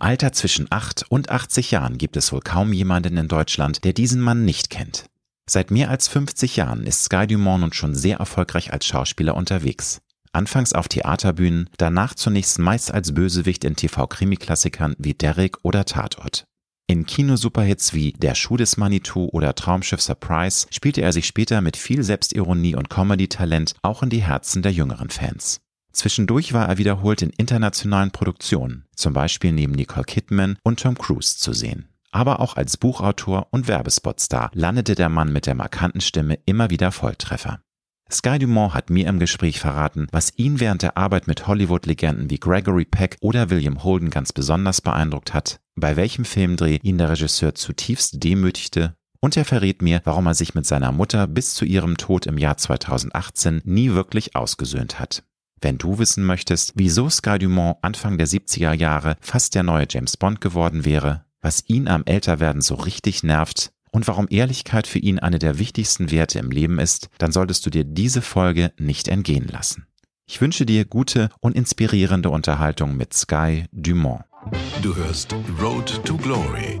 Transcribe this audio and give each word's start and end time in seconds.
Alter 0.00 0.32
zwischen 0.32 0.66
8 0.70 1.04
und 1.10 1.30
80 1.30 1.70
Jahren 1.70 1.98
gibt 1.98 2.16
es 2.16 2.32
wohl 2.32 2.40
kaum 2.40 2.72
jemanden 2.72 3.16
in 3.18 3.28
Deutschland, 3.28 3.84
der 3.84 3.92
diesen 3.92 4.20
Mann 4.20 4.44
nicht 4.44 4.70
kennt. 4.70 5.04
Seit 5.48 5.70
mehr 5.70 5.90
als 5.90 6.08
50 6.08 6.56
Jahren 6.56 6.84
ist 6.84 7.04
Sky 7.04 7.26
Dumont 7.26 7.60
nun 7.60 7.72
schon 7.72 7.94
sehr 7.94 8.18
erfolgreich 8.18 8.72
als 8.72 8.86
Schauspieler 8.86 9.34
unterwegs. 9.34 10.00
Anfangs 10.32 10.72
auf 10.72 10.88
Theaterbühnen, 10.88 11.68
danach 11.76 12.14
zunächst 12.14 12.58
meist 12.58 12.92
als 12.92 13.12
Bösewicht 13.12 13.64
in 13.64 13.76
TV-Krimi-Klassikern 13.76 14.94
wie 14.98 15.14
Derrick 15.14 15.58
oder 15.64 15.84
Tatort. 15.84 16.44
In 16.86 17.04
Kinosuperhits 17.04 17.92
wie 17.92 18.12
Der 18.12 18.34
Schuh 18.34 18.56
des 18.56 18.76
Manitou 18.76 19.28
oder 19.32 19.54
Traumschiff 19.54 20.00
Surprise 20.00 20.66
spielte 20.70 21.02
er 21.02 21.12
sich 21.12 21.26
später 21.26 21.60
mit 21.60 21.76
viel 21.76 22.02
Selbstironie 22.02 22.74
und 22.74 22.90
Comedy-Talent 22.90 23.74
auch 23.82 24.02
in 24.02 24.10
die 24.10 24.22
Herzen 24.22 24.62
der 24.62 24.72
jüngeren 24.72 25.10
Fans. 25.10 25.60
Zwischendurch 25.92 26.52
war 26.52 26.68
er 26.68 26.78
wiederholt 26.78 27.22
in 27.22 27.30
internationalen 27.30 28.10
Produktionen, 28.10 28.84
zum 28.94 29.12
Beispiel 29.12 29.52
neben 29.52 29.72
Nicole 29.72 30.04
Kidman 30.04 30.56
und 30.62 30.80
Tom 30.80 30.96
Cruise 30.96 31.36
zu 31.36 31.52
sehen. 31.52 31.88
Aber 32.12 32.40
auch 32.40 32.56
als 32.56 32.76
Buchautor 32.76 33.48
und 33.50 33.68
Werbespotstar 33.68 34.50
landete 34.54 34.94
der 34.94 35.08
Mann 35.08 35.32
mit 35.32 35.46
der 35.46 35.54
markanten 35.54 36.00
Stimme 36.00 36.38
immer 36.44 36.70
wieder 36.70 36.92
Volltreffer. 36.92 37.60
Sky 38.12 38.40
Dumont 38.40 38.74
hat 38.74 38.90
mir 38.90 39.06
im 39.06 39.20
Gespräch 39.20 39.60
verraten, 39.60 40.08
was 40.10 40.32
ihn 40.36 40.58
während 40.58 40.82
der 40.82 40.96
Arbeit 40.96 41.28
mit 41.28 41.46
Hollywood-Legenden 41.46 42.28
wie 42.28 42.40
Gregory 42.40 42.84
Peck 42.84 43.16
oder 43.20 43.50
William 43.50 43.84
Holden 43.84 44.10
ganz 44.10 44.32
besonders 44.32 44.80
beeindruckt 44.80 45.32
hat, 45.32 45.60
bei 45.76 45.94
welchem 45.94 46.24
Filmdreh 46.24 46.78
ihn 46.82 46.98
der 46.98 47.10
Regisseur 47.10 47.54
zutiefst 47.54 48.22
demütigte 48.24 48.96
und 49.20 49.36
er 49.36 49.44
verrät 49.44 49.82
mir, 49.82 50.00
warum 50.04 50.26
er 50.26 50.34
sich 50.34 50.54
mit 50.54 50.66
seiner 50.66 50.92
Mutter 50.92 51.26
bis 51.26 51.54
zu 51.54 51.64
ihrem 51.64 51.96
Tod 51.96 52.26
im 52.26 52.38
Jahr 52.38 52.56
2018 52.56 53.60
nie 53.64 53.92
wirklich 53.92 54.34
ausgesöhnt 54.34 54.98
hat. 54.98 55.22
Wenn 55.62 55.76
du 55.76 55.98
wissen 55.98 56.24
möchtest, 56.24 56.72
wieso 56.74 57.10
Sky 57.10 57.38
Dumont 57.38 57.78
Anfang 57.82 58.16
der 58.16 58.26
70er 58.26 58.72
Jahre 58.72 59.16
fast 59.20 59.54
der 59.54 59.62
neue 59.62 59.86
James 59.88 60.16
Bond 60.16 60.40
geworden 60.40 60.84
wäre, 60.84 61.24
was 61.42 61.64
ihn 61.66 61.86
am 61.86 62.02
Älterwerden 62.06 62.62
so 62.62 62.74
richtig 62.74 63.22
nervt 63.22 63.70
und 63.90 64.08
warum 64.08 64.26
Ehrlichkeit 64.30 64.86
für 64.86 64.98
ihn 64.98 65.18
eine 65.18 65.38
der 65.38 65.58
wichtigsten 65.58 66.10
Werte 66.10 66.38
im 66.38 66.50
Leben 66.50 66.78
ist, 66.78 67.10
dann 67.18 67.32
solltest 67.32 67.66
du 67.66 67.70
dir 67.70 67.84
diese 67.84 68.22
Folge 68.22 68.72
nicht 68.78 69.08
entgehen 69.08 69.48
lassen. 69.48 69.86
Ich 70.26 70.40
wünsche 70.40 70.64
dir 70.64 70.84
gute 70.84 71.28
und 71.40 71.56
inspirierende 71.56 72.30
Unterhaltung 72.30 72.96
mit 72.96 73.12
Sky 73.12 73.64
Dumont. 73.72 74.22
Du 74.80 74.94
hörst 74.94 75.34
Road 75.60 76.04
to 76.04 76.16
Glory. 76.16 76.80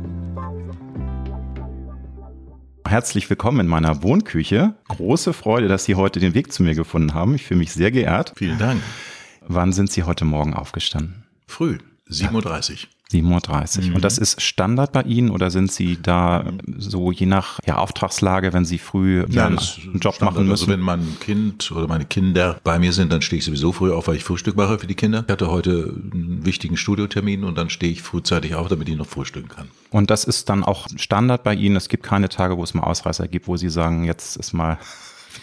Herzlich 2.87 3.29
willkommen 3.29 3.61
in 3.61 3.67
meiner 3.67 4.03
Wohnküche. 4.03 4.75
Große 4.89 5.33
Freude, 5.33 5.67
dass 5.67 5.85
Sie 5.85 5.95
heute 5.95 6.19
den 6.19 6.33
Weg 6.33 6.51
zu 6.51 6.63
mir 6.63 6.75
gefunden 6.75 7.13
haben. 7.13 7.35
Ich 7.35 7.45
fühle 7.45 7.59
mich 7.59 7.71
sehr 7.71 7.91
geehrt. 7.91 8.33
Vielen 8.35 8.57
Dank. 8.57 8.81
Wann 9.47 9.71
sind 9.71 9.91
Sie 9.91 10.03
heute 10.03 10.25
Morgen 10.25 10.53
aufgestanden? 10.53 11.23
Früh, 11.47 11.77
7.30 12.09 12.71
Uhr. 12.71 12.77
7.30 13.11 13.77
Uhr. 13.79 13.85
Mhm. 13.85 13.95
Und 13.95 14.03
das 14.03 14.17
ist 14.17 14.41
Standard 14.41 14.91
bei 14.91 15.03
Ihnen 15.03 15.29
oder 15.29 15.51
sind 15.51 15.71
Sie 15.71 15.97
da 16.01 16.45
so 16.77 17.11
je 17.11 17.25
nach 17.25 17.59
ja, 17.65 17.77
Auftragslage, 17.77 18.53
wenn 18.53 18.65
Sie 18.65 18.77
früh 18.77 19.25
ja, 19.29 19.47
einen 19.47 19.57
Job 19.57 20.15
Standard. 20.15 20.21
machen 20.21 20.37
also 20.37 20.43
müssen? 20.43 20.51
Also 20.51 20.67
wenn 20.67 20.79
mein 20.79 21.17
Kind 21.19 21.71
oder 21.71 21.87
meine 21.87 22.05
Kinder 22.05 22.59
bei 22.63 22.79
mir 22.79 22.93
sind, 22.93 23.11
dann 23.11 23.21
stehe 23.21 23.39
ich 23.39 23.45
sowieso 23.45 23.71
früh 23.71 23.91
auf, 23.91 24.07
weil 24.07 24.15
ich 24.15 24.23
Frühstück 24.23 24.55
mache 24.55 24.79
für 24.79 24.87
die 24.87 24.95
Kinder. 24.95 25.23
Ich 25.27 25.31
hatte 25.31 25.51
heute 25.51 25.93
einen 26.13 26.45
wichtigen 26.45 26.77
Studiotermin 26.77 27.43
und 27.43 27.57
dann 27.57 27.69
stehe 27.69 27.91
ich 27.91 28.01
frühzeitig 28.01 28.55
auf, 28.55 28.67
damit 28.67 28.89
ich 28.89 28.95
noch 28.95 29.07
frühstücken 29.07 29.49
kann. 29.49 29.67
Und 29.89 30.09
das 30.09 30.23
ist 30.23 30.49
dann 30.49 30.63
auch 30.63 30.87
Standard 30.95 31.43
bei 31.43 31.53
Ihnen? 31.53 31.75
Es 31.75 31.89
gibt 31.89 32.03
keine 32.03 32.29
Tage, 32.29 32.57
wo 32.57 32.63
es 32.63 32.73
mal 32.73 32.83
Ausreißer 32.83 33.27
gibt, 33.27 33.47
wo 33.47 33.57
Sie 33.57 33.69
sagen, 33.69 34.05
jetzt 34.05 34.37
ist 34.37 34.53
mal 34.53 34.77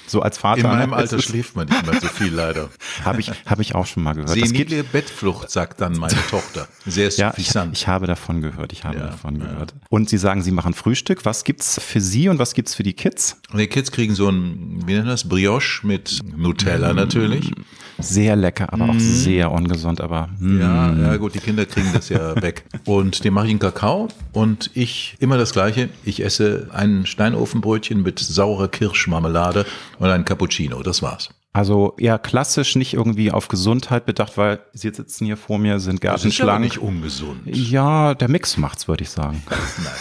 so 0.08 0.22
als 0.22 0.38
Vater. 0.38 0.60
In 0.60 0.66
meinem 0.66 0.92
Alter 0.92 1.20
schläft 1.20 1.56
man 1.56 1.68
nicht 1.68 1.86
mehr 1.86 2.00
so 2.00 2.08
viel, 2.08 2.32
leider. 2.32 2.68
Habe 3.04 3.20
ich, 3.20 3.30
hab 3.46 3.60
ich 3.60 3.74
auch 3.74 3.86
schon 3.86 4.02
mal 4.02 4.14
gehört. 4.14 4.30
Senile 4.30 4.84
Bettflucht, 4.84 5.50
sagt 5.50 5.80
dann 5.80 5.98
meine 5.98 6.16
Tochter. 6.30 6.68
Sehr 6.86 7.10
ja, 7.10 7.32
ich, 7.36 7.54
ich, 7.72 7.88
habe 7.88 8.06
davon 8.06 8.40
gehört. 8.40 8.72
Ich 8.72 8.84
habe 8.84 8.98
ja, 8.98 9.06
davon 9.06 9.38
gehört. 9.38 9.74
Und 9.88 10.08
Sie 10.08 10.18
sagen, 10.18 10.42
Sie 10.42 10.50
machen 10.50 10.74
Frühstück. 10.74 11.24
Was 11.24 11.44
gibt's 11.44 11.80
für 11.80 12.00
Sie 12.00 12.28
und 12.28 12.38
was 12.38 12.54
gibt's 12.54 12.74
für 12.74 12.82
die 12.82 12.94
Kids? 12.94 13.36
Die 13.52 13.66
Kids 13.66 13.92
kriegen 13.92 14.14
so 14.14 14.28
ein, 14.28 14.82
wie 14.86 14.94
nennt 14.94 15.08
das, 15.08 15.28
Brioche 15.28 15.86
mit 15.86 16.20
Nutella 16.36 16.92
natürlich. 16.92 17.52
Sehr 17.98 18.36
lecker, 18.36 18.72
aber 18.72 18.86
mm. 18.86 18.90
auch 18.90 18.98
sehr 19.00 19.50
ungesund, 19.50 20.00
aber. 20.00 20.28
Mm. 20.38 20.60
Ja, 20.60 20.92
ja, 20.92 21.16
gut, 21.16 21.34
die 21.34 21.40
Kinder 21.40 21.66
kriegen 21.66 21.92
das 21.92 22.08
ja 22.08 22.34
weg. 22.42 22.64
Und 22.84 23.24
dem 23.24 23.34
mache 23.34 23.46
ich 23.46 23.50
einen 23.50 23.58
Kakao 23.58 24.08
und 24.32 24.70
ich 24.74 25.16
immer 25.18 25.36
das 25.36 25.52
Gleiche. 25.52 25.88
Ich 26.04 26.24
esse 26.24 26.68
ein 26.72 27.06
Steinofenbrötchen 27.06 28.02
mit 28.02 28.18
saurer 28.20 28.68
Kirschmarmelade 28.68 29.66
und 29.98 30.08
ein 30.08 30.24
Cappuccino. 30.24 30.82
Das 30.82 31.02
war's. 31.02 31.30
Also 31.52 31.94
eher 31.98 32.18
klassisch, 32.18 32.76
nicht 32.76 32.94
irgendwie 32.94 33.32
auf 33.32 33.48
Gesundheit 33.48 34.06
bedacht, 34.06 34.36
weil 34.36 34.60
Sie 34.74 34.90
sitzen 34.90 35.24
hier 35.24 35.36
vor 35.36 35.58
mir, 35.58 35.80
sind 35.80 36.00
gartenschlank. 36.00 36.22
Das 36.22 36.34
ist 36.34 36.46
ja 36.46 36.58
nicht 36.58 36.78
ungesund. 36.78 37.40
Ja, 37.46 38.14
der 38.14 38.28
Mix 38.28 38.56
macht's, 38.58 38.86
würde 38.86 39.02
ich 39.02 39.10
sagen. 39.10 39.42
Nein. 39.48 39.92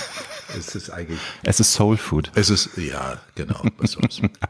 Es 0.56 0.76
ist 0.76 0.90
eigentlich. 0.90 1.20
Es 1.44 1.60
ist 1.60 1.74
Soul 1.74 1.98
Food. 1.98 2.32
Es 2.36 2.50
ist, 2.50 2.70
ja, 2.78 3.20
genau. 3.36 3.62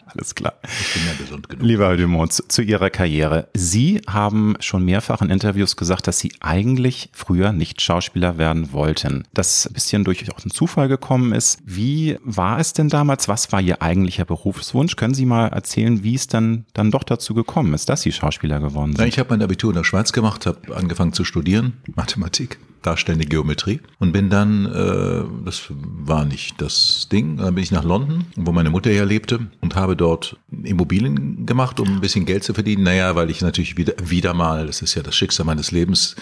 Alles 0.08 0.35
klar. 0.35 0.53
Ich 0.63 0.94
bin 0.94 1.03
ja 1.06 1.13
gesund 1.18 1.50
genug. 1.50 1.66
Lieber 1.66 1.96
Dumont, 1.97 2.34
zu, 2.34 2.47
zu, 2.47 2.62
Ihrer 2.62 2.90
Karriere. 2.90 3.47
Sie 3.53 4.02
haben 4.08 4.56
schon 4.59 4.84
mehrfach 4.84 5.22
in 5.22 5.30
Interviews 5.30 5.75
gesagt, 5.75 6.08
dass 6.08 6.19
Sie 6.19 6.31
eigentlich 6.40 7.09
früher 7.13 7.52
nicht 7.52 7.81
Schauspieler 7.81 8.38
werden 8.38 8.72
wollten. 8.74 9.24
Das 9.34 9.68
ein 9.68 9.74
bisschen 9.74 10.03
durch 10.03 10.31
auch 10.31 10.44
einen 10.44 10.52
Zufall 10.52 10.88
gekommen 10.88 11.34
ist. 11.34 11.59
Wie 11.63 12.18
war 12.24 12.59
es 12.59 12.74
denn 12.74 12.90
damals? 12.90 13.28
Was 13.28 13.52
war 13.52 13.62
Ihr 13.62 13.81
eigentlicher 13.81 14.25
Berufswunsch? 14.25 14.96
Können 14.96 15.14
Sie 15.14 15.25
mal 15.25 15.47
erzählen, 15.47 16.03
wie 16.03 16.16
es 16.16 16.28
dann, 16.28 16.66
dann 16.74 16.91
doch 16.91 17.03
dazu 17.03 17.34
gekommen 17.34 17.74
ist, 17.74 17.90
dass 17.90 18.02
Sie 18.02 18.12
Schauspieler 18.12 18.59
geworden 18.59 18.96
sind? 18.96 19.08
ich 19.08 19.19
habe 19.19 19.29
mein 19.31 19.41
Abitur 19.41 19.72
in 19.72 19.78
der 19.78 19.84
Schweiz 19.84 20.12
gemacht, 20.12 20.46
habe 20.46 20.75
angefangen 20.75 21.14
zu 21.14 21.24
studieren, 21.24 21.74
Mathematik 21.96 22.59
darstellende 22.81 23.25
Geometrie 23.25 23.81
und 23.99 24.11
bin 24.11 24.29
dann, 24.29 24.65
äh, 24.65 25.23
das 25.45 25.63
war 25.69 26.25
nicht 26.25 26.61
das 26.61 27.07
Ding, 27.11 27.38
dann 27.38 27.55
bin 27.55 27.63
ich 27.63 27.71
nach 27.71 27.83
London, 27.83 28.25
wo 28.35 28.51
meine 28.51 28.69
Mutter 28.69 28.91
ja 28.91 29.03
lebte 29.03 29.47
und 29.61 29.75
habe 29.75 29.95
dort 29.95 30.38
Immobilien 30.63 31.45
gemacht, 31.45 31.79
um 31.79 31.87
ein 31.87 32.01
bisschen 32.01 32.25
Geld 32.25 32.43
zu 32.43 32.53
verdienen. 32.53 32.83
Naja, 32.83 33.16
weil 33.16 33.29
ich 33.29 33.41
natürlich 33.41 33.77
wieder, 33.77 33.93
wieder 34.03 34.33
mal, 34.33 34.67
das 34.67 34.81
ist 34.81 34.95
ja 34.95 35.03
das 35.03 35.16
Schicksal 35.16 35.45
meines 35.45 35.71
Lebens, 35.71 36.16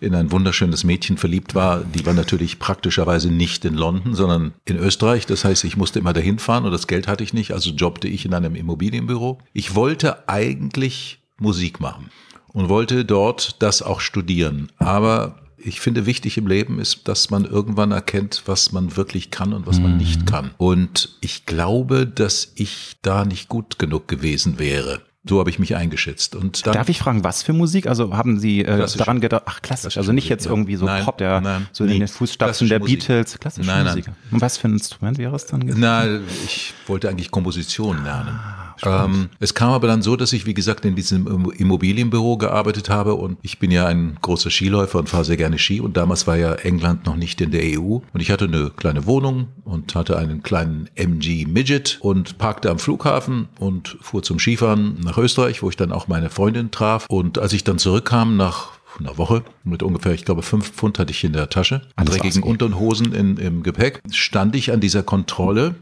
in 0.00 0.14
ein 0.14 0.32
wunderschönes 0.32 0.84
Mädchen 0.84 1.18
verliebt 1.18 1.54
war. 1.54 1.84
Die 1.84 2.04
war 2.06 2.14
natürlich 2.14 2.58
praktischerweise 2.58 3.30
nicht 3.30 3.64
in 3.64 3.74
London, 3.74 4.14
sondern 4.14 4.54
in 4.64 4.76
Österreich. 4.76 5.26
Das 5.26 5.44
heißt, 5.44 5.64
ich 5.64 5.76
musste 5.76 5.98
immer 5.98 6.12
dahin 6.12 6.38
fahren 6.38 6.64
und 6.64 6.72
das 6.72 6.86
Geld 6.86 7.08
hatte 7.08 7.24
ich 7.24 7.32
nicht, 7.34 7.52
also 7.52 7.70
jobbte 7.70 8.08
ich 8.08 8.24
in 8.24 8.34
einem 8.34 8.54
Immobilienbüro. 8.54 9.38
Ich 9.52 9.74
wollte 9.74 10.28
eigentlich 10.28 11.20
Musik 11.38 11.80
machen 11.80 12.10
und 12.52 12.68
wollte 12.68 13.04
dort 13.04 13.62
das 13.62 13.82
auch 13.82 14.00
studieren. 14.00 14.68
Aber 14.78 15.36
ich 15.62 15.80
finde, 15.80 16.06
wichtig 16.06 16.38
im 16.38 16.46
Leben 16.46 16.78
ist, 16.78 17.08
dass 17.08 17.30
man 17.30 17.44
irgendwann 17.44 17.90
erkennt, 17.90 18.42
was 18.46 18.72
man 18.72 18.96
wirklich 18.96 19.30
kann 19.30 19.52
und 19.52 19.66
was 19.66 19.80
man 19.80 19.96
nicht 19.96 20.20
mhm. 20.20 20.26
kann. 20.26 20.50
Und 20.56 21.16
ich 21.20 21.46
glaube, 21.46 22.06
dass 22.06 22.52
ich 22.54 22.96
da 23.02 23.24
nicht 23.24 23.48
gut 23.48 23.78
genug 23.78 24.08
gewesen 24.08 24.58
wäre. 24.58 25.02
So 25.28 25.40
habe 25.40 25.50
ich 25.50 25.58
mich 25.58 25.76
eingeschätzt. 25.76 26.34
Und 26.34 26.66
dann, 26.66 26.74
Darf 26.74 26.88
ich 26.88 26.98
fragen, 26.98 27.22
was 27.22 27.42
für 27.42 27.52
Musik? 27.52 27.86
Also 27.86 28.16
haben 28.16 28.38
Sie 28.38 28.60
äh, 28.60 28.86
daran 28.96 29.20
gedacht, 29.20 29.42
ach 29.46 29.60
klassisch, 29.60 29.98
also 29.98 30.12
nicht 30.12 30.28
jetzt 30.28 30.46
ja. 30.46 30.52
irgendwie 30.52 30.76
so 30.76 30.86
nein, 30.86 31.04
Pop, 31.04 31.18
der 31.18 31.40
nein, 31.40 31.66
so 31.72 31.84
in 31.84 31.98
den 31.98 32.08
Fußstapfen 32.08 32.68
der 32.68 32.78
Musik. 32.78 33.00
Beatles, 33.00 33.38
klassische 33.38 33.66
nein, 33.66 33.84
Musik. 33.84 34.06
Nein. 34.06 34.16
Und 34.30 34.40
was 34.40 34.56
für 34.56 34.68
ein 34.68 34.72
Instrument 34.72 35.18
wäre 35.18 35.36
es 35.36 35.44
dann? 35.44 35.60
Gewesen? 35.60 35.80
Na, 35.80 36.06
ich 36.46 36.72
wollte 36.86 37.10
eigentlich 37.10 37.30
Komposition 37.30 38.04
lernen. 38.04 38.38
Ah. 38.40 38.67
Ähm, 38.84 39.28
es 39.40 39.54
kam 39.54 39.70
aber 39.70 39.86
dann 39.86 40.02
so, 40.02 40.16
dass 40.16 40.32
ich, 40.32 40.46
wie 40.46 40.54
gesagt, 40.54 40.84
in 40.84 40.96
diesem 40.96 41.50
Immobilienbüro 41.50 42.36
gearbeitet 42.36 42.88
habe 42.88 43.14
und 43.14 43.38
ich 43.42 43.58
bin 43.58 43.70
ja 43.70 43.86
ein 43.86 44.16
großer 44.22 44.50
Skiläufer 44.50 44.98
und 44.98 45.08
fahre 45.08 45.24
sehr 45.24 45.36
gerne 45.36 45.58
Ski 45.58 45.80
und 45.80 45.96
damals 45.96 46.26
war 46.26 46.36
ja 46.36 46.54
England 46.54 47.06
noch 47.06 47.16
nicht 47.16 47.40
in 47.40 47.50
der 47.50 47.62
EU 47.78 47.98
und 48.12 48.20
ich 48.20 48.30
hatte 48.30 48.46
eine 48.46 48.70
kleine 48.70 49.06
Wohnung 49.06 49.48
und 49.64 49.94
hatte 49.94 50.18
einen 50.18 50.42
kleinen 50.42 50.88
MG 50.94 51.46
Midget 51.46 51.98
und 52.00 52.38
parkte 52.38 52.70
am 52.70 52.78
Flughafen 52.78 53.48
und 53.58 53.96
fuhr 54.00 54.22
zum 54.22 54.38
Skifahren 54.38 54.98
nach 55.04 55.18
Österreich, 55.18 55.62
wo 55.62 55.70
ich 55.70 55.76
dann 55.76 55.92
auch 55.92 56.08
meine 56.08 56.30
Freundin 56.30 56.70
traf 56.70 57.06
und 57.08 57.38
als 57.38 57.52
ich 57.52 57.64
dann 57.64 57.78
zurückkam 57.78 58.36
nach 58.36 58.78
einer 58.98 59.18
Woche 59.18 59.42
mit 59.64 59.82
ungefähr, 59.82 60.12
ich 60.12 60.24
glaube, 60.24 60.42
fünf 60.42 60.72
Pfund 60.72 60.98
hatte 60.98 61.10
ich 61.10 61.22
in 61.24 61.32
der 61.32 61.50
Tasche, 61.50 61.82
dreckigen 61.96 62.42
Unterhosen 62.42 63.12
in, 63.12 63.36
im 63.36 63.62
Gepäck, 63.62 64.00
stand 64.10 64.56
ich 64.56 64.72
an 64.72 64.80
dieser 64.80 65.02
Kontrolle 65.02 65.76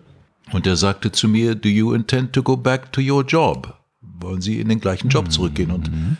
und 0.52 0.66
er 0.66 0.76
sagte 0.76 1.12
zu 1.12 1.28
mir, 1.28 1.54
do 1.54 1.68
you 1.68 1.92
intend 1.92 2.32
to 2.32 2.42
go 2.42 2.56
back 2.56 2.92
to 2.92 3.00
your 3.00 3.24
job? 3.24 3.74
Wollen 4.20 4.40
Sie 4.40 4.60
in 4.60 4.68
den 4.68 4.80
gleichen 4.80 5.08
Job 5.08 5.30
zurückgehen? 5.30 5.70
Und 5.70 5.90
mhm. 5.90 6.16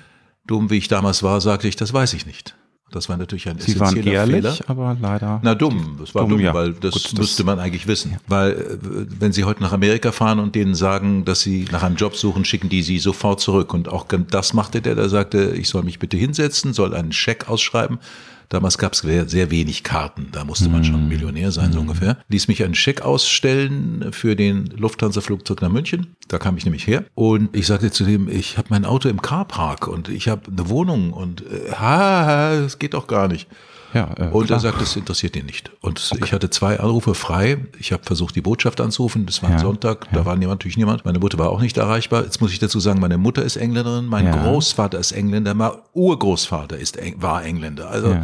dumm 0.46 0.70
wie 0.70 0.76
ich 0.76 0.88
damals 0.88 1.22
war, 1.22 1.40
sagte 1.40 1.68
ich, 1.68 1.76
das 1.76 1.92
weiß 1.92 2.12
ich 2.14 2.26
nicht. 2.26 2.54
Das 2.92 3.08
war 3.08 3.16
natürlich 3.16 3.48
ein 3.48 3.58
Sie 3.58 3.80
waren 3.80 3.88
essentieller 3.88 4.14
ehrlich, 4.14 4.44
Fehler. 4.44 4.56
aber 4.68 4.96
leider. 5.00 5.40
Na 5.42 5.56
dumm, 5.56 5.96
das 5.98 6.14
war 6.14 6.22
Dumm, 6.22 6.30
dumm, 6.32 6.40
ja. 6.40 6.54
weil 6.54 6.72
das 6.72 6.94
Gut, 6.94 7.04
das- 7.06 7.14
müsste 7.14 7.42
man 7.42 7.58
eigentlich 7.58 7.88
wissen. 7.88 8.16
Weil 8.28 8.52
äh, 8.52 8.78
wenn 9.18 9.32
Sie 9.32 9.42
heute 9.42 9.60
nach 9.60 9.72
Amerika 9.72 10.12
fahren 10.12 10.38
und 10.38 10.54
denen 10.54 10.76
sagen, 10.76 11.24
dass 11.24 11.40
Sie 11.40 11.66
nach 11.72 11.82
einem 11.82 11.96
Job 11.96 12.14
suchen, 12.14 12.44
schicken 12.44 12.68
die 12.68 12.82
Sie 12.82 13.00
sofort 13.00 13.40
zurück. 13.40 13.74
Und 13.74 13.88
auch 13.88 14.06
das 14.30 14.54
machte 14.54 14.80
der, 14.82 14.94
der 14.94 15.08
sagte, 15.08 15.54
ich 15.56 15.68
soll 15.68 15.82
mich 15.82 15.98
bitte 15.98 16.16
hinsetzen, 16.16 16.72
soll 16.72 16.94
einen 16.94 17.12
Scheck 17.12 17.48
ausschreiben. 17.48 17.98
Damals 18.48 18.78
gab 18.78 18.92
es 18.92 19.00
sehr, 19.00 19.28
sehr 19.28 19.50
wenig 19.50 19.82
Karten, 19.82 20.28
da 20.32 20.44
musste 20.44 20.68
man 20.68 20.80
Mhm. 20.80 20.84
schon 20.84 21.08
Millionär 21.08 21.50
sein, 21.52 21.72
so 21.72 21.80
ungefähr. 21.80 22.18
Ließ 22.28 22.48
mich 22.48 22.62
einen 22.64 22.74
Scheck 22.74 23.02
ausstellen 23.02 24.06
für 24.12 24.36
den 24.36 24.66
Lufthansa-Flugzeug 24.76 25.62
nach 25.62 25.68
München. 25.70 26.16
Da 26.28 26.38
kam 26.38 26.56
ich 26.56 26.64
nämlich 26.64 26.86
her. 26.86 27.04
Und 27.14 27.54
ich 27.56 27.66
sagte 27.66 27.90
zu 27.90 28.04
dem, 28.04 28.28
ich 28.28 28.56
habe 28.58 28.68
mein 28.70 28.84
Auto 28.84 29.08
im 29.08 29.20
Carpark 29.22 29.88
und 29.88 30.08
ich 30.08 30.28
habe 30.28 30.42
eine 30.50 30.68
Wohnung 30.68 31.12
und 31.12 31.42
äh, 31.42 31.72
ha, 31.72 32.56
das 32.60 32.78
geht 32.78 32.94
doch 32.94 33.06
gar 33.06 33.28
nicht. 33.28 33.48
Ja, 33.94 34.10
äh, 34.18 34.24
Und 34.28 34.46
klar. 34.46 34.58
er 34.58 34.60
sagt, 34.60 34.80
das 34.80 34.94
interessiert 34.96 35.36
ihn 35.36 35.46
nicht. 35.46 35.70
Und 35.80 36.12
ich 36.22 36.32
hatte 36.32 36.50
zwei 36.50 36.78
Anrufe 36.80 37.14
frei. 37.14 37.58
Ich 37.78 37.92
habe 37.92 38.02
versucht, 38.04 38.34
die 38.36 38.40
Botschaft 38.42 38.80
anzurufen. 38.80 39.26
Das 39.26 39.42
war 39.42 39.50
ein 39.50 39.56
Ja, 39.56 39.62
Sonntag. 39.62 40.06
Da 40.12 40.24
war 40.26 40.36
niemand, 40.36 40.60
natürlich 40.60 40.76
niemand. 40.76 41.04
Meine 41.04 41.18
Mutter 41.18 41.38
war 41.38 41.50
auch 41.50 41.60
nicht 41.60 41.76
erreichbar. 41.76 42.24
Jetzt 42.24 42.40
muss 42.40 42.52
ich 42.52 42.58
dazu 42.58 42.80
sagen, 42.80 43.00
meine 43.00 43.16
Mutter 43.18 43.42
ist 43.42 43.56
Engländerin. 43.56 44.06
Mein 44.06 44.26
Ja. 44.26 44.36
Großvater 44.44 44.98
ist 44.98 45.12
Engländer. 45.12 45.54
Mein 45.54 45.72
Urgroßvater 45.94 46.76
ist, 46.76 46.98
war 47.22 47.44
Engländer. 47.44 47.90
Also 47.90 48.08
Ja. 48.10 48.22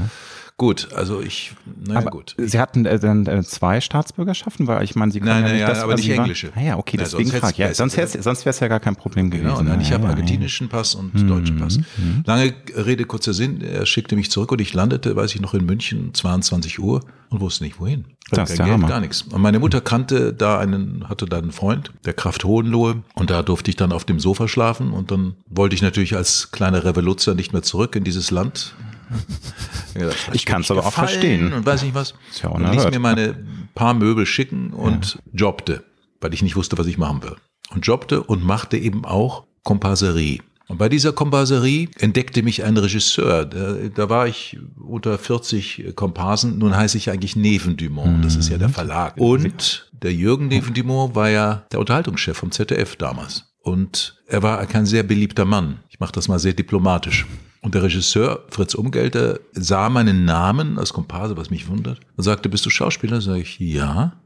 Gut. 0.63 0.89
Also 0.95 1.21
ich, 1.21 1.53
naja 1.87 1.99
aber 2.01 2.11
gut. 2.11 2.35
Sie 2.39 2.59
hatten 2.59 2.87
äh, 2.87 2.99
dann 2.99 3.27
äh, 3.27 3.43
zwei 3.43 3.81
Staatsbürgerschaften, 3.81 4.67
weil 4.67 4.85
ich 4.85 4.95
meine, 4.95 5.11
Sie 5.13 5.19
können 5.21 5.31
Nein, 5.33 5.41
ja 5.43 5.49
nein, 5.49 5.53
nicht 5.57 5.61
ja, 5.63 5.69
das, 5.69 5.81
aber 5.83 5.95
nicht 5.97 6.09
waren- 6.11 6.19
englische. 6.21 6.53
Ah 6.55 6.61
ja, 6.63 6.77
okay, 6.79 6.97
Na, 6.97 7.03
deswegen 7.05 7.31
frage 7.31 7.53
ich. 7.53 7.59
Ja, 7.59 7.75
sonst 7.75 7.97
wäre 7.97 8.07
es 8.07 8.47
wär's 8.47 8.61
ja 8.61 8.69
gar 8.69 8.81
kein 8.81 8.95
Problem 8.97 9.31
gewesen. 9.31 9.49
Genau, 9.49 9.61
nein, 9.63 9.81
Ja, 9.81 9.87
ich 9.87 9.93
habe 9.93 10.05
ja, 10.05 10.09
ja. 10.11 10.15
argentinischen 10.15 10.69
Pass 10.69 10.95
und 10.95 11.13
deutschen 11.29 11.57
Pass. 11.59 11.79
Lange 12.25 12.55
Rede, 12.77 13.05
kurzer 13.05 13.35
Sinn. 13.35 13.61
Er 13.61 13.85
schickte 13.87 14.15
mich 14.17 14.31
zurück 14.31 14.53
und 14.53 14.61
ich 14.61 14.73
landete, 14.73 15.17
weiß 15.17 15.35
ich 15.35 15.41
noch, 15.41 15.55
in 15.55 15.67
München, 15.67 16.15
22 16.15 16.79
Uhr 16.79 17.01
und 17.31 17.41
wusste 17.41 17.65
nicht 17.65 17.81
wohin. 17.81 18.05
Das 18.31 18.51
ist 18.51 18.57
kein 18.57 18.67
der 18.67 18.67
Geld, 18.67 18.75
Hammer. 18.75 18.89
gar 18.89 19.01
nichts. 19.01 19.23
Und 19.23 19.43
meine 19.43 19.59
Mutter 19.59 19.81
kannte 19.81 20.33
da 20.33 20.59
einen, 20.59 21.09
hatte 21.09 21.27
da 21.27 21.39
einen 21.39 21.53
Freund, 21.53 21.93
der 22.07 22.15
Kraft 22.15 22.45
Hohenlohe. 22.45 23.03
Und 23.15 23.31
da 23.31 23.43
durfte 23.43 23.69
ich 23.71 23.77
dann 23.77 23.93
auf 23.93 24.05
dem 24.05 24.21
Sofa 24.21 24.49
schlafen. 24.49 24.93
Und 24.93 25.11
dann 25.11 25.35
wollte 25.51 25.75
ich 25.75 25.83
natürlich 25.83 26.17
als 26.17 26.51
kleiner 26.53 26.85
Revoluzzer 26.85 27.35
nicht 27.35 27.53
mehr 27.53 27.63
zurück 27.63 27.97
in 27.97 28.05
dieses 28.05 28.31
Land. 28.31 28.75
Ja, 29.95 30.07
hat 30.07 30.35
Ich 30.35 30.47
kann's 30.47 30.71
mir 30.71 30.79
aber 30.79 30.87
auch 30.87 30.93
verstehen. 30.93 31.53
Und 31.53 31.67
weiß 31.67 31.83
nicht 31.83 31.95
was. 31.95 32.15
Ist 32.31 32.43
ja 32.43 32.49
und 32.49 32.71
ließ 32.73 32.91
mir 32.91 32.99
meine 32.99 33.37
paar 33.75 33.93
Möbel 33.93 34.25
schicken 34.25 34.71
und 34.73 35.19
jobbte, 35.33 35.85
weil 36.21 36.33
ich 36.33 36.43
nicht 36.43 36.57
wusste, 36.57 36.79
was 36.79 36.87
ich 36.87 36.97
machen 36.97 37.23
will. 37.23 37.37
Und 37.71 37.87
jobbte 37.87 38.23
und 38.23 38.43
machte 38.43 38.79
eben 38.79 39.05
auch 39.05 39.45
Komparserie. 39.65 40.41
Und 40.69 40.79
bei 40.79 40.89
dieser 40.89 41.13
Komparserie 41.13 41.89
entdeckte 41.99 42.43
mich 42.43 42.65
ein 42.65 42.77
Regisseur. 42.79 43.45
Da, 43.45 43.75
da 43.95 44.09
war 44.09 44.27
ich 44.27 44.59
unter 44.81 45.19
40 45.19 45.93
Komparsen. 45.95 46.59
Nun 46.59 46.75
heiße 46.75 46.97
ich 46.97 47.11
eigentlich 47.11 47.37
Neven 47.37 47.77
Dumont. 47.77 48.25
Das 48.25 48.37
ist 48.37 48.49
ja 48.49 48.57
der 48.57 48.71
Verlag. 48.71 49.19
Und 49.19 49.91
der 49.93 50.15
Jürgen 50.15 50.49
Neven 50.49 50.73
Dumont 50.73 51.15
war 51.15 51.29
ja 51.29 51.67
der 51.73 51.81
Unterhaltungschef 51.81 52.39
vom 52.39 52.51
ZDF 52.51 52.97
damals. 52.97 53.52
Und 53.63 54.23
er 54.27 54.43
war 54.43 54.65
kein 54.67 54.87
sehr 54.87 55.03
beliebter 55.03 55.45
Mann. 55.45 55.81
Ich 55.89 56.01
mache 56.01 56.13
das 56.13 56.29
mal 56.29 56.39
sehr 56.39 56.53
diplomatisch. 56.53 57.27
Und 57.61 57.75
der 57.75 57.85
Regisseur 57.85 58.45
Fritz 58.51 58.75
Umgelter 58.75 59.39
sah 59.53 59.89
meinen 59.89 60.25
Namen 60.25 60.79
als 60.79 60.93
Komparse, 60.93 61.37
was 61.37 61.51
mich 61.51 61.69
wundert, 61.69 62.01
und 62.17 62.25
sagte, 62.25 62.49
bist 62.49 62.67
du 62.67 62.71
Schauspieler? 62.71 63.21
Sag 63.21 63.37
ich, 63.37 63.59
ja. 63.61 64.21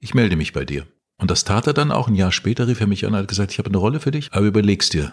Ich 0.00 0.14
melde 0.14 0.36
mich 0.36 0.54
bei 0.54 0.64
dir. 0.64 0.86
Und 1.18 1.30
das 1.30 1.44
tat 1.44 1.66
er 1.66 1.74
dann 1.74 1.92
auch. 1.92 2.08
Ein 2.08 2.14
Jahr 2.14 2.32
später 2.32 2.66
rief 2.66 2.80
er 2.80 2.86
mich 2.86 3.04
an 3.04 3.12
und 3.12 3.18
hat 3.18 3.28
gesagt, 3.28 3.52
ich 3.52 3.58
habe 3.58 3.68
eine 3.68 3.76
Rolle 3.76 4.00
für 4.00 4.10
dich, 4.10 4.32
aber 4.32 4.46
überlegst 4.46 4.94
dir. 4.94 5.12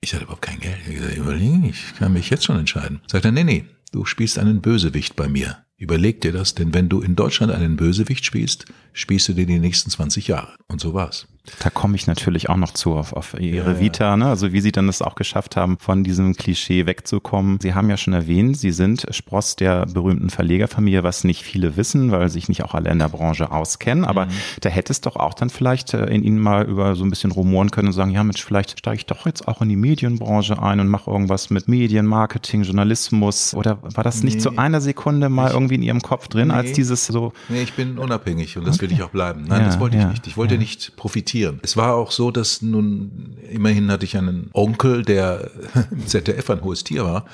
Ich 0.00 0.14
hatte 0.14 0.24
überhaupt 0.24 0.42
kein 0.42 0.60
Geld. 0.60 0.76
Ich 0.82 0.86
habe 0.86 0.94
gesagt, 0.94 1.16
überlegen, 1.16 1.64
ich 1.64 1.94
kann 1.98 2.12
mich 2.12 2.30
jetzt 2.30 2.44
schon 2.44 2.58
entscheiden. 2.58 3.00
Sagt 3.08 3.24
er, 3.24 3.32
nee, 3.32 3.44
nee, 3.44 3.66
du 3.92 4.06
spielst 4.06 4.38
einen 4.38 4.62
Bösewicht 4.62 5.16
bei 5.16 5.28
mir. 5.28 5.58
Überleg 5.80 6.20
dir 6.20 6.32
das, 6.32 6.54
denn 6.54 6.74
wenn 6.74 6.90
du 6.90 7.00
in 7.00 7.16
Deutschland 7.16 7.50
einen 7.50 7.76
Bösewicht 7.76 8.26
spielst, 8.26 8.66
spielst 8.92 9.28
du 9.28 9.32
dir 9.32 9.46
die 9.46 9.58
nächsten 9.58 9.90
20 9.90 10.28
Jahre. 10.28 10.48
Und 10.68 10.78
so 10.78 10.92
war's. 10.92 11.26
Da 11.58 11.70
komme 11.70 11.96
ich 11.96 12.06
natürlich 12.06 12.50
auch 12.50 12.56
noch 12.56 12.72
zu, 12.74 12.92
auf, 12.92 13.14
auf 13.14 13.34
Ihre 13.40 13.80
Vita, 13.80 14.14
ne? 14.16 14.26
also 14.26 14.52
wie 14.52 14.60
Sie 14.60 14.72
dann 14.72 14.86
das 14.86 15.00
auch 15.00 15.14
geschafft 15.14 15.56
haben, 15.56 15.78
von 15.78 16.04
diesem 16.04 16.36
Klischee 16.36 16.84
wegzukommen. 16.84 17.58
Sie 17.60 17.72
haben 17.74 17.88
ja 17.88 17.96
schon 17.96 18.12
erwähnt, 18.12 18.58
Sie 18.58 18.70
sind 18.72 19.06
Spross 19.10 19.56
der 19.56 19.86
berühmten 19.86 20.28
Verlegerfamilie, 20.28 21.02
was 21.02 21.24
nicht 21.24 21.42
viele 21.42 21.76
wissen, 21.78 22.12
weil 22.12 22.28
sich 22.28 22.48
nicht 22.50 22.62
auch 22.62 22.74
alle 22.74 22.90
in 22.90 22.98
der 22.98 23.08
Branche 23.08 23.50
auskennen. 23.50 24.04
Aber 24.04 24.28
da 24.60 24.68
hätte 24.68 24.92
es 24.92 25.00
doch 25.00 25.16
auch 25.16 25.32
dann 25.32 25.48
vielleicht 25.48 25.94
äh, 25.94 26.04
in 26.06 26.22
Ihnen 26.22 26.38
mal 26.38 26.66
über 26.66 26.94
so 26.94 27.04
ein 27.04 27.10
bisschen 27.10 27.32
rumoren 27.32 27.70
können 27.70 27.88
und 27.88 27.94
sagen, 27.94 28.10
ja 28.10 28.22
Mensch, 28.22 28.44
vielleicht 28.44 28.78
steige 28.78 28.96
ich 28.96 29.06
doch 29.06 29.24
jetzt 29.24 29.48
auch 29.48 29.62
in 29.62 29.70
die 29.70 29.76
Medienbranche 29.76 30.62
ein 30.62 30.78
und 30.78 30.88
mache 30.88 31.10
irgendwas 31.10 31.48
mit 31.48 31.68
Medien, 31.68 32.06
Marketing, 32.06 32.62
Journalismus. 32.62 33.54
Oder 33.54 33.78
war 33.82 34.04
das 34.04 34.22
nicht 34.22 34.34
Nee. 34.36 34.40
zu 34.42 34.58
einer 34.58 34.82
Sekunde 34.82 35.30
mal 35.30 35.50
irgendwie 35.50 35.69
in 35.74 35.82
Ihrem 35.82 36.00
Kopf 36.00 36.28
drin, 36.28 36.50
als 36.50 36.68
Nee. 36.68 36.74
dieses 36.74 37.06
so, 37.06 37.32
Nee, 37.48 37.62
ich 37.62 37.74
bin 37.74 37.98
unabhängig 37.98 38.56
und 38.58 38.66
das 38.66 38.80
will 38.80 38.90
ich 38.92 39.02
auch 39.02 39.10
bleiben. 39.10 39.44
Nein, 39.48 39.60
Ja, 39.62 39.66
das 39.66 39.80
wollte 39.80 39.96
ja, 39.96 40.04
ich 40.04 40.08
nicht. 40.10 40.26
Ich 40.26 40.36
wollte 40.36 40.54
ja. 40.54 40.60
nicht 40.60 40.96
profitieren. 40.96 41.60
Es 41.62 41.76
war 41.76 41.94
auch 41.94 42.10
so, 42.10 42.30
dass 42.30 42.62
nun, 42.62 43.36
immerhin 43.50 43.90
hatte 43.90 44.04
ich 44.04 44.16
einen 44.16 44.50
Onkel, 44.52 45.02
der 45.02 45.50
im 45.90 46.06
ZDF 46.06 46.48
ein 46.50 46.62
hohes 46.62 46.84
Tier 46.84 47.04
war. 47.04 47.24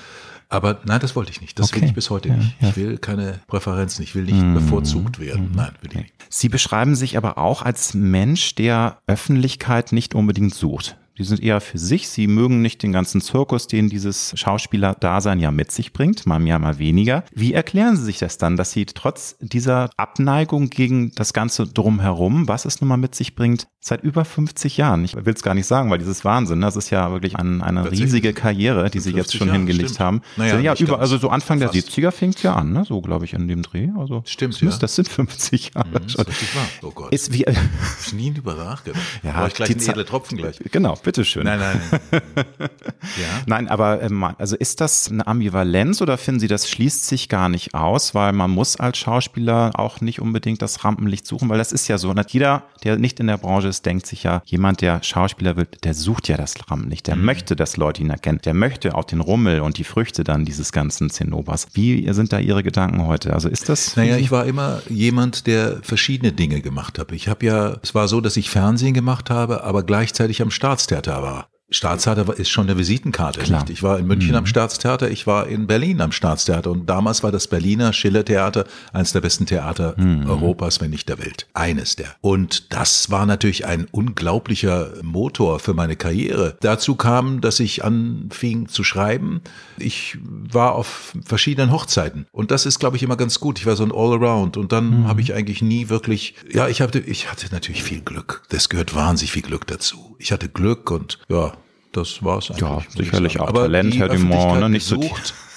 Aber 0.49 0.79
nein, 0.85 1.00
das 1.00 1.17
wollte 1.17 1.33
ich 1.33 1.41
nicht. 1.41 1.59
Das 1.59 1.73
will 1.73 1.79
Okay. 1.79 1.87
ich 1.88 1.94
bis 1.94 2.09
heute 2.09 2.29
Ja, 2.29 2.37
nicht. 2.37 2.56
ja. 2.61 2.69
Ich 2.69 2.77
will 2.77 2.99
keine 2.99 3.41
Präferenzen. 3.49 4.05
Ich 4.05 4.15
will 4.15 4.23
nicht 4.25 4.55
bevorzugt 4.55 5.19
werden. 5.19 5.50
Nein, 5.56 5.71
will 5.81 5.91
ich 5.91 5.97
nicht. 5.97 6.15
Sie 6.29 6.49
beschreiben 6.49 6.94
sich 6.94 7.17
aber 7.17 7.37
auch 7.37 7.62
als 7.62 7.94
Mensch, 7.94 8.55
der 8.55 8.99
Öffentlichkeit 9.09 9.91
nicht 9.91 10.15
unbedingt 10.15 10.55
sucht. 10.55 10.97
Die 11.19 11.25
sind 11.25 11.43
eher 11.43 11.61
für 11.61 11.79
sich. 11.79 12.09
Sie 12.09 12.27
mögen 12.27 12.61
nicht 12.63 12.83
den 12.83 12.93
ganzen 12.93 13.21
Zirkus, 13.21 13.67
den 13.67 13.89
dieses 13.89 14.33
Schauspieler-Dasein 14.37 15.41
ja 15.41 15.51
mit 15.51 15.73
sich 15.73 15.93
bringt, 15.93 16.27
mal 16.27 16.39
mehr, 16.39 16.59
mal 16.59 16.79
weniger. 16.79 17.25
Wie 17.33 17.55
erklären 17.55 17.97
Sie 17.97 18.05
sich 18.05 18.19
das 18.19 18.39
dann, 18.39 18.57
dass 18.57 18.73
Sie 18.73 18.87
trotz 18.87 19.37
dieser 19.41 19.91
Abneigung 19.97 20.69
gegen 20.69 21.13
das 21.15 21.33
Ganze 21.33 21.67
drumherum, 21.67 22.49
was 22.49 22.65
es 22.65 22.81
nun 22.81 22.89
mal 22.89 22.97
mit 22.97 23.15
sich 23.15 23.35
bringt, 23.35 23.69
seit 23.81 24.03
über 24.03 24.25
50 24.25 24.77
Jahren, 24.77 25.05
ich 25.05 25.15
will 25.15 25.33
es 25.33 25.43
gar 25.43 25.55
nicht 25.55 25.67
sagen, 25.67 25.91
weil 25.91 25.99
dieses 25.99 26.25
Wahnsinn, 26.25 26.61
das 26.61 26.75
ist 26.75 26.91
ja 26.91 27.13
wirklich 27.13 27.37
ein, 27.37 27.62
eine 27.62 27.91
riesige 27.91 28.33
Karriere, 28.33 28.91
die 28.91 28.99
Sie 28.99 29.11
jetzt 29.11 29.31
50 29.31 29.39
schon 29.39 29.49
Jahre, 29.49 29.59
hingelegt 29.59 29.91
stimmt. 29.91 30.01
haben. 30.01 30.23
Naja, 30.37 30.55
ja, 30.59 30.75
ja 30.75 30.75
über, 30.75 30.99
also 30.99 31.19
so 31.19 31.29
Anfang 31.31 31.61
der 31.61 31.69
Fast. 31.69 31.91
70er 31.91 32.11
fängt 32.11 32.43
ja 32.43 32.55
an, 32.57 32.73
ne? 32.73 32.85
so 32.85 33.01
glaube 33.01 33.25
ich 33.25 33.33
in 33.33 33.47
dem 33.47 33.62
Dreh. 33.62 33.91
Also 33.97 34.23
Stimmt, 34.27 34.55
das, 34.55 34.61
ja. 34.61 34.79
das 34.79 34.97
sind 34.97 35.09
50 35.09 35.75
Jahre 35.75 35.89
Das 35.93 36.07
ist 36.07 36.12
schon. 36.12 36.27
wahr. 36.27 36.69
Oh 36.83 36.91
Gott. 36.91 37.12
Ist 37.12 37.33
wie, 37.33 37.45
ich 37.45 38.12
nie 38.12 38.35
drüber 38.35 38.55
nachgedacht. 38.55 39.03
Ja, 39.23 39.33
Brauche 39.33 39.49
ich 39.49 39.55
gleich 39.55 39.69
die 39.69 39.75
einen 39.75 39.89
edle 39.89 40.05
Tropfen 40.05 40.39
gleich. 40.39 40.59
Genau, 40.71 40.95
bitteschön. 41.06 41.44
Nein, 41.44 41.61
nein. 41.61 41.81
ja. 42.20 43.43
Nein, 43.47 43.69
aber 43.69 44.03
ähm, 44.03 44.25
also 44.25 44.56
ist 44.56 44.81
das 44.81 45.08
eine 45.08 45.26
Ambivalenz 45.26 46.03
oder 46.03 46.19
finden 46.19 46.41
Sie, 46.41 46.49
das 46.49 46.69
schließt 46.69 47.06
sich 47.06 47.29
gar 47.29 47.49
nicht 47.49 47.75
aus, 47.75 48.14
weil 48.14 48.32
man 48.32 48.50
muss 48.50 48.76
als 48.76 48.99
Schauspieler 48.99 49.70
auch 49.75 50.00
nicht 50.00 50.20
unbedingt 50.20 50.61
das 50.62 50.85
Rampenlicht 50.85 51.25
suchen, 51.25 51.49
weil 51.49 51.58
das 51.58 51.70
ist 51.70 51.87
ja 51.87 51.97
so, 51.97 52.12
nicht 52.12 52.32
jeder, 52.32 52.64
der 52.82 52.99
nicht 52.99 53.20
in 53.20 53.29
der 53.29 53.38
Branche 53.38 53.69
ist, 53.69 53.87
denkt 53.87 54.06
sich 54.06 54.25
ja, 54.25 54.42
jemand, 54.47 54.81
der 54.81 55.00
Schauspieler 55.02 55.57
wird, 55.57 55.85
der 55.85 55.95
sucht 55.95 56.26
ja 56.26 56.37
das 56.37 56.54
Rampenlicht, 56.69 57.07
der 57.07 57.14
möchte, 57.14 57.54
dass 57.54 57.76
Leute 57.76 58.02
ihn 58.02 58.11
erkennen, 58.11 58.40
der 58.45 58.54
möchte 58.54 58.97
auch 58.97 59.04
den 59.04 59.21
Rummel 59.21 59.61
und 59.61 59.78
die 59.78 59.85
Früchte 59.85 60.25
dann 60.25 60.45
dieses 60.45 60.73
ganzen 60.73 61.09
Zinnobers. 61.09 61.69
Wie 61.75 62.12
sind 62.12 62.33
da 62.33 62.40
Ihre 62.40 62.64
Gedanken 62.64 63.07
heute? 63.07 63.33
Also 63.33 63.49
ist 63.49 63.69
das? 63.69 63.95
Naja, 63.95 64.16
ich 64.16 64.33
war 64.33 64.45
immer 64.45 64.83
jemand, 64.88 65.47
der 65.47 65.78
verschiedene 65.83 66.33
Dinge 66.33 66.62
gemacht 66.62 66.99
habe. 66.99 67.14
Ich 67.14 67.28
habe 67.28 67.47
ja, 67.47 67.76
es 67.81 67.95
war 67.95 68.09
so, 68.09 68.21
dass 68.21 68.37
ich 68.37 68.50
Fernsehen 68.50 68.92
gemacht 68.92 69.31
habe, 69.31 69.62
aber 69.62 69.85
gleichzeitig 69.85 70.42
am 70.42 70.50
Staatstheater 70.50 70.96
war. 71.23 71.50
Staatstheater 71.68 72.38
ist 72.38 72.49
schon 72.49 72.68
eine 72.68 72.78
Visitenkarte. 72.78 73.40
Klar. 73.40 73.62
Nicht? 73.62 73.70
Ich 73.70 73.82
war 73.82 73.99
in 73.99 74.06
München 74.06 74.37
am 74.37 74.46
Staatstheater, 74.46 75.11
ich 75.11 75.26
war 75.26 75.49
in 75.49 75.66
Berlin 75.66 76.00
am 76.00 76.12
Staatstheater 76.12 76.70
und 76.70 76.87
damals 76.87 77.25
war 77.25 77.32
das 77.32 77.49
Berliner 77.49 77.92
Schillertheater 77.92 78.66
eines 78.92 79.12
der 79.12 79.20
besten 79.20 79.46
Theater 79.46 79.96
Europas, 80.26 80.80
wenn 80.80 80.90
nicht 80.90 81.08
der 81.08 81.18
Welt. 81.18 81.49
Eines 81.54 81.96
der. 81.96 82.14
Und 82.20 82.73
das 82.73 83.11
war 83.11 83.26
natürlich 83.26 83.66
ein 83.66 83.88
unglaublicher 83.90 84.92
Motor 85.02 85.58
für 85.58 85.75
meine 85.75 85.96
Karriere. 85.96 86.56
Dazu 86.61 86.94
kam, 86.94 87.40
dass 87.40 87.58
ich 87.58 87.85
anfing 87.85 88.68
zu 88.68 88.85
schreiben. 88.85 89.40
Ich 89.78 90.18
war 90.23 90.76
auf 90.76 91.14
verschiedenen 91.25 91.73
Hochzeiten 91.73 92.26
und 92.30 92.52
das 92.52 92.64
ist, 92.64 92.78
glaube 92.78 92.96
ich, 92.96 93.02
immer 93.02 93.16
ganz 93.16 93.40
gut. 93.40 93.58
Ich 93.58 93.66
war 93.66 93.75
so 93.75 93.85
ein 93.85 93.92
Allround 93.92 94.56
und 94.56 94.70
dann 94.70 95.08
habe 95.08 95.20
ich 95.20 95.35
eigentlich 95.35 95.62
nie 95.62 95.88
wirklich, 95.88 96.37
ja, 96.49 96.68
ich 96.68 96.80
hatte, 96.80 97.00
ich 97.00 97.30
hatte 97.30 97.49
natürlich 97.50 97.82
viel 97.82 98.02
Glück. 98.02 98.42
Das 98.50 98.68
gehört 98.68 98.94
wahnsinnig 98.94 99.32
viel 99.32 99.42
Glück 99.42 99.66
dazu. 99.66 100.16
Ich 100.18 100.30
hatte 100.30 100.49
Glück 100.49 100.90
und 100.90 101.18
ja, 101.28 101.56
das 101.97 102.23
war's 102.23 102.50
eigentlich. 102.50 102.61
Ja, 102.62 102.83
sicherlich 102.95 103.41
auch 103.41 103.49
Aber 103.49 103.62
Talent, 103.62 103.97
Herr 103.97 104.09
Dumont, 104.09 104.61
ne? 104.61 104.69
Nicht 104.69 104.87
so 104.87 105.00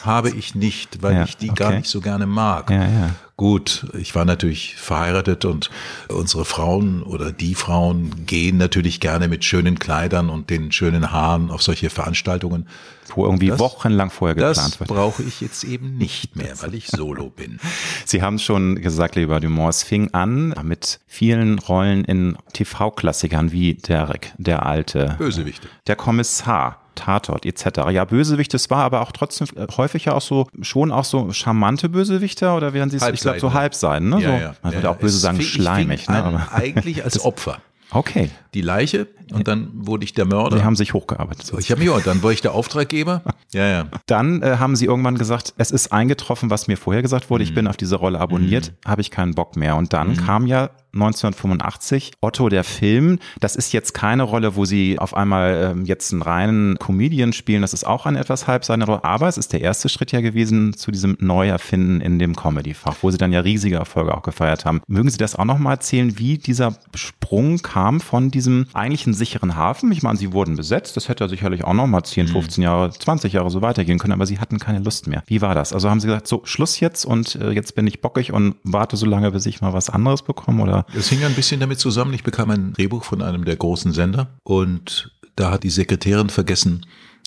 habe 0.06 0.30
ich 0.30 0.56
nicht, 0.56 1.02
weil 1.02 1.16
Ja, 1.16 1.24
ich 1.24 1.38
die 1.38 1.48
gar 1.48 1.70
okay. 1.70 1.78
nicht 1.80 1.90
so 1.90 2.02
gerne 2.02 2.26
mag. 2.26 2.70
Ja, 2.70 2.84
ja. 2.84 3.10
Gut, 3.38 3.88
ich 3.98 4.16
war 4.16 4.26
natürlich 4.26 4.76
verheiratet 4.76 5.46
und 5.46 5.70
unsere 6.10 6.44
Frauen 6.44 7.04
oder 7.04 7.32
die 7.32 7.56
Frauen 7.56 8.26
gehen 8.26 8.58
natürlich 8.58 9.00
gerne 9.00 9.30
mit 9.30 9.46
schönen 9.46 9.80
Kleidern 9.80 10.30
und 10.30 10.50
den 10.50 10.74
schönen 10.74 11.12
Haaren 11.14 11.50
auf 11.50 11.62
solche 11.62 11.90
Veranstaltungen. 11.90 12.68
wo 13.16 13.26
irgendwie 13.26 13.48
Das- 13.48 13.58
wochenlang 13.60 14.12
vorher 14.12 14.36
Das 14.36 14.56
geplant 14.58 14.80
wird. 14.82 14.90
brauche 14.92 15.24
ich 15.24 15.42
jetzt 15.42 15.64
eben 15.64 15.98
nicht 15.98 16.36
mehr, 16.36 16.54
weil 16.62 16.76
ich 16.76 16.86
solo 16.90 17.32
bin. 17.32 17.60
Sie 18.06 18.22
haben 18.22 18.38
schon 18.38 18.76
gesagt, 18.84 19.16
lieber 19.16 19.40
Dumont, 19.40 19.74
es 19.74 19.82
fing 19.82 20.14
an 20.14 20.54
mit 20.62 21.00
vielen 21.08 21.58
Rollen 21.58 22.06
in 22.06 22.38
TV-Klassikern 22.54 23.52
wie 23.52 23.74
Derek, 23.74 24.32
der 24.38 24.64
Alte, 24.64 25.16
Bösewichte. 25.18 25.68
der 25.88 25.96
Kommissar. 25.96 26.79
Tatort 26.96 27.46
etc. 27.46 27.66
Ja, 27.92 28.06
Bösewicht, 28.06 28.54
das 28.54 28.70
war 28.70 28.84
aber 28.84 29.02
auch 29.02 29.12
trotzdem 29.12 29.48
äh, 29.56 29.68
häufig 29.78 30.06
ja 30.06 30.14
auch 30.14 30.22
so, 30.22 30.48
schon 30.62 30.92
auch 30.92 31.06
so 31.06 31.32
charmante 31.32 31.90
Bösewichter 31.90 32.56
oder 32.58 32.74
werden 32.74 32.90
sie 32.90 32.98
es, 32.98 33.08
ich 33.08 33.22
glaube, 33.22 33.40
so 33.40 33.54
Halbseiten, 33.54 34.10
ne? 34.10 34.22
Ja, 34.22 34.22
so, 34.22 34.28
ja. 34.44 34.54
man 34.64 34.72
ja, 34.74 34.78
würde 34.80 34.90
auch 34.90 34.98
böse 34.98 35.18
sagen, 35.18 35.40
ich 35.40 35.50
schleimig, 35.52 36.08
ne? 36.10 36.48
eigentlich 36.52 37.04
als 37.04 37.24
Opfer. 37.24 37.58
okay, 37.92 38.30
Die 38.54 38.62
Leiche 38.62 39.08
und 39.32 39.48
dann 39.48 39.70
wurde 39.74 40.04
ich 40.04 40.14
der 40.14 40.26
Mörder. 40.26 40.58
sie 40.58 40.64
haben 40.64 40.76
sich 40.76 40.94
hochgearbeitet. 40.94 41.46
So, 41.46 41.58
ich 41.60 41.70
habe 41.72 41.82
mich 41.82 41.90
auch, 41.92 42.02
dann 42.02 42.22
war 42.24 42.32
ich 42.32 42.42
der 42.42 42.54
Auftraggeber. 42.54 43.22
Ja, 43.52 43.66
ja. 43.66 43.86
Dann 44.06 44.44
äh, 44.44 44.58
haben 44.60 44.76
sie 44.76 44.86
irgendwann 44.86 45.18
gesagt, 45.18 45.56
es 45.58 45.72
ist 45.72 45.92
eingetroffen, 45.92 46.52
was 46.52 46.68
mir 46.68 46.78
vorher 46.78 47.02
gesagt 47.02 47.32
wurde, 47.32 47.44
ich 47.44 47.50
Mhm. 47.50 47.56
bin 47.56 47.68
auf 47.68 47.78
diese 47.78 47.96
Rolle 47.96 48.20
abonniert, 48.20 48.74
habe 48.86 49.02
ich 49.02 49.10
keinen 49.10 49.34
Bock 49.34 49.56
mehr. 49.56 49.76
Und 49.76 49.92
dann 49.92 50.16
kam 50.18 50.46
ja 50.46 50.70
1985 50.94 52.14
Otto 52.22 52.50
der 52.50 52.64
Film. 52.64 53.20
Das 53.40 53.56
ist 53.56 53.74
jetzt 53.74 53.94
keine 53.94 54.24
Rolle, 54.24 54.56
wo 54.56 54.66
sie 54.66 55.00
auf 55.00 55.16
einmal 55.16 55.72
ähm, 55.72 55.86
jetzt 55.86 56.12
einen 56.12 56.22
reinen 56.22 56.80
Comedian 56.80 57.34
spielen. 57.34 57.62
Das 57.62 57.74
ist 57.74 57.86
auch 57.86 58.06
eine 58.06 58.20
etwas 58.20 58.48
halbseine 58.48 58.86
Rolle. 58.86 59.04
Aber 59.04 59.28
es 59.28 59.38
ist 59.38 59.54
der 59.54 59.62
erste 59.62 59.90
Schritt 59.90 60.12
ja 60.12 60.22
gewesen 60.22 60.74
zu 60.74 60.92
diesem 60.92 61.18
Neuerfinden 61.20 62.02
in 62.02 62.20
dem 62.20 62.36
Comedy-Fach, 62.36 62.98
wo 63.02 63.12
sie 63.12 63.18
dann 63.18 63.32
ja 63.32 63.42
riesige 63.42 63.76
Erfolge 63.76 64.16
auch 64.16 64.24
gefeiert 64.24 64.66
haben. 64.66 64.82
Mögen 64.88 65.10
Sie 65.10 65.18
das 65.18 65.36
auch 65.36 65.46
nochmal 65.46 65.74
erzählen, 65.74 66.18
wie 66.18 66.38
dieser 66.38 66.76
Sprung 66.96 67.60
kam 67.60 68.00
von 68.00 68.32
diesem 68.32 68.68
eigentlichen 68.74 69.14
sicheren 69.14 69.56
Hafen? 69.56 69.92
Ich 69.92 70.04
meine, 70.04 70.18
sie 70.18 70.34
wurden 70.34 70.56
besetzt. 70.56 70.96
Das 70.98 71.10
hätte 71.10 71.24
ja 71.24 71.28
sicherlich 71.28 71.64
auch 71.64 71.74
nochmal 71.74 72.04
10, 72.04 72.28
15 72.28 72.64
Jahre, 72.64 72.92
20 72.92 73.34
Jahre 73.34 73.50
so 73.50 73.62
weitergehen 73.62 74.00
können. 74.00 74.14
Aber 74.14 74.26
sie 74.26 74.40
hatten 74.40 74.60
keine 74.60 74.80
Lust 74.80 75.08
mehr. 75.08 75.24
Wie 75.28 75.42
war 75.42 75.56
das? 75.56 75.74
Also 75.74 75.90
haben 75.90 76.00
sie 76.00 76.08
gesagt, 76.08 76.28
so 76.28 76.42
Schluss 76.46 76.80
jetzt 76.80 77.06
und 77.06 77.36
äh, 77.36 77.52
jetzt 77.52 77.76
bin 77.76 77.88
ich 77.88 78.02
bockig 78.02 78.34
und 78.34 78.56
warte 78.64 78.98
so 78.98 79.06
lange, 79.06 79.32
bis 79.32 79.46
ich 79.46 79.62
mal 79.62 79.74
was 79.74 79.90
anderes 79.90 80.22
bekomme? 80.22 80.64
Oder 80.64 80.79
Es 80.94 81.10
hing 81.10 81.24
ein 81.24 81.34
bisschen 81.34 81.60
damit 81.60 81.80
zusammen. 81.80 82.14
Ich 82.14 82.24
bekam 82.24 82.50
ein 82.50 82.74
Drehbuch 82.74 83.04
von 83.04 83.22
einem 83.22 83.46
der 83.46 83.56
großen 83.56 83.92
Sender 83.94 84.40
und 84.44 85.12
da 85.36 85.52
hat 85.52 85.64
die 85.64 85.70
Sekretärin 85.70 86.30
vergessen, 86.30 86.86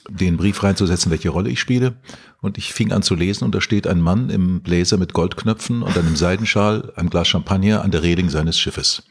den 0.08 0.36
Brief 0.36 0.62
reinzusetzen, 0.62 1.10
welche 1.10 1.30
Rolle 1.30 1.50
ich 1.50 1.60
spiele. 1.60 1.94
Und 2.40 2.58
ich 2.58 2.72
fing 2.72 2.92
an 2.92 3.02
zu 3.02 3.14
lesen 3.14 3.44
und 3.44 3.54
da 3.54 3.60
steht 3.60 3.86
ein 3.86 4.00
Mann 4.00 4.28
im 4.28 4.60
Bläser 4.60 4.96
mit 4.98 5.12
Goldknöpfen 5.12 5.82
und 5.82 5.96
einem 5.96 6.16
Seidenschal, 6.16 6.92
einem 6.96 7.08
Glas 7.08 7.28
Champagner 7.28 7.82
an 7.82 7.92
der 7.92 8.02
Reling 8.02 8.28
seines 8.28 8.58
Schiffes. 8.58 9.04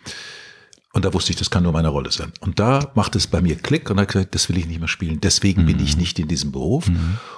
Und 0.93 1.05
da 1.05 1.13
wusste 1.13 1.31
ich, 1.31 1.37
das 1.37 1.49
kann 1.49 1.63
nur 1.63 1.71
meine 1.71 1.87
Rolle 1.87 2.11
sein. 2.11 2.33
Und 2.41 2.59
da 2.59 2.91
macht 2.95 3.15
es 3.15 3.27
bei 3.27 3.41
mir 3.41 3.55
Klick 3.55 3.89
und 3.89 3.97
habe 3.97 4.07
gesagt, 4.07 4.35
das 4.35 4.49
will 4.49 4.57
ich 4.57 4.67
nicht 4.67 4.79
mehr 4.79 4.89
spielen. 4.89 5.21
Deswegen 5.21 5.65
bin 5.65 5.79
ich 5.79 5.95
nicht 5.95 6.19
in 6.19 6.27
diesem 6.27 6.51
Beruf 6.51 6.91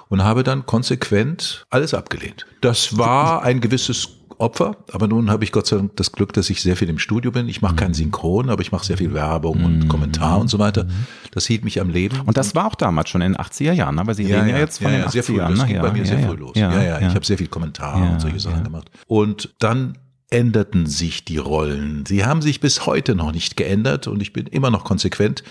und 0.09 0.23
habe 0.23 0.43
dann 0.43 0.65
konsequent 0.65 1.65
alles 1.69 1.93
abgelehnt. 1.93 2.47
Das 2.61 2.97
war 2.97 3.43
ein 3.43 3.61
gewisses 3.61 4.09
Opfer, 4.43 4.77
aber 4.91 5.07
nun 5.07 5.31
habe 5.31 5.43
ich 5.43 5.51
Gott 5.51 5.67
sei 5.67 5.77
Dank 5.77 5.95
das 5.95 6.11
Glück, 6.11 6.33
dass 6.33 6.49
ich 6.49 6.61
sehr 6.61 6.75
viel 6.75 6.89
im 6.89 6.99
Studio 6.99 7.31
bin. 7.31 7.49
Ich 7.49 7.61
mache 7.61 7.75
kein 7.75 7.93
Synchron, 7.93 8.49
aber 8.49 8.61
ich 8.61 8.71
mache 8.71 8.85
sehr 8.85 8.97
viel 8.97 9.13
Werbung 9.13 9.63
und 9.63 9.87
Kommentar 9.87 10.39
und 10.39 10.49
so 10.49 10.59
weiter. 10.59 10.85
Das 11.31 11.45
hielt 11.45 11.63
mich 11.63 11.79
am 11.79 11.89
Leben. 11.89 12.19
Und 12.25 12.37
das 12.37 12.53
war 12.53 12.67
auch 12.67 12.75
damals 12.75 13.09
schon 13.09 13.21
in 13.21 13.33
den 13.33 13.41
80er 13.41 13.71
Jahren, 13.71 13.97
aber 13.99 14.13
Sie 14.13 14.25
reden 14.25 14.49
ja, 14.49 14.57
jetzt 14.57 14.81
von 14.81 14.91
den 14.91 15.03
80ern. 15.03 15.11
sehr 15.11 15.23
früh. 15.23 15.37
Das 15.37 15.57
ne? 15.57 15.65
ging 15.65 15.75
Ja, 15.77 15.81
bei 15.81 15.91
mir 15.91 15.99
ja, 15.99 16.05
sehr 16.05 16.19
ja. 16.19 16.27
früh 16.27 16.35
los. 16.35 16.51
Ja, 16.55 16.73
Ja, 16.73 16.83
ja, 16.83 16.99
ja. 16.99 17.07
ich 17.07 17.15
habe 17.15 17.25
sehr 17.25 17.37
viel 17.37 17.47
Kommentar 17.47 17.97
Ja, 17.97 18.11
und 18.11 18.21
solche 18.21 18.39
Sachen 18.39 18.57
ja. 18.57 18.63
gemacht. 18.63 18.91
Und 19.07 19.53
dann 19.59 19.97
änderten 20.29 20.87
sich 20.87 21.25
die 21.25 21.37
Rollen. 21.37 22.05
Sie 22.05 22.25
haben 22.25 22.41
sich 22.41 22.59
bis 22.59 22.85
heute 22.85 23.15
noch 23.15 23.31
nicht 23.31 23.55
geändert 23.55 24.07
und 24.07 24.21
ich 24.21 24.33
bin 24.33 24.47
immer 24.47 24.71
noch 24.71 24.83
konsequent, 24.83 25.43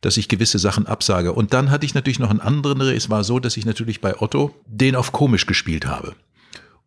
dass 0.00 0.16
ich 0.16 0.28
gewisse 0.28 0.58
Sachen 0.58 0.86
absage. 0.86 1.32
Und 1.32 1.54
dann 1.54 1.70
hatte 1.70 1.86
ich 1.86 1.94
natürlich 1.94 2.18
noch 2.18 2.30
einen 2.30 2.40
anderen. 2.40 2.80
Es 2.82 3.08
war 3.08 3.24
so, 3.24 3.38
dass 3.38 3.56
ich 3.56 3.64
natürlich 3.64 4.00
bei 4.00 4.20
Otto 4.20 4.54
den 4.66 4.96
auf 4.96 5.12
komisch 5.12 5.46
gespielt 5.46 5.86
habe. 5.86 6.14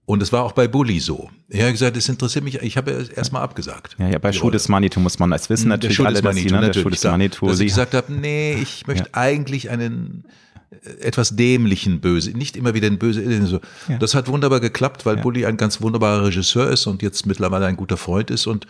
Und 0.10 0.24
es 0.24 0.32
war 0.32 0.44
auch 0.44 0.54
bei 0.54 0.70
Bully 0.70 1.02
so. 1.02 1.30
Er 1.50 1.66
hat 1.66 1.74
gesagt, 1.74 1.98
es 1.98 2.08
interessiert 2.08 2.46
mich, 2.46 2.56
ich 2.62 2.78
habe 2.78 3.10
erstmal 3.14 3.42
abgesagt. 3.42 3.98
Ja, 4.00 4.08
ja, 4.08 4.20
bei 4.20 4.32
Die 4.32 4.38
Schuh 4.38 4.50
des 4.50 4.70
Manitou 4.70 5.02
muss 5.02 5.20
man, 5.20 5.30
das 5.32 5.50
wissen 5.50 5.68
Der 5.68 5.76
natürlich 5.78 6.00
alle, 6.00 6.22
dass 6.22 6.24
Manitou, 6.24 6.46
ne, 6.56 6.62
der 6.62 6.68
natürlich, 6.70 6.84
Schuh 6.84 6.90
des 6.92 7.02
klar. 7.02 7.12
Manitou, 7.12 7.48
Dass 7.50 7.60
ich 7.60 7.68
gesagt 7.68 7.94
habe, 7.94 8.14
nee, 8.14 8.54
ich 8.54 8.88
möchte 8.88 9.14
eigentlich 9.14 9.70
einen 9.70 10.24
äh, 10.72 11.02
etwas 11.02 11.36
dämlichen 11.36 12.00
Böse, 12.00 12.32
nicht 12.32 12.56
immer 12.56 12.74
wieder 12.74 12.88
ein 12.88 12.98
Böse. 13.00 13.22
äh, 13.22 13.42
So. 13.46 13.60
Ja. 13.90 13.98
Das 13.98 14.16
hat 14.16 14.30
wunderbar 14.30 14.62
geklappt, 14.62 15.06
weil 15.06 15.18
Ja. 15.18 15.22
Bully 15.24 15.46
ein 15.46 15.58
ganz 15.58 15.82
wunderbarer 15.82 16.28
Regisseur 16.28 16.72
ist 16.72 16.88
und 16.88 17.02
jetzt 17.02 17.26
mittlerweile 17.26 17.66
ein 17.66 17.76
guter 17.76 17.98
Freund 17.98 18.32
ist 18.32 18.48
und 18.48 18.66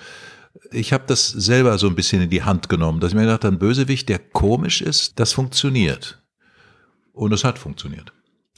ich 0.71 0.91
habe 0.91 1.03
das 1.05 1.27
selber 1.27 1.77
so 1.77 1.87
ein 1.87 1.93
bisschen 1.93 2.19
in 2.19 2.31
die 2.31 2.41
Hand 2.41 2.67
genommen, 2.67 2.99
dass 2.99 3.11
ich 3.11 3.15
mir 3.15 3.21
gedacht 3.21 3.43
habe, 3.45 3.55
ein 3.55 3.59
Bösewicht, 3.59 4.09
der 4.09 4.17
komisch 4.17 4.81
ist, 4.81 5.19
das 5.19 5.33
funktioniert. 5.33 6.19
Und 7.13 7.31
es 7.31 7.43
hat 7.43 7.59
funktioniert. 7.59 8.11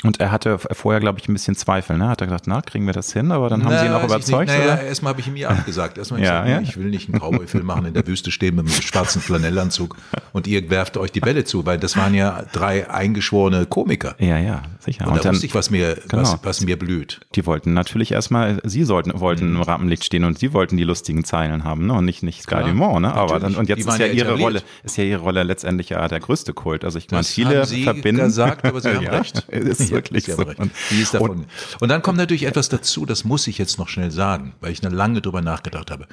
Und 0.03 0.19
er 0.21 0.31
hatte 0.31 0.57
vorher, 0.59 1.01
glaube 1.01 1.19
ich, 1.19 1.27
ein 1.27 1.33
bisschen 1.33 1.55
Zweifel, 1.55 1.97
ne? 1.97 2.07
Hat 2.07 2.21
er 2.21 2.27
gesagt, 2.27 2.47
na, 2.47 2.61
kriegen 2.61 2.85
wir 2.85 2.93
das 2.93 3.11
hin? 3.11 3.31
Aber 3.33 3.49
dann 3.49 3.65
haben 3.65 3.77
sie 3.77 3.85
ihn 3.85 3.91
auch 3.91 4.03
überzeugt, 4.03 4.47
Naja, 4.47 4.75
erstmal 4.77 5.11
habe 5.11 5.19
ich 5.19 5.27
ihm 5.27 5.35
ja 5.35 5.49
abgesagt. 5.49 5.97
Erstmal 5.97 6.21
Ja, 6.21 6.43
gesagt, 6.43 6.49
ja. 6.49 6.69
ich 6.69 6.77
will 6.77 6.85
nicht 6.89 7.09
einen 7.09 7.19
Cowboy-Film 7.19 7.65
machen, 7.65 7.85
in 7.85 7.93
der 7.93 8.07
Wüste 8.07 8.31
stehen 8.31 8.55
mit 8.55 8.65
einem 8.65 8.81
schwarzen 8.81 9.21
Flanellanzug 9.21 9.97
und 10.31 10.47
ihr 10.47 10.69
werft 10.69 10.95
euch 10.95 11.11
die 11.11 11.19
Bälle 11.19 11.43
zu, 11.43 11.65
weil 11.65 11.77
das 11.77 11.97
waren 11.97 12.13
ja 12.13 12.43
drei 12.53 12.89
eingeschworene 12.89 13.65
Komiker. 13.65 14.15
Ja, 14.19 14.37
ja, 14.37 14.61
sicher. 14.91 15.07
Und, 15.07 15.13
Und, 15.13 15.25
da 15.25 15.31
wusste 15.31 15.45
ich, 15.45 15.55
was 15.55 15.69
mir, 15.69 15.97
Genau. 16.07 16.23
was, 16.23 16.39
was 16.43 16.61
mir 16.61 16.77
blüht. 16.77 17.19
die 17.35 17.45
wollten 17.45 17.73
natürlich 17.73 18.11
erstmal, 18.11 18.59
sie 18.63 18.83
sollten, 18.83 19.19
wollten 19.19 19.55
im 19.55 19.61
Rampenlicht 19.61 20.03
stehen 20.05 20.23
und 20.23 20.39
sie 20.39 20.53
wollten 20.53 20.77
die 20.77 20.83
lustigen 20.83 21.23
Zeilen 21.23 21.63
haben, 21.63 21.87
ne? 21.87 21.93
Und 21.93 22.05
nicht, 22.05 22.23
nicht 22.23 22.41
Sky 22.43 22.63
Dumont, 22.65 23.01
ne? 23.01 23.13
Aber 23.13 23.39
dann, 23.39 23.55
und 23.55 23.69
jetzt 23.69 23.79
ist 23.87 23.99
ja 23.99 24.05
ja 24.05 24.13
ihre. 24.13 24.37
Rolle, 24.37 24.61
ist 24.83 24.97
ja 24.97 25.03
ihre 25.03 25.21
Rolle 25.21 25.43
letztendlich 25.43 25.89
ja 25.89 26.07
der 26.07 26.19
größte 26.19 26.53
Kult. 26.53 26.83
Also 26.85 26.97
ich 26.97 27.09
meine, 27.11 27.23
viele 27.23 27.57
haben 27.59 27.65
Sie 27.65 27.83
verbinden. 27.83 28.23
gesagt, 28.23 28.65
aber 28.65 28.81
Sie 28.81 28.89
haben 28.95 29.03
ja, 29.03 29.11
recht. 29.11 29.39
Ist 29.49 29.79
Ja, 29.89 29.89
wirklich 29.91 30.25
Sie 30.25 30.31
so. 30.31 30.39
haben 30.39 30.47
recht. 30.49 30.59
Und, 30.59 30.71
Die 30.91 31.01
ist 31.01 31.13
davon. 31.13 31.45
Und 31.79 31.89
dann 31.89 32.01
kommt 32.01 32.17
natürlich 32.17 32.43
etwas 32.43 32.69
dazu, 32.69 33.05
das 33.05 33.23
muss 33.23 33.47
ich 33.47 33.57
jetzt 33.57 33.77
noch 33.79 33.87
schnell 33.89 34.11
sagen, 34.11 34.53
weil 34.61 34.71
ich 34.71 34.81
da 34.81 34.89
lange 34.89 35.21
drüber 35.21 35.41
nachgedacht 35.41 35.91
habe. 35.91 36.07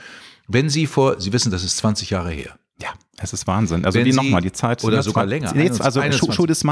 Wenn 0.48 0.68
Sie 0.68 0.86
vor, 0.86 1.20
Sie 1.20 1.32
wissen, 1.32 1.50
das 1.50 1.64
ist 1.64 1.76
20 1.78 2.10
Jahre 2.10 2.30
her. 2.30 2.56
Ja, 2.82 2.88
es 3.18 3.32
ist 3.32 3.46
Wahnsinn. 3.46 3.84
Also 3.84 3.98
Wenn 3.98 4.04
die 4.04 4.12
nochmal, 4.12 4.42
die 4.42 4.52
Zeit. 4.52 4.84
oder 4.84 5.02
sogar 5.02 5.24
zwei- 5.24 5.30
länger, 5.30 5.56
Jetzt, 5.56 5.80
also 5.80 6.00
21. 6.00 6.34
Schuh, 6.34 6.46
des 6.46 6.64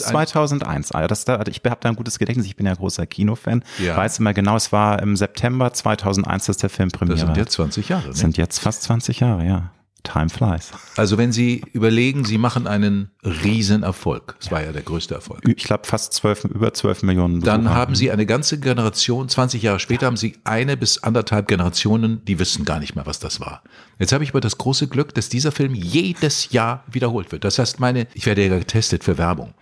Ist 0.00 0.06
ein- 0.06 0.12
2001. 0.12 0.92
Ah, 0.92 1.06
das, 1.06 1.24
da, 1.24 1.42
ich 1.48 1.60
habe 1.64 1.76
da 1.80 1.88
ein 1.88 1.96
gutes 1.96 2.18
Gedächtnis. 2.18 2.46
Ich 2.46 2.56
bin 2.56 2.66
ja 2.66 2.74
großer 2.74 3.06
Kinofan. 3.06 3.64
Ja. 3.78 3.96
Weiß 3.96 4.18
immer 4.18 4.34
genau, 4.34 4.56
es 4.56 4.72
war 4.72 5.00
im 5.00 5.16
September 5.16 5.72
2001, 5.72 6.46
dass 6.46 6.56
der 6.56 6.70
Film 6.70 6.90
Premiere 6.90 7.18
Das 7.18 7.26
sind 7.26 7.36
jetzt 7.36 7.52
20 7.52 7.88
Jahre. 7.88 8.08
Ne? 8.08 8.14
sind 8.14 8.36
jetzt 8.36 8.58
fast 8.58 8.82
20 8.82 9.20
Jahre, 9.20 9.46
ja. 9.46 9.70
Time 10.02 10.28
flies. 10.28 10.70
Also 10.96 11.18
wenn 11.18 11.32
Sie 11.32 11.64
überlegen, 11.72 12.24
Sie 12.24 12.38
machen 12.38 12.66
einen 12.66 13.10
Riesenerfolg. 13.24 14.36
Das 14.40 14.50
war 14.50 14.62
ja 14.62 14.72
der 14.72 14.82
größte 14.82 15.14
Erfolg. 15.14 15.40
Ich 15.46 15.64
glaube 15.64 15.86
fast 15.86 16.12
12, 16.14 16.44
über 16.44 16.74
12 16.74 17.02
Millionen 17.04 17.40
Besucher. 17.40 17.56
Dann 17.58 17.70
haben 17.70 17.94
Sie 17.94 18.10
eine 18.10 18.26
ganze 18.26 18.58
Generation, 18.58 19.28
20 19.28 19.62
Jahre 19.62 19.78
später 19.78 20.06
haben 20.06 20.16
Sie 20.16 20.36
eine 20.44 20.76
bis 20.76 21.02
anderthalb 21.02 21.48
Generationen, 21.48 22.24
die 22.24 22.38
wissen 22.38 22.64
gar 22.64 22.80
nicht 22.80 22.94
mehr, 22.94 23.06
was 23.06 23.18
das 23.18 23.40
war. 23.40 23.62
Jetzt 23.98 24.12
habe 24.12 24.24
ich 24.24 24.30
aber 24.30 24.40
das 24.40 24.58
große 24.58 24.88
Glück, 24.88 25.14
dass 25.14 25.28
dieser 25.28 25.52
Film 25.52 25.74
jedes 25.74 26.50
Jahr 26.50 26.84
wiederholt 26.90 27.32
wird. 27.32 27.44
Das 27.44 27.58
heißt, 27.58 27.80
meine, 27.80 28.06
ich 28.14 28.26
werde 28.26 28.46
ja 28.46 28.58
getestet 28.58 29.04
für 29.04 29.18
Werbung, 29.18 29.54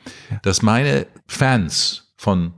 dass 0.42 0.62
meine 0.62 1.06
Fans 1.26 2.14
von 2.16 2.54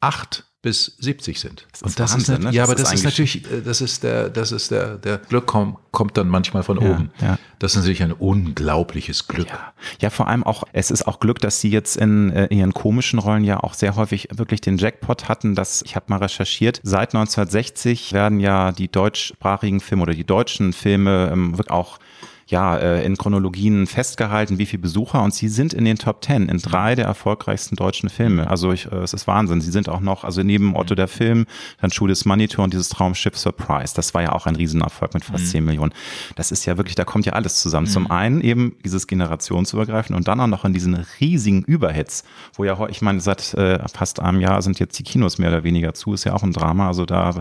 acht 0.00 0.44
bis 0.64 0.96
70 0.98 1.38
sind. 1.38 1.66
ist 1.72 1.82
Und 1.82 2.00
das 2.00 2.14
Wahnsinn, 2.14 2.34
ist, 2.36 2.42
ne? 2.42 2.50
ja, 2.50 2.62
Das 2.62 2.70
aber 2.70 2.82
das 2.82 2.92
ist 2.92 3.04
natürlich, 3.04 3.44
äh, 3.52 3.60
das 3.62 3.80
ist 3.82 4.02
der, 4.02 4.30
das 4.30 4.50
ist 4.50 4.70
der, 4.70 4.96
der 4.96 5.18
Glück 5.18 5.46
kommt, 5.46 5.76
kommt 5.92 6.16
dann 6.16 6.26
manchmal 6.28 6.62
von 6.64 6.80
Ja, 6.80 6.90
oben. 6.90 7.10
ja. 7.20 7.38
Das 7.58 7.72
ist 7.72 7.76
natürlich 7.76 8.02
ein 8.02 8.12
unglaubliches 8.12 9.28
Glück. 9.28 9.48
Ja. 9.48 9.72
ja, 10.00 10.10
vor 10.10 10.26
allem 10.26 10.42
auch, 10.42 10.64
es 10.72 10.90
ist 10.90 11.06
auch 11.06 11.20
Glück, 11.20 11.38
dass 11.38 11.60
sie 11.60 11.70
jetzt 11.70 11.96
in 11.96 12.30
äh, 12.30 12.46
ihren 12.46 12.72
komischen 12.74 13.18
Rollen 13.18 13.44
ja 13.44 13.60
auch 13.60 13.74
sehr 13.74 13.94
häufig 13.94 14.28
wirklich 14.32 14.60
den 14.62 14.78
Jackpot 14.78 15.28
hatten, 15.28 15.54
dass, 15.54 15.82
ich 15.82 15.94
habe 15.96 16.06
mal 16.08 16.16
recherchiert, 16.18 16.80
seit 16.82 17.14
1960 17.14 18.12
werden 18.14 18.40
ja 18.40 18.72
die 18.72 18.88
deutschsprachigen 18.90 19.80
Filme 19.80 20.02
oder 20.02 20.14
die 20.14 20.24
deutschen 20.24 20.72
Filme 20.72 21.30
ähm, 21.32 21.52
wirklich 21.58 21.70
auch 21.70 21.98
ja, 22.46 22.76
äh, 22.76 23.04
in 23.04 23.16
Chronologien 23.16 23.86
festgehalten, 23.86 24.58
wie 24.58 24.66
viele 24.66 24.82
Besucher 24.82 25.22
und 25.22 25.32
sie 25.34 25.48
sind 25.48 25.72
in 25.72 25.84
den 25.84 25.96
Top 25.96 26.20
Ten 26.20 26.48
in 26.48 26.58
drei 26.58 26.94
der 26.94 27.06
erfolgreichsten 27.06 27.76
deutschen 27.76 28.08
Filme. 28.08 28.48
Also 28.48 28.72
ich, 28.72 28.90
äh, 28.90 28.96
es 28.96 29.14
ist 29.14 29.26
Wahnsinn. 29.26 29.60
Sie 29.60 29.70
sind 29.70 29.88
auch 29.88 30.00
noch, 30.00 30.24
also 30.24 30.42
neben 30.42 30.76
Otto 30.76 30.94
der 30.94 31.08
Film, 31.08 31.46
dann 31.80 31.90
Schuh 31.90 32.06
des 32.06 32.24
Manitou 32.24 32.62
und 32.62 32.72
dieses 32.72 32.88
Traumschiff 32.90 33.36
Surprise. 33.38 33.94
Das 33.94 34.14
war 34.14 34.22
ja 34.22 34.32
auch 34.32 34.46
ein 34.46 34.56
Riesenerfolg 34.56 35.14
mit 35.14 35.24
fast 35.24 35.50
10 35.50 35.64
Millionen. 35.64 35.92
Das 36.36 36.52
ist 36.52 36.64
ja 36.66 36.76
wirklich, 36.76 36.94
da 36.94 37.04
kommt 37.04 37.26
ja 37.26 37.32
alles 37.32 37.60
zusammen. 37.60 37.86
Zum 37.86 38.10
einen 38.10 38.40
eben 38.40 38.76
dieses 38.84 39.06
generationsübergreifende 39.06 40.16
und 40.16 40.28
dann 40.28 40.40
auch 40.40 40.46
noch 40.46 40.64
in 40.64 40.72
diesen 40.72 40.94
riesigen 41.20 41.62
Überhits, 41.62 42.24
wo 42.54 42.64
ja, 42.64 42.88
ich 42.88 43.02
meine, 43.02 43.20
seit 43.20 43.54
äh, 43.54 43.78
fast 43.88 44.20
einem 44.20 44.40
Jahr 44.40 44.60
sind 44.62 44.78
jetzt 44.78 44.98
die 44.98 45.02
Kinos 45.02 45.38
mehr 45.38 45.48
oder 45.48 45.64
weniger 45.64 45.94
zu, 45.94 46.12
ist 46.12 46.24
ja 46.24 46.34
auch 46.34 46.42
ein 46.42 46.52
Drama. 46.52 46.88
Also 46.88 47.06
da 47.06 47.34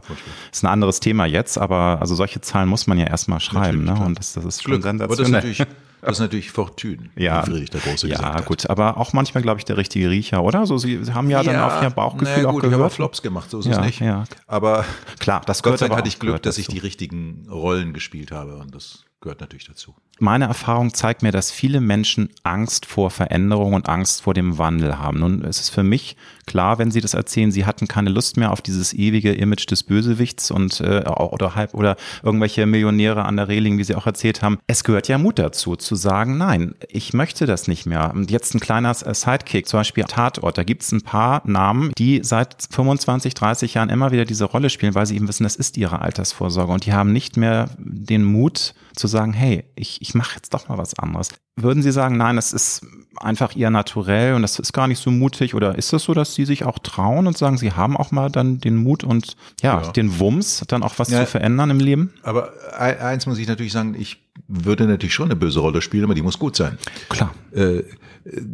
ist 0.51 0.63
ein 0.63 0.67
anderes 0.67 0.99
Thema 0.99 1.25
jetzt, 1.25 1.57
aber 1.57 1.97
also 1.99 2.15
solche 2.15 2.41
Zahlen 2.41 2.69
muss 2.69 2.87
man 2.87 2.97
ja 2.97 3.05
erstmal 3.05 3.39
schreiben. 3.39 3.83
Ne? 3.83 3.95
Und 3.95 4.17
das, 4.17 4.33
das 4.33 4.45
ist 4.45 4.63
schon 4.63 4.71
Glück. 4.71 4.83
Sensationell. 4.99 5.05
Aber 5.05 5.15
das 5.15 5.27
ist 5.27 5.31
natürlich, 5.59 5.75
das 6.01 6.11
ist 6.13 6.19
natürlich 6.19 6.51
Fortune, 6.51 7.09
Ja, 7.15 7.41
wie 7.45 7.51
Friedrich 7.51 7.69
der 7.71 7.81
Große 7.81 8.07
ja 8.07 8.15
gesagt 8.17 8.35
hat. 8.35 8.45
gut, 8.45 8.69
aber 8.69 8.97
auch 8.97 9.13
manchmal, 9.13 9.41
glaube 9.43 9.59
ich, 9.59 9.65
der 9.65 9.77
richtige 9.77 10.09
Riecher, 10.09 10.43
oder? 10.43 10.65
So, 10.65 10.77
Sie 10.77 10.99
haben 11.13 11.29
ja, 11.29 11.43
dann 11.43 11.59
auf 11.61 11.81
Ihr 11.81 11.89
Bauchgefühl 11.89 12.43
na 12.43 12.49
auch 12.49 12.53
gut, 12.53 12.63
Ich 12.63 12.67
habe 12.67 12.75
gehört. 12.77 12.93
Flops 12.93 13.21
gemacht, 13.21 13.49
so 13.49 13.59
ist 13.59 13.65
Ja, 13.67 13.79
es 13.79 13.85
nicht. 13.85 13.99
ja. 14.01 14.23
Aber 14.47 14.85
Klar, 15.19 15.41
das 15.45 15.59
Gott 15.59 15.63
gehört 15.63 15.79
sei 15.79 15.87
Dank 15.87 15.97
hatte 15.99 16.07
ich 16.09 16.19
Glück, 16.19 16.29
gehört 16.31 16.45
dass 16.45 16.57
ich 16.57 16.67
die 16.67 16.79
richtigen 16.79 17.47
Rollen 17.49 17.93
gespielt 17.93 18.31
habe 18.31 18.57
und 18.57 18.73
das 18.75 19.05
gehört 19.21 19.39
natürlich 19.39 19.65
dazu. 19.67 19.95
Meine 20.19 20.45
Erfahrung 20.45 20.93
zeigt 20.93 21.23
mir, 21.23 21.31
dass 21.31 21.49
viele 21.49 21.79
Menschen 21.81 22.29
Angst 22.43 22.85
vor 22.85 23.09
Veränderung 23.09 23.73
und 23.73 23.87
Angst 23.89 24.21
vor 24.21 24.33
dem 24.33 24.57
Wandel 24.57 24.99
haben. 24.99 25.19
Nun 25.19 25.41
ist 25.43 25.59
es 25.61 25.69
für 25.69 25.83
mich 25.83 26.17
klar, 26.45 26.79
wenn 26.79 26.91
Sie 26.91 27.01
das 27.01 27.13
erzählen, 27.13 27.51
Sie 27.51 27.65
hatten 27.65 27.87
keine 27.87 28.09
Lust 28.09 28.37
mehr 28.37 28.51
auf 28.51 28.61
dieses 28.61 28.93
ewige 28.93 29.33
Image 29.33 29.69
des 29.69 29.83
Bösewichts 29.83 30.51
und 30.51 30.81
äh, 30.81 31.03
oder 31.07 31.55
halb 31.55 31.73
oder 31.73 31.95
irgendwelche 32.23 32.65
Millionäre 32.65 33.25
an 33.25 33.37
der 33.37 33.47
Reling, 33.47 33.77
wie 33.77 33.83
Sie 33.83 33.95
auch 33.95 34.05
erzählt 34.05 34.41
haben. 34.41 34.59
Es 34.67 34.83
gehört 34.83 35.07
ja 35.07 35.17
Mut 35.17 35.39
dazu, 35.39 35.75
zu 35.75 35.95
sagen, 35.95 36.37
nein, 36.37 36.75
ich 36.89 37.13
möchte 37.13 37.45
das 37.45 37.67
nicht 37.67 37.85
mehr. 37.85 38.11
Und 38.13 38.31
jetzt 38.31 38.53
ein 38.53 38.59
kleiner 38.59 38.91
äh, 38.91 39.13
Sidekick, 39.13 39.67
zum 39.67 39.79
Beispiel 39.79 40.03
Tatort. 40.03 40.57
Da 40.57 40.63
gibt 40.63 40.83
es 40.83 40.91
ein 40.91 41.01
paar 41.01 41.41
Namen, 41.45 41.91
die 41.97 42.21
seit 42.23 42.67
25, 42.71 43.33
30 43.33 43.73
Jahren 43.73 43.89
immer 43.89 44.11
wieder 44.11 44.25
diese 44.25 44.45
Rolle 44.45 44.69
spielen, 44.69 44.95
weil 44.95 45.05
sie 45.05 45.15
eben 45.15 45.27
wissen, 45.27 45.43
das 45.43 45.55
ist 45.55 45.77
ihre 45.77 46.01
Altersvorsorge 46.01 46.71
und 46.71 46.85
die 46.85 46.93
haben 46.93 47.11
nicht 47.11 47.37
mehr 47.37 47.69
den 47.77 48.23
Mut 48.23 48.73
zu 48.95 49.07
sagen, 49.07 49.33
hey, 49.33 49.63
ich, 49.75 50.01
ich 50.01 50.13
mache 50.13 50.35
jetzt 50.35 50.53
doch 50.53 50.69
mal 50.69 50.77
was 50.77 50.97
anderes. 50.99 51.29
Würden 51.55 51.83
Sie 51.83 51.91
sagen, 51.91 52.17
nein, 52.17 52.35
das 52.35 52.53
ist 52.53 52.85
einfach 53.17 53.55
Ihr 53.55 53.69
Naturell 53.69 54.33
und 54.33 54.41
das 54.41 54.59
ist 54.59 54.73
gar 54.73 54.87
nicht 54.87 54.99
so 54.99 55.11
mutig 55.11 55.53
oder 55.53 55.77
ist 55.77 55.93
es 55.93 56.03
so, 56.03 56.13
dass 56.13 56.32
Sie 56.33 56.45
sich 56.45 56.65
auch 56.65 56.79
trauen 56.79 57.27
und 57.27 57.37
sagen, 57.37 57.57
Sie 57.57 57.71
haben 57.71 57.97
auch 57.97 58.11
mal 58.11 58.29
dann 58.29 58.59
den 58.59 58.75
Mut 58.75 59.03
und 59.03 59.35
ja, 59.61 59.81
ja. 59.81 59.91
den 59.91 60.19
Wumms, 60.19 60.63
dann 60.67 60.83
auch 60.83 60.97
was 60.97 61.09
ja, 61.09 61.21
zu 61.21 61.25
verändern 61.27 61.69
im 61.69 61.79
Leben? 61.79 62.13
Aber 62.23 62.51
eins 62.77 63.25
muss 63.25 63.37
ich 63.37 63.47
natürlich 63.47 63.71
sagen, 63.71 63.95
ich 63.97 64.23
würde 64.47 64.85
natürlich 64.85 65.13
schon 65.13 65.27
eine 65.27 65.35
böse 65.35 65.59
Rolle 65.59 65.81
spielen, 65.81 66.03
aber 66.03 66.15
die 66.15 66.21
muss 66.21 66.39
gut 66.39 66.55
sein. 66.55 66.77
Klar. 67.09 67.33
Äh, 67.53 67.83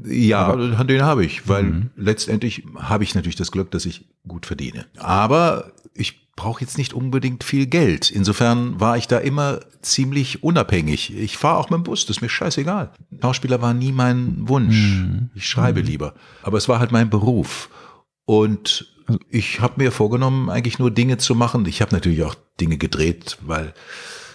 ja, 0.05 0.47
aber, 0.47 0.83
den 0.83 1.03
habe 1.03 1.23
ich, 1.25 1.47
weil 1.47 1.63
mhm. 1.63 1.89
letztendlich 1.95 2.63
habe 2.77 3.03
ich 3.03 3.15
natürlich 3.15 3.35
das 3.35 3.51
Glück, 3.51 3.71
dass 3.71 3.85
ich 3.85 4.07
gut 4.27 4.45
verdiene. 4.45 4.85
Aber 4.97 5.71
ich 5.93 6.28
brauche 6.39 6.61
jetzt 6.61 6.77
nicht 6.77 6.93
unbedingt 6.93 7.43
viel 7.43 7.65
Geld. 7.65 8.09
Insofern 8.09 8.79
war 8.79 8.95
ich 8.95 9.09
da 9.09 9.17
immer 9.17 9.59
ziemlich 9.81 10.41
unabhängig. 10.41 11.13
Ich 11.13 11.35
fahre 11.35 11.57
auch 11.57 11.69
mit 11.69 11.79
dem 11.79 11.83
Bus, 11.83 12.05
das 12.05 12.17
ist 12.17 12.21
mir 12.21 12.29
scheißegal. 12.29 12.93
Schauspieler 13.21 13.61
war 13.61 13.73
nie 13.73 13.91
mein 13.91 14.47
Wunsch. 14.47 14.77
Mhm. 14.77 15.31
Ich 15.35 15.49
schreibe 15.49 15.81
mhm. 15.81 15.87
lieber. 15.87 16.13
Aber 16.41 16.57
es 16.57 16.69
war 16.69 16.79
halt 16.79 16.93
mein 16.93 17.09
Beruf. 17.09 17.69
Und 18.23 18.87
ich 19.29 19.59
habe 19.59 19.83
mir 19.83 19.91
vorgenommen, 19.91 20.49
eigentlich 20.49 20.79
nur 20.79 20.91
Dinge 20.91 21.17
zu 21.17 21.35
machen. 21.35 21.65
Ich 21.65 21.81
habe 21.81 21.93
natürlich 21.93 22.23
auch 22.23 22.35
Dinge 22.61 22.77
gedreht, 22.77 23.37
weil 23.41 23.73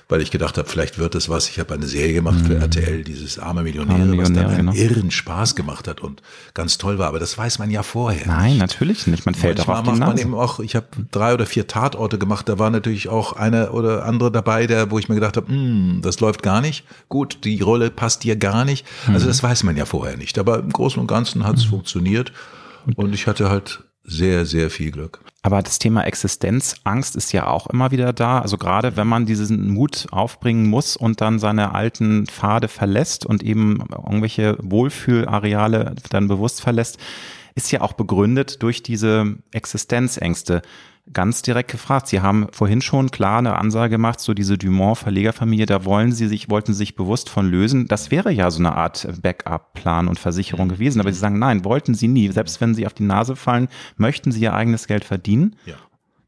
weil 0.09 0.21
ich 0.21 0.31
gedacht 0.31 0.59
habe, 0.59 0.69
vielleicht 0.69 0.99
wird 0.99 1.15
es 1.15 1.29
was. 1.29 1.49
Ich 1.49 1.59
habe 1.59 1.75
eine 1.75 1.87
Serie 1.87 2.15
gemacht 2.15 2.41
mhm. 2.41 2.47
für 2.47 2.57
RTL, 2.57 3.05
dieses 3.05 3.39
arme 3.39 3.63
Millionäre, 3.63 4.01
arme 4.01 4.11
Millionäre, 4.11 4.31
was 4.31 4.37
dann 4.37 4.55
einen 4.55 4.73
genau. 4.73 4.73
irren 4.73 5.11
Spaß 5.11 5.57
gemacht 5.57 5.89
hat 5.89 6.01
und 6.01 6.23
ganz 6.53 6.79
toll 6.79 6.99
war. 6.99 7.09
Aber 7.09 7.19
das 7.19 7.37
weiß 7.39 7.59
man 7.59 7.71
ja 7.71 7.83
vorher. 7.83 8.27
Nein, 8.27 8.53
nicht. 8.53 8.61
natürlich 8.61 9.07
nicht. 9.07 9.25
Man 9.25 9.35
fällt 9.35 9.59
Manchmal 9.59 9.77
auch 9.77 9.81
auf 9.81 9.95
die 9.95 10.01
macht 10.01 10.09
man 10.09 10.19
eben 10.19 10.35
auch. 10.35 10.61
Ich 10.61 10.77
habe 10.77 10.87
drei 11.11 11.35
oder 11.35 11.47
vier 11.47 11.67
Tatorte 11.67 12.19
gemacht. 12.19 12.49
Da 12.49 12.59
war 12.59 12.71
natürlich 12.71 13.09
auch 13.09 13.33
einer 13.35 13.73
oder 13.73 14.05
andere 14.05 14.31
dabei, 14.31 14.67
der, 14.67 14.91
wo 14.91 14.99
ich 14.99 15.09
mir 15.09 15.15
gedacht 15.15 15.37
habe, 15.37 15.49
hm, 15.49 16.01
das 16.03 16.21
läuft 16.21 16.43
gar 16.43 16.61
nicht. 16.61 16.85
Gut, 17.09 17.39
die 17.45 17.61
Rolle 17.61 17.91
passt 17.91 18.25
dir 18.25 18.37
gar 18.37 18.65
nicht. 18.65 18.87
Also 19.07 19.25
mhm. 19.25 19.29
das 19.29 19.43
weiß 19.43 19.63
man 19.63 19.77
ja 19.77 19.87
vorher 19.87 20.17
nicht. 20.17 20.39
Aber 20.39 20.59
im 20.59 20.71
Großen 20.71 21.01
und 21.01 21.07
Ganzen 21.07 21.45
hat 21.45 21.57
es 21.57 21.65
mhm. 21.67 21.71
funktioniert. 21.71 22.33
Und 22.97 23.15
ich 23.15 23.27
hatte 23.27 23.49
halt 23.49 23.83
sehr, 24.05 24.45
sehr 24.45 24.71
viel 24.71 24.91
Glück. 24.91 25.21
Aber 25.43 25.63
das 25.63 25.79
Thema 25.79 26.05
Existenzangst 26.05 27.17
ist 27.17 27.33
ja 27.33 27.47
auch 27.47 27.67
immer 27.67 27.91
wieder 27.91 28.13
da. 28.13 28.39
Also 28.41 28.57
gerade 28.57 28.97
wenn 28.97 29.07
man 29.07 29.27
diesen 29.27 29.69
Mut 29.71 30.07
aufbringen 30.11 30.67
muss 30.69 30.97
und 30.97 31.21
dann 31.21 31.39
seine 31.39 31.75
alten 31.75 32.27
Pfade 32.27 32.69
verlässt 32.69 33.27
und 33.27 33.43
eben 33.43 33.83
irgendwelche 33.91 34.57
Wohlfühlareale 34.61 35.97
dann 36.11 36.29
bewusst 36.29 36.63
verlässt, 36.63 36.99
ist 37.55 37.71
ja 37.71 37.81
auch 37.81 37.93
begründet 37.93 38.63
durch 38.63 38.83
diese 38.83 39.37
Existenzängste 39.53 40.63
ganz 41.13 41.43
direkt 41.43 41.71
gefragt. 41.71 42.09
Sie 42.09 42.21
haben 42.21 42.47
vorhin 42.53 42.81
schon 42.81 43.11
klar 43.11 43.39
eine 43.39 43.59
Ansage 43.59 43.91
gemacht, 43.91 44.21
so 44.21 44.33
diese 44.33 44.57
Dumont-Verlegerfamilie, 44.57 45.67
da 45.67 45.85
wollen 45.85 46.13
Sie 46.13 46.29
sich, 46.29 46.49
wollten 46.49 46.73
Sie 46.73 46.79
sich 46.79 46.97
bewusst 46.97 47.29
von 47.29 47.49
lösen. 47.51 47.89
Das 47.89 48.11
wäre 48.11 48.33
ja 48.33 48.51
so 48.51 48.61
eine 48.61 48.75
Art 48.75 49.07
Backup-Plan 49.21 50.09
und 50.09 50.19
Versicherung 50.19 50.69
gewesen. 50.69 51.01
Aber 51.01 51.13
Sie 51.13 51.19
sagen, 51.19 51.39
nein, 51.39 51.65
wollten 51.65 51.95
Sie 51.95 52.09
nie. 52.09 52.31
Selbst 52.31 52.61
wenn 52.61 52.75
Sie 52.75 52.87
auf 52.87 52.95
die 52.95 53.05
Nase 53.05 53.37
fallen, 53.37 53.69
möchten 53.97 54.33
Sie 54.33 54.41
Ihr 54.41 54.55
eigenes 54.55 54.87
Geld 54.87 55.05
verdienen. 55.05 55.57
Ja. 55.67 55.75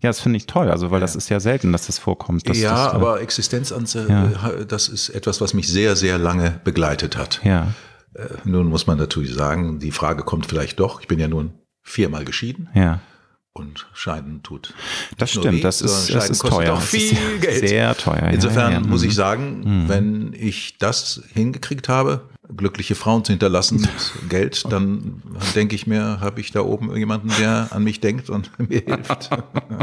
Ja, 0.02 0.10
das 0.10 0.20
finde 0.20 0.36
ich 0.36 0.46
toll, 0.46 0.70
also 0.70 0.90
weil 0.90 0.98
ja. 0.98 1.00
das 1.00 1.16
ist 1.16 1.30
ja 1.30 1.40
selten, 1.40 1.72
dass 1.72 1.86
das 1.86 1.98
vorkommt. 1.98 2.46
Dass 2.46 2.58
ja, 2.58 2.70
das, 2.70 2.92
äh, 2.92 2.96
aber 2.96 3.22
Existenzanze, 3.22 4.06
ja. 4.06 4.50
Äh, 4.50 4.66
das 4.66 4.88
ist 4.88 5.08
etwas, 5.08 5.40
was 5.40 5.54
mich 5.54 5.68
sehr, 5.68 5.96
sehr 5.96 6.18
lange 6.18 6.60
begleitet 6.64 7.16
hat. 7.16 7.40
Ja. 7.44 7.68
Äh, 8.12 8.26
nun 8.44 8.66
muss 8.66 8.86
man 8.86 8.98
natürlich 8.98 9.34
sagen, 9.34 9.78
die 9.78 9.92
Frage 9.92 10.22
kommt 10.22 10.44
vielleicht 10.44 10.80
doch, 10.80 11.00
ich 11.00 11.08
bin 11.08 11.18
ja 11.18 11.28
nun 11.28 11.54
viermal 11.82 12.26
geschieden. 12.26 12.68
Ja 12.74 13.00
und 13.56 13.86
Scheiden 13.94 14.42
tut. 14.42 14.74
Das 15.16 15.30
stimmt, 15.30 15.56
weh, 15.56 15.60
das 15.60 15.80
ist, 15.80 16.14
das 16.14 16.28
ist 16.28 16.40
teuer. 16.40 16.74
Auch 16.74 16.82
viel 16.82 17.16
Geld. 17.40 17.68
Sehr 17.68 17.96
teuer. 17.96 18.30
Insofern 18.32 18.72
ja, 18.72 18.80
ja. 18.80 18.86
muss 18.86 19.02
ich 19.02 19.14
sagen, 19.14 19.62
mhm. 19.64 19.88
wenn 19.88 20.36
ich 20.38 20.76
das 20.78 21.22
hingekriegt 21.32 21.88
habe, 21.88 22.28
glückliche 22.54 22.94
Frauen 22.94 23.24
zu 23.24 23.32
hinterlassen 23.32 23.80
mit 23.80 23.90
Geld, 24.28 24.70
dann 24.70 25.22
denke 25.54 25.74
ich 25.74 25.86
mir, 25.86 26.20
habe 26.20 26.40
ich 26.40 26.52
da 26.52 26.60
oben 26.60 26.94
jemanden, 26.96 27.30
der 27.38 27.68
an 27.70 27.82
mich 27.82 28.00
denkt 28.00 28.30
und 28.30 28.50
mir 28.68 28.80
hilft. 28.80 29.30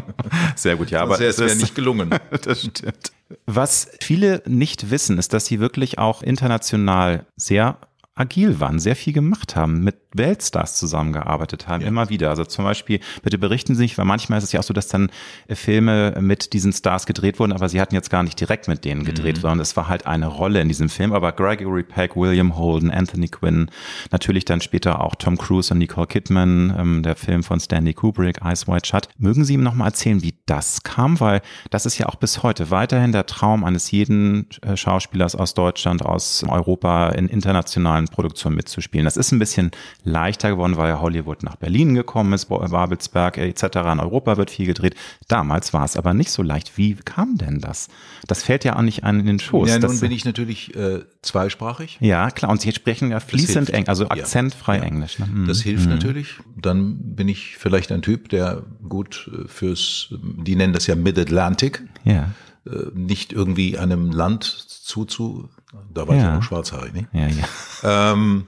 Sehr 0.56 0.76
gut, 0.76 0.92
ja, 0.92 1.02
aber 1.02 1.20
es 1.20 1.40
wäre 1.40 1.56
nicht 1.56 1.76
gelungen. 1.76 2.12
das 2.44 2.62
stimmt. 2.62 3.12
Was 3.48 3.90
viele 4.00 4.44
nicht 4.46 4.92
wissen, 4.92 5.18
ist, 5.18 5.34
dass 5.34 5.48
sie 5.48 5.60
wirklich 5.60 5.98
auch 5.98 6.22
international 6.22 7.26
sehr 7.36 7.80
agil 8.16 8.60
waren, 8.60 8.80
sehr 8.80 8.96
viel 8.96 9.12
gemacht 9.12 9.56
haben, 9.56 9.84
mit 9.84 9.96
Weltstars 10.14 10.78
zusammengearbeitet 10.78 11.68
haben, 11.68 11.82
ja. 11.82 11.88
immer 11.88 12.10
wieder. 12.10 12.30
Also 12.30 12.46
zum 12.46 12.64
Beispiel, 12.64 13.00
bitte 13.24 13.40
berichten 13.40 13.74
Sie 13.76 13.82
nicht, 13.82 13.98
weil 13.98 14.06
manchmal 14.06 14.38
ist 14.38 14.44
es 14.44 14.52
ja 14.52 14.60
auch 14.60 14.64
so, 14.64 14.74
dass 14.74 14.88
dann 14.88 15.10
äh, 15.48 15.56
Filme 15.56 16.16
mit 16.20 16.54
diesen 16.54 16.72
Stars 16.74 17.08
gedreht 17.08 17.40
wurden, 17.40 17.52
aber 17.52 17.70
sie 17.70 17.82
hatten 17.82 17.96
jetzt 17.96 18.12
gar 18.12 18.22
nicht 18.22 18.40
direkt 18.40 18.68
mit 18.68 18.86
denen 18.86 19.04
gedreht, 19.04 19.38
mhm. 19.38 19.42
sondern 19.42 19.60
es 19.62 19.76
war 19.76 19.88
halt 19.88 20.06
eine 20.06 20.28
Rolle 20.28 20.62
in 20.62 20.68
diesem 20.68 20.90
Film. 20.90 21.12
Aber 21.14 21.32
Gregory 21.32 21.84
Peck, 21.84 22.16
William 22.16 22.56
Holden, 22.56 22.92
Anthony 22.92 23.30
Quinn, 23.30 23.72
natürlich 24.12 24.46
dann 24.46 24.62
später 24.62 25.02
auch 25.02 25.16
Tom 25.16 25.38
Cruise 25.38 25.74
und 25.74 25.80
Nicole 25.80 26.08
Kidman, 26.08 26.76
ähm, 26.78 27.04
der 27.04 27.16
Film 27.16 27.44
von 27.44 27.60
Stanley 27.60 27.96
Kubrick, 27.96 28.42
Ice 28.46 28.68
White 28.68 28.88
Shut. 28.88 29.10
Mögen 29.18 29.44
Sie 29.44 29.56
ihm 29.56 29.64
nochmal 29.64 29.88
erzählen, 29.88 30.22
wie 30.22 30.36
das 30.46 30.84
kam? 30.84 31.20
Weil 31.20 31.42
das 31.72 31.88
ist 31.88 31.98
ja 31.98 32.08
auch 32.08 32.16
bis 32.16 32.44
heute 32.44 32.70
weiterhin 32.70 33.12
der 33.12 33.26
Traum 33.26 33.64
eines 33.64 33.90
jeden 33.90 34.48
äh, 34.62 34.78
Schauspielers 34.78 35.36
aus 35.36 35.56
Deutschland, 35.56 36.06
aus 36.06 36.44
Europa 36.48 37.10
in 37.10 37.28
internationalen 37.28 38.03
Produktionen 38.08 38.56
mitzuspielen. 38.56 39.06
Das 39.06 39.18
ist 39.18 39.32
ein 39.32 39.40
bisschen 39.40 39.72
leichter 40.04 40.52
geworden, 40.52 40.78
weil 40.78 40.90
ja 40.90 41.02
Hollywood 41.02 41.44
nach 41.44 41.56
Berlin 41.56 41.96
gekommen 41.96 42.34
ist, 42.34 42.46
Babelsberg 42.46 43.38
etc. 43.38 43.64
In 43.92 44.00
Europa 44.00 44.38
wird 44.38 44.52
viel 44.52 44.66
gedreht. 44.66 44.96
Damals 45.28 45.74
war 45.74 45.86
es 45.86 45.98
aber 45.98 46.14
nicht 46.14 46.32
so 46.32 46.42
leicht. 46.42 46.78
Wie 46.78 46.96
kam 46.96 47.38
denn 47.38 47.60
das? 47.60 47.90
Das 48.28 48.44
fällt 48.44 48.64
ja 48.64 48.76
auch 48.76 48.82
nicht 48.82 49.04
an 49.04 49.20
in 49.20 49.26
den 49.26 49.40
Schoß. 49.40 49.70
Ja, 49.70 49.76
nun 49.76 49.90
das, 49.90 50.00
bin 50.02 50.12
ich 50.12 50.26
natürlich 50.26 50.76
äh, 50.76 51.02
zweisprachig. 51.22 51.98
Ja, 52.02 52.32
klar. 52.32 52.52
Und 52.52 52.62
Sie 52.62 52.72
sprechen 52.72 53.12
ja 53.12 53.20
fließend 53.20 53.70
Englisch, 53.70 53.90
also 53.90 54.10
akzentfrei 54.10 54.78
ja. 54.78 54.84
Englisch. 54.84 55.20
Ne? 55.20 55.28
Mhm. 55.28 55.48
Das 55.48 55.62
hilft 55.62 55.86
mhm. 55.86 55.92
natürlich. 55.92 56.36
Dann 56.56 57.16
bin 57.16 57.28
ich 57.28 57.58
vielleicht 57.58 57.92
ein 57.92 58.02
Typ, 58.02 58.30
der 58.30 58.64
gut 58.88 59.30
äh, 59.34 59.48
fürs, 59.48 60.14
die 60.22 60.56
nennen 60.56 60.74
das 60.74 60.88
ja 60.88 60.96
Mid-Atlantic. 60.96 61.84
Ja 62.04 62.30
äh, 62.66 62.92
nicht 62.94 63.34
irgendwie 63.34 63.78
einem 63.78 64.12
Land 64.12 64.44
zuzu 64.44 65.50
da 65.94 66.08
war 66.08 66.16
ja. 66.16 66.22
ich 66.22 66.28
ja 66.28 66.36
noch 66.36 66.44
schwarzhaarig, 66.44 66.94
ne? 66.94 67.08
Ja, 67.14 67.28
ja. 67.28 68.12
Ähm, 68.14 68.46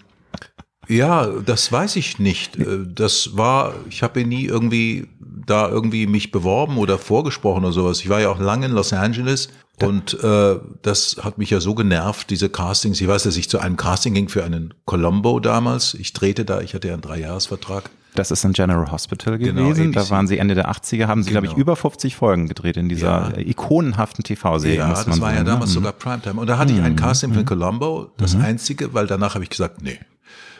ja, 0.87 1.27
das 1.27 1.71
weiß 1.71 1.95
ich 1.95 2.19
nicht. 2.19 2.57
Äh, 2.57 2.85
das 2.87 3.35
war, 3.37 3.73
ich 3.89 4.03
habe 4.03 4.23
nie 4.25 4.45
irgendwie 4.45 5.07
da 5.19 5.69
irgendwie 5.69 6.07
mich 6.07 6.31
beworben 6.31 6.77
oder 6.77 6.97
vorgesprochen 6.97 7.63
oder 7.63 7.73
sowas. 7.73 7.99
Ich 8.01 8.09
war 8.09 8.19
ja 8.19 8.29
auch 8.29 8.39
lange 8.39 8.65
in 8.65 8.71
Los 8.71 8.93
Angeles 8.93 9.49
und 9.81 10.21
äh, 10.23 10.55
das 10.81 11.17
hat 11.21 11.37
mich 11.37 11.49
ja 11.49 11.59
so 11.59 11.75
genervt, 11.75 12.29
diese 12.29 12.49
Castings. 12.49 13.01
Ich 13.01 13.07
weiß, 13.07 13.23
dass 13.23 13.37
ich 13.37 13.49
zu 13.49 13.59
einem 13.59 13.77
Casting 13.77 14.13
ging 14.13 14.29
für 14.29 14.43
einen 14.43 14.73
Colombo 14.85 15.39
damals. 15.39 15.93
Ich 15.95 16.13
drehte 16.13 16.45
da, 16.45 16.61
ich 16.61 16.73
hatte 16.73 16.87
ja 16.87 16.93
einen 16.93 17.01
Dreijahresvertrag. 17.01 17.89
Das 18.15 18.31
ist 18.31 18.45
ein 18.45 18.53
General 18.53 18.91
Hospital 18.91 19.37
genau, 19.37 19.63
gewesen. 19.63 19.91
Genau, 19.91 20.03
da 20.03 20.09
waren 20.09 20.27
sie 20.27 20.37
Ende 20.37 20.55
der 20.55 20.71
80er, 20.71 21.07
haben 21.07 21.23
sie, 21.23 21.29
genau. 21.29 21.41
glaube 21.41 21.53
ich, 21.53 21.59
über 21.59 21.75
50 21.75 22.15
Folgen 22.15 22.47
gedreht 22.47 22.77
in 22.77 22.89
dieser 22.89 23.33
ja. 23.35 23.37
ikonenhaften 23.37 24.23
TV-Serie. 24.23 24.77
Ja, 24.77 24.89
das 24.89 25.07
war 25.07 25.15
sagen, 25.15 25.35
ja 25.35 25.43
ne? 25.43 25.49
damals 25.49 25.71
ne? 25.71 25.73
sogar 25.75 25.91
Primetime. 25.91 26.39
Und 26.39 26.47
da 26.47 26.57
hatte 26.57 26.73
mhm. 26.73 26.79
ich 26.79 26.85
ein 26.85 26.91
mhm. 26.93 26.97
Casting 26.97 27.33
für 27.33 27.41
mhm. 27.41 27.45
Colombo, 27.45 28.11
das 28.17 28.35
mhm. 28.35 28.43
einzige, 28.43 28.93
weil 28.93 29.07
danach 29.07 29.35
habe 29.35 29.43
ich 29.43 29.49
gesagt, 29.49 29.81
nee. 29.81 29.99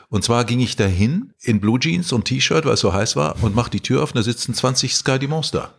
Und 0.09 0.23
zwar 0.23 0.45
ging 0.45 0.59
ich 0.59 0.75
dahin 0.75 1.33
in 1.41 1.59
Blue 1.59 1.79
Jeans 1.79 2.11
und 2.11 2.25
T-Shirt, 2.25 2.65
weil 2.65 2.73
es 2.73 2.79
so 2.79 2.93
heiß 2.93 3.15
war, 3.15 3.41
und 3.41 3.55
mach 3.55 3.69
die 3.69 3.79
Tür 3.79 4.03
auf 4.03 4.11
und 4.11 4.17
da 4.17 4.23
sitzen 4.23 4.53
20 4.53 4.95
Sky 4.95 5.27
Monster. 5.27 5.73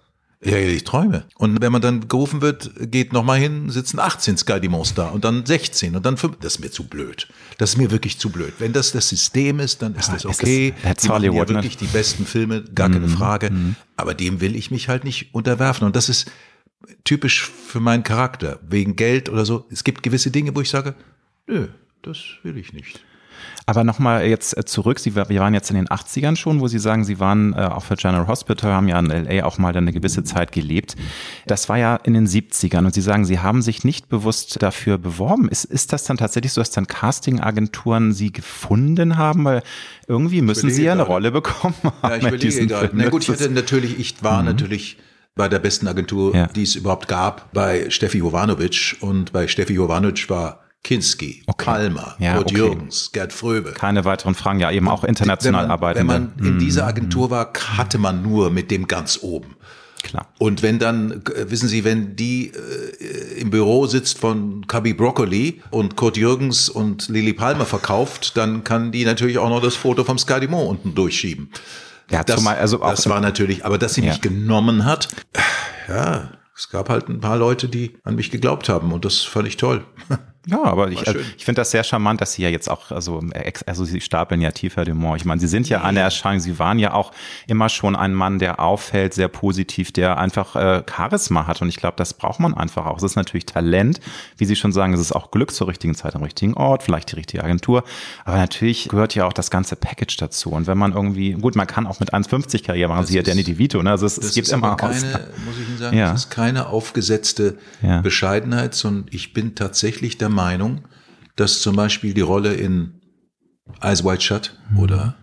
Ja, 0.46 0.58
ich 0.58 0.84
träume. 0.84 1.24
Und 1.36 1.60
wenn 1.60 1.72
man 1.72 1.82
dann 1.82 2.08
gerufen 2.08 2.40
wird, 2.40 2.70
geht 2.90 3.12
nochmal 3.12 3.38
hin, 3.38 3.70
sitzen 3.70 3.98
18 3.98 4.36
Sky 4.36 4.60
Demons 4.60 4.94
da 4.94 5.08
und 5.08 5.24
dann 5.24 5.44
16 5.44 5.96
und 5.96 6.06
dann 6.06 6.16
5. 6.16 6.36
Das 6.40 6.54
ist 6.54 6.60
mir 6.60 6.70
zu 6.70 6.84
blöd. 6.84 7.28
Das 7.58 7.70
ist 7.70 7.76
mir 7.76 7.90
wirklich 7.90 8.18
zu 8.18 8.30
blöd. 8.30 8.54
Wenn 8.58 8.72
das 8.72 8.92
das 8.92 9.08
System 9.08 9.60
ist, 9.60 9.82
dann 9.82 9.94
ist 9.94 10.08
ja, 10.08 10.14
das 10.14 10.26
okay. 10.26 10.74
Ist 10.84 11.04
die 11.04 11.08
machen 11.08 11.24
ja 11.24 11.48
wirklich 11.48 11.76
die 11.76 11.86
besten 11.86 12.26
Filme, 12.26 12.62
gar 12.62 12.90
keine 12.90 13.06
mhm. 13.06 13.10
Frage. 13.10 13.50
Mhm. 13.50 13.76
Aber 13.96 14.14
dem 14.14 14.40
will 14.40 14.56
ich 14.56 14.70
mich 14.70 14.88
halt 14.88 15.04
nicht 15.04 15.34
unterwerfen. 15.34 15.86
Und 15.86 15.96
das 15.96 16.08
ist 16.08 16.30
typisch 17.04 17.42
für 17.42 17.80
meinen 17.80 18.02
Charakter. 18.02 18.60
Wegen 18.68 18.96
Geld 18.96 19.28
oder 19.28 19.44
so. 19.44 19.66
Es 19.70 19.84
gibt 19.84 20.02
gewisse 20.02 20.30
Dinge, 20.30 20.54
wo 20.54 20.60
ich 20.60 20.70
sage, 20.70 20.94
nö, 21.46 21.68
das 22.02 22.18
will 22.42 22.56
ich 22.56 22.72
nicht. 22.72 23.00
Aber 23.66 23.84
nochmal 23.84 24.26
jetzt 24.26 24.56
äh, 24.56 24.64
zurück, 24.64 24.98
Sie, 24.98 25.16
wir 25.16 25.28
waren 25.28 25.54
jetzt 25.54 25.70
in 25.70 25.76
den 25.76 25.88
80ern 25.88 26.36
schon, 26.36 26.60
wo 26.60 26.68
Sie 26.68 26.78
sagen, 26.78 27.04
Sie 27.04 27.18
waren 27.18 27.52
äh, 27.52 27.62
auch 27.62 27.82
für 27.82 27.96
General 27.96 28.26
Hospital, 28.26 28.72
haben 28.72 28.88
ja 28.88 28.98
in 28.98 29.06
LA 29.06 29.44
auch 29.44 29.58
mal 29.58 29.72
dann 29.72 29.84
eine 29.84 29.92
gewisse 29.92 30.24
Zeit 30.24 30.52
gelebt. 30.52 30.96
Das 31.46 31.68
war 31.68 31.78
ja 31.78 31.96
in 31.96 32.14
den 32.14 32.26
70ern 32.26 32.84
und 32.84 32.94
Sie 32.94 33.00
sagen, 33.00 33.24
Sie 33.24 33.40
haben 33.40 33.62
sich 33.62 33.84
nicht 33.84 34.08
bewusst 34.08 34.62
dafür 34.62 34.98
beworben. 34.98 35.48
Ist, 35.48 35.64
ist 35.64 35.92
das 35.92 36.04
dann 36.04 36.16
tatsächlich 36.16 36.52
so, 36.52 36.60
dass 36.60 36.70
dann 36.70 36.86
Castingagenturen 36.86 38.12
Sie 38.12 38.32
gefunden 38.32 39.16
haben? 39.16 39.44
Weil 39.44 39.62
irgendwie 40.06 40.42
müssen 40.42 40.70
Sie 40.70 40.84
ja 40.84 40.92
eine 40.92 41.02
Rolle 41.02 41.30
bekommen 41.30 41.74
haben. 41.82 41.94
Ja, 42.02 42.16
ich 42.16 42.22
überlege 42.22 42.66
gerade. 42.66 42.90
Na 42.92 43.08
gut, 43.08 43.22
ich 43.24 43.28
hatte 43.28 43.50
natürlich, 43.50 43.98
ich 43.98 44.22
war 44.22 44.40
mhm. 44.40 44.46
natürlich 44.46 44.98
bei 45.36 45.48
der 45.48 45.58
besten 45.58 45.86
Agentur, 45.86 46.34
ja. 46.34 46.46
die 46.46 46.62
es 46.62 46.74
überhaupt 46.74 47.08
gab, 47.08 47.52
bei 47.52 47.90
Steffi 47.90 48.18
Jovanovic 48.18 48.96
und 49.00 49.32
bei 49.32 49.46
Steffi 49.46 49.74
Jovanovic 49.74 50.28
war 50.30 50.65
Kinski, 50.86 51.42
okay. 51.48 51.64
Palmer, 51.64 52.14
ja, 52.20 52.34
Kurt 52.34 52.52
okay. 52.52 52.58
Jürgens, 52.58 53.10
Gerd 53.10 53.32
Fröbe. 53.32 53.72
Keine 53.72 54.04
weiteren 54.04 54.36
Fragen, 54.36 54.60
ja 54.60 54.70
eben 54.70 54.88
auch 54.88 55.02
international 55.02 55.62
wenn 55.62 55.66
man, 55.66 55.70
arbeiten. 55.72 55.98
Wenn 55.98 56.06
man 56.06 56.32
in 56.38 56.54
mhm. 56.54 56.58
dieser 56.60 56.86
Agentur 56.86 57.28
war, 57.30 57.52
hatte 57.76 57.98
man 57.98 58.22
nur 58.22 58.50
mit 58.50 58.70
dem 58.70 58.86
ganz 58.86 59.18
oben. 59.20 59.56
Klar. 60.04 60.28
Und 60.38 60.62
wenn 60.62 60.78
dann, 60.78 61.24
äh, 61.34 61.50
wissen 61.50 61.68
Sie, 61.68 61.82
wenn 61.82 62.14
die 62.14 62.52
äh, 62.52 63.40
im 63.40 63.50
Büro 63.50 63.86
sitzt 63.86 64.20
von 64.20 64.64
Cubby 64.68 64.94
Broccoli 64.94 65.60
und 65.70 65.96
Kurt 65.96 66.16
Jürgens 66.16 66.68
und 66.68 67.08
Lili 67.08 67.32
Palmer 67.32 67.66
verkauft, 67.66 68.36
dann 68.36 68.62
kann 68.62 68.92
die 68.92 69.04
natürlich 69.04 69.38
auch 69.38 69.48
noch 69.48 69.60
das 69.60 69.74
Foto 69.74 70.04
vom 70.04 70.18
Sky 70.18 70.38
Dumont 70.38 70.70
unten 70.70 70.94
durchschieben. 70.94 71.50
Ja, 72.12 72.22
das, 72.22 72.36
zumal, 72.36 72.58
also 72.58 72.80
auch 72.80 72.90
das 72.90 73.08
war 73.08 73.20
natürlich, 73.20 73.64
aber 73.64 73.76
dass 73.76 73.94
sie 73.94 74.02
ja. 74.02 74.12
mich 74.12 74.20
genommen 74.20 74.84
hat, 74.84 75.08
ja, 75.88 76.30
es 76.56 76.70
gab 76.70 76.88
halt 76.88 77.08
ein 77.08 77.20
paar 77.20 77.36
Leute, 77.36 77.68
die 77.68 77.96
an 78.04 78.14
mich 78.14 78.30
geglaubt 78.30 78.68
haben 78.68 78.92
und 78.92 79.04
das 79.04 79.22
fand 79.22 79.48
ich 79.48 79.56
toll. 79.56 79.84
Ja, 80.48 80.62
aber 80.62 80.92
ich, 80.92 81.06
also, 81.08 81.18
ich 81.36 81.44
finde 81.44 81.60
das 81.60 81.72
sehr 81.72 81.82
charmant, 81.82 82.20
dass 82.20 82.34
Sie 82.34 82.42
ja 82.42 82.48
jetzt 82.48 82.70
auch, 82.70 82.92
also, 82.92 83.20
also 83.66 83.84
Sie 83.84 84.00
stapeln 84.00 84.40
ja 84.40 84.52
tiefer 84.52 84.84
Dumont. 84.84 85.20
Ich 85.20 85.24
meine, 85.24 85.40
Sie 85.40 85.48
sind 85.48 85.68
ja 85.68 85.82
eine 85.82 85.98
Erscheinung, 85.98 86.38
Sie 86.38 86.60
waren 86.60 86.78
ja 86.78 86.94
auch 86.94 87.10
immer 87.48 87.68
schon 87.68 87.96
ein 87.96 88.14
Mann, 88.14 88.38
der 88.38 88.60
auffällt, 88.60 89.12
sehr 89.12 89.26
positiv, 89.26 89.90
der 89.90 90.18
einfach 90.18 90.54
äh, 90.54 90.84
Charisma 90.88 91.48
hat. 91.48 91.62
Und 91.62 91.68
ich 91.68 91.78
glaube, 91.78 91.96
das 91.96 92.14
braucht 92.14 92.38
man 92.38 92.54
einfach 92.54 92.86
auch. 92.86 92.98
Es 92.98 93.02
ist 93.02 93.16
natürlich 93.16 93.46
Talent, 93.46 93.98
wie 94.36 94.44
Sie 94.44 94.54
schon 94.54 94.70
sagen, 94.70 94.92
es 94.92 95.00
ist 95.00 95.10
auch 95.10 95.32
Glück 95.32 95.50
zur 95.50 95.66
richtigen 95.66 95.96
Zeit 95.96 96.14
am 96.14 96.22
richtigen 96.22 96.54
Ort, 96.54 96.84
vielleicht 96.84 97.10
die 97.10 97.16
richtige 97.16 97.42
Agentur. 97.42 97.82
Aber 98.24 98.36
natürlich 98.36 98.88
gehört 98.88 99.16
ja 99.16 99.26
auch 99.26 99.32
das 99.32 99.50
ganze 99.50 99.74
Package 99.74 100.16
dazu. 100.16 100.50
Und 100.50 100.68
wenn 100.68 100.78
man 100.78 100.92
irgendwie, 100.92 101.32
gut, 101.32 101.56
man 101.56 101.66
kann 101.66 101.88
auch 101.88 101.98
mit 101.98 102.14
1,50 102.14 102.64
Karriere 102.64 102.88
machen, 102.88 103.04
Sie 103.04 103.16
ja 103.16 103.22
Danny 103.22 103.42
DeVito, 103.42 103.82
ne? 103.82 103.90
Also 103.90 104.06
es, 104.06 104.16
es 104.16 104.32
gibt 104.32 104.48
immer 104.50 104.76
keine, 104.76 104.94
muss 105.44 105.58
ich 105.60 105.68
Ihnen 105.68 105.78
sagen, 105.78 105.98
ja. 105.98 106.12
das 106.12 106.26
ist 106.26 106.30
keine 106.30 106.68
aufgesetzte 106.68 107.58
ja. 107.82 108.00
Bescheidenheit, 108.00 108.76
sondern 108.76 109.06
ich 109.10 109.32
bin 109.32 109.56
tatsächlich 109.56 110.18
der 110.18 110.35
Meinung, 110.36 110.86
dass 111.34 111.60
zum 111.60 111.74
Beispiel 111.74 112.14
die 112.14 112.20
Rolle 112.20 112.54
in 112.54 113.00
Eyes 113.80 114.04
White 114.04 114.22
Shut 114.22 114.56
mhm. 114.70 114.78
oder 114.78 115.16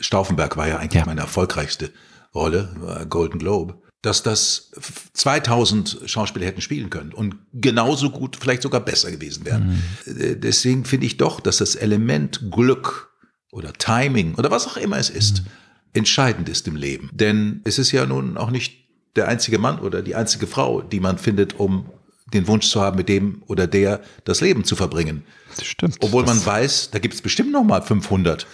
Stauffenberg 0.00 0.56
war 0.56 0.68
ja 0.68 0.78
eigentlich 0.78 1.00
ja. 1.00 1.06
meine 1.06 1.22
erfolgreichste 1.22 1.90
Rolle, 2.34 3.06
Golden 3.08 3.38
Globe, 3.38 3.80
dass 4.02 4.22
das 4.22 4.70
2000 5.14 6.02
Schauspieler 6.06 6.46
hätten 6.46 6.60
spielen 6.60 6.90
können 6.90 7.12
und 7.12 7.36
genauso 7.52 8.10
gut, 8.10 8.36
vielleicht 8.40 8.62
sogar 8.62 8.80
besser 8.80 9.10
gewesen 9.10 9.44
wären. 9.44 9.82
Mhm. 10.06 10.40
Deswegen 10.40 10.84
finde 10.84 11.06
ich 11.06 11.16
doch, 11.16 11.40
dass 11.40 11.58
das 11.58 11.74
Element 11.74 12.50
Glück 12.50 13.10
oder 13.50 13.72
Timing 13.72 14.36
oder 14.36 14.50
was 14.50 14.66
auch 14.66 14.76
immer 14.76 14.96
es 14.96 15.10
ist, 15.10 15.42
mhm. 15.42 15.46
entscheidend 15.94 16.48
ist 16.48 16.66
im 16.68 16.76
Leben. 16.76 17.10
Denn 17.12 17.60
es 17.64 17.78
ist 17.78 17.92
ja 17.92 18.06
nun 18.06 18.36
auch 18.36 18.50
nicht 18.50 18.80
der 19.16 19.28
einzige 19.28 19.58
Mann 19.58 19.80
oder 19.80 20.02
die 20.02 20.14
einzige 20.14 20.46
Frau, 20.46 20.82
die 20.82 21.00
man 21.00 21.18
findet, 21.18 21.58
um 21.58 21.86
den 22.32 22.46
Wunsch 22.46 22.68
zu 22.68 22.80
haben, 22.80 22.96
mit 22.96 23.08
dem 23.08 23.42
oder 23.46 23.66
der 23.66 24.00
das 24.24 24.40
Leben 24.40 24.64
zu 24.64 24.76
verbringen. 24.76 25.24
Das 25.56 25.66
stimmt. 25.66 25.96
Obwohl 26.00 26.24
man 26.24 26.44
weiß, 26.44 26.90
da 26.90 26.98
gibt 26.98 27.14
es 27.14 27.22
bestimmt 27.22 27.52
noch 27.52 27.64
mal 27.64 27.82
500. 27.82 28.46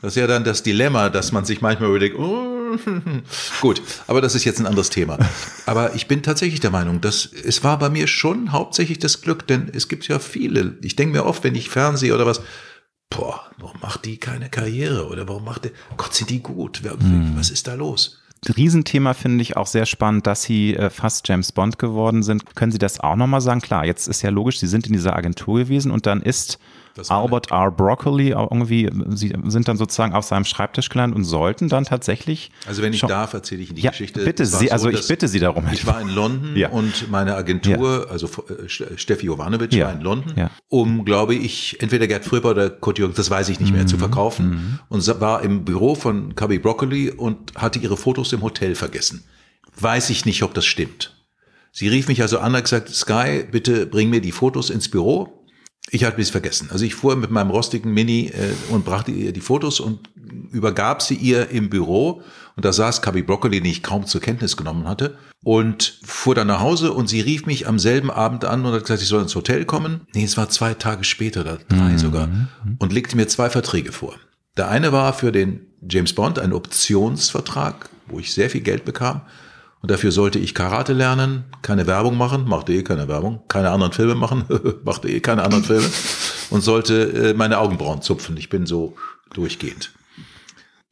Das 0.00 0.14
ist 0.14 0.20
ja 0.20 0.26
dann 0.26 0.42
das 0.42 0.64
Dilemma, 0.64 1.10
dass 1.10 1.30
man 1.30 1.44
sich 1.44 1.60
manchmal 1.60 1.90
überlegt, 1.90 2.18
oh, 2.18 2.76
gut, 3.60 3.82
aber 4.06 4.20
das 4.20 4.34
ist 4.34 4.44
jetzt 4.44 4.58
ein 4.58 4.66
anderes 4.66 4.90
Thema. 4.90 5.18
Aber 5.66 5.94
ich 5.94 6.08
bin 6.08 6.22
tatsächlich 6.22 6.60
der 6.60 6.70
Meinung, 6.70 7.00
dass 7.00 7.26
es 7.26 7.62
war 7.62 7.78
bei 7.78 7.88
mir 7.88 8.06
schon 8.06 8.50
hauptsächlich 8.52 8.98
das 8.98 9.20
Glück, 9.20 9.46
denn 9.46 9.70
es 9.72 9.88
gibt 9.88 10.08
ja 10.08 10.18
viele. 10.18 10.76
Ich 10.82 10.96
denke 10.96 11.18
mir 11.18 11.24
oft, 11.24 11.44
wenn 11.44 11.54
ich 11.54 11.68
Fernsehe 11.68 12.14
oder 12.14 12.26
was, 12.26 12.40
boah, 13.10 13.50
warum 13.58 13.78
macht 13.80 14.04
die 14.04 14.18
keine 14.18 14.48
Karriere 14.48 15.06
oder 15.06 15.28
warum 15.28 15.44
macht 15.44 15.64
der, 15.64 15.72
Gott, 15.96 16.14
sind 16.14 16.30
die 16.30 16.42
gut? 16.42 16.82
Hm. 16.82 17.36
Was 17.36 17.50
ist 17.50 17.66
da 17.68 17.74
los? 17.74 18.21
Riesenthema 18.48 19.14
finde 19.14 19.42
ich 19.42 19.56
auch 19.56 19.68
sehr 19.68 19.86
spannend, 19.86 20.26
dass 20.26 20.42
Sie 20.42 20.74
äh, 20.74 20.90
fast 20.90 21.28
James 21.28 21.52
Bond 21.52 21.78
geworden 21.78 22.22
sind. 22.22 22.56
Können 22.56 22.72
Sie 22.72 22.78
das 22.78 22.98
auch 22.98 23.14
nochmal 23.14 23.40
sagen? 23.40 23.60
Klar, 23.60 23.84
jetzt 23.84 24.08
ist 24.08 24.22
ja 24.22 24.30
logisch, 24.30 24.58
Sie 24.58 24.66
sind 24.66 24.86
in 24.86 24.92
dieser 24.92 25.14
Agentur 25.14 25.60
gewesen 25.60 25.92
und 25.92 26.06
dann 26.06 26.22
ist 26.22 26.58
Albert 27.08 27.50
R. 27.50 27.70
Broccoli 27.70 28.30
irgendwie, 28.30 28.90
sie 29.10 29.32
sind 29.46 29.68
dann 29.68 29.76
sozusagen 29.76 30.14
auf 30.14 30.24
seinem 30.24 30.44
Schreibtisch 30.44 30.88
gelandet 30.88 31.16
und 31.16 31.24
sollten 31.24 31.68
dann 31.68 31.84
tatsächlich. 31.84 32.50
Also 32.66 32.82
wenn 32.82 32.92
ich 32.92 33.00
darf, 33.00 33.32
erzähle 33.32 33.62
ich 33.62 33.68
Ihnen 33.70 33.76
die 33.76 33.82
ja, 33.82 33.90
Geschichte. 33.90 34.24
Bitte 34.24 34.46
Sie, 34.46 34.66
so, 34.66 34.72
also 34.72 34.88
ich 34.90 35.06
bitte 35.06 35.28
Sie 35.28 35.38
darum. 35.38 35.66
Ich 35.72 35.86
war 35.86 36.00
in 36.00 36.08
London 36.08 36.52
ja. 36.56 36.68
und 36.70 37.10
meine 37.10 37.34
Agentur, 37.34 38.06
ja. 38.06 38.10
also 38.10 38.26
äh, 38.26 38.68
Steffi 38.68 39.26
Jovanovic 39.26 39.78
war 39.80 39.92
in 39.92 40.00
London, 40.00 40.50
um, 40.68 41.04
glaube 41.04 41.34
ich, 41.34 41.80
entweder 41.80 42.06
Gerd 42.06 42.24
Fröber 42.24 42.50
oder 42.50 42.70
Kurt 42.70 42.98
Jürgens, 42.98 43.16
das 43.16 43.30
weiß 43.30 43.48
ich 43.48 43.60
nicht 43.60 43.72
mehr, 43.72 43.82
mhm. 43.82 43.88
zu 43.88 43.98
verkaufen. 43.98 44.50
Mhm. 44.50 44.78
Und 44.88 45.20
war 45.20 45.42
im 45.42 45.64
Büro 45.64 45.94
von 45.94 46.34
Cubby 46.34 46.58
Broccoli 46.58 47.10
und 47.10 47.54
hatte 47.56 47.78
ihre 47.78 47.96
Fotos 47.96 48.32
im 48.32 48.42
Hotel 48.42 48.74
vergessen. 48.74 49.24
Weiß 49.78 50.10
ich 50.10 50.24
nicht, 50.24 50.42
ob 50.42 50.54
das 50.54 50.64
stimmt. 50.64 51.16
Sie 51.72 51.88
rief 51.88 52.08
mich 52.08 52.20
also 52.20 52.38
an 52.38 52.52
und 52.52 52.58
hat 52.58 52.64
gesagt, 52.64 52.90
Sky, 52.90 53.44
bitte 53.50 53.86
bring 53.86 54.10
mir 54.10 54.20
die 54.20 54.32
Fotos 54.32 54.68
ins 54.68 54.90
Büro. 54.90 55.41
Ich 55.90 56.04
hatte 56.04 56.20
es 56.20 56.30
vergessen. 56.30 56.68
Also 56.70 56.84
ich 56.84 56.94
fuhr 56.94 57.16
mit 57.16 57.30
meinem 57.30 57.50
rostigen 57.50 57.92
Mini 57.92 58.26
äh, 58.26 58.72
und 58.72 58.84
brachte 58.84 59.10
ihr 59.10 59.32
die 59.32 59.40
Fotos 59.40 59.80
und 59.80 60.08
übergab 60.52 61.02
sie 61.02 61.14
ihr 61.14 61.50
im 61.50 61.70
Büro. 61.70 62.22
Und 62.56 62.64
da 62.64 62.72
saß 62.72 63.02
Cubby 63.02 63.22
Broccoli, 63.22 63.60
den 63.60 63.70
ich 63.70 63.82
kaum 63.82 64.06
zur 64.06 64.20
Kenntnis 64.20 64.56
genommen 64.56 64.86
hatte. 64.86 65.16
Und 65.44 65.98
fuhr 66.04 66.34
dann 66.34 66.46
nach 66.46 66.60
Hause 66.60 66.92
und 66.92 67.08
sie 67.08 67.20
rief 67.20 67.46
mich 67.46 67.66
am 67.66 67.78
selben 67.78 68.10
Abend 68.10 68.44
an 68.44 68.64
und 68.64 68.72
hat 68.72 68.82
gesagt, 68.82 69.02
ich 69.02 69.08
soll 69.08 69.22
ins 69.22 69.34
Hotel 69.34 69.64
kommen. 69.64 70.02
Nee, 70.14 70.24
es 70.24 70.36
war 70.36 70.48
zwei 70.48 70.74
Tage 70.74 71.02
später 71.02 71.40
oder 71.40 71.58
drei 71.68 71.92
mhm. 71.92 71.98
sogar. 71.98 72.28
Und 72.78 72.92
legte 72.92 73.16
mir 73.16 73.26
zwei 73.26 73.50
Verträge 73.50 73.90
vor. 73.90 74.14
Der 74.56 74.68
eine 74.68 74.92
war 74.92 75.12
für 75.14 75.32
den 75.32 75.66
James 75.88 76.12
Bond 76.12 76.38
ein 76.38 76.52
Optionsvertrag, 76.52 77.88
wo 78.06 78.20
ich 78.20 78.32
sehr 78.32 78.50
viel 78.50 78.60
Geld 78.60 78.84
bekam. 78.84 79.22
Und 79.82 79.90
dafür 79.90 80.12
sollte 80.12 80.38
ich 80.38 80.54
Karate 80.54 80.92
lernen, 80.92 81.44
keine 81.60 81.88
Werbung 81.88 82.16
machen, 82.16 82.48
machte 82.48 82.72
eh 82.72 82.84
keine 82.84 83.08
Werbung, 83.08 83.42
keine 83.48 83.70
anderen 83.70 83.92
Filme 83.92 84.14
machen, 84.14 84.44
machte 84.84 85.08
eh 85.08 85.18
keine 85.18 85.42
anderen 85.42 85.64
Filme 85.64 85.90
und 86.50 86.60
sollte 86.60 87.30
äh, 87.30 87.34
meine 87.34 87.58
Augenbrauen 87.58 88.00
zupfen. 88.00 88.36
Ich 88.36 88.48
bin 88.48 88.64
so 88.64 88.94
durchgehend. 89.34 89.92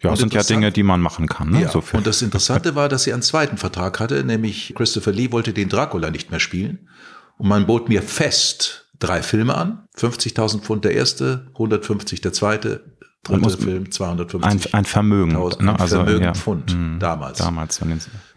Ja, 0.03 0.11
das 0.11 0.19
sind 0.19 0.35
ja 0.35 0.43
Dinge, 0.43 0.73
die 0.73 0.83
man 0.83 1.01
machen 1.01 1.29
kann. 1.29 1.51
Ne? 1.51 1.63
Ja. 1.63 1.71
So 1.71 1.85
und 1.93 2.07
das 2.07 2.23
Interessante 2.23 2.75
war, 2.75 2.89
dass 2.89 3.05
sie 3.05 3.13
einen 3.13 3.23
zweiten 3.23 3.59
Vertrag 3.59 4.01
hatte, 4.01 4.25
nämlich 4.25 4.75
Christopher 4.75 5.13
Lee 5.13 5.31
wollte 5.31 5.53
den 5.53 5.69
Dracula 5.69 6.11
nicht 6.11 6.31
mehr 6.31 6.41
spielen. 6.41 6.89
Und 7.37 7.49
man 7.49 7.67
bot 7.67 7.89
mir 7.89 8.03
fest 8.03 8.89
drei 8.99 9.23
Filme 9.23 9.55
an. 9.55 9.89
50.000 9.99 10.61
Pfund 10.61 10.85
der 10.85 10.93
erste, 10.93 11.47
150 11.53 12.21
der 12.23 12.33
zweite, 12.33 12.85
dritte 13.23 13.59
Film 13.59 13.91
250. 13.91 14.75
Ein, 14.75 14.75
ein 14.75 14.85
Vermögen. 14.85 15.33
ne? 15.33 15.51
Ein 15.59 15.69
also, 15.69 15.97
Vermögen 15.97 16.25
ja. 16.25 16.35
Pfund, 16.35 16.75
mhm. 16.75 16.99
damals. 16.99 17.39
Damals. 17.39 17.81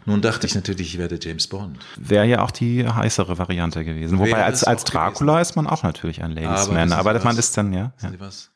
Nun 0.06 0.20
dachte 0.20 0.46
ich 0.46 0.54
natürlich, 0.54 0.94
ich 0.94 0.98
werde 0.98 1.18
James 1.20 1.46
Bond. 1.46 1.78
Wäre 1.96 2.26
ja 2.26 2.42
auch 2.42 2.50
die 2.50 2.86
heißere 2.86 3.38
Variante 3.38 3.84
gewesen. 3.84 4.18
Wobei 4.18 4.44
als, 4.44 4.64
als 4.64 4.84
Dracula 4.84 5.34
gewesen. 5.34 5.50
ist 5.50 5.56
man 5.56 5.66
auch 5.66 5.82
natürlich 5.82 6.22
ein 6.22 6.32
Ladiesman. 6.32 6.92
Aber, 6.92 7.10
aber 7.10 7.24
man 7.24 7.38
ist 7.38 7.56
dann, 7.56 7.72
ja. 7.72 7.92
ja. 8.02 8.10
Was? 8.18 8.50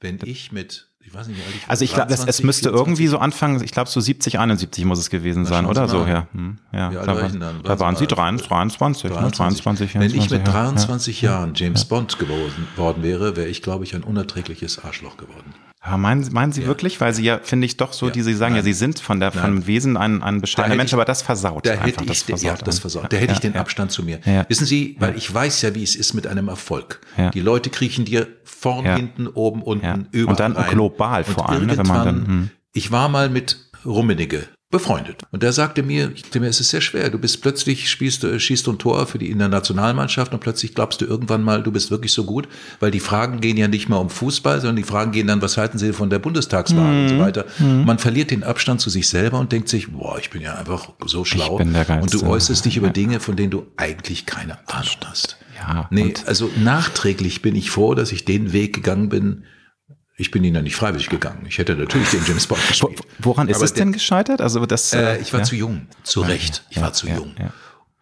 Wenn 0.00 0.18
ich 0.22 0.52
mit 0.52 0.90
ich 1.06 1.14
weiß 1.14 1.28
nicht, 1.28 1.38
ich 1.38 1.68
also 1.68 1.84
ich 1.84 1.94
glaube, 1.94 2.12
es, 2.12 2.42
müsste 2.42 2.70
24. 2.70 2.74
irgendwie 2.74 3.06
so 3.06 3.18
anfangen, 3.18 3.62
ich 3.62 3.70
glaube 3.70 3.88
so 3.88 4.00
70, 4.00 4.38
71 4.38 4.84
muss 4.84 4.98
es 4.98 5.08
gewesen 5.08 5.44
Na, 5.44 5.48
sein, 5.48 5.66
oder 5.66 5.88
so, 5.88 6.04
ja. 6.04 6.26
Hm, 6.32 6.58
ja 6.72 6.90
Wie 6.90 6.96
alt 6.96 7.08
da, 7.08 7.14
war 7.14 7.28
dann? 7.28 7.62
da 7.62 7.80
waren 7.80 7.96
Sie 7.96 8.06
23, 8.06 8.48
23, 8.48 9.10
23, 9.12 9.62
23 9.62 9.94
Wenn 9.94 10.14
ich 10.14 10.30
mit 10.30 10.46
23 10.46 11.22
ja. 11.22 11.30
Jahren 11.30 11.52
James 11.54 11.82
ja. 11.82 11.88
Bond 11.88 12.18
geworden 12.18 12.66
worden 12.76 13.02
wäre, 13.02 13.36
wäre 13.36 13.48
ich, 13.48 13.62
glaube 13.62 13.84
ich, 13.84 13.94
ein 13.94 14.02
unerträgliches 14.02 14.84
Arschloch 14.84 15.16
geworden. 15.16 15.54
Aber 15.86 15.98
meinen, 15.98 16.28
meinen 16.32 16.52
Sie 16.52 16.62
ja. 16.62 16.66
wirklich? 16.66 17.00
Weil 17.00 17.14
Sie 17.14 17.22
ja, 17.22 17.38
finde 17.42 17.66
ich, 17.66 17.76
doch 17.76 17.92
so, 17.92 18.06
ja. 18.06 18.12
die 18.12 18.22
Sie 18.22 18.34
sagen, 18.34 18.54
Nein. 18.54 18.60
ja, 18.60 18.64
Sie 18.64 18.72
sind 18.72 18.98
von 18.98 19.20
der, 19.20 19.30
von 19.30 19.66
Wesen 19.66 19.96
ein, 19.96 20.22
ein 20.22 20.40
bescheidener 20.40 20.74
Mensch, 20.74 20.92
aber 20.92 21.04
das 21.04 21.22
versaut. 21.22 21.64
Da 21.64 21.74
hätte 21.74 22.02
ich, 22.02 22.08
das 22.08 22.22
versaut 22.22 22.58
ja, 22.58 22.64
das 22.64 22.78
versaut. 22.80 23.12
Da 23.12 23.16
hätte 23.16 23.32
ich 23.32 23.38
den 23.38 23.56
Abstand 23.56 23.92
zu 23.92 24.02
mir. 24.02 24.20
Wissen 24.48 24.66
Sie, 24.66 24.96
weil 24.98 25.16
ich 25.16 25.32
weiß 25.32 25.62
ja, 25.62 25.74
wie 25.74 25.82
es 25.82 25.94
ist 25.94 26.14
mit 26.14 26.26
einem 26.26 26.48
Erfolg. 26.48 27.00
Die 27.34 27.40
Leute 27.40 27.70
kriechen 27.70 28.04
dir 28.04 28.26
vorn, 28.44 28.84
hinten, 28.84 29.28
oben, 29.28 29.62
unten, 29.62 30.08
überall 30.10 30.30
Und 30.30 30.40
dann 30.40 30.52
rein. 30.52 30.70
global 30.70 31.24
vor 31.24 31.48
allem, 31.48 31.66
ne, 31.66 31.78
wenn 31.78 31.86
man 31.86 32.04
dann, 32.04 32.26
hm. 32.26 32.50
Ich 32.72 32.90
war 32.92 33.08
mal 33.08 33.30
mit 33.30 33.70
Rummenigge 33.86 34.46
befreundet. 34.76 35.22
Und 35.30 35.42
der 35.42 35.52
sagte 35.52 35.82
mir, 35.82 36.12
ich 36.14 36.32
mir, 36.38 36.48
es 36.48 36.60
ist 36.60 36.70
sehr 36.70 36.80
schwer. 36.80 37.08
Du 37.10 37.18
bist 37.18 37.40
plötzlich, 37.40 37.88
spielst, 37.90 38.22
du, 38.22 38.38
schießt 38.38 38.66
du 38.66 38.72
ein 38.72 38.78
Tor 38.78 39.06
für 39.06 39.18
die 39.18 39.30
in 39.30 39.38
der 39.38 39.48
Nationalmannschaft 39.48 40.32
und 40.34 40.40
plötzlich 40.40 40.74
glaubst 40.74 41.00
du 41.00 41.06
irgendwann 41.06 41.42
mal, 41.42 41.62
du 41.62 41.72
bist 41.72 41.90
wirklich 41.90 42.12
so 42.12 42.24
gut, 42.24 42.46
weil 42.78 42.90
die 42.90 43.00
Fragen 43.00 43.40
gehen 43.40 43.56
ja 43.56 43.68
nicht 43.68 43.88
mehr 43.88 43.98
um 43.98 44.10
Fußball, 44.10 44.60
sondern 44.60 44.76
die 44.76 44.82
Fragen 44.82 45.12
gehen 45.12 45.26
dann, 45.26 45.40
was 45.40 45.56
halten 45.56 45.78
sie 45.78 45.92
von 45.92 46.10
der 46.10 46.18
Bundestagswahl 46.18 46.92
mhm. 46.92 47.02
und 47.02 47.08
so 47.08 47.14
mhm. 47.14 47.20
weiter. 47.20 47.44
Mhm. 47.58 47.84
Man 47.84 47.98
verliert 47.98 48.30
den 48.30 48.44
Abstand 48.44 48.80
zu 48.80 48.90
sich 48.90 49.08
selber 49.08 49.38
und 49.38 49.50
denkt 49.52 49.68
sich, 49.68 49.90
boah, 49.90 50.18
ich 50.18 50.30
bin 50.30 50.42
ja 50.42 50.54
einfach 50.54 50.90
so 51.06 51.24
schlau. 51.24 51.56
und 51.56 52.14
du 52.14 52.26
äußerst 52.26 52.64
dich 52.64 52.76
über 52.76 52.90
Dinge, 52.90 53.20
von 53.20 53.36
denen 53.36 53.50
du 53.50 53.66
eigentlich 53.76 54.26
keine 54.26 54.58
Ahnung 54.68 54.96
hast. 55.06 55.38
Ja. 55.56 55.88
Nee, 55.90 56.12
also 56.26 56.50
nachträglich 56.62 57.40
bin 57.40 57.56
ich 57.56 57.70
froh, 57.70 57.94
dass 57.94 58.12
ich 58.12 58.26
den 58.26 58.52
Weg 58.52 58.74
gegangen 58.74 59.08
bin, 59.08 59.44
Ich 60.18 60.30
bin 60.30 60.42
ihn 60.44 60.54
ja 60.54 60.62
nicht 60.62 60.76
freiwillig 60.76 61.10
gegangen. 61.10 61.44
Ich 61.46 61.58
hätte 61.58 61.74
natürlich 61.74 62.08
den 62.08 62.24
James 62.26 62.46
Bond 62.46 62.66
gespielt. 62.68 63.00
Woran 63.18 63.48
ist 63.48 63.56
Aber 63.56 63.66
es 63.66 63.74
denn 63.74 63.92
gescheitert? 63.92 64.40
Also 64.40 64.64
das, 64.64 64.94
äh, 64.94 65.18
ich 65.18 65.32
war 65.34 65.40
ja. 65.40 65.44
zu 65.44 65.56
jung, 65.56 65.86
zu 66.04 66.22
Recht. 66.22 66.64
Ich 66.70 66.80
war 66.80 66.92
zu 66.94 67.06
jung 67.06 67.34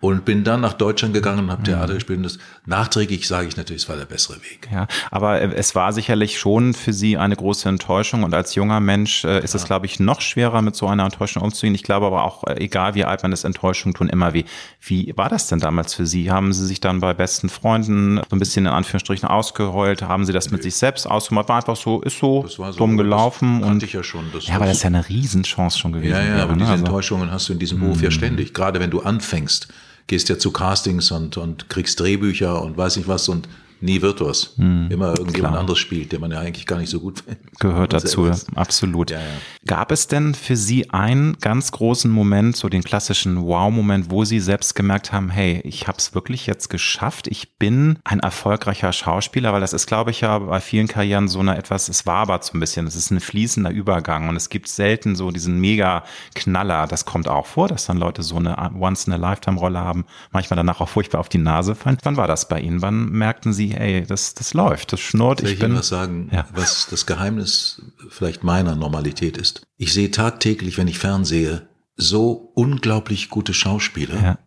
und 0.04 0.26
bin 0.26 0.44
dann 0.44 0.60
nach 0.60 0.74
Deutschland 0.74 1.14
gegangen 1.14 1.44
und 1.44 1.50
habe 1.50 1.62
mhm. 1.62 1.66
Theater 1.66 1.94
gespielt. 1.94 2.18
Und 2.18 2.24
das, 2.24 2.38
nachträglich 2.66 3.26
sage 3.26 3.48
ich 3.48 3.56
natürlich, 3.56 3.82
es 3.82 3.88
war 3.88 3.96
der 3.96 4.04
bessere 4.04 4.36
Weg. 4.36 4.68
Ja, 4.70 4.86
aber 5.10 5.40
äh, 5.40 5.54
es 5.54 5.74
war 5.74 5.92
sicherlich 5.92 6.38
schon 6.38 6.74
für 6.74 6.92
Sie 6.92 7.16
eine 7.16 7.34
große 7.34 7.68
Enttäuschung 7.68 8.22
und 8.22 8.34
als 8.34 8.54
junger 8.54 8.80
Mensch 8.80 9.24
äh, 9.24 9.42
ist 9.42 9.54
ja. 9.54 9.60
es, 9.60 9.64
glaube 9.64 9.86
ich, 9.86 10.00
noch 10.00 10.20
schwerer, 10.20 10.60
mit 10.60 10.76
so 10.76 10.86
einer 10.86 11.04
Enttäuschung 11.04 11.42
umzugehen. 11.42 11.74
Ich 11.74 11.82
glaube 11.82 12.06
aber 12.06 12.24
auch, 12.24 12.44
äh, 12.44 12.62
egal 12.62 12.94
wie 12.94 13.04
alt 13.04 13.22
man 13.22 13.32
ist, 13.32 13.44
Enttäuschungen 13.44 13.94
tun 13.94 14.08
immer 14.08 14.34
weh. 14.34 14.44
Wie 14.80 15.14
war 15.16 15.30
das 15.30 15.46
denn 15.46 15.58
damals 15.58 15.94
für 15.94 16.06
Sie? 16.06 16.30
Haben 16.30 16.52
Sie 16.52 16.66
sich 16.66 16.80
dann 16.80 17.00
bei 17.00 17.14
besten 17.14 17.48
Freunden 17.48 18.16
so 18.28 18.36
ein 18.36 18.38
bisschen 18.38 18.66
in 18.66 18.72
Anführungsstrichen 18.72 19.26
ausgeheult? 19.26 20.02
Haben 20.02 20.26
Sie 20.26 20.32
das 20.32 20.50
mit 20.50 20.62
sich 20.62 20.76
selbst 20.76 21.06
ausgemacht? 21.10 21.48
War 21.48 21.56
einfach 21.56 21.76
so, 21.76 22.02
ist 22.02 22.18
so, 22.18 22.46
so 22.46 22.70
dumm 22.72 22.98
gelaufen. 22.98 23.62
Das 23.62 23.70
und, 23.70 23.82
ich 23.82 23.94
ja 23.94 24.02
schon. 24.02 24.26
Das 24.32 24.46
ja, 24.46 24.56
aber 24.56 24.66
das 24.66 24.78
ist 24.78 24.82
ja 24.82 24.88
eine 24.88 25.08
Riesenchance 25.08 25.78
schon 25.78 25.92
gewesen. 25.92 26.12
Ja, 26.12 26.22
ja, 26.22 26.42
aber 26.42 26.52
ne? 26.52 26.58
diese 26.58 26.72
also 26.72 26.84
Enttäuschungen 26.84 27.30
hast 27.30 27.48
du 27.48 27.54
in 27.54 27.58
diesem 27.58 27.80
Beruf 27.80 28.02
ja 28.02 28.10
mhm. 28.10 28.12
ständig. 28.12 28.52
Gerade 28.52 28.80
wenn 28.80 28.90
du 28.90 29.00
anfängst 29.00 29.68
gehst 30.06 30.28
ja 30.28 30.38
zu 30.38 30.50
Castings 30.50 31.10
und, 31.10 31.36
und 31.36 31.68
kriegst 31.68 32.00
Drehbücher 32.00 32.62
und 32.62 32.76
weiß 32.76 32.96
nicht 32.96 33.08
was 33.08 33.28
und 33.28 33.48
nie 33.84 34.02
wird 34.02 34.20
was. 34.20 34.54
Hm, 34.56 34.88
Immer 34.90 35.10
irgendjemand 35.10 35.52
klar. 35.52 35.60
anderes 35.60 35.78
spielt, 35.78 36.10
den 36.12 36.20
man 36.20 36.30
ja 36.30 36.40
eigentlich 36.40 36.66
gar 36.66 36.78
nicht 36.78 36.90
so 36.90 37.00
gut 37.00 37.20
findet. 37.20 37.60
Gehört 37.60 37.92
dazu, 37.92 38.30
absolut. 38.54 39.10
Ja, 39.10 39.18
ja. 39.18 39.24
Gab 39.66 39.92
es 39.92 40.08
denn 40.08 40.34
für 40.34 40.56
Sie 40.56 40.90
einen 40.90 41.36
ganz 41.40 41.70
großen 41.70 42.10
Moment, 42.10 42.56
so 42.56 42.68
den 42.68 42.82
klassischen 42.82 43.42
Wow-Moment, 43.42 44.10
wo 44.10 44.24
Sie 44.24 44.40
selbst 44.40 44.74
gemerkt 44.74 45.12
haben, 45.12 45.30
hey, 45.30 45.60
ich 45.64 45.86
habe 45.86 45.98
es 45.98 46.14
wirklich 46.14 46.46
jetzt 46.46 46.68
geschafft, 46.68 47.26
ich 47.26 47.58
bin 47.58 47.98
ein 48.04 48.20
erfolgreicher 48.20 48.92
Schauspieler, 48.92 49.52
weil 49.52 49.60
das 49.60 49.72
ist, 49.72 49.86
glaube 49.86 50.10
ich, 50.10 50.22
ja 50.22 50.38
bei 50.38 50.60
vielen 50.60 50.88
Karrieren 50.88 51.28
so 51.28 51.40
eine 51.40 51.56
etwas, 51.56 51.88
es 51.88 52.06
war 52.06 52.16
aber 52.16 52.40
so 52.42 52.56
ein 52.56 52.60
bisschen, 52.60 52.86
es 52.86 52.96
ist 52.96 53.10
ein 53.10 53.20
fließender 53.20 53.70
Übergang 53.70 54.28
und 54.28 54.36
es 54.36 54.48
gibt 54.48 54.68
selten 54.68 55.14
so 55.14 55.30
diesen 55.30 55.60
Mega-Knaller. 55.60 56.86
Das 56.86 57.04
kommt 57.04 57.28
auch 57.28 57.46
vor, 57.46 57.68
dass 57.68 57.86
dann 57.86 57.98
Leute 57.98 58.22
so 58.22 58.36
eine 58.36 58.56
Once-in-a-Lifetime-Rolle 58.78 59.78
haben, 59.78 60.04
manchmal 60.32 60.56
danach 60.56 60.80
auch 60.80 60.88
furchtbar 60.88 61.20
auf 61.20 61.28
die 61.28 61.38
Nase 61.38 61.74
fallen. 61.74 61.98
Wann 62.02 62.16
war 62.16 62.26
das 62.26 62.48
bei 62.48 62.60
Ihnen? 62.60 62.80
Wann 62.82 63.10
merkten 63.10 63.52
Sie, 63.52 63.73
ey, 63.78 64.04
das, 64.06 64.34
das 64.34 64.54
läuft, 64.54 64.92
das 64.92 65.00
schnurrt. 65.00 65.40
Soll 65.40 65.48
ich, 65.48 65.54
ich 65.54 65.58
bin, 65.58 65.70
Ihnen 65.70 65.78
was 65.78 65.88
sagen, 65.88 66.28
ja. 66.32 66.46
was 66.52 66.86
das 66.88 67.06
Geheimnis 67.06 67.82
vielleicht 68.08 68.44
meiner 68.44 68.76
Normalität 68.76 69.36
ist? 69.36 69.66
Ich 69.76 69.92
sehe 69.92 70.10
tagtäglich, 70.10 70.78
wenn 70.78 70.88
ich 70.88 70.98
fernsehe, 70.98 71.68
so 71.96 72.52
unglaublich 72.54 73.28
gute 73.28 73.54
Schauspieler, 73.54 74.22
ja. 74.22 74.38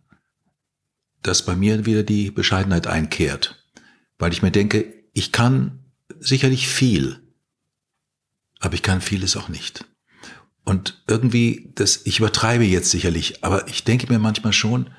dass 1.22 1.44
bei 1.44 1.56
mir 1.56 1.86
wieder 1.86 2.02
die 2.02 2.30
Bescheidenheit 2.30 2.86
einkehrt. 2.86 3.64
Weil 4.18 4.32
ich 4.32 4.42
mir 4.42 4.50
denke, 4.50 4.92
ich 5.12 5.32
kann 5.32 5.84
sicherlich 6.18 6.68
viel, 6.68 7.20
aber 8.60 8.74
ich 8.74 8.82
kann 8.82 9.00
vieles 9.00 9.36
auch 9.36 9.48
nicht. 9.48 9.84
Und 10.64 11.02
irgendwie, 11.06 11.72
das, 11.76 12.02
ich 12.04 12.18
übertreibe 12.18 12.64
jetzt 12.64 12.90
sicherlich, 12.90 13.42
aber 13.42 13.68
ich 13.68 13.84
denke 13.84 14.12
mir 14.12 14.18
manchmal 14.18 14.52
schon, 14.52 14.90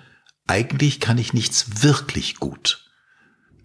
eigentlich 0.48 1.00
kann 1.00 1.20
ich 1.20 1.34
nichts 1.34 1.84
wirklich 1.84 2.38
gut 2.38 2.89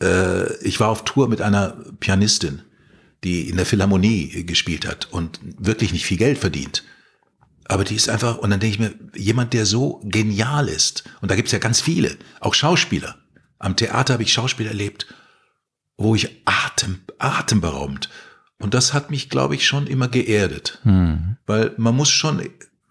äh, 0.03 0.57
ich 0.59 0.81
war 0.81 0.89
auf 0.89 1.05
Tour 1.05 1.29
mit 1.29 1.41
einer 1.41 1.77
Pianistin, 2.01 2.63
die 3.23 3.49
in 3.49 3.57
der 3.57 3.67
Philharmonie 3.67 4.45
gespielt 4.45 4.87
hat 4.87 5.13
und 5.13 5.41
wirklich 5.59 5.93
nicht 5.93 6.05
viel 6.05 6.19
Geld 6.19 6.39
verdient. 6.39 6.85
Aber 7.67 7.85
die 7.85 7.95
ist 7.95 8.09
einfach, 8.09 8.39
und 8.39 8.51
dann 8.51 8.61
denke 8.61 8.75
ich 8.75 8.81
mir, 8.81 8.95
jemand, 9.19 9.55
der 9.55 9.65
so 9.65 10.03
genial 10.05 10.69
ist, 10.69 11.05
und 11.21 11.31
da 11.31 11.35
gibt's 11.35 11.53
ja 11.53 11.59
ganz 11.59 11.81
viele, 11.81 12.17
auch 12.41 12.55
Schauspieler. 12.55 13.17
Am 13.59 13.77
Theater 13.77 14.15
habe 14.15 14.23
ich 14.23 14.33
Schauspieler 14.33 14.71
erlebt, 14.71 15.07
wo 15.97 16.15
ich 16.15 16.43
atem, 16.45 17.01
atemberaubend. 17.19 18.11
Und 18.59 18.75
das 18.75 18.93
hat 18.93 19.11
mich, 19.11 19.31
glaube 19.31 19.55
ich, 19.55 19.67
schon 19.67 19.87
immer 19.87 20.09
geerdet. 20.09 20.81
Hm. 20.83 21.37
Weil 21.47 21.73
man 21.79 21.97
muss 21.97 22.11
schon, 22.11 22.47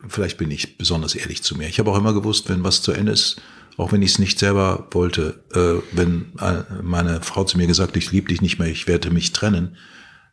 vielleicht 0.08 0.38
bin 0.38 0.52
ich 0.52 0.78
besonders 0.78 1.16
ehrlich 1.16 1.44
zu 1.44 1.56
mir. 1.56 1.68
Ich 1.68 1.80
habe 1.80 1.92
auch 1.92 1.98
immer 1.98 2.14
gewusst, 2.14 2.50
wenn 2.50 2.64
was 2.64 2.82
zu 2.82 2.92
Ende 2.92 3.12
ist, 3.12 3.42
auch 3.78 3.92
wenn 3.92 4.02
ich 4.02 4.12
es 4.12 4.20
nicht 4.20 4.40
selber 4.40 4.88
wollte, 4.92 5.44
äh, 5.54 5.82
wenn 5.96 6.34
äh, 6.40 6.64
meine 6.82 7.22
Frau 7.22 7.44
zu 7.44 7.58
mir 7.58 7.68
gesagt, 7.68 7.98
ich 7.98 8.12
liebe 8.12 8.30
dich 8.30 8.42
nicht 8.42 8.60
mehr, 8.60 8.68
ich 8.68 8.88
werde 8.88 9.10
mich 9.10 9.34
trennen, 9.34 9.78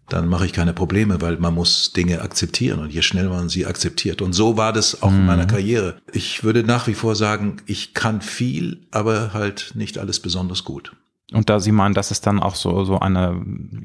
dann 0.08 0.28
mache 0.28 0.44
ich 0.44 0.52
keine 0.52 0.72
Probleme, 0.72 1.20
weil 1.20 1.36
man 1.38 1.54
muss 1.54 1.92
Dinge 1.92 2.20
akzeptieren 2.20 2.80
und 2.80 2.92
je 2.92 3.02
schneller 3.02 3.30
man 3.30 3.48
sie 3.48 3.66
akzeptiert. 3.66 4.22
Und 4.22 4.32
so 4.32 4.56
war 4.56 4.72
das 4.72 5.02
auch 5.02 5.10
mhm. 5.10 5.20
in 5.20 5.26
meiner 5.26 5.44
mhm. 5.44 5.48
Karriere. 5.48 5.96
Ich 6.12 6.42
würde 6.42 6.64
nach 6.64 6.86
wie 6.86 6.94
vor 6.94 7.14
sagen, 7.16 7.62
ich 7.66 7.94
kann 7.94 8.20
viel, 8.20 8.86
aber 8.90 9.32
halt 9.32 9.72
nicht 9.74 9.98
alles 9.98 10.20
besonders 10.20 10.64
gut. 10.64 10.92
Und 11.32 11.48
da 11.48 11.60
Sie 11.60 11.70
meinen, 11.70 11.94
das 11.94 12.10
ist 12.10 12.26
dann 12.26 12.40
auch 12.40 12.56
so, 12.56 12.84
so 12.84 12.98
eine 12.98 13.40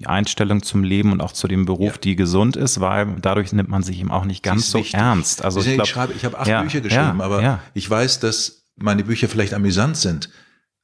Einstellung 0.06 0.64
zum 0.64 0.84
Leben 0.84 1.12
und 1.12 1.22
auch 1.22 1.32
zu 1.32 1.48
dem 1.48 1.66
Beruf, 1.66 1.94
ja. 1.94 2.00
die 2.04 2.16
gesund 2.16 2.56
ist, 2.56 2.80
weil 2.80 3.16
dadurch 3.22 3.54
nimmt 3.54 3.70
man 3.70 3.84
sich 3.84 4.00
eben 4.00 4.12
auch 4.12 4.26
nicht 4.26 4.42
ganz 4.42 4.72
so 4.72 4.80
wichtig. 4.80 4.96
ernst. 4.96 5.44
Also 5.46 5.60
ich, 5.60 5.68
ich, 5.68 5.80
ich 5.80 6.26
habe 6.26 6.40
acht 6.40 6.48
ja, 6.48 6.62
Bücher 6.64 6.82
geschrieben, 6.82 7.20
ja, 7.20 7.24
aber 7.24 7.60
ich 7.74 7.90
weiß, 7.90 8.20
dass 8.20 8.66
meine 8.76 9.04
Bücher 9.04 9.30
vielleicht 9.30 9.54
amüsant 9.54 9.98
sind, 9.98 10.30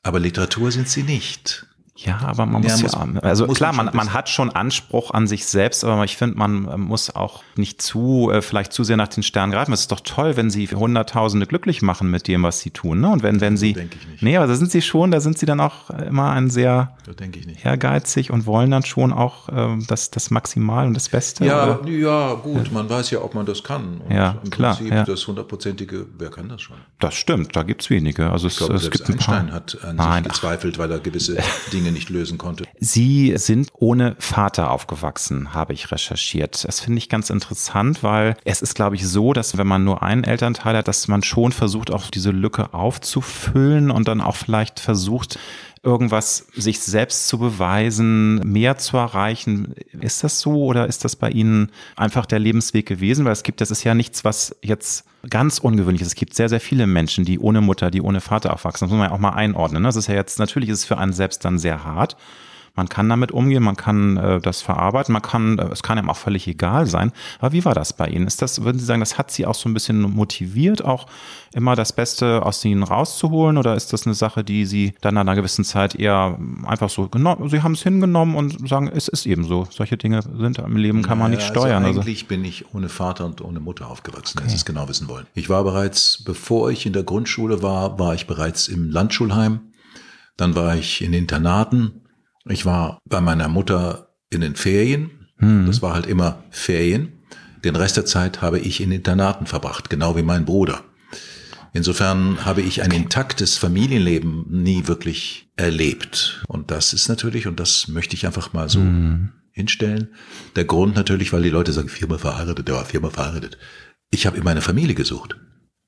aber 0.04 0.20
Literatur 0.20 0.72
sind 0.72 0.88
sie 0.88 1.04
nicht. 1.04 1.66
Ja, 2.04 2.20
aber 2.26 2.46
man 2.46 2.64
muss 2.64 2.82
ja, 2.82 3.06
muss, 3.06 3.24
also 3.24 3.46
muss 3.46 3.58
klar, 3.58 3.74
man, 3.74 3.90
man 3.94 4.14
hat 4.14 4.28
schon 4.28 4.50
Anspruch 4.50 5.12
an 5.12 5.28
sich 5.28 5.46
selbst, 5.46 5.84
aber 5.84 6.04
ich 6.04 6.18
finde, 6.18 6.38
man 6.38 6.68
äh, 6.68 6.78
muss 6.78 7.16
auch 7.16 7.44
nicht 7.56 7.82
zu, 7.82 8.32
äh, 8.32 8.42
vielleicht 8.42 8.74
zu 8.74 8.84
sehr 8.84 8.98
nach 8.98 9.08
den 9.08 9.22
Sternen 9.22 9.52
greifen. 9.52 9.72
Es 9.72 9.82
ist 9.82 9.92
doch 9.92 10.00
toll, 10.00 10.36
wenn 10.36 10.50
sie 10.50 10.68
Hunderttausende 10.68 11.46
glücklich 11.46 11.82
machen 11.82 12.10
mit 12.10 12.28
dem, 12.28 12.42
was 12.44 12.60
sie 12.60 12.72
tun. 12.72 13.02
Ne? 13.02 13.10
Und 13.10 13.22
wenn, 13.22 13.40
wenn 13.40 13.56
sie, 13.56 13.74
denke 13.74 13.98
ich 14.00 14.08
nicht. 14.08 14.24
nee, 14.24 14.36
aber 14.36 14.48
da 14.48 14.56
sind 14.56 14.72
sie 14.72 14.82
schon, 14.82 15.12
da 15.12 15.20
sind 15.20 15.38
sie 15.38 15.46
dann 15.46 15.60
auch 15.60 15.92
immer 15.92 16.32
ein 16.32 16.50
sehr 16.50 16.96
ehrgeizig 17.64 18.32
und 18.32 18.46
wollen 18.46 18.72
dann 18.72 18.84
schon 18.84 19.14
auch 19.14 19.50
äh, 19.50 19.78
das, 19.88 20.10
das 20.10 20.32
Maximal 20.32 20.88
und 20.88 20.96
das 20.96 21.10
Beste. 21.10 21.46
Ja, 21.46 21.80
oder? 21.80 21.90
ja, 21.90 22.34
gut, 22.34 22.68
ja. 22.68 22.74
man 22.74 22.90
weiß 22.90 23.12
ja, 23.12 23.22
ob 23.22 23.36
man 23.36 23.46
das 23.46 23.64
kann. 23.64 24.02
Und 24.02 24.16
ja, 24.16 24.38
im 24.44 24.50
klar. 24.50 24.76
Prinzip 24.76 24.94
ja. 24.94 25.04
das 25.04 25.28
hundertprozentige, 25.28 26.08
wer 26.18 26.30
kann 26.32 26.50
das 26.50 26.62
schon? 26.62 26.78
Das 27.00 27.14
stimmt, 27.14 27.56
da 27.56 27.62
gibt's 27.64 27.90
wenige. 27.90 28.32
Also 28.32 28.48
ich 28.48 28.54
es, 28.54 28.60
glaube, 28.60 28.76
es 28.76 28.90
gibt 28.90 29.08
Einstein 29.08 29.48
ein 29.48 29.54
hat 29.54 29.78
an 29.84 29.98
Nein, 29.98 30.24
sich 30.24 30.34
gezweifelt, 30.34 30.78
weil 30.80 30.92
er 30.92 31.00
gewisse 31.00 31.38
Dinge 31.74 31.91
nicht 31.92 32.10
lösen 32.10 32.38
konnte. 32.38 32.66
Sie 32.80 33.34
sind 33.38 33.70
ohne 33.74 34.16
Vater 34.20 34.72
aufgewachsen, 34.72 35.54
habe 35.54 35.74
ich 35.74 35.92
recherchiert. 35.92 36.66
Das 36.68 36.82
finde 36.82 36.98
ich 36.98 37.10
ganz 37.10 37.30
interessant, 37.30 38.04
weil 38.04 38.36
es 38.44 38.62
ist, 38.62 38.76
glaube 38.76 38.96
ich, 38.96 39.08
so, 39.08 39.34
dass 39.34 39.58
wenn 39.58 39.68
man 39.68 39.84
nur 39.84 40.04
einen 40.04 40.24
Elternteil 40.24 40.78
hat, 40.78 40.88
dass 40.88 41.08
man 41.08 41.24
schon 41.24 41.52
versucht, 41.52 41.92
auch 41.92 42.10
diese 42.10 42.32
Lücke 42.32 42.74
aufzufüllen 42.74 43.92
und 43.92 44.08
dann 44.08 44.22
auch 44.22 44.36
vielleicht 44.36 44.80
versucht, 44.80 45.40
irgendwas 45.84 46.46
sich 46.54 46.80
selbst 46.80 47.28
zu 47.28 47.40
beweisen, 47.40 48.36
mehr 48.40 48.78
zu 48.78 48.98
erreichen. 48.98 49.74
Ist 50.00 50.24
das 50.24 50.40
so 50.40 50.66
oder 50.66 50.88
ist 50.88 51.04
das 51.06 51.16
bei 51.16 51.30
Ihnen 51.32 51.72
einfach 51.96 52.28
der 52.28 52.40
Lebensweg 52.40 52.86
gewesen? 52.86 53.26
Weil 53.26 53.32
es 53.32 53.44
gibt, 53.44 53.62
das 53.62 53.72
ist 53.72 53.84
ja 53.84 53.96
nichts, 53.96 54.24
was 54.24 54.56
jetzt 54.62 55.06
ganz 55.30 55.58
ungewöhnlich 55.58 56.02
ist. 56.02 56.10
Es 56.10 56.16
gibt 56.16 56.36
sehr, 56.36 56.50
sehr 56.50 56.62
viele 56.62 56.86
Menschen, 56.86 57.26
die 57.26 57.40
ohne 57.40 57.62
Mutter, 57.62 57.90
die 57.90 58.02
ohne 58.02 58.22
Vater 58.22 58.54
aufwachsen. 58.54 58.86
Das 58.86 58.92
muss 58.92 59.00
man 59.00 59.10
ja 59.10 59.16
auch 59.16 59.20
mal 59.20 59.32
einordnen. 59.32 59.82
Ne? 59.82 59.88
Das 59.88 59.96
ist 59.96 60.08
ja 60.08 60.16
jetzt, 60.16 60.38
natürlich 60.38 60.70
ist 60.70 60.80
es 60.80 60.86
für 60.86 60.98
einen 60.98 61.14
selbst 61.14 61.44
dann 61.46 61.58
sehr 61.58 61.84
hart 61.84 62.16
man 62.74 62.88
kann 62.88 63.10
damit 63.10 63.32
umgehen, 63.32 63.64
man 63.64 63.76
kann 63.76 64.18
äh, 64.18 64.40
das 64.40 64.62
verarbeiten, 64.62 65.12
man 65.12 65.22
kann, 65.22 65.60
äh, 65.60 65.68
es 65.72 65.84
kann 65.84 65.98
einem 65.98 66.10
auch 66.10 66.18
völlig 66.18 66.48
egal 66.48 66.88
sein. 66.88 67.12
Aber 67.40 67.52
wie 67.52 67.66
war 67.66 67.74
das 67.74 67.94
bei 67.94 68.08
Ihnen? 68.08 68.28
Ist 68.28 68.42
das, 68.42 68.64
würden 68.64 68.80
Sie 68.80 68.86
sagen, 68.86 69.02
das 69.02 69.18
hat 69.18 69.30
Sie 69.30 69.46
auch 69.46 69.56
so 69.56 69.68
ein 69.68 69.74
bisschen 69.74 70.02
motiviert, 70.02 70.84
auch 70.84 71.08
immer 71.54 71.76
das 71.76 71.92
Beste 71.92 72.46
aus 72.46 72.64
Ihnen 72.64 72.84
rauszuholen? 72.84 73.58
Oder 73.58 73.76
ist 73.76 73.92
das 73.92 74.06
eine 74.06 74.14
Sache, 74.14 74.44
die 74.46 74.66
Sie 74.66 74.94
dann 75.02 75.16
nach 75.16 75.22
einer 75.22 75.36
gewissen 75.36 75.66
Zeit 75.66 75.96
eher 75.96 76.38
einfach 76.66 76.90
so 76.90 77.10
genommen, 77.10 77.50
Sie 77.50 77.62
haben 77.62 77.74
es 77.74 77.84
hingenommen 77.84 78.36
und 78.36 78.68
sagen, 78.70 78.88
es 78.88 79.10
ist 79.10 79.26
eben 79.26 79.44
so. 79.44 79.68
Solche 79.70 79.98
Dinge 79.98 80.22
sind 80.22 80.58
im 80.60 80.78
Leben, 80.78 81.02
kann 81.02 81.18
man 81.18 81.32
nicht 81.32 81.42
also 81.42 81.54
steuern. 81.54 81.84
Also 81.84 82.00
eigentlich 82.02 82.24
also. 82.24 82.28
bin 82.30 82.46
ich 82.46 82.74
ohne 82.74 82.88
Vater 82.88 83.26
und 83.26 83.42
ohne 83.42 83.60
Mutter 83.60 83.90
aufgewachsen, 83.90 84.38
okay. 84.38 84.44
wenn 84.44 84.50
Sie 84.50 84.56
es 84.56 84.66
genau 84.66 84.88
wissen 84.88 85.10
wollen. 85.10 85.28
Ich 85.34 85.50
war 85.50 85.64
bereits, 85.64 86.24
bevor 86.24 86.72
ich 86.72 86.86
in 86.86 86.94
der 86.94 87.04
Grundschule 87.04 87.62
war, 87.62 88.00
war 88.00 88.16
ich 88.16 88.28
bereits 88.28 88.70
im 88.70 88.90
Landschulheim. 88.90 89.60
Dann 90.38 90.56
war 90.56 90.76
ich 90.76 91.02
in 91.02 91.14
Internaten 91.14 92.01
ich 92.46 92.66
war 92.66 93.00
bei 93.06 93.22
meiner 93.22 93.48
Mutter 93.48 94.16
in 94.30 94.42
den 94.42 94.56
Ferien. 94.56 95.28
Hm. 95.38 95.66
Das 95.66 95.82
war 95.82 95.94
halt 95.94 96.08
immer 96.08 96.44
Ferien. 96.50 97.14
Den 97.64 97.76
Rest 97.76 97.98
der 97.98 98.06
Zeit 98.06 98.42
habe 98.42 98.60
ich 98.60 98.82
in 98.82 98.92
Internaten 98.92 99.46
verbracht, 99.46 99.90
genau 99.90 100.16
wie 100.16 100.24
mein 100.24 100.46
Bruder. 100.46 100.84
Insofern 101.74 102.44
habe 102.44 102.62
ich 102.62 102.82
ein 102.82 102.92
intaktes 102.92 103.58
Familienleben 103.58 104.46
nie 104.50 104.88
wirklich 104.88 105.50
erlebt. 105.56 106.44
Und 106.48 106.70
das 106.70 106.92
ist 106.92 107.08
natürlich, 107.08 107.48
und 107.48 107.60
das 107.60 107.88
möchte 107.88 108.16
ich 108.16 108.26
einfach 108.26 108.52
mal 108.52 108.68
so 108.68 108.80
hm. 108.80 109.30
hinstellen, 109.52 110.10
der 110.56 110.66
Grund 110.66 110.96
natürlich, 110.96 111.32
weil 111.32 111.44
die 111.44 111.50
Leute 111.50 111.72
sagen, 111.72 111.88
viermal 111.88 112.20
verheiratet, 112.20 112.68
der 112.68 112.76
war 112.76 112.86
viermal 112.86 113.12
verheiratet. 113.12 113.58
Ich 114.10 114.26
habe 114.26 114.38
immer 114.38 114.52
eine 114.52 114.62
Familie 114.62 114.96
gesucht. 114.96 115.38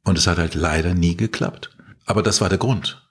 Und 0.06 0.18
es 0.18 0.28
hat 0.28 0.38
halt 0.38 0.56
leider 0.56 0.94
nie 0.94 1.18
geklappt. 1.18 1.76
Aber 2.06 2.24
das 2.24 2.40
war 2.40 2.50
der 2.50 2.58
Grund. 2.58 3.02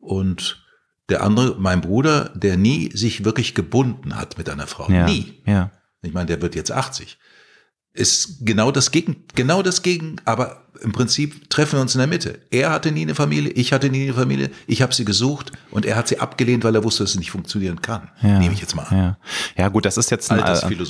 Und 0.00 0.64
der 1.10 1.22
andere, 1.22 1.56
mein 1.58 1.80
Bruder, 1.80 2.30
der 2.34 2.56
nie 2.56 2.90
sich 2.94 3.24
wirklich 3.24 3.54
gebunden 3.54 4.16
hat 4.16 4.38
mit 4.38 4.48
einer 4.48 4.66
Frau. 4.66 4.90
Ja, 4.90 5.04
nie. 5.04 5.42
Ja. 5.46 5.70
Ich 6.02 6.12
meine, 6.12 6.26
der 6.26 6.40
wird 6.40 6.54
jetzt 6.54 6.72
80. 6.72 7.18
Ist 7.92 8.46
genau 8.46 8.70
das 8.70 8.92
Gegen, 8.92 9.24
genau 9.34 9.62
das 9.62 9.82
Gegen, 9.82 10.16
aber 10.24 10.69
im 10.82 10.92
Prinzip 10.92 11.50
treffen 11.50 11.74
wir 11.74 11.80
uns 11.80 11.94
in 11.94 11.98
der 11.98 12.06
Mitte. 12.06 12.38
Er 12.50 12.70
hatte 12.70 12.92
nie 12.92 13.02
eine 13.02 13.14
Familie, 13.14 13.52
ich 13.52 13.72
hatte 13.72 13.90
nie 13.90 14.04
eine 14.04 14.14
Familie, 14.14 14.50
ich 14.66 14.82
habe 14.82 14.94
sie 14.94 15.04
gesucht 15.04 15.52
und 15.70 15.84
er 15.84 15.96
hat 15.96 16.08
sie 16.08 16.18
abgelehnt, 16.18 16.64
weil 16.64 16.74
er 16.74 16.84
wusste, 16.84 17.02
dass 17.04 17.10
es 17.10 17.18
nicht 17.18 17.30
funktionieren 17.30 17.82
kann. 17.82 18.08
Ja. 18.22 18.38
Nehme 18.38 18.54
ich 18.54 18.60
jetzt 18.60 18.74
mal 18.76 18.84
an. 18.84 18.96
Ja. 18.96 19.16
ja, 19.56 19.68
gut, 19.68 19.84
das 19.84 19.96
ist 19.96 20.10
jetzt 20.10 20.30
ein, 20.30 20.40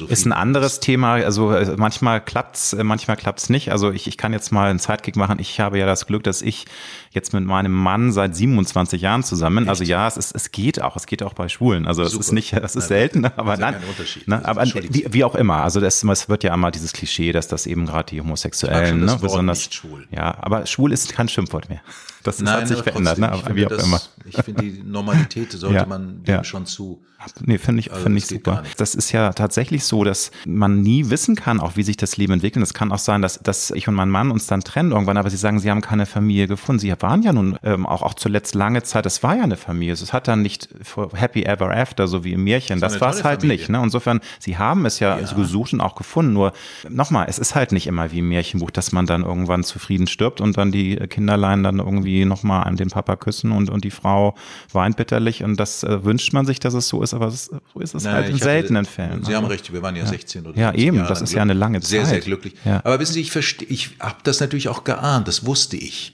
ist 0.09 0.27
ein 0.27 0.33
anderes 0.33 0.81
Thema. 0.81 1.15
Also 1.15 1.53
äh, 1.53 1.77
manchmal 1.77 2.21
klappt's, 2.21 2.73
äh, 2.73 2.85
manchmal 2.85 3.17
klappt's 3.17 3.49
nicht. 3.49 3.73
Also 3.73 3.91
ich, 3.91 4.07
ich 4.07 4.17
kann 4.17 4.33
jetzt 4.33 4.53
mal 4.53 4.71
einen 4.71 4.79
Sidekick 4.79 5.17
machen. 5.17 5.39
Ich 5.39 5.61
habe 5.61 5.79
ja 5.79 5.87
das 5.87 6.07
Glück, 6.07 6.23
dass 6.25 6.43
ich 6.43 6.67
jetzt 7.11 7.33
mit 7.33 7.45
meinem 7.45 7.73
Mann 7.73 8.13
seit 8.13 8.37
27 8.37 9.03
Jahren 9.03 9.23
zusammen. 9.23 9.69
Also 9.69 9.85
ja, 9.85 10.07
es 10.07 10.17
ist, 10.17 10.35
es 10.35 10.53
geht 10.53 10.81
auch, 10.81 10.97
es 10.97 11.07
geht 11.07 11.23
auch 11.23 11.35
bei 11.35 11.49
Schwulen. 11.49 11.87
Also 11.87 12.03
es 12.03 12.13
Super. 12.13 12.25
ist 12.25 12.33
nicht, 12.33 12.53
es 12.53 12.77
ist 12.77 12.89
selten, 12.89 13.23
das 13.23 13.33
aber 13.37 13.57
nein. 13.57 13.75
kein 13.75 13.89
Unterschied. 13.89 14.29
Ne, 14.29 14.37
Das 14.37 14.45
aber 14.45 14.65
wie, 14.65 15.07
wie 15.11 15.25
auch 15.25 15.35
immer. 15.35 15.63
Also 15.63 15.81
das, 15.81 16.03
es 16.05 16.29
wird 16.29 16.45
ja 16.45 16.55
immer 16.55 16.71
dieses 16.71 16.93
Klischee, 16.93 17.33
dass 17.33 17.49
das 17.49 17.67
eben 17.67 17.87
gerade 17.87 18.11
die 18.11 18.21
Homosexuellen, 18.21 19.05
ne, 19.05 19.19
besonders. 19.21 19.70
Nicht 19.71 19.75
schwul. 19.75 20.07
Ja, 20.11 20.37
aber 20.41 20.67
schwul 20.67 20.93
ist 20.93 21.13
kein 21.13 21.29
Schimpfwort 21.29 21.69
mehr. 21.69 21.81
Das, 22.23 22.37
das 22.39 22.51
hat 22.51 22.69
sich 22.69 22.77
aber 22.79 22.85
verändert, 22.91 23.19
trotzdem, 23.19 23.31
ne? 23.31 23.37
ich 23.39 23.47
Aber 23.47 23.57
wie 23.57 23.67
auch 23.67 23.71
das- 23.71 23.85
immer. 23.85 24.01
Ich 24.27 24.37
finde, 24.37 24.63
die 24.63 24.83
Normalität 24.85 25.53
sollte 25.53 25.77
Ja, 25.77 25.87
man 25.87 26.23
dem 26.25 26.35
ja. 26.35 26.45
schon 26.45 26.67
zu. 26.67 27.01
Nee, 27.45 27.59
finde 27.59 27.81
ich, 27.81 27.91
Also 27.91 28.05
finde 28.05 28.17
ich 28.17 28.27
super. 28.27 28.63
Das 28.79 28.95
ist 28.95 29.13
ja 29.13 29.35
tatsächlich 29.35 29.85
so, 29.85 30.05
dass 30.05 30.31
man 30.47 30.81
nie 30.81 31.11
wissen 31.11 31.37
kann, 31.37 31.61
auch 31.61 31.77
wie 31.77 31.83
sich 31.83 31.99
das 31.99 32.17
Leben 32.17 32.33
entwickelt. 32.33 32.63
Es 32.65 32.73
kann 32.73 32.91
auch 32.93 32.99
sein, 32.99 33.21
dass, 33.21 33.39
dass 33.43 33.71
ich 33.73 33.89
und 33.89 33.95
mein 33.95 34.09
Mann 34.09 34.31
uns 34.31 34.47
dann 34.47 34.63
trennen 34.63 34.93
irgendwann, 34.93 35.19
aber 35.19 35.29
sie 35.29 35.37
sagen, 35.37 35.59
sie 35.59 35.71
haben 35.71 35.83
keine 35.83 36.07
Familie 36.07 36.49
gefunden. 36.49 36.79
Sie 36.81 36.91
waren 36.99 37.23
ja 37.23 37.35
nun 37.35 37.59
ähm, 37.63 37.85
auch, 37.85 38.01
auch 38.01 38.15
zuletzt 38.15 38.55
lange 38.55 38.83
Zeit, 38.85 39.05
es 39.05 39.23
war 39.23 39.37
ja 39.37 39.43
eine 39.43 39.59
Familie. 39.59 39.93
Es 39.93 40.13
hat 40.15 40.29
dann 40.29 40.41
nicht 40.41 40.71
Happy 41.13 41.43
Ever 41.43 41.71
After, 41.77 42.09
so 42.09 42.25
wie 42.25 42.33
im 42.33 42.45
Märchen. 42.45 42.81
Das 42.81 42.93
Das 42.95 43.01
war 43.03 43.11
es 43.11 43.23
halt 43.23 43.41
Familie. 43.43 43.59
nicht. 43.59 43.69
Ne? 43.69 43.83
Insofern, 43.83 44.21
sie 44.39 44.57
haben 44.57 44.87
es 44.87 44.99
ja, 44.99 45.11
Ja. 45.11 45.17
Also 45.17 45.37
gesucht 45.37 45.75
und 45.75 45.83
auch 45.83 45.97
gefunden. 45.97 46.33
Nur 46.33 46.55
nochmal, 46.89 47.27
es 47.29 47.39
ist 47.39 47.55
halt 47.55 47.73
nicht 47.73 47.87
immer 47.87 48.13
wie 48.13 48.21
im 48.21 48.31
Märchenbuch, 48.31 48.71
dass 48.71 48.93
man 48.93 49.05
dann 49.05 49.25
irgendwann 49.25 49.63
zufrieden 49.63 50.07
stirbt 50.07 50.41
und 50.41 50.57
dann 50.57 50.73
die 50.73 50.97
Kinderlein 50.97 51.63
dann 51.63 51.81
irgendwie 51.81 52.10
nochmal 52.25 52.65
an 52.65 52.77
den 52.77 52.89
Papa 52.89 53.17
küssen 53.17 53.53
und, 53.53 53.71
und 53.71 53.85
die 53.85 53.91
Frau 53.91 54.35
weint 54.73 54.97
bitterlich. 54.97 55.43
Und 55.43 55.57
das 55.59 55.83
äh, 55.83 56.05
wünscht 56.05 56.33
man 56.33 56.47
sich, 56.47 56.61
dass 56.61 56.75
es 56.75 56.89
so 56.89 57.03
ist, 57.03 57.15
aber 57.15 57.29
es, 57.29 57.47
so 57.75 57.81
ist 57.81 57.95
es 57.95 58.05
Nein, 58.05 58.15
halt 58.15 58.29
in 58.29 58.37
ich 58.37 58.43
hatte- 58.43 58.51
seltenen 58.53 58.85
Fällen. 58.85 59.25
Sie 59.25 59.35
haben 59.35 59.45
Also- 59.45 59.53
recht, 59.55 59.73
wir 59.73 59.83
waren 59.83 59.97
ja, 59.97 60.07
16 60.07 60.47
oder 60.47 60.59
Ja, 60.59 60.69
17 60.71 60.87
eben, 60.87 60.97
Jahre 60.99 61.09
das 61.09 61.23
ist 61.23 61.33
ja 61.33 61.43
eine 61.43 61.55
lange 61.55 61.81
Sehr, 61.83 62.05
sehr 62.05 62.17
Zeit. 62.17 62.25
glücklich. 62.25 62.55
Ja. 62.65 62.81
Aber 62.85 62.99
wissen 63.01 63.15
Sie, 63.15 63.21
ich 63.21 63.31
verstehe, 63.33 63.69
ich 63.69 63.91
habe 64.01 64.17
das 64.25 64.41
natürlich 64.41 64.69
auch 64.69 64.85
geahnt, 64.85 65.29
das 65.29 65.47
wusste 65.47 65.77
ich. 65.77 66.13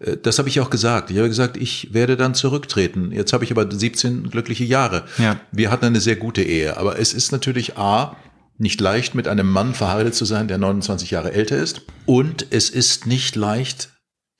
Äh, 0.00 0.16
Das 0.16 0.38
habe 0.38 0.48
ich 0.48 0.60
auch 0.60 0.70
gesagt. 0.70 1.10
Ich 1.10 1.16
habe 1.18 1.28
gesagt, 1.28 1.56
ich 1.56 1.92
werde 1.92 2.16
dann 2.16 2.34
zurücktreten. 2.34 3.10
Jetzt 3.12 3.32
habe 3.32 3.44
ich 3.44 3.50
aber 3.50 3.70
17 3.70 4.30
glückliche 4.30 4.64
Jahre. 4.64 5.04
Ja. 5.18 5.40
Wir 5.52 5.70
hatten 5.70 5.86
eine 5.86 6.00
sehr 6.00 6.16
gute 6.16 6.42
Ehe. 6.42 6.76
Aber 6.76 6.98
es 6.98 7.12
ist 7.12 7.32
natürlich 7.32 7.76
A, 7.78 8.16
nicht 8.60 8.80
leicht, 8.80 9.14
mit 9.14 9.28
einem 9.28 9.48
Mann 9.50 9.72
verheiratet 9.74 10.16
zu 10.16 10.24
sein, 10.24 10.48
der 10.48 10.58
29 10.58 11.12
Jahre 11.12 11.32
älter 11.32 11.56
ist. 11.56 11.82
Und 12.06 12.46
es 12.50 12.70
ist 12.70 13.06
nicht 13.06 13.36
leicht, 13.36 13.90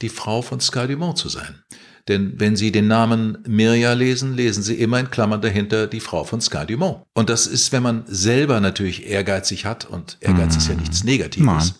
die 0.03 0.09
Frau 0.09 0.43
von 0.43 0.61
Sky 0.61 0.87
Dumont 0.87 1.19
zu 1.19 1.29
sein. 1.29 1.63
Denn 2.09 2.35
wenn 2.41 2.57
Sie 2.57 2.73
den 2.73 2.89
Namen 2.89 3.39
Mirja 3.47 3.93
lesen, 3.93 4.35
lesen 4.35 4.63
Sie 4.63 4.75
immer 4.77 4.99
in 4.99 5.11
Klammern 5.11 5.43
dahinter 5.43 5.87
die 5.87 6.01
Frau 6.01 6.25
von 6.25 6.41
Sky 6.41 6.65
Dumont. 6.67 7.05
Und 7.13 7.29
das 7.29 7.47
ist, 7.47 7.71
wenn 7.73 7.83
man 7.83 8.05
selber 8.07 8.61
natürlich 8.61 9.07
ehrgeizig 9.07 9.67
hat, 9.67 9.85
und 9.85 10.17
Ehrgeiz 10.21 10.57
ist 10.57 10.69
ja 10.69 10.75
nichts 10.75 11.05
Negatives, 11.05 11.45
Nein. 11.47 11.71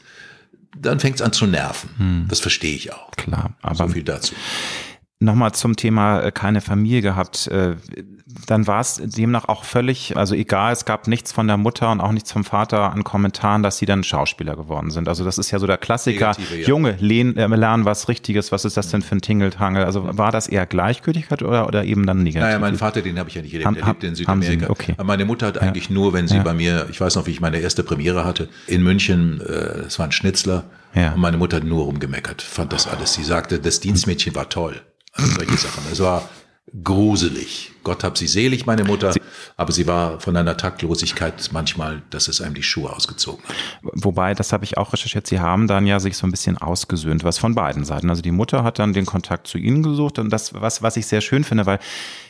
dann 0.83 1.01
fängt 1.01 1.17
es 1.17 1.23
an 1.23 1.33
zu 1.33 1.47
nerven. 1.47 2.27
Das 2.29 2.41
verstehe 2.41 2.75
ich 2.75 2.93
auch. 2.93 3.11
Klar, 3.13 3.57
aber 3.63 3.75
So 3.75 3.89
viel 3.89 4.03
dazu. 4.03 4.35
Nochmal 5.21 5.51
zum 5.51 5.75
Thema 5.75 6.21
äh, 6.21 6.31
keine 6.31 6.61
Familie 6.61 7.03
gehabt. 7.03 7.49
Äh, 7.49 7.75
Dann 8.47 8.69
war 8.69 8.79
es 8.81 9.01
demnach 9.05 9.49
auch 9.49 9.65
völlig, 9.65 10.17
also 10.17 10.37
egal, 10.37 10.73
es 10.73 10.85
gab 10.85 11.09
nichts 11.09 11.33
von 11.33 11.49
der 11.49 11.57
Mutter 11.57 11.91
und 11.91 12.01
auch 12.01 12.13
nichts 12.13 12.31
vom 12.31 12.45
Vater 12.45 12.93
an 12.93 13.03
Kommentaren, 13.03 13.65
dass 13.65 13.79
sie 13.79 13.87
dann 13.87 14.05
Schauspieler 14.05 14.55
geworden 14.55 14.91
sind. 14.93 15.09
Also 15.09 15.25
das 15.25 15.37
ist 15.39 15.51
ja 15.51 15.59
so 15.59 15.67
der 15.67 15.77
Klassiker. 15.77 16.29
Negative, 16.29 16.61
ja. 16.61 16.69
Junge, 16.69 16.97
lehn, 17.01 17.37
äh, 17.37 17.49
lernen 17.49 17.85
was 17.85 18.09
Richtiges, 18.09 18.53
was 18.53 18.65
ist 18.65 18.77
das 18.77 18.91
denn 18.91 19.03
für 19.03 19.17
ein 19.17 19.21
Tingeltangel? 19.21 19.85
Also 19.85 20.17
war 20.17 20.31
das 20.31 20.47
eher 20.47 20.67
Gleichgültigkeit 20.67 21.43
oder, 21.43 21.67
oder 21.67 21.85
eben 21.85 22.07
dann 22.07 22.23
negativ? 22.23 22.43
Naja, 22.47 22.61
mein 22.61 22.77
Vater, 22.77 23.03
den 23.03 23.19
habe 23.19 23.29
ich 23.29 23.35
ja 23.35 23.43
nicht 23.43 23.55
erlebt. 23.55 23.67
Haben- 23.67 23.77
er 23.77 23.87
lebte 23.89 24.07
in 24.07 24.13
haben 24.29 24.43
Sie, 24.43 24.51
Südamerika. 24.51 24.71
okay. 24.71 24.95
Aber 24.99 25.05
meine 25.05 25.25
Mutter 25.25 25.49
hat 25.49 25.59
eigentlich 25.59 25.91
nur, 25.91 26.13
wenn 26.13 26.29
sie 26.29 26.37
Ja. 26.37 26.43
bei 26.45 26.55
mir, 26.55 26.87
ich 26.93 27.01
weiß 27.01 27.17
noch, 27.17 27.27
wie 27.27 27.33
ich 27.33 27.41
meine 27.41 27.59
erste 27.59 27.83
Premiere 27.83 28.25
hatte, 28.25 28.49
in 28.69 28.85
München, 28.85 29.41
äh, 29.41 29.87
es 29.89 29.99
war 29.99 30.07
ein 30.07 30.13
Schnitzler, 30.13 30.63
Ja. 30.95 31.15
und 31.15 31.21
meine 31.21 31.39
Mutter 31.39 31.57
hat 31.57 31.65
nur 31.65 31.87
rumgemeckert, 31.87 32.41
fand 32.41 32.73
das 32.73 32.87
alles. 32.87 33.15
Sie 33.15 33.25
sagte, 33.25 33.59
das 33.59 33.81
Dienstmädchen 33.81 34.37
war 34.37 34.49
toll. 34.49 34.81
Also 35.13 35.35
solche 35.35 35.57
Sachen. 35.57 35.85
Es 35.91 36.01
war 36.01 36.29
gruselig. 36.85 37.73
Gott 37.89 38.05
hab 38.05 38.19
sie 38.19 38.27
selig, 38.27 38.67
meine 38.67 38.85
Mutter. 38.85 39.15
aber 39.57 39.73
sie 39.73 39.87
war 39.87 40.21
von 40.21 40.37
einer 40.37 40.59
Taktlosigkeit 40.59 41.49
manchmal, 41.53 42.03
dass 42.11 42.29
es 42.29 42.43
einem 42.43 42.53
die 42.53 42.63
Schuhe 42.63 42.95
ausgezogen 42.95 43.43
hat. 43.49 43.57
Wobei, 43.81 44.35
das 44.35 44.53
habe 44.53 44.65
ich 44.65 44.77
auch 44.77 44.93
recherchiert, 44.93 45.27
sie 45.27 45.41
haben 45.41 45.67
dann 45.67 45.87
ja 45.87 45.99
sich 45.99 46.19
so 46.19 46.27
ein 46.27 46.31
bisschen 46.31 46.59
ausgesöhnt, 46.59 47.25
was 47.25 47.39
von 47.39 47.55
beiden 47.55 47.87
Seiten. 47.87 48.11
Also 48.11 48.21
die 48.21 48.31
Mutter 48.31 48.63
hat 48.63 48.79
dann 48.79 48.93
den 48.93 49.07
Kontakt 49.07 49.47
zu 49.47 49.57
ihnen 49.57 49.83
gesucht 49.83 50.19
und 50.19 50.29
das, 50.29 50.53
was, 50.53 50.83
was 50.83 50.99
ich 50.99 51.07
sehr 51.07 51.23
schön 51.23 51.45
finde, 51.45 51.65
weil 51.65 51.79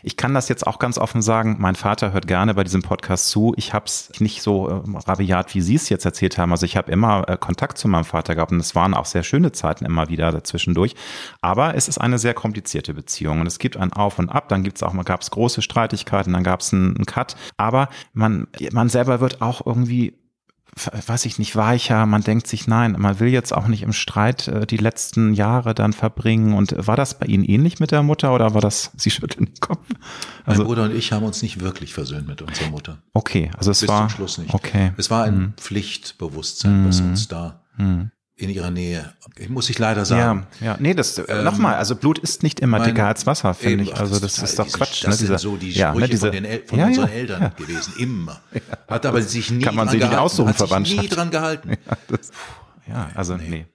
ich 0.04 0.16
kann 0.16 0.32
das 0.32 0.48
jetzt 0.48 0.64
auch 0.64 0.78
ganz 0.78 0.96
offen 0.96 1.22
sagen, 1.22 1.56
mein 1.58 1.74
Vater 1.74 2.12
hört 2.12 2.28
gerne 2.28 2.54
bei 2.54 2.62
diesem 2.62 2.82
Podcast 2.82 3.28
zu. 3.30 3.52
Ich 3.56 3.74
habe 3.74 3.86
es 3.86 4.12
nicht 4.20 4.42
so 4.42 4.68
äh, 4.68 4.98
rabiat, 5.08 5.56
wie 5.56 5.60
Sie 5.60 5.74
es 5.74 5.88
jetzt 5.88 6.04
erzählt 6.04 6.38
haben. 6.38 6.52
Also 6.52 6.66
ich 6.66 6.76
habe 6.76 6.92
immer 6.92 7.28
äh, 7.28 7.36
Kontakt 7.36 7.78
zu 7.78 7.88
meinem 7.88 8.04
Vater 8.04 8.36
gehabt 8.36 8.52
und 8.52 8.60
es 8.60 8.76
waren 8.76 8.94
auch 8.94 9.06
sehr 9.06 9.24
schöne 9.24 9.50
Zeiten 9.50 9.84
immer 9.84 10.08
wieder 10.08 10.30
dazwischendurch. 10.30 10.94
Aber 11.40 11.74
es 11.74 11.88
ist 11.88 11.98
eine 11.98 12.20
sehr 12.20 12.34
komplizierte 12.34 12.94
Beziehung 12.94 13.40
und 13.40 13.48
es 13.48 13.58
gibt 13.58 13.76
ein 13.76 13.92
Auf 13.92 14.20
und 14.20 14.28
Ab, 14.28 14.48
dann 14.48 14.62
gibt's 14.62 14.84
auch 14.84 14.92
mal, 14.92 15.02
gab 15.02 15.22
es 15.22 15.30
große 15.30 15.47
Streitigkeiten, 15.62 16.32
dann 16.32 16.44
gab 16.44 16.60
es 16.60 16.72
einen, 16.72 16.96
einen 16.96 17.06
Cut. 17.06 17.36
Aber 17.56 17.88
man, 18.12 18.46
man 18.72 18.88
selber 18.88 19.20
wird 19.20 19.40
auch 19.42 19.64
irgendwie 19.66 20.14
weiß 21.06 21.24
ich 21.24 21.38
nicht, 21.40 21.56
weicher, 21.56 22.06
man 22.06 22.22
denkt 22.22 22.46
sich, 22.46 22.68
nein, 22.68 22.94
man 22.98 23.18
will 23.18 23.28
jetzt 23.28 23.52
auch 23.52 23.66
nicht 23.66 23.82
im 23.82 23.92
Streit 23.92 24.46
äh, 24.46 24.64
die 24.66 24.76
letzten 24.76 25.34
Jahre 25.34 25.74
dann 25.74 25.92
verbringen. 25.92 26.52
Und 26.54 26.74
war 26.86 26.94
das 26.94 27.18
bei 27.18 27.26
Ihnen 27.26 27.42
ähnlich 27.42 27.80
mit 27.80 27.90
der 27.90 28.04
Mutter 28.04 28.32
oder 28.32 28.54
war 28.54 28.60
das, 28.60 28.92
Sie 28.96 29.10
schütteln 29.10 29.46
den 29.46 29.58
Kopf? 29.60 29.80
Mein 29.88 29.98
Also, 30.44 30.64
Bruder 30.64 30.84
und 30.84 30.94
ich 30.94 31.10
haben 31.10 31.24
uns 31.24 31.42
nicht 31.42 31.60
wirklich 31.60 31.94
versöhnt 31.94 32.28
mit 32.28 32.42
unserer 32.42 32.68
Mutter. 32.68 32.98
okay, 33.12 33.50
also 33.56 33.72
es 33.72 33.80
Bis 33.80 33.88
war, 33.88 34.02
zum 34.08 34.16
Schluss 34.16 34.38
nicht. 34.38 34.54
okay, 34.54 34.92
Es 34.96 35.10
war 35.10 35.24
ein 35.24 35.54
Pflichtbewusstsein, 35.56 36.86
was 36.86 37.00
Mhm. 37.00 37.08
uns 37.08 37.28
da 37.28 37.64
hm. 37.76 38.10
In 38.38 38.50
ihrer 38.50 38.70
Nähe, 38.70 39.12
ich 39.36 39.48
muss 39.48 39.68
ich 39.68 39.78
leider 39.78 40.00
ja, 40.00 40.04
sagen, 40.04 40.46
ja, 40.60 40.76
nee, 40.78 40.94
das, 40.94 41.18
äh, 41.18 41.42
nochmal, 41.42 41.74
also 41.74 41.96
Blut 41.96 42.18
ist 42.20 42.44
nicht 42.44 42.60
immer 42.60 42.78
dicker 42.80 43.06
als 43.06 43.26
Wasser, 43.26 43.52
finde 43.52 43.84
ich, 43.84 43.96
also 43.96 44.20
das 44.20 44.34
total 44.34 44.44
ist 44.48 44.58
doch 44.58 44.64
diese- 44.64 44.78
Quatsch, 44.78 45.04
Das 45.04 45.20
ne, 45.20 45.26
sind 45.26 45.40
so 45.40 45.56
die 45.56 45.72
Sprüche 45.72 45.80
ja, 45.80 45.94
ne, 45.94 46.08
diese, 46.08 46.26
von, 46.28 46.32
den 46.32 46.44
El 46.44 46.62
von 46.64 46.78
ja, 46.78 46.86
unseren 46.86 47.08
ja, 47.08 47.14
Eltern 47.14 47.42
ja. 47.42 47.48
gewesen, 47.48 47.94
immer. 47.98 48.40
Hat 48.88 49.06
aber 49.06 49.22
sich 49.22 49.50
nie 49.50 49.62
Kann 49.64 49.74
man 49.74 49.86
dran 49.86 49.98
sich 49.98 50.08
nicht 50.08 50.18
aussuchen, 50.18 50.48
hat 50.56 50.86
sich 50.86 51.00
nie 51.00 51.08
dran 51.08 51.30
gehalten. 51.30 51.72
Ja, 52.88 53.10
also 53.14 53.36
nee. 53.36 53.66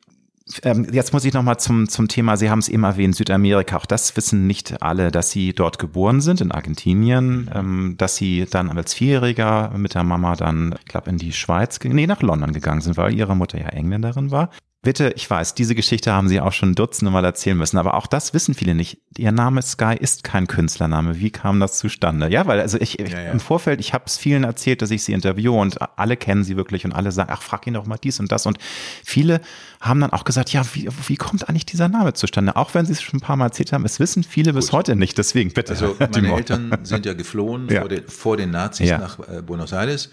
Ähm, 0.64 0.88
jetzt 0.92 1.14
muss 1.14 1.24
ich 1.24 1.34
noch 1.34 1.44
mal 1.44 1.58
zum, 1.58 1.88
zum 1.88 2.08
Thema, 2.10 2.36
Sie 2.36 2.50
haben 2.50 2.60
es 2.60 2.68
eben 2.68 2.84
erwähnt, 2.84 3.16
Südamerika. 3.16 3.78
Auch 3.78 3.86
das 3.86 4.16
wissen 4.18 4.46
nicht 4.46 4.82
alle, 4.82 5.10
dass 5.10 5.32
Sie 5.32 5.54
dort 5.54 5.80
geboren 5.80 6.20
sind, 6.20 6.42
in 6.42 6.52
Argentinien, 6.52 7.50
ähm, 7.54 7.96
dass 7.98 8.18
Sie 8.18 8.46
dann 8.50 8.70
als 8.70 8.94
Vierjähriger 8.94 9.72
mit 9.78 9.96
der 9.96 10.04
Mama 10.04 10.36
dann, 10.36 10.76
ich 10.80 10.86
glaube, 10.86 11.10
in 11.10 11.18
die 11.18 11.32
Schweiz, 11.32 11.80
nee, 11.84 12.08
nach 12.08 12.22
London 12.22 12.52
gegangen 12.52 12.82
sind, 12.82 12.98
weil 12.98 13.14
Ihre 13.14 13.36
Mutter 13.36 13.58
ja 13.58 13.70
Engländerin 13.70 14.32
war. 14.32 14.50
Bitte, 14.84 15.14
ich 15.16 15.30
weiß, 15.30 15.56
diese 15.56 15.76
Geschichte 15.76 16.12
haben 16.12 16.28
Sie 16.28 16.42
auch 16.42 16.52
schon 16.52 16.76
dutzende 16.76 17.10
Mal 17.10 17.24
erzählen 17.24 17.58
müssen, 17.58 17.78
aber 17.78 17.94
auch 17.94 18.06
das 18.06 18.34
wissen 18.34 18.54
viele 18.54 18.76
nicht. 18.76 18.98
Ihr 19.18 19.32
Name 19.32 19.62
Sky 19.62 19.96
ist 19.98 20.26
kein 20.26 20.46
Künstlername. 20.46 21.22
Wie 21.22 21.32
kam 21.32 21.62
das 21.62 21.78
zustande? 21.78 22.28
Ja, 22.28 22.48
weil 22.48 22.60
also 22.60 22.78
ich, 22.78 23.00
Ja, 23.00 23.08
ja. 23.08 23.32
im 23.32 23.40
Vorfeld, 23.40 23.80
ich 23.80 23.94
habe 23.94 24.04
es 24.08 24.18
vielen 24.18 24.44
erzählt, 24.44 24.82
dass 24.82 24.92
ich 24.92 25.02
sie 25.06 25.14
interviewe 25.14 25.54
und 25.54 25.78
alle 25.98 26.18
kennen 26.18 26.44
sie 26.44 26.58
wirklich 26.58 26.84
und 26.84 26.92
alle 26.92 27.14
sagen, 27.14 27.30
ach, 27.34 27.42
frag 27.42 27.66
ihn 27.66 27.76
doch 27.76 27.86
mal 27.86 27.96
dies 27.96 28.20
und 28.20 28.30
das. 28.30 28.46
Und 28.46 28.58
viele 29.06 29.40
haben 29.80 30.02
dann 30.02 30.12
auch 30.12 30.26
gesagt, 30.26 30.52
ja, 30.52 30.64
wie, 30.74 30.90
wie 31.08 31.16
kommt 31.16 31.48
eigentlich 31.48 31.66
dieser 31.66 31.88
Name 31.88 32.12
zustande? 32.14 32.58
Auch 32.58 32.74
wenn 32.74 32.86
sie 32.86 32.92
es 32.92 33.02
schon 33.02 33.20
ein 33.20 33.22
paar 33.22 33.38
Mal 33.38 33.46
erzählt 33.46 33.72
haben, 33.72 33.86
es 33.86 34.02
wissen 34.02 34.26
viele 34.26 34.52
bis 34.52 34.74
heute 34.74 34.98
nicht. 34.98 35.18
Deswegen 35.18 35.54
bitte. 35.54 35.72
Also 35.72 35.96
meine. 35.98 36.36
Eltern 36.36 36.78
sind 36.84 37.06
ja 37.06 37.14
geflohen 37.14 37.70
Ja. 37.70 37.80
Vor, 37.80 37.90
den, 37.90 38.08
vor 38.10 38.36
den 38.36 38.52
Nazis 38.52 38.90
nach 38.90 39.18
äh, 39.30 39.42
Buenos 39.42 39.72
Aires 39.72 40.10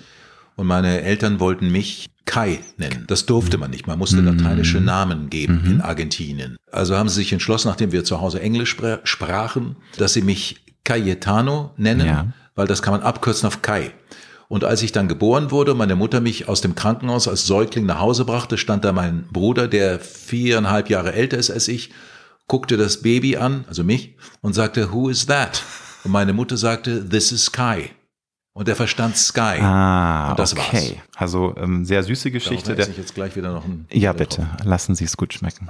und 0.61 0.66
meine 0.66 1.01
Eltern 1.01 1.40
wollten 1.40 1.70
mich 1.73 2.11
Kai 2.27 2.61
nennen. 2.77 3.05
Das 3.09 3.25
durfte 3.27 3.57
man 3.57 3.70
nicht. 3.70 3.87
Man 3.87 3.99
musste 3.99 4.20
lateinische 4.20 4.79
Mhm. 4.79 4.85
Namen 4.85 5.31
geben 5.31 5.62
in 5.64 5.81
Argentinien. 5.81 6.57
Also 6.70 6.96
haben 6.96 7.09
sie 7.09 7.14
sich 7.16 7.33
entschlossen, 7.33 7.68
nachdem 7.68 7.92
wir 7.92 8.05
zu 8.05 8.20
Hause 8.20 8.40
Englisch 8.40 8.77
spra- 8.77 9.01
sprachen, 9.05 9.77
dass 9.96 10.12
sie 10.12 10.23
mich 10.23 10.61
Cayetano 10.85 11.73
nennen, 11.79 12.07
Ja. 12.07 12.27
weil 12.55 12.66
das 12.66 12.83
kann 12.83 12.92
man 12.92 13.03
abkürzen 13.03 13.46
auf 13.46 13.62
Kai. 13.62 13.92
Und 14.49 14.64
als 14.64 14.83
ich 14.83 14.92
dann 14.92 15.09
geboren 15.09 15.51
wurde, 15.51 15.75
meine 15.75 15.96
Mutter 15.96 16.20
mich 16.20 16.46
aus 16.49 16.61
dem 16.61 16.75
Krankenhaus 16.75 17.27
als 17.27 17.46
Säugling 17.46 17.87
nach 17.87 18.01
Hause 18.01 18.25
brachte, 18.25 18.59
stand 18.59 18.85
da 18.85 18.92
mein 18.92 19.25
Bruder, 19.33 19.66
der 19.66 19.99
viereinhalb 19.99 20.90
Jahre 20.90 21.12
älter 21.14 21.38
ist 21.38 21.51
als 21.51 21.68
ich, 21.68 21.90
guckte 22.49 22.77
das 22.77 23.01
Baby 23.03 23.37
an, 23.38 23.64
also 23.68 23.83
mich, 23.83 24.14
und 24.42 24.53
sagte, 24.55 24.92
who 24.92 25.09
is 25.09 25.25
that? 25.27 25.62
Und 26.05 26.11
meine 26.11 26.33
Mutter 26.33 26.57
sagte, 26.57 27.09
this 27.09 27.33
is 27.33 27.51
Kai. 27.51 27.90
Und 28.52 28.68
er 28.68 28.76
verstand 28.76 29.16
Sky. 29.16 29.60
Ah, 29.60 30.34
das 30.34 30.52
okay. 30.56 31.00
Also 31.16 31.54
ähm, 31.56 31.84
sehr 31.84 32.02
süße 32.02 32.30
Geschichte. 32.30 32.74
Der, 32.74 32.88
ich 32.88 32.96
jetzt 32.98 33.14
gleich 33.14 33.36
wieder 33.36 33.52
noch 33.52 33.64
ein 33.64 33.86
ja, 33.92 34.12
bitte, 34.12 34.48
lassen 34.64 34.94
Sie 34.94 35.04
es 35.04 35.16
gut 35.16 35.32
schmecken. 35.32 35.68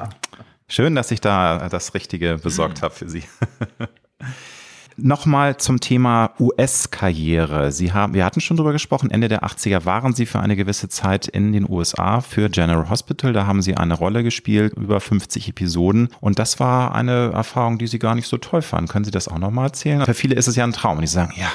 Schön, 0.67 0.95
dass 0.95 1.11
ich 1.11 1.21
da 1.21 1.69
das 1.69 1.95
Richtige 1.95 2.39
besorgt 2.39 2.79
Mhm. 2.79 2.83
habe 2.83 2.95
für 2.95 3.09
Sie. 3.09 3.23
Nochmal 4.97 5.57
zum 5.57 5.81
Thema 5.81 6.33
US-Karriere. 6.39 7.73
Sie 7.73 7.93
haben, 7.93 8.13
wir 8.13 8.25
hatten 8.25 8.41
schon 8.41 8.57
drüber 8.59 8.73
gesprochen, 8.73 9.11
Ende 9.11 9.29
der 9.29 9.45
80er 9.45 9.87
waren 9.87 10.13
Sie 10.15 10.27
für 10.27 10.41
eine 10.41 10.57
gewisse 10.57 10.89
Zeit 10.91 11.27
in 11.27 11.53
den 11.53 11.69
USA 11.69 12.21
für 12.21 12.51
General 12.51 12.91
Hospital. 12.91 13.33
Da 13.33 13.47
haben 13.47 13.63
Sie 13.63 13.77
eine 13.77 13.95
Rolle 13.95 14.23
gespielt, 14.23 14.75
über 14.75 15.01
50 15.01 15.49
Episoden. 15.49 16.09
Und 16.21 16.39
das 16.39 16.61
war 16.61 16.95
eine 16.95 17.31
Erfahrung, 17.33 17.79
die 17.79 17.87
Sie 17.87 17.99
gar 17.99 18.15
nicht 18.15 18.27
so 18.27 18.37
toll 18.37 18.61
fanden. 18.63 18.89
Können 18.89 19.05
Sie 19.07 19.11
das 19.11 19.29
auch 19.29 19.39
nochmal 19.39 19.67
erzählen? 19.69 20.05
Für 20.05 20.13
viele 20.15 20.35
ist 20.35 20.49
es 20.49 20.57
ja 20.57 20.65
ein 20.65 20.73
Traum. 20.73 20.99
Und 20.99 21.03
die 21.03 21.07
sagen, 21.09 21.33
ja, 21.37 21.49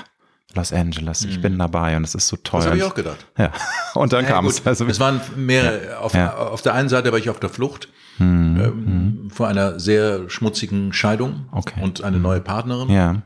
Los 0.56 0.74
Angeles, 0.74 1.26
ich 1.26 1.42
bin 1.42 1.58
dabei 1.58 1.98
und 1.98 2.04
es 2.04 2.16
ist 2.16 2.28
so 2.28 2.38
toll. 2.38 2.62
Das 2.62 2.68
habe 2.68 2.78
ich 2.78 2.84
auch 2.84 2.96
gedacht. 2.96 3.26
Ja, 3.38 3.52
und 3.94 4.14
dann 4.14 4.24
naja, 4.24 4.36
kam 4.36 4.48
es. 4.48 4.66
Also, 4.66 4.86
es 4.86 5.00
waren 5.00 5.22
mehrere. 5.36 5.86
Ja. 5.86 5.98
Auf, 6.00 6.14
ja. 6.14 6.36
auf 6.36 6.62
der 6.62 6.74
einen 6.74 6.90
Seite 6.90 7.12
war 7.12 7.20
ich 7.20 7.30
auf 7.30 7.40
der 7.40 7.50
Flucht 7.50 7.90
hm. 8.18 8.58
ähm, 8.60 8.86
hm. 8.86 9.30
vor 9.30 9.48
einer 9.48 9.80
sehr 9.80 10.30
schmutzigen 10.30 10.94
Scheidung 10.94 11.48
okay. 11.52 11.82
und 11.82 12.04
eine 12.04 12.20
neue 12.20 12.42
Partnerin. 12.42 12.90
Ja. 12.90 13.22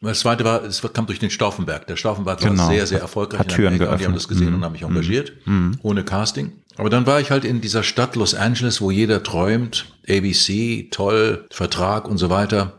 Das 0.00 0.20
zweite 0.20 0.44
war, 0.44 0.62
es 0.62 0.80
kam 0.92 1.06
durch 1.06 1.18
den 1.18 1.30
Stauffenberg. 1.30 1.86
Der 1.88 1.96
Stauffenberg 1.96 2.38
genau. 2.38 2.62
war 2.62 2.70
sehr, 2.70 2.86
sehr 2.86 3.00
erfolgreich. 3.00 3.40
Hat 3.40 3.48
Türen 3.48 3.78
geöffnet. 3.78 4.00
Die 4.00 4.04
haben 4.04 4.14
das 4.14 4.28
gesehen 4.28 4.50
mhm. 4.50 4.54
und 4.56 4.64
haben 4.64 4.72
mich 4.72 4.82
engagiert, 4.82 5.32
mhm. 5.44 5.76
ohne 5.82 6.04
Casting. 6.04 6.52
Aber 6.76 6.88
dann 6.88 7.06
war 7.06 7.20
ich 7.20 7.32
halt 7.32 7.44
in 7.44 7.60
dieser 7.60 7.82
Stadt 7.82 8.14
Los 8.14 8.34
Angeles, 8.34 8.80
wo 8.80 8.92
jeder 8.92 9.24
träumt, 9.24 9.86
ABC, 10.08 10.88
toll, 10.92 11.46
Vertrag 11.50 12.08
und 12.08 12.18
so 12.18 12.30
weiter. 12.30 12.77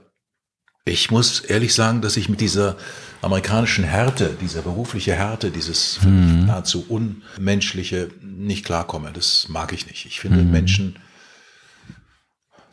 Ich 0.85 1.11
muss 1.11 1.41
ehrlich 1.41 1.73
sagen, 1.73 2.01
dass 2.01 2.17
ich 2.17 2.29
mit 2.29 2.41
dieser 2.41 2.75
amerikanischen 3.21 3.83
Härte, 3.83 4.37
dieser 4.41 4.61
berufliche 4.61 5.13
Härte, 5.13 5.51
dieses 5.51 6.01
mhm. 6.03 6.45
nahezu 6.45 6.85
unmenschliche 6.87 8.09
nicht 8.21 8.65
klarkomme. 8.65 9.11
Das 9.13 9.47
mag 9.49 9.73
ich 9.73 9.87
nicht. 9.87 10.05
Ich 10.05 10.19
finde 10.19 10.41
mhm. 10.41 10.51
Menschen 10.51 10.95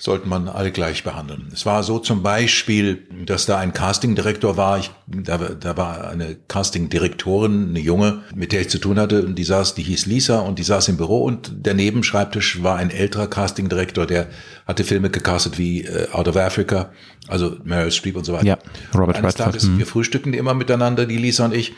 sollte 0.06 0.28
man 0.28 0.48
alle 0.48 0.70
gleich 0.70 1.02
behandeln. 1.02 1.48
Es 1.52 1.66
war 1.66 1.82
so 1.82 1.98
zum 1.98 2.22
Beispiel, 2.22 3.08
dass 3.26 3.44
da 3.44 3.58
ein 3.58 3.72
Castingdirektor 3.72 4.56
war. 4.56 4.78
Ich, 4.78 4.92
da, 5.08 5.36
da 5.36 5.76
war 5.76 6.08
eine 6.08 6.36
Castingdirektorin, 6.46 7.70
eine 7.70 7.80
Junge, 7.80 8.22
mit 8.32 8.52
der 8.52 8.60
ich 8.60 8.70
zu 8.70 8.78
tun 8.78 9.00
hatte, 9.00 9.26
und 9.26 9.34
die 9.34 9.42
saß, 9.42 9.74
die 9.74 9.82
hieß 9.82 10.06
Lisa 10.06 10.38
und 10.38 10.60
die 10.60 10.62
saß 10.62 10.86
im 10.90 10.96
Büro 10.96 11.24
und 11.24 11.66
der 11.66 11.74
Nebenschreibtisch 11.74 12.62
war 12.62 12.76
ein 12.76 12.90
älterer 12.90 13.26
Castingdirektor, 13.26 14.06
der 14.06 14.28
hatte 14.64 14.84
Filme 14.84 15.10
gecastet 15.10 15.58
wie 15.58 15.82
äh, 15.82 16.08
Out 16.12 16.28
of 16.28 16.36
Africa, 16.36 16.90
also 17.26 17.56
Meryl 17.64 17.90
Streep 17.90 18.16
und 18.16 18.24
so 18.24 18.32
weiter. 18.32 18.46
Ja, 18.46 18.58
Robert 18.94 19.16
Eines 19.16 19.34
Redford. 19.34 19.54
Tages, 19.54 19.64
mhm. 19.64 19.78
wir 19.78 19.86
frühstückten 19.86 20.34
immer 20.34 20.54
miteinander, 20.54 21.06
die 21.06 21.18
Lisa 21.18 21.44
und 21.44 21.52
ich. 21.54 21.74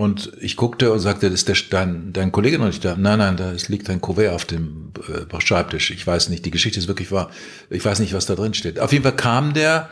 Und 0.00 0.32
ich 0.40 0.56
guckte 0.56 0.92
und 0.92 1.00
sagte, 1.00 1.26
ist 1.26 1.48
der, 1.48 1.56
dein, 1.68 2.14
dein 2.14 2.32
Kollege 2.32 2.58
noch 2.58 2.64
nicht 2.64 2.82
da? 2.82 2.96
Nein, 2.96 3.18
nein, 3.18 3.36
da 3.36 3.52
liegt 3.68 3.90
ein 3.90 4.00
Kuvert 4.00 4.32
auf 4.32 4.46
dem 4.46 4.94
äh, 5.06 5.40
Schreibtisch. 5.42 5.90
Ich 5.90 6.06
weiß 6.06 6.30
nicht, 6.30 6.46
die 6.46 6.50
Geschichte 6.50 6.78
ist 6.78 6.88
wirklich 6.88 7.12
wahr. 7.12 7.30
Ich 7.68 7.84
weiß 7.84 7.98
nicht, 7.98 8.14
was 8.14 8.24
da 8.24 8.34
drin 8.34 8.54
steht. 8.54 8.80
Auf 8.80 8.92
jeden 8.92 9.02
Fall 9.02 9.14
kam 9.14 9.52
der, 9.52 9.90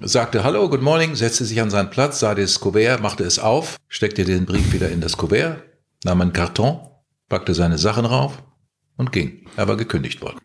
sagte 0.00 0.42
Hallo, 0.42 0.68
good 0.68 0.82
morning, 0.82 1.14
setzte 1.14 1.44
sich 1.44 1.60
an 1.60 1.70
seinen 1.70 1.88
Platz, 1.88 2.18
sah 2.18 2.34
das 2.34 2.58
Kuvert, 2.58 3.00
machte 3.00 3.22
es 3.22 3.38
auf, 3.38 3.76
steckte 3.86 4.24
den 4.24 4.44
Brief 4.44 4.72
wieder 4.72 4.88
in 4.90 5.00
das 5.00 5.16
Kuvert, 5.16 5.62
nahm 6.02 6.20
einen 6.20 6.32
Karton, 6.32 6.80
packte 7.28 7.54
seine 7.54 7.78
Sachen 7.78 8.06
rauf 8.06 8.42
und 8.96 9.12
ging. 9.12 9.46
Er 9.56 9.68
war 9.68 9.76
gekündigt 9.76 10.20
worden. 10.20 10.40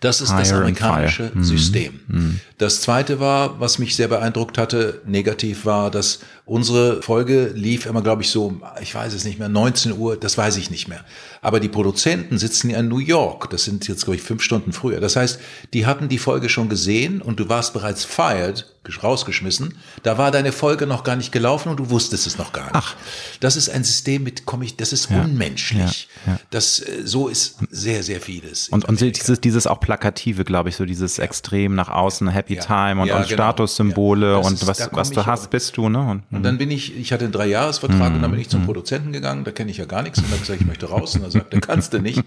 Das 0.00 0.20
ist 0.20 0.32
das 0.32 0.52
amerikanische 0.52 1.30
mhm. 1.34 1.44
System. 1.44 2.00
Mhm. 2.08 2.40
Das 2.58 2.80
zweite 2.80 3.20
war, 3.20 3.60
was 3.60 3.78
mich 3.78 3.96
sehr 3.96 4.08
beeindruckt 4.08 4.58
hatte, 4.58 5.02
negativ 5.04 5.66
war, 5.66 5.90
dass 5.90 6.20
unsere 6.46 7.02
Folge 7.02 7.52
lief 7.54 7.86
immer, 7.86 8.02
glaube 8.02 8.22
ich, 8.22 8.30
so, 8.30 8.60
ich 8.80 8.94
weiß 8.94 9.12
es 9.12 9.24
nicht 9.24 9.38
mehr, 9.38 9.48
19 9.48 9.92
Uhr, 9.98 10.16
das 10.16 10.38
weiß 10.38 10.56
ich 10.56 10.70
nicht 10.70 10.88
mehr. 10.88 11.04
Aber 11.42 11.60
die 11.60 11.68
Produzenten 11.68 12.38
sitzen 12.38 12.70
ja 12.70 12.78
in 12.78 12.88
New 12.88 12.98
York. 12.98 13.50
Das 13.50 13.64
sind 13.64 13.86
jetzt, 13.88 14.04
glaube 14.04 14.16
ich, 14.16 14.22
fünf 14.22 14.42
Stunden 14.42 14.72
früher. 14.72 15.00
Das 15.00 15.16
heißt, 15.16 15.38
die 15.74 15.86
hatten 15.86 16.08
die 16.08 16.18
Folge 16.18 16.48
schon 16.48 16.68
gesehen 16.68 17.20
und 17.20 17.40
du 17.40 17.48
warst 17.48 17.72
bereits 17.72 18.04
fired, 18.04 18.66
rausgeschmissen. 19.02 19.74
Da 20.02 20.16
war 20.18 20.30
deine 20.30 20.52
Folge 20.52 20.86
noch 20.86 21.02
gar 21.04 21.16
nicht 21.16 21.32
gelaufen 21.32 21.68
und 21.70 21.78
du 21.78 21.90
wusstest 21.90 22.26
es 22.26 22.38
noch 22.38 22.52
gar 22.52 22.66
nicht. 22.66 22.74
Ach. 22.74 22.94
Das 23.40 23.56
ist 23.56 23.68
ein 23.68 23.84
System 23.84 24.22
mit, 24.22 24.46
komm 24.46 24.62
ich, 24.62 24.76
das 24.76 24.92
ist 24.92 25.10
ja. 25.10 25.22
unmenschlich. 25.22 26.08
Ja. 26.26 26.32
Ja. 26.32 26.40
Das, 26.50 26.80
äh, 26.80 27.02
so 27.04 27.28
ist 27.28 27.56
sehr, 27.70 28.02
sehr 28.02 28.20
vieles. 28.20 28.68
Und, 28.68 28.84
und 28.84 29.00
dieses, 29.00 29.40
dieses 29.40 29.66
auch 29.66 29.78
plakative, 29.86 30.44
glaube 30.44 30.68
ich, 30.68 30.74
so 30.74 30.84
dieses 30.84 31.20
extrem 31.20 31.76
nach 31.76 31.88
außen 31.88 32.26
Happy 32.26 32.56
Time 32.56 33.00
und, 33.00 33.08
und 33.08 33.22
genau. 33.22 33.22
Statussymbole 33.22 34.36
und 34.36 34.54
ist, 34.54 34.66
was, 34.66 34.88
was 34.90 35.12
du 35.12 35.24
hast, 35.26 35.48
bist 35.50 35.76
du, 35.76 35.88
ne? 35.88 36.00
Und, 36.00 36.22
und 36.32 36.42
dann 36.42 36.58
bin 36.58 36.72
ich, 36.72 36.98
ich 36.98 37.12
hatte 37.12 37.22
einen 37.22 37.32
Dreijahresvertrag 37.32 38.10
mhm. 38.10 38.16
und 38.16 38.22
dann 38.22 38.32
bin 38.32 38.40
ich 38.40 38.48
zum 38.48 38.62
mhm. 38.62 38.66
Produzenten 38.66 39.12
gegangen, 39.12 39.44
da 39.44 39.52
kenne 39.52 39.70
ich 39.70 39.76
ja 39.76 39.84
gar 39.84 40.02
nichts 40.02 40.18
und 40.18 40.28
dann 40.28 40.40
gesagt, 40.40 40.60
ich 40.60 40.66
möchte 40.66 40.86
raus 40.88 41.14
und 41.14 41.22
dann 41.22 41.30
sagt 41.30 41.54
er, 41.54 41.60
kannst 41.60 41.92
du 41.92 42.00
nicht, 42.00 42.20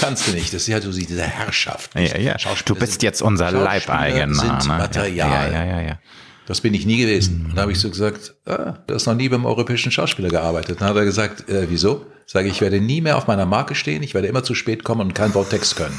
kannst 0.00 0.26
du 0.26 0.32
nicht. 0.32 0.52
Das 0.52 0.66
ist 0.66 0.74
halt 0.74 0.82
so 0.82 0.90
diese 0.90 1.22
Herrschaft. 1.22 1.94
Ja, 1.94 2.18
ja. 2.18 2.36
Du 2.64 2.74
bist 2.74 3.04
jetzt 3.04 3.22
unser 3.22 3.52
Leibeigener. 3.52 4.34
Sind 4.34 4.66
ne? 4.66 4.78
Material. 4.78 5.14
Ja, 5.14 5.48
ja, 5.48 5.64
ja, 5.64 5.80
ja. 5.82 5.98
Das 6.46 6.60
bin 6.60 6.74
ich 6.74 6.86
nie 6.86 6.96
gewesen. 6.96 7.38
Mhm. 7.38 7.50
Und 7.50 7.56
da 7.56 7.62
habe 7.62 7.72
ich 7.72 7.78
so 7.78 7.88
gesagt, 7.88 8.34
ah, 8.46 8.74
du 8.84 8.94
hast 8.94 9.06
noch 9.06 9.14
nie 9.14 9.28
beim 9.28 9.46
europäischen 9.46 9.92
Schauspieler 9.92 10.28
gearbeitet. 10.28 10.80
Dann 10.80 10.88
hat 10.88 10.96
er 10.96 11.04
gesagt, 11.04 11.48
äh, 11.48 11.66
wieso? 11.70 12.04
Sage 12.26 12.48
ich, 12.48 12.54
ich 12.54 12.60
werde 12.60 12.80
nie 12.80 13.00
mehr 13.00 13.16
auf 13.16 13.28
meiner 13.28 13.46
Marke 13.46 13.76
stehen, 13.76 14.02
ich 14.02 14.14
werde 14.14 14.26
immer 14.26 14.42
zu 14.42 14.56
spät 14.56 14.82
kommen 14.82 15.02
und 15.02 15.14
kein 15.14 15.32
Wort 15.34 15.50
Text 15.50 15.76
können. 15.76 15.96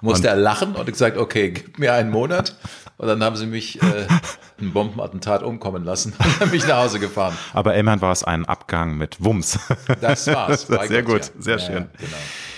Musste 0.00 0.28
er 0.28 0.36
lachen 0.36 0.74
und 0.74 0.86
gesagt, 0.86 1.16
okay, 1.16 1.50
gib 1.50 1.78
mir 1.78 1.94
einen 1.94 2.10
Monat. 2.10 2.56
Und 2.96 3.08
dann 3.08 3.22
haben 3.22 3.36
sie 3.36 3.46
mich 3.46 3.82
äh, 3.82 4.06
ein 4.60 4.72
Bombenattentat 4.72 5.42
umkommen 5.42 5.84
lassen 5.84 6.12
und 6.18 6.26
dann 6.40 6.50
bin 6.50 6.58
ich 6.58 6.66
nach 6.66 6.84
Hause 6.84 7.00
gefahren. 7.00 7.34
Aber 7.54 7.74
immerhin 7.74 8.02
war 8.02 8.12
es 8.12 8.24
ein 8.24 8.44
Abgang 8.44 8.98
mit 8.98 9.24
Wumms. 9.24 9.58
Das 10.00 10.26
war's. 10.26 10.66
sehr 10.66 11.02
Gott, 11.02 11.04
gut, 11.04 11.32
ja. 11.36 11.42
sehr 11.42 11.58
schön. 11.58 11.74
Ja, 11.74 11.88
genau. 11.98 12.16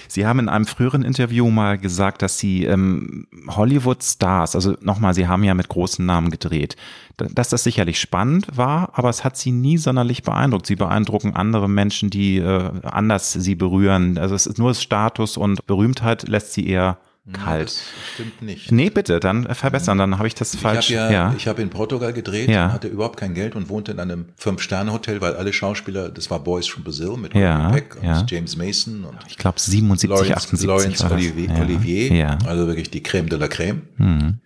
Sie 0.08 0.26
haben 0.26 0.40
in 0.40 0.50
einem 0.50 0.66
früheren 0.66 1.04
Interview 1.04 1.48
mal 1.50 1.78
gesagt, 1.78 2.20
dass 2.20 2.38
Sie 2.38 2.64
ähm, 2.66 3.26
Hollywood-Stars, 3.48 4.54
also 4.54 4.76
nochmal, 4.82 5.14
Sie 5.14 5.26
haben 5.26 5.42
ja 5.42 5.54
mit 5.54 5.68
großen 5.68 6.04
Namen 6.04 6.30
gedreht, 6.30 6.76
dass 7.16 7.48
das 7.48 7.64
sicherlich 7.64 7.98
spannend 7.98 8.46
war, 8.54 8.90
aber 8.92 9.08
es 9.08 9.24
hat 9.24 9.38
Sie 9.38 9.52
nie 9.52 9.78
sonderlich 9.78 10.22
beeindruckt. 10.22 10.66
Sie 10.66 10.76
beeindrucken 10.76 11.34
andere 11.34 11.66
Menschen, 11.66 12.10
die 12.10 12.38
äh, 12.38 12.70
anders 12.82 13.32
Sie 13.32 13.54
berühren. 13.54 14.18
Also 14.18 14.34
es 14.34 14.46
ist 14.46 14.58
nur 14.58 14.70
das 14.70 14.82
Status 14.82 15.38
und 15.38 15.66
Berühmtheit 15.66 16.28
lässt 16.28 16.52
Sie 16.52 16.66
eher 16.66 16.98
kalt. 17.32 17.68
Das 17.68 17.82
stimmt 18.14 18.42
nicht. 18.42 18.72
Nee, 18.72 18.90
bitte, 18.90 19.20
dann 19.20 19.54
verbessern, 19.54 19.98
dann 19.98 20.18
habe 20.18 20.26
ich 20.26 20.34
das 20.34 20.56
falsch. 20.56 20.90
Ich 20.90 20.96
habe 20.96 21.12
ja, 21.12 21.28
ja, 21.28 21.34
ich 21.36 21.46
habe 21.46 21.62
in 21.62 21.70
Portugal 21.70 22.12
gedreht, 22.12 22.48
ja. 22.48 22.72
hatte 22.72 22.88
überhaupt 22.88 23.16
kein 23.16 23.34
Geld 23.34 23.54
und 23.54 23.68
wohnte 23.68 23.92
in 23.92 24.00
einem 24.00 24.26
Fünf-Sterne-Hotel, 24.36 25.20
weil 25.20 25.36
alle 25.36 25.52
Schauspieler, 25.52 26.08
das 26.08 26.30
war 26.30 26.40
Boys 26.40 26.66
from 26.66 26.82
Brazil 26.82 27.16
mit 27.16 27.34
ja, 27.34 27.70
Peck 27.70 27.96
ja. 28.02 28.20
und 28.20 28.30
James 28.30 28.56
Mason 28.56 29.04
und 29.04 29.18
ich 29.28 29.38
glaube 29.38 29.60
77, 29.60 30.10
Lawrence, 30.10 30.36
78 30.36 30.66
Lawrence 30.66 31.10
Olivier, 31.10 31.48
ja. 31.48 31.60
Olivier 31.62 32.12
ja. 32.12 32.38
also 32.44 32.66
wirklich 32.66 32.90
die 32.90 33.02
Creme 33.02 33.28
de 33.28 33.38
la 33.38 33.48
Creme. 33.48 33.82
Mhm. 33.98 34.40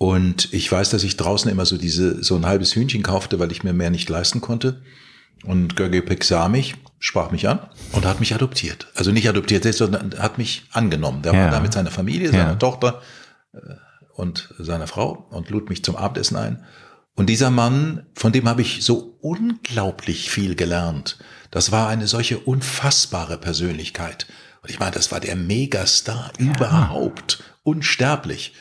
Und 0.00 0.52
ich 0.52 0.70
weiß, 0.70 0.90
dass 0.90 1.02
ich 1.02 1.16
draußen 1.16 1.50
immer 1.50 1.66
so 1.66 1.76
diese 1.76 2.22
so 2.22 2.36
ein 2.36 2.46
halbes 2.46 2.76
Hühnchen 2.76 3.02
kaufte, 3.02 3.40
weil 3.40 3.50
ich 3.50 3.64
mir 3.64 3.72
mehr 3.72 3.90
nicht 3.90 4.08
leisten 4.08 4.40
konnte. 4.40 4.82
Und 5.44 5.76
Görge 5.76 6.02
mich 6.48 6.74
sprach 6.98 7.30
mich 7.30 7.48
an 7.48 7.60
und 7.92 8.06
hat 8.06 8.20
mich 8.20 8.34
adoptiert. 8.34 8.88
Also 8.94 9.12
nicht 9.12 9.28
adoptiert, 9.28 9.64
sondern 9.72 10.18
hat 10.18 10.38
mich 10.38 10.64
angenommen. 10.72 11.22
Der 11.22 11.32
ja. 11.32 11.44
war 11.44 11.50
da 11.50 11.60
mit 11.60 11.72
seiner 11.72 11.90
Familie, 11.90 12.30
seiner 12.30 12.50
ja. 12.50 12.54
Tochter 12.56 13.02
äh, 13.52 13.58
und 14.14 14.52
seiner 14.58 14.86
Frau 14.86 15.26
und 15.30 15.50
lud 15.50 15.70
mich 15.70 15.84
zum 15.84 15.96
Abendessen 15.96 16.36
ein. 16.36 16.64
Und 17.14 17.26
dieser 17.26 17.50
Mann, 17.50 18.06
von 18.14 18.32
dem 18.32 18.48
habe 18.48 18.62
ich 18.62 18.84
so 18.84 19.18
unglaublich 19.20 20.30
viel 20.30 20.54
gelernt. 20.54 21.18
Das 21.50 21.72
war 21.72 21.88
eine 21.88 22.06
solche 22.06 22.38
unfassbare 22.38 23.38
Persönlichkeit. 23.38 24.26
Und 24.62 24.70
ich 24.70 24.78
meine, 24.78 24.92
das 24.92 25.10
war 25.10 25.20
der 25.20 25.36
Megastar 25.36 26.32
ja. 26.38 26.46
überhaupt, 26.46 27.42
unsterblich. 27.62 28.54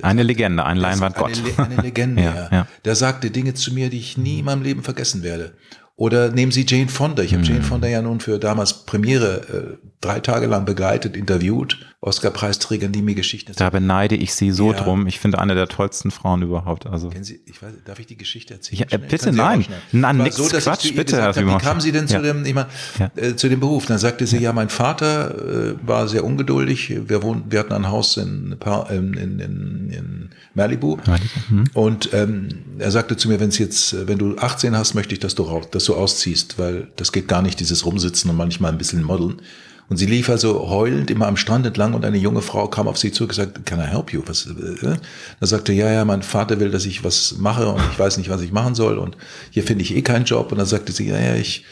Eine 0.00 0.22
Legende, 0.22 0.64
ein 0.64 0.78
Leinwandgott. 0.78 1.38
Eine, 1.56 1.70
eine 1.70 1.82
Legende, 1.82 2.22
ja, 2.22 2.48
ja. 2.50 2.66
Der 2.84 2.94
sagte 2.96 3.30
Dinge 3.30 3.52
zu 3.54 3.74
mir, 3.74 3.90
die 3.90 3.98
ich 3.98 4.16
nie 4.16 4.38
in 4.38 4.46
meinem 4.46 4.62
Leben 4.62 4.82
vergessen 4.82 5.22
werde. 5.22 5.54
Oder 6.02 6.32
nehmen 6.32 6.50
Sie 6.50 6.66
Jane 6.66 6.88
Fonda. 6.88 7.22
Ich 7.22 7.32
habe 7.32 7.44
mhm. 7.44 7.48
Jane 7.48 7.62
Fonda 7.62 7.86
ja 7.86 8.02
nun 8.02 8.18
für 8.18 8.40
damals 8.40 8.86
Premiere 8.86 9.76
äh, 9.78 9.86
drei 10.00 10.18
Tage 10.18 10.46
lang 10.46 10.64
begleitet, 10.64 11.16
interviewt. 11.16 11.78
Oscar-Preisträger, 12.04 12.88
die 12.88 13.00
mir 13.00 13.14
Geschichten 13.14 13.52
erzählen. 13.52 13.70
Da 13.70 13.78
beneide 13.78 14.16
ich 14.16 14.34
Sie 14.34 14.50
so 14.50 14.72
ja. 14.72 14.80
drum. 14.80 15.06
Ich 15.06 15.20
finde 15.20 15.38
eine 15.38 15.54
der 15.54 15.68
tollsten 15.68 16.10
Frauen 16.10 16.42
überhaupt. 16.42 16.84
Also. 16.86 17.10
Kennen 17.10 17.22
Sie, 17.22 17.40
ich 17.46 17.62
weiß, 17.62 17.70
darf 17.84 18.00
ich 18.00 18.08
die 18.08 18.16
Geschichte 18.16 18.54
erzählen? 18.54 18.84
Ja, 18.90 18.98
bitte 18.98 19.32
nein. 19.32 19.64
Nein, 19.92 20.16
nix 20.16 20.34
so, 20.34 20.48
Quatsch, 20.48 20.92
bitte. 20.96 21.22
Hab, 21.22 21.36
wie 21.36 21.58
kamen 21.58 21.80
Sie 21.80 21.92
denn 21.92 22.08
zu 22.08 22.20
dem, 22.20 22.44
ich 22.44 22.54
meine, 22.54 22.66
äh, 23.14 23.36
zu 23.36 23.48
dem 23.48 23.60
Beruf? 23.60 23.86
Dann 23.86 23.98
sagte 23.98 24.26
sie, 24.26 24.38
ja, 24.38 24.52
mein 24.52 24.68
Vater 24.68 25.36
äh, 25.70 25.74
war 25.86 26.08
sehr 26.08 26.24
ungeduldig. 26.24 26.92
Wir 27.08 27.22
wohnten, 27.22 27.52
wir 27.52 27.60
hatten 27.60 27.72
ein 27.72 27.88
Haus 27.88 28.16
in, 28.16 28.56
in, 28.90 29.14
in, 29.14 29.38
in 29.38 30.30
Malibu. 30.54 30.96
Malibu. 31.06 31.28
Mhm. 31.50 31.64
Und 31.72 32.12
ähm, 32.12 32.48
er 32.80 32.90
sagte 32.90 33.16
zu 33.16 33.28
mir, 33.28 33.38
wenn 33.38 33.50
es 33.50 33.58
jetzt, 33.58 34.08
wenn 34.08 34.18
du 34.18 34.36
18 34.38 34.76
hast, 34.76 34.94
möchte 34.94 35.14
ich, 35.14 35.20
dass 35.20 35.36
du 35.36 35.44
raus, 35.44 35.70
dass 35.70 35.84
du 35.84 35.91
ausziehst, 35.94 36.58
weil 36.58 36.88
das 36.96 37.12
geht 37.12 37.28
gar 37.28 37.42
nicht, 37.42 37.60
dieses 37.60 37.84
Rumsitzen 37.86 38.30
und 38.30 38.36
manchmal 38.36 38.72
ein 38.72 38.78
bisschen 38.78 39.02
modeln. 39.02 39.42
Und 39.88 39.98
sie 39.98 40.06
lief 40.06 40.30
also 40.30 40.70
heulend 40.70 41.10
immer 41.10 41.26
am 41.26 41.36
Strand 41.36 41.66
entlang 41.66 41.92
und 41.92 42.04
eine 42.04 42.16
junge 42.16 42.40
Frau 42.40 42.66
kam 42.68 42.88
auf 42.88 42.96
sie 42.96 43.12
zu 43.12 43.24
und 43.24 43.28
gesagt, 43.28 43.66
can 43.66 43.78
I 43.78 43.84
help 43.84 44.12
you? 44.12 44.22
Was, 44.24 44.46
äh? 44.46 44.96
Da 45.40 45.46
sagte, 45.46 45.72
ja, 45.72 45.90
ja, 45.90 46.04
mein 46.04 46.22
Vater 46.22 46.60
will, 46.60 46.70
dass 46.70 46.86
ich 46.86 47.04
was 47.04 47.36
mache 47.38 47.68
und 47.68 47.82
ich 47.92 47.98
weiß 47.98 48.16
nicht, 48.16 48.30
was 48.30 48.40
ich 48.40 48.52
machen 48.52 48.74
soll 48.74 48.96
und 48.96 49.18
hier 49.50 49.62
finde 49.64 49.82
ich 49.82 49.94
eh 49.94 50.00
keinen 50.00 50.24
Job. 50.24 50.50
Und 50.50 50.58
dann 50.58 50.66
sagte 50.66 50.92
sie, 50.92 51.08
ja, 51.08 51.18
ja, 51.18 51.34
ich, 51.34 51.66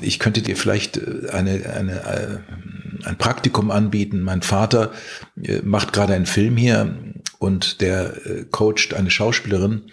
ich 0.00 0.20
könnte 0.20 0.42
dir 0.42 0.56
vielleicht 0.56 0.98
äh, 0.98 1.30
eine, 1.32 1.74
eine, 1.74 1.92
äh, 2.04 2.38
ein 3.04 3.18
Praktikum 3.18 3.70
anbieten. 3.72 4.22
Mein 4.22 4.42
Vater 4.42 4.92
macht 5.64 5.92
gerade 5.92 6.14
einen 6.14 6.26
Film 6.26 6.56
hier 6.56 6.94
und 7.38 7.80
der 7.80 8.14
coacht 8.50 8.94
eine 8.94 9.10
Schauspielerin 9.10 9.90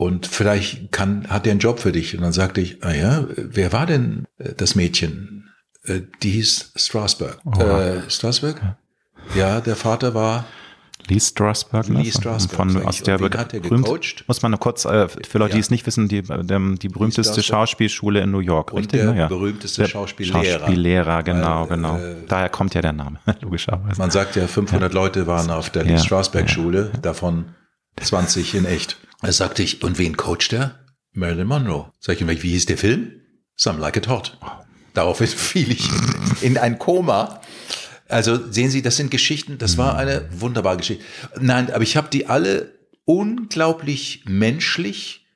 und 0.00 0.26
vielleicht 0.26 0.92
kann, 0.92 1.28
hat 1.28 1.44
der 1.44 1.50
einen 1.50 1.60
Job 1.60 1.78
für 1.78 1.92
dich. 1.92 2.16
Und 2.16 2.22
dann 2.22 2.32
sagte 2.32 2.62
ich, 2.62 2.82
ah 2.82 2.94
ja, 2.94 3.26
wer 3.36 3.70
war 3.74 3.84
denn 3.84 4.24
äh, 4.38 4.54
das 4.56 4.74
Mädchen? 4.74 5.50
Äh, 5.84 6.00
die 6.22 6.30
hieß 6.30 6.72
Strasberg. 6.74 7.38
Oh. 7.44 7.60
Äh, 7.60 8.08
Strasberg? 8.08 8.78
Ja, 9.34 9.60
der 9.60 9.76
Vater 9.76 10.14
war 10.14 10.46
Lee 11.06 11.20
Strasberg, 11.20 11.90
ne? 11.90 12.00
Lee 12.00 12.10
Strasberg 12.12 12.56
von 12.56 12.82
aus 12.82 13.02
der 13.02 13.18
hat 13.20 13.52
er 13.52 13.60
gecoacht? 13.60 14.24
Muss 14.26 14.40
man 14.40 14.58
kurz 14.58 14.86
äh, 14.86 15.06
für 15.06 15.36
Leute, 15.36 15.50
ja. 15.50 15.56
die 15.56 15.60
es 15.60 15.70
nicht 15.70 15.86
wissen, 15.86 16.08
die, 16.08 16.22
die, 16.22 16.78
die 16.78 16.88
berühmteste 16.88 17.42
Schauspielschule 17.42 18.22
in 18.22 18.30
New 18.30 18.38
York, 18.38 18.72
und 18.72 18.78
richtig? 18.78 19.00
Der 19.00 19.12
ne? 19.12 19.18
ja. 19.18 19.28
berühmteste 19.28 19.86
Schauspiellehrer. 19.86 20.60
Schauspiellehrer, 20.60 21.22
genau, 21.24 21.68
Weil, 21.68 21.76
genau. 21.76 21.98
Äh, 21.98 22.14
Daher 22.26 22.48
kommt 22.48 22.72
ja 22.72 22.80
der 22.80 22.94
Name, 22.94 23.18
logischerweise. 23.42 24.00
Man 24.00 24.10
sagt 24.10 24.36
ja, 24.36 24.46
500 24.46 24.94
ja. 24.94 24.98
Leute 24.98 25.26
waren 25.26 25.50
auf 25.50 25.68
der 25.68 25.84
Lee 25.84 25.98
Strasberg 25.98 26.48
Schule, 26.48 26.90
davon 27.02 27.54
20 28.00 28.54
in 28.54 28.64
echt. 28.64 28.96
Da 29.22 29.32
sagte 29.32 29.62
ich, 29.62 29.82
und 29.82 29.98
wen 29.98 30.16
coacht 30.16 30.52
er? 30.52 30.84
Marilyn 31.12 31.46
Monroe. 31.46 31.92
Sag 31.98 32.20
ich, 32.20 32.42
wie 32.42 32.50
hieß 32.50 32.66
der 32.66 32.78
Film? 32.78 33.20
Some 33.56 33.78
Like 33.78 33.96
It 33.96 34.08
Hot. 34.08 34.38
Daraufhin 34.94 35.26
fiel 35.28 35.70
ich 35.72 35.88
in 36.40 36.56
ein 36.56 36.78
Koma 36.78 37.40
also 38.10 38.50
sehen 38.50 38.70
Sie, 38.70 38.82
das 38.82 38.96
sind 38.96 39.10
Geschichten, 39.10 39.58
das 39.58 39.78
war 39.78 39.96
eine 39.96 40.28
wunderbare 40.32 40.78
Geschichte. 40.78 41.04
Nein, 41.40 41.72
aber 41.72 41.82
ich 41.82 41.96
habe 41.96 42.08
die 42.10 42.26
alle 42.26 42.74
unglaublich 43.04 44.24
menschlich. 44.26 45.26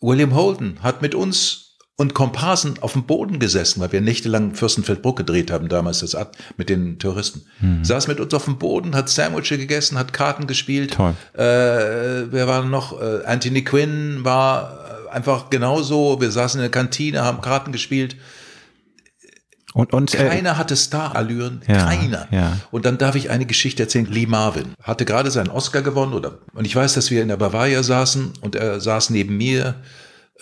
William 0.00 0.34
Holden 0.34 0.82
hat 0.82 1.02
mit 1.02 1.14
uns 1.14 1.69
und 2.00 2.14
Komparsen 2.14 2.78
auf 2.80 2.94
dem 2.94 3.02
Boden 3.02 3.38
gesessen, 3.40 3.78
weil 3.82 3.92
wir 3.92 4.00
nächtelang 4.00 4.54
Fürstenfeldbruck 4.54 5.18
gedreht 5.18 5.50
haben, 5.50 5.68
damals 5.68 6.00
das 6.00 6.14
Ad 6.14 6.30
mit 6.56 6.70
den 6.70 6.98
Touristen. 6.98 7.42
Mhm. 7.60 7.84
Saß 7.84 8.08
mit 8.08 8.20
uns 8.20 8.32
auf 8.32 8.46
dem 8.46 8.56
Boden, 8.56 8.96
hat 8.96 9.10
Sandwiches 9.10 9.58
gegessen, 9.58 9.98
hat 9.98 10.14
Karten 10.14 10.46
gespielt. 10.46 10.94
Toll. 10.94 11.12
Äh, 11.34 11.42
wer 12.32 12.48
war 12.48 12.64
noch? 12.64 12.98
Äh, 12.98 13.26
Anthony 13.26 13.64
Quinn 13.64 14.20
war 14.24 14.78
einfach 15.12 15.50
genauso. 15.50 16.22
Wir 16.22 16.30
saßen 16.30 16.58
in 16.58 16.62
der 16.62 16.70
Kantine, 16.70 17.22
haben 17.22 17.42
Karten 17.42 17.70
gespielt. 17.70 18.16
Und, 19.74 19.92
und, 19.92 20.14
äh, 20.14 20.26
keiner 20.26 20.52
äh, 20.52 20.54
hatte 20.54 20.76
Star-Allüren, 20.76 21.60
ja, 21.68 21.84
keiner. 21.84 22.28
Ja. 22.30 22.56
Und 22.70 22.86
dann 22.86 22.96
darf 22.96 23.14
ich 23.14 23.28
eine 23.28 23.44
Geschichte 23.44 23.82
erzählen. 23.82 24.06
Lee 24.06 24.24
Marvin 24.24 24.72
hatte 24.82 25.04
gerade 25.04 25.30
seinen 25.30 25.50
Oscar 25.50 25.82
gewonnen 25.82 26.14
oder 26.14 26.38
und 26.54 26.64
ich 26.64 26.74
weiß, 26.74 26.94
dass 26.94 27.10
wir 27.10 27.20
in 27.20 27.28
der 27.28 27.36
Bavaria 27.36 27.82
saßen 27.82 28.32
und 28.40 28.54
er 28.56 28.80
saß 28.80 29.10
neben 29.10 29.36
mir, 29.36 29.74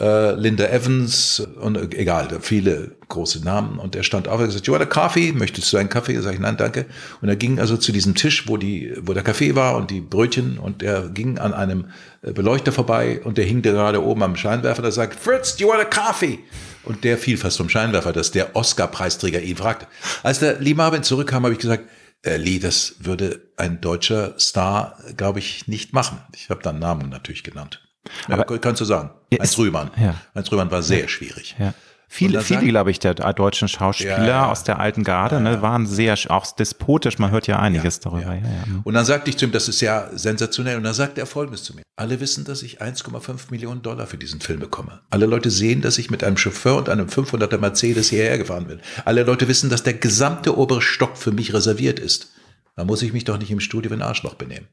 äh, 0.00 0.32
Linda 0.32 0.66
Evans 0.66 1.40
und 1.60 1.76
äh, 1.76 1.96
egal, 1.96 2.28
viele 2.40 2.96
große 3.08 3.42
Namen 3.44 3.78
und 3.78 3.96
er 3.96 4.02
stand 4.02 4.28
auf 4.28 4.40
und 4.40 4.46
gesagt, 4.46 4.66
you 4.66 4.72
want 4.72 4.82
a 4.82 4.86
coffee? 4.86 5.32
Möchtest 5.32 5.72
du 5.72 5.76
einen 5.76 5.88
Kaffee? 5.88 6.20
Sag 6.20 6.34
ich, 6.34 6.40
nein, 6.40 6.56
danke. 6.56 6.86
Und 7.20 7.28
er 7.28 7.36
ging 7.36 7.58
also 7.58 7.76
zu 7.76 7.90
diesem 7.92 8.14
Tisch, 8.14 8.48
wo 8.48 8.56
die, 8.56 8.92
wo 9.00 9.12
der 9.12 9.22
Kaffee 9.22 9.54
war 9.54 9.76
und 9.76 9.90
die 9.90 10.00
Brötchen 10.00 10.58
und 10.58 10.82
er 10.82 11.08
ging 11.08 11.38
an 11.38 11.54
einem 11.54 11.90
äh, 12.22 12.32
Beleuchter 12.32 12.72
vorbei 12.72 13.20
und 13.24 13.38
der 13.38 13.44
hing 13.44 13.62
gerade 13.62 14.02
oben 14.02 14.22
am 14.22 14.36
Scheinwerfer, 14.36 14.82
der 14.82 14.92
sagt, 14.92 15.18
Fritz, 15.18 15.56
do 15.56 15.64
you 15.64 15.70
want 15.70 15.80
a 15.80 15.84
coffee? 15.84 16.38
Und 16.84 17.04
der 17.04 17.18
fiel 17.18 17.36
fast 17.36 17.56
vom 17.56 17.68
Scheinwerfer, 17.68 18.12
dass 18.12 18.30
der 18.30 18.56
Oscar-Preisträger 18.56 19.42
ihn 19.42 19.56
fragte. 19.56 19.86
Als 20.22 20.38
der 20.38 20.60
Lee 20.60 20.74
Marvin 20.74 21.02
zurückkam, 21.02 21.44
habe 21.44 21.54
ich 21.54 21.60
gesagt, 21.60 21.84
äh, 22.22 22.36
Lee, 22.36 22.58
das 22.58 22.96
würde 23.00 23.40
ein 23.56 23.80
deutscher 23.80 24.38
Star, 24.38 24.98
glaube 25.16 25.38
ich, 25.38 25.68
nicht 25.68 25.92
machen. 25.92 26.18
Ich 26.34 26.50
habe 26.50 26.62
dann 26.62 26.78
Namen 26.78 27.08
natürlich 27.08 27.42
genannt. 27.42 27.87
Aber 28.28 28.50
ja, 28.50 28.58
kannst 28.58 28.80
du 28.80 28.84
sagen. 28.84 29.10
Heinz 29.32 29.56
Rühmann. 29.58 29.90
Ja. 30.00 30.14
Heinz 30.34 30.50
Rühmann 30.50 30.70
war 30.70 30.82
sehr 30.82 31.02
ja. 31.02 31.08
schwierig. 31.08 31.56
Ja. 31.58 31.74
Viele, 32.10 32.40
viele, 32.40 32.66
glaube 32.66 32.90
ich, 32.90 32.98
der 32.98 33.12
deutschen 33.12 33.68
Schauspieler 33.68 34.18
ja, 34.18 34.26
ja. 34.26 34.50
aus 34.50 34.64
der 34.64 34.80
alten 34.80 35.04
Garde 35.04 35.36
ja, 35.36 35.40
ne, 35.40 35.60
waren 35.60 35.86
sehr 35.86 36.16
auch 36.28 36.50
despotisch. 36.52 37.18
Man 37.18 37.30
hört 37.30 37.46
ja 37.46 37.58
einiges 37.58 38.00
darüber. 38.00 38.34
Und 38.82 38.94
dann 38.94 39.04
sagte 39.04 39.28
ich 39.28 39.36
zu 39.36 39.44
ihm, 39.44 39.52
das 39.52 39.68
ist 39.68 39.82
ja 39.82 40.08
sensationell. 40.14 40.78
Und 40.78 40.84
dann 40.84 40.94
sagte 40.94 41.20
er 41.20 41.26
Folgendes 41.26 41.64
zu 41.64 41.76
mir. 41.76 41.82
Alle 41.96 42.18
wissen, 42.20 42.44
dass 42.44 42.62
ich 42.62 42.80
1,5 42.80 43.50
Millionen 43.50 43.82
Dollar 43.82 44.06
für 44.06 44.16
diesen 44.16 44.40
Film 44.40 44.58
bekomme. 44.58 45.00
Alle 45.10 45.26
Leute 45.26 45.50
sehen, 45.50 45.82
dass 45.82 45.98
ich 45.98 46.10
mit 46.10 46.24
einem 46.24 46.38
Chauffeur 46.38 46.78
und 46.78 46.88
einem 46.88 47.08
500er 47.08 47.58
Mercedes 47.58 48.08
hierher 48.08 48.38
gefahren 48.38 48.66
bin. 48.66 48.80
Alle 49.04 49.24
Leute 49.24 49.46
wissen, 49.46 49.68
dass 49.68 49.82
der 49.82 49.94
gesamte 49.94 50.56
obere 50.56 50.80
Stock 50.80 51.18
für 51.18 51.32
mich 51.32 51.52
reserviert 51.52 51.98
ist. 51.98 52.32
Da 52.74 52.84
muss 52.84 53.02
ich 53.02 53.12
mich 53.12 53.24
doch 53.24 53.38
nicht 53.38 53.50
im 53.50 53.60
Studio 53.60 53.90
wie 53.90 53.96
ein 53.96 54.02
Arschloch 54.02 54.34
benehmen. 54.34 54.68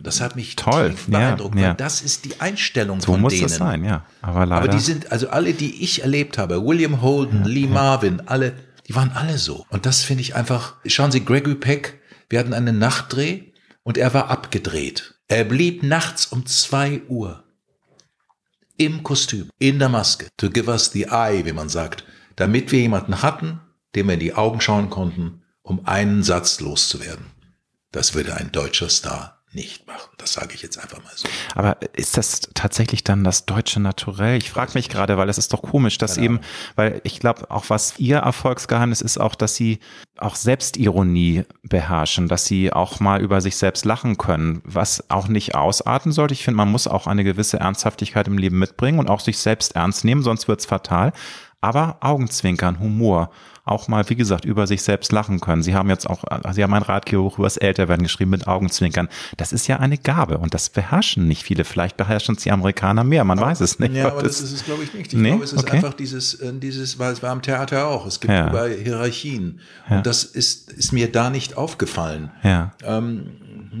Das 0.00 0.20
hat 0.20 0.36
mich 0.36 0.56
Toll. 0.56 0.90
tief 0.90 1.06
beeindruckt, 1.06 1.56
ja, 1.56 1.68
ja. 1.68 1.74
das 1.74 2.00
ist 2.00 2.24
die 2.24 2.40
Einstellung 2.40 3.00
so 3.00 3.12
von 3.12 3.20
muss 3.20 3.32
denen. 3.32 3.44
Das 3.44 3.56
sein, 3.56 3.84
ja. 3.84 4.04
Aber, 4.22 4.46
leider. 4.46 4.62
Aber 4.62 4.68
die 4.68 4.80
sind, 4.80 5.12
also 5.12 5.28
alle, 5.28 5.52
die 5.54 5.82
ich 5.82 6.02
erlebt 6.02 6.38
habe, 6.38 6.64
William 6.64 7.02
Holden, 7.02 7.42
ja, 7.42 7.48
Lee 7.48 7.66
Marvin, 7.66 8.22
alle, 8.26 8.54
die 8.86 8.94
waren 8.94 9.10
alle 9.12 9.38
so. 9.38 9.66
Und 9.70 9.86
das 9.86 10.02
finde 10.02 10.22
ich 10.22 10.34
einfach, 10.34 10.76
schauen 10.86 11.10
Sie, 11.10 11.24
Gregory 11.24 11.56
Peck, 11.56 12.00
wir 12.28 12.38
hatten 12.38 12.54
einen 12.54 12.78
Nachtdreh 12.78 13.52
und 13.82 13.98
er 13.98 14.14
war 14.14 14.30
abgedreht. 14.30 15.14
Er 15.28 15.44
blieb 15.44 15.82
nachts 15.82 16.26
um 16.26 16.46
zwei 16.46 17.02
Uhr 17.08 17.44
im 18.76 19.02
Kostüm, 19.02 19.50
in 19.58 19.78
der 19.78 19.88
Maske, 19.88 20.28
to 20.36 20.50
give 20.50 20.70
us 20.70 20.92
the 20.92 21.06
eye, 21.10 21.44
wie 21.44 21.52
man 21.52 21.68
sagt, 21.68 22.04
damit 22.36 22.70
wir 22.70 22.80
jemanden 22.80 23.22
hatten, 23.22 23.60
dem 23.94 24.06
wir 24.06 24.14
in 24.14 24.20
die 24.20 24.34
Augen 24.34 24.60
schauen 24.60 24.88
konnten, 24.88 25.42
um 25.62 25.84
einen 25.86 26.22
Satz 26.22 26.60
loszuwerden. 26.60 27.26
Das 27.90 28.14
würde 28.14 28.36
ein 28.36 28.52
deutscher 28.52 28.88
Star 28.88 29.37
nicht 29.52 29.86
machen. 29.86 30.10
Das 30.18 30.34
sage 30.34 30.54
ich 30.54 30.62
jetzt 30.62 30.78
einfach 30.78 31.02
mal 31.02 31.12
so. 31.14 31.26
Aber 31.54 31.78
ist 31.94 32.16
das 32.16 32.40
tatsächlich 32.54 33.02
dann 33.02 33.24
das 33.24 33.46
deutsche 33.46 33.80
Naturell? 33.80 34.36
Ich 34.36 34.50
frage 34.50 34.72
mich 34.74 34.88
gerade, 34.88 35.16
weil 35.16 35.28
es 35.28 35.38
ist 35.38 35.52
doch 35.52 35.62
komisch, 35.62 35.96
dass 35.96 36.16
genau. 36.16 36.24
eben, 36.24 36.40
weil 36.76 37.00
ich 37.04 37.18
glaube, 37.18 37.50
auch 37.50 37.64
was 37.68 37.98
ihr 37.98 38.18
Erfolgsgeheimnis 38.18 39.00
ist, 39.00 39.18
auch, 39.18 39.34
dass 39.34 39.54
sie 39.54 39.78
auch 40.18 40.34
Selbstironie 40.34 41.44
beherrschen, 41.62 42.28
dass 42.28 42.44
sie 42.44 42.72
auch 42.72 43.00
mal 43.00 43.22
über 43.22 43.40
sich 43.40 43.56
selbst 43.56 43.84
lachen 43.84 44.18
können, 44.18 44.60
was 44.64 45.08
auch 45.10 45.28
nicht 45.28 45.54
ausarten 45.54 46.12
sollte. 46.12 46.34
Ich 46.34 46.44
finde, 46.44 46.56
man 46.56 46.70
muss 46.70 46.86
auch 46.86 47.06
eine 47.06 47.24
gewisse 47.24 47.58
Ernsthaftigkeit 47.58 48.26
im 48.28 48.36
Leben 48.36 48.58
mitbringen 48.58 48.98
und 48.98 49.08
auch 49.08 49.20
sich 49.20 49.38
selbst 49.38 49.76
ernst 49.76 50.04
nehmen, 50.04 50.22
sonst 50.22 50.48
wird's 50.48 50.66
fatal. 50.66 51.12
Aber 51.60 51.96
Augenzwinkern, 52.00 52.78
Humor, 52.78 53.30
auch 53.68 53.88
mal, 53.88 54.08
wie 54.08 54.16
gesagt, 54.16 54.44
über 54.44 54.66
sich 54.66 54.82
selbst 54.82 55.12
lachen 55.12 55.40
können. 55.40 55.62
Sie 55.62 55.74
haben 55.74 55.88
jetzt 55.88 56.08
auch, 56.08 56.24
Sie 56.52 56.62
haben 56.62 56.74
ein 56.74 56.82
Ratgeber 56.82 57.32
über 57.34 57.44
das 57.44 57.56
Älterwerden 57.56 58.04
geschrieben 58.04 58.30
mit 58.30 58.46
Augenzwinkern. 58.46 59.08
Das 59.36 59.52
ist 59.52 59.66
ja 59.66 59.78
eine 59.78 59.98
Gabe 59.98 60.38
und 60.38 60.54
das 60.54 60.70
beherrschen 60.70 61.28
nicht 61.28 61.42
viele. 61.42 61.64
Vielleicht 61.64 61.96
beherrschen 61.96 62.36
es 62.36 62.42
die 62.42 62.52
Amerikaner 62.52 63.04
mehr, 63.04 63.24
man 63.24 63.40
weiß 63.40 63.60
es 63.60 63.78
nicht. 63.78 63.94
Ja, 63.94 64.08
aber 64.08 64.22
das, 64.22 64.40
das 64.40 64.50
ist 64.50 64.52
es, 64.52 64.64
glaube 64.64 64.84
ich, 64.84 64.94
nicht. 64.94 65.12
Ich 65.12 65.18
nee? 65.18 65.30
glaube, 65.30 65.44
es 65.44 65.52
ist 65.52 65.60
okay. 65.60 65.76
einfach 65.76 65.94
dieses, 65.94 66.34
äh, 66.34 66.52
dieses, 66.54 66.98
weil 66.98 67.12
es 67.12 67.22
war 67.22 67.30
am 67.30 67.42
Theater 67.42 67.86
auch. 67.86 68.06
Es 68.06 68.20
gibt 68.20 68.32
ja. 68.32 68.48
über 68.48 68.68
Hierarchien. 68.68 69.60
Ja. 69.88 69.98
Und 69.98 70.06
das 70.06 70.24
ist, 70.24 70.70
ist 70.72 70.92
mir 70.92 71.10
da 71.10 71.30
nicht 71.30 71.56
aufgefallen. 71.56 72.30
Ja. 72.42 72.72
Ähm, 72.82 73.30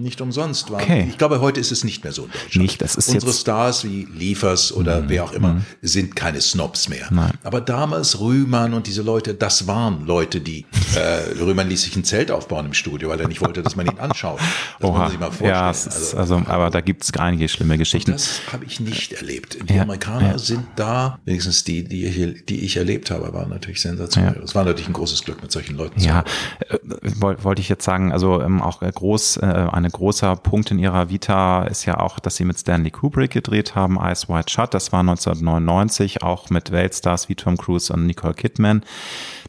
nicht 0.02 0.20
umsonst 0.20 0.70
war. 0.70 0.82
Okay. 0.82 1.06
Ich 1.08 1.18
glaube, 1.18 1.40
heute 1.40 1.60
ist 1.60 1.72
es 1.72 1.84
nicht 1.84 2.04
mehr 2.04 2.12
so 2.12 2.24
in 2.24 2.30
Deutschland. 2.30 2.56
Nicht, 2.56 2.82
das 2.82 2.96
ist 2.96 3.08
Unsere 3.08 3.32
Stars 3.32 3.84
wie 3.84 4.06
Liefers 4.14 4.72
oder 4.72 5.02
mhm. 5.02 5.08
wer 5.08 5.24
auch 5.24 5.32
immer 5.32 5.54
mhm. 5.54 5.64
sind 5.82 6.16
keine 6.16 6.40
Snobs 6.40 6.88
mehr. 6.88 7.08
Nein. 7.10 7.32
Aber 7.44 7.60
damals 7.60 8.20
Rühmann 8.20 8.74
und 8.74 8.86
diese 8.86 9.02
Leute, 9.02 9.34
das 9.34 9.66
waren 9.66 10.06
Leute, 10.06 10.40
die 10.40 10.66
äh, 10.94 11.40
Rühmann 11.40 11.68
ließ 11.68 11.82
sich 11.82 11.96
ein 11.96 12.04
Zelt 12.04 12.30
aufbauen 12.30 12.66
im 12.66 12.74
Studio, 12.74 13.08
weil 13.10 13.20
er 13.20 13.28
nicht 13.28 13.40
wollte, 13.40 13.62
dass 13.62 13.76
man 13.76 13.86
ihn 13.86 13.98
anschaut. 13.98 14.40
Das 14.78 14.88
Oha. 14.88 14.90
muss 14.90 14.98
man 14.98 15.10
sich 15.10 15.20
mal 15.20 15.26
vorstellen. 15.26 15.50
Ja, 15.50 15.66
also, 15.66 16.16
also, 16.16 16.42
aber 16.46 16.70
da 16.70 16.80
gibt 16.80 17.04
es 17.04 17.12
einige 17.18 17.48
schlimme 17.48 17.78
Geschichten. 17.78 18.12
Das 18.12 18.40
habe 18.52 18.64
ich 18.64 18.80
nicht 18.80 19.12
erlebt. 19.12 19.58
Die 19.68 19.74
ja, 19.74 19.82
Amerikaner 19.82 20.32
ja. 20.32 20.38
sind 20.38 20.66
da, 20.76 21.18
wenigstens 21.24 21.64
die, 21.64 21.84
die 21.84 22.06
ich, 22.06 22.44
die 22.46 22.60
ich 22.60 22.76
erlebt 22.76 23.10
habe, 23.10 23.32
waren 23.32 23.50
natürlich 23.50 23.80
sensationell. 23.80 24.40
Es 24.42 24.52
ja. 24.52 24.56
war 24.56 24.64
natürlich 24.64 24.88
ein 24.88 24.92
großes 24.92 25.24
Glück, 25.24 25.42
mit 25.42 25.52
solchen 25.52 25.76
Leuten 25.76 26.00
zu. 26.00 26.06
Ja, 26.06 26.24
äh, 26.68 26.78
wollte 27.20 27.60
ich 27.60 27.68
jetzt 27.68 27.84
sagen, 27.84 28.12
also 28.12 28.40
ähm, 28.42 28.62
auch 28.62 28.80
groß, 28.80 29.38
äh, 29.38 29.46
eine 29.46 29.87
großer 29.90 30.36
Punkt 30.36 30.70
in 30.70 30.78
ihrer 30.78 31.10
Vita 31.10 31.64
ist 31.64 31.84
ja 31.84 32.00
auch, 32.00 32.18
dass 32.18 32.36
sie 32.36 32.44
mit 32.44 32.58
Stanley 32.58 32.90
Kubrick 32.90 33.30
gedreht 33.30 33.74
haben, 33.74 33.98
Eyes 33.98 34.28
Wide 34.28 34.50
Shut. 34.50 34.74
Das 34.74 34.92
war 34.92 35.00
1999, 35.00 36.22
auch 36.22 36.50
mit 36.50 36.70
Weltstars 36.72 37.28
wie 37.28 37.34
Tom 37.34 37.56
Cruise 37.56 37.92
und 37.92 38.06
Nicole 38.06 38.34
Kidman. 38.34 38.82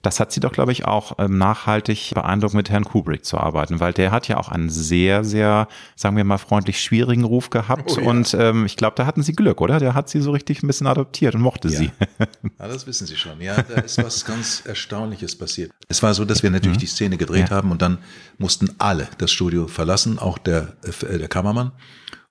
Das 0.02 0.20
hat 0.20 0.32
sie 0.32 0.40
doch, 0.40 0.52
glaube 0.52 0.72
ich, 0.72 0.86
auch 0.86 1.18
ähm, 1.20 1.38
nachhaltig 1.38 2.12
beeindruckt, 2.14 2.54
mit 2.54 2.70
Herrn 2.70 2.86
Kubrick 2.86 3.26
zu 3.26 3.38
arbeiten, 3.38 3.80
weil 3.80 3.94
der 3.94 4.12
hat 4.12 4.28
ja 4.28 4.38
auch 4.38 4.50
einen 4.50 4.70
sehr, 4.70 5.24
sehr, 5.24 5.68
sagen 5.96 6.16
wir 6.16 6.24
mal, 6.24 6.38
freundlich 6.38 6.82
schwierigen 6.82 7.26
Ruf 7.26 7.50
gehabt. 7.50 7.92
Oh, 7.98 8.00
ja. 8.00 8.08
Und 8.08 8.34
ähm, 8.34 8.66
ich 8.66 8.78
glaube, 8.78 8.96
da 8.96 9.06
hatten 9.06 9.24
sie 9.24 9.34
Glück, 9.34 9.60
oder? 9.62 9.80
Der 9.80 9.94
hat 9.96 10.10
sie 10.10 10.22
so 10.22 10.32
richtig 10.32 10.64
ein 10.64 10.68
bisschen 10.68 10.88
adoptiert 10.88 11.36
und 11.36 11.42
mochte 11.42 11.68
ja. 11.68 11.78
sie. 11.78 11.92
ja, 12.20 12.68
das 12.68 12.88
wissen 12.88 13.08
Sie 13.08 13.18
schon. 13.18 13.42
Ja, 13.42 13.62
da 13.62 13.82
ist 13.82 14.02
was 14.02 14.24
ganz 14.26 14.64
Erstaunliches 14.66 15.36
passiert. 15.36 15.72
Es 15.88 16.02
war 16.02 16.14
so, 16.14 16.26
dass 16.26 16.44
wir 16.44 16.50
natürlich 16.50 16.78
mhm. 16.78 16.82
die 16.82 16.88
Szene 16.88 17.18
gedreht 17.18 17.50
ja. 17.50 17.56
haben 17.56 17.72
und 17.72 17.82
dann 17.82 17.98
mussten 18.38 18.70
alle 18.78 19.08
das 19.18 19.32
Studio 19.32 19.68
verlassen, 19.68 20.20
auch 20.20 20.38
der, 20.38 20.74
äh, 20.84 21.18
der 21.18 21.28
Kameramann. 21.28 21.72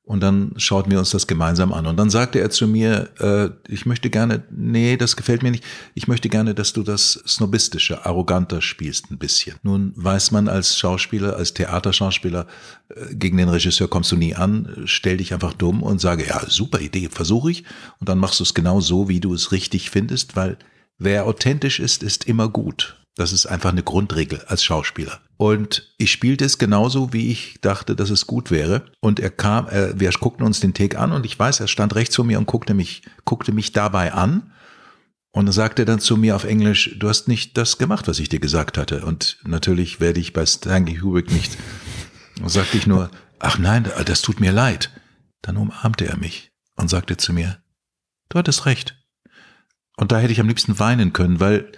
Und 0.09 0.21
dann 0.21 0.55
schauten 0.57 0.91
wir 0.91 0.99
uns 0.99 1.11
das 1.11 1.27
gemeinsam 1.27 1.71
an. 1.71 1.87
Und 1.87 1.99
dann 1.99 2.09
sagte 2.09 2.41
er 2.41 2.49
zu 2.49 2.67
mir, 2.67 3.11
äh, 3.21 3.51
ich 3.71 3.85
möchte 3.85 4.09
gerne, 4.09 4.43
nee, 4.51 4.97
das 4.97 5.17
gefällt 5.17 5.43
mir 5.43 5.51
nicht, 5.51 5.65
ich 5.95 6.09
möchte 6.09 6.31
gerne, 6.31 6.55
dass 6.55 6.73
du 6.73 6.83
das 6.83 7.23
snobistische, 7.27 8.07
arroganter 8.07 8.63
spielst 8.63 9.11
ein 9.11 9.19
bisschen. 9.19 9.57
Nun 9.63 9.93
weiß 9.97 10.31
man 10.31 10.49
als 10.49 10.79
Schauspieler, 10.79 11.37
als 11.37 11.53
Theaterschauspieler, 11.53 12.47
äh, 12.89 13.15
gegen 13.17 13.37
den 13.37 13.51
Regisseur 13.51 13.89
kommst 13.89 14.11
du 14.11 14.17
nie 14.17 14.35
an, 14.35 14.83
stell 14.87 15.19
dich 15.19 15.35
einfach 15.35 15.53
dumm 15.53 15.83
und 15.83 16.01
sage, 16.01 16.27
ja, 16.27 16.41
super 16.49 16.81
Idee, 16.81 17.11
versuche 17.13 17.51
ich. 17.51 17.65
Und 18.01 18.09
dann 18.09 18.17
machst 18.17 18.41
du 18.41 18.45
es 18.45 18.55
genau 18.55 18.81
so, 18.81 19.11
wie 19.11 19.21
du 19.21 19.35
es 19.35 19.53
richtig 19.53 19.91
findest, 19.91 20.37
weil 20.37 20.57
wer 20.97 21.27
authentisch 21.27 21.81
ist, 21.81 22.03
ist 22.03 22.27
immer 22.27 22.49
gut. 22.49 22.97
Das 23.19 23.33
ist 23.33 23.47
einfach 23.47 23.71
eine 23.71 23.83
Grundregel 23.83 24.43
als 24.47 24.63
Schauspieler. 24.63 25.21
Und 25.37 25.93
ich 25.99 26.13
spielte 26.13 26.45
es 26.45 26.57
genauso, 26.57 27.13
wie 27.13 27.33
ich 27.33 27.61
dachte, 27.61 27.97
dass 27.97 28.11
es 28.11 28.29
gut 28.29 28.53
wäre. 28.53 28.85
Und 29.01 29.19
er 29.19 29.31
kam, 29.31 29.69
äh, 29.69 29.99
wir 29.99 30.09
guckten 30.13 30.47
uns 30.47 30.61
den 30.61 30.73
Take 30.73 30.97
an 30.97 31.11
und 31.11 31.27
ich 31.27 31.37
weiß, 31.37 31.59
er 31.59 31.67
stand 31.67 31.97
rechts 31.97 32.15
vor 32.15 32.25
mir 32.25 32.39
und 32.39 32.47
guckte 32.47 32.75
mich, 32.75 33.03
guckte 33.25 33.51
mich 33.51 33.73
dabei 33.73 34.13
an. 34.13 34.53
Und 35.33 35.47
dann 35.47 35.53
sagte 35.53 35.83
er 35.83 35.87
dann 35.87 35.99
zu 35.99 36.17
mir 36.17 36.37
auf 36.37 36.45
Englisch, 36.45 36.95
du 36.97 37.09
hast 37.09 37.27
nicht 37.27 37.59
das 37.59 37.77
gemacht, 37.77 38.07
was 38.07 38.21
ich 38.21 38.29
dir 38.29 38.39
gesagt 38.39 38.79
hatte. 38.79 39.05
Und 39.05 39.39
natürlich 39.43 39.99
werde 39.99 40.21
ich 40.21 40.33
bei 40.33 40.47
Stanley 40.47 40.95
Kubrick 40.95 41.33
nicht. 41.33 41.59
Und 42.41 42.51
sagte 42.51 42.79
ich 42.79 42.87
nur, 42.87 43.11
ach 43.41 43.59
nein, 43.59 43.91
das 44.05 44.23
tut 44.23 44.39
mir 44.39 44.53
leid. 44.53 44.93
Dann 45.43 45.57
umarmte 45.57 46.07
er 46.07 46.17
mich 46.19 46.53
und 46.77 46.89
sagte 46.89 47.17
zu 47.17 47.33
mir, 47.33 47.59
du 48.29 48.39
hattest 48.39 48.65
recht. 48.65 48.97
Und 49.97 50.13
da 50.13 50.21
hätte 50.21 50.33
ich 50.33 50.39
am 50.39 50.47
liebsten 50.47 50.79
weinen 50.79 51.13
können, 51.13 51.41
weil 51.41 51.73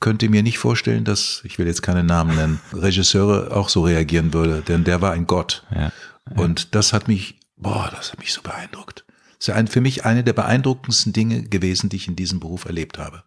könnte 0.00 0.28
mir 0.28 0.42
nicht 0.42 0.58
vorstellen, 0.58 1.04
dass, 1.04 1.40
ich 1.44 1.58
will 1.58 1.66
jetzt 1.66 1.82
keine 1.82 2.04
Namen 2.04 2.36
nennen, 2.36 2.60
Regisseure 2.72 3.56
auch 3.56 3.68
so 3.68 3.82
reagieren 3.82 4.32
würde, 4.34 4.62
denn 4.62 4.84
der 4.84 5.00
war 5.00 5.12
ein 5.12 5.26
Gott. 5.26 5.64
Ja, 5.70 5.80
ja. 5.80 5.92
Und 6.36 6.74
das 6.74 6.92
hat 6.92 7.08
mich, 7.08 7.40
boah, 7.56 7.90
das 7.94 8.12
hat 8.12 8.18
mich 8.18 8.32
so 8.32 8.42
beeindruckt. 8.42 9.04
Das 9.38 9.48
ist 9.48 9.72
für 9.72 9.80
mich 9.80 10.04
eine 10.04 10.24
der 10.24 10.32
beeindruckendsten 10.32 11.12
Dinge 11.12 11.42
gewesen, 11.42 11.88
die 11.88 11.96
ich 11.96 12.08
in 12.08 12.16
diesem 12.16 12.40
Beruf 12.40 12.64
erlebt 12.64 12.98
habe. 12.98 13.24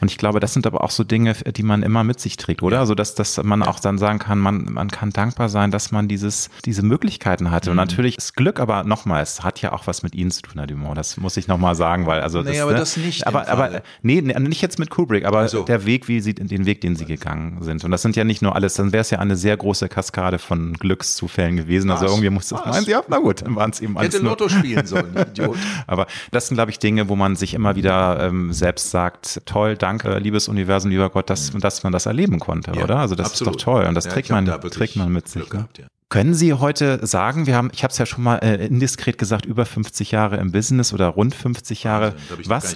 Und 0.00 0.10
ich 0.10 0.18
glaube, 0.18 0.40
das 0.40 0.52
sind 0.52 0.66
aber 0.66 0.82
auch 0.82 0.90
so 0.90 1.04
Dinge, 1.04 1.34
die 1.34 1.62
man 1.62 1.82
immer 1.82 2.04
mit 2.04 2.20
sich 2.20 2.36
trägt, 2.36 2.62
oder? 2.62 2.76
Ja. 2.76 2.80
Also, 2.80 2.94
dass, 2.94 3.14
dass 3.14 3.42
man 3.42 3.62
auch 3.62 3.80
dann 3.80 3.98
sagen 3.98 4.18
kann, 4.18 4.38
man, 4.38 4.64
man 4.72 4.88
kann 4.88 5.10
dankbar 5.10 5.48
sein, 5.48 5.70
dass 5.70 5.92
man 5.92 6.08
dieses, 6.08 6.50
diese 6.64 6.82
Möglichkeiten 6.82 7.50
hatte. 7.50 7.70
Mhm. 7.70 7.72
Und 7.72 7.76
natürlich 7.76 8.18
ist 8.18 8.34
Glück, 8.36 8.60
aber 8.60 8.84
nochmals, 8.84 9.42
hat 9.42 9.60
ja 9.62 9.72
auch 9.72 9.86
was 9.86 10.02
mit 10.02 10.14
Ihnen 10.14 10.30
zu 10.30 10.42
tun, 10.42 10.54
Herr 10.56 10.66
Dumont. 10.66 10.96
Das 10.96 11.16
muss 11.16 11.36
ich 11.36 11.48
nochmal 11.48 11.74
sagen, 11.74 12.06
weil, 12.06 12.20
also. 12.20 12.42
Nee, 12.42 12.52
das, 12.52 12.60
aber 12.60 12.72
ne, 12.72 12.78
das 12.78 12.96
nicht. 12.96 13.26
Aber, 13.26 13.48
aber, 13.48 13.82
nee, 14.02 14.20
nicht 14.20 14.62
jetzt 14.62 14.78
mit 14.78 14.90
Kubrick, 14.90 15.24
aber 15.24 15.48
so. 15.48 15.62
der 15.62 15.86
Weg, 15.86 16.08
wie 16.08 16.20
Sie, 16.20 16.34
den 16.34 16.66
Weg, 16.66 16.80
den 16.80 16.96
Sie 16.96 17.04
gegangen 17.04 17.58
sind. 17.62 17.84
Und 17.84 17.90
das 17.90 18.02
sind 18.02 18.16
ja 18.16 18.24
nicht 18.24 18.42
nur 18.42 18.54
alles, 18.54 18.74
dann 18.74 18.92
wäre 18.92 19.02
es 19.02 19.10
ja 19.10 19.18
eine 19.18 19.36
sehr 19.36 19.56
große 19.56 19.88
Kaskade 19.88 20.38
von 20.38 20.74
Glückszufällen 20.74 21.56
gewesen. 21.56 21.90
Also 21.90 22.04
was? 22.04 22.10
Also 22.10 22.14
irgendwie 22.14 22.30
muss 22.30 22.48
das 22.48 22.64
meinen 22.64 22.84
Sie, 22.84 22.90
ja, 22.90 23.02
na 23.08 23.18
gut, 23.18 23.42
dann 23.42 23.56
waren 23.56 23.70
es 23.70 23.80
eben 23.80 23.96
alles. 23.96 24.14
Hätte 24.14 24.24
Lotto 24.24 24.48
spielen 24.48 24.86
sollen, 24.86 25.14
Idiot. 25.30 25.56
aber 25.86 26.06
das 26.30 26.48
sind, 26.48 26.56
glaube 26.56 26.70
ich, 26.70 26.78
Dinge, 26.78 27.08
wo 27.08 27.16
man 27.16 27.36
sich 27.36 27.54
immer 27.54 27.76
wieder 27.76 28.20
ähm, 28.20 28.52
selbst 28.52 28.90
sagt, 28.90 29.42
toll, 29.46 29.71
danke, 29.76 30.18
liebes 30.18 30.48
Universum, 30.48 30.90
lieber 30.90 31.10
Gott, 31.10 31.30
dass, 31.30 31.52
mhm. 31.52 31.60
dass 31.60 31.82
man 31.82 31.92
das 31.92 32.06
erleben 32.06 32.38
konnte, 32.38 32.72
ja, 32.74 32.84
oder? 32.84 32.98
Also 32.98 33.14
das 33.14 33.32
absolut. 33.32 33.56
ist 33.56 33.66
doch 33.66 33.72
toll 33.72 33.84
und 33.86 33.94
das 33.94 34.04
ja, 34.06 34.12
trägt, 34.12 34.30
man, 34.30 34.44
da 34.44 34.58
trägt 34.58 34.96
man 34.96 35.12
mit 35.12 35.28
sich. 35.28 35.42
Ne? 35.44 35.48
Gehabt, 35.48 35.78
ja. 35.78 35.86
Können 36.12 36.34
Sie 36.34 36.52
heute 36.52 37.06
sagen, 37.06 37.46
wir 37.46 37.56
haben, 37.56 37.70
ich 37.72 37.84
habe 37.84 37.90
es 37.90 37.96
ja 37.96 38.04
schon 38.04 38.22
mal 38.22 38.36
äh, 38.36 38.66
indiskret 38.66 39.16
gesagt, 39.16 39.46
über 39.46 39.64
50 39.64 40.10
Jahre 40.10 40.36
im 40.36 40.52
Business 40.52 40.92
oder 40.92 41.08
rund 41.08 41.34
50 41.34 41.84
Jahre. 41.84 42.14
Wahnsinn, 42.44 42.50
was? 42.50 42.74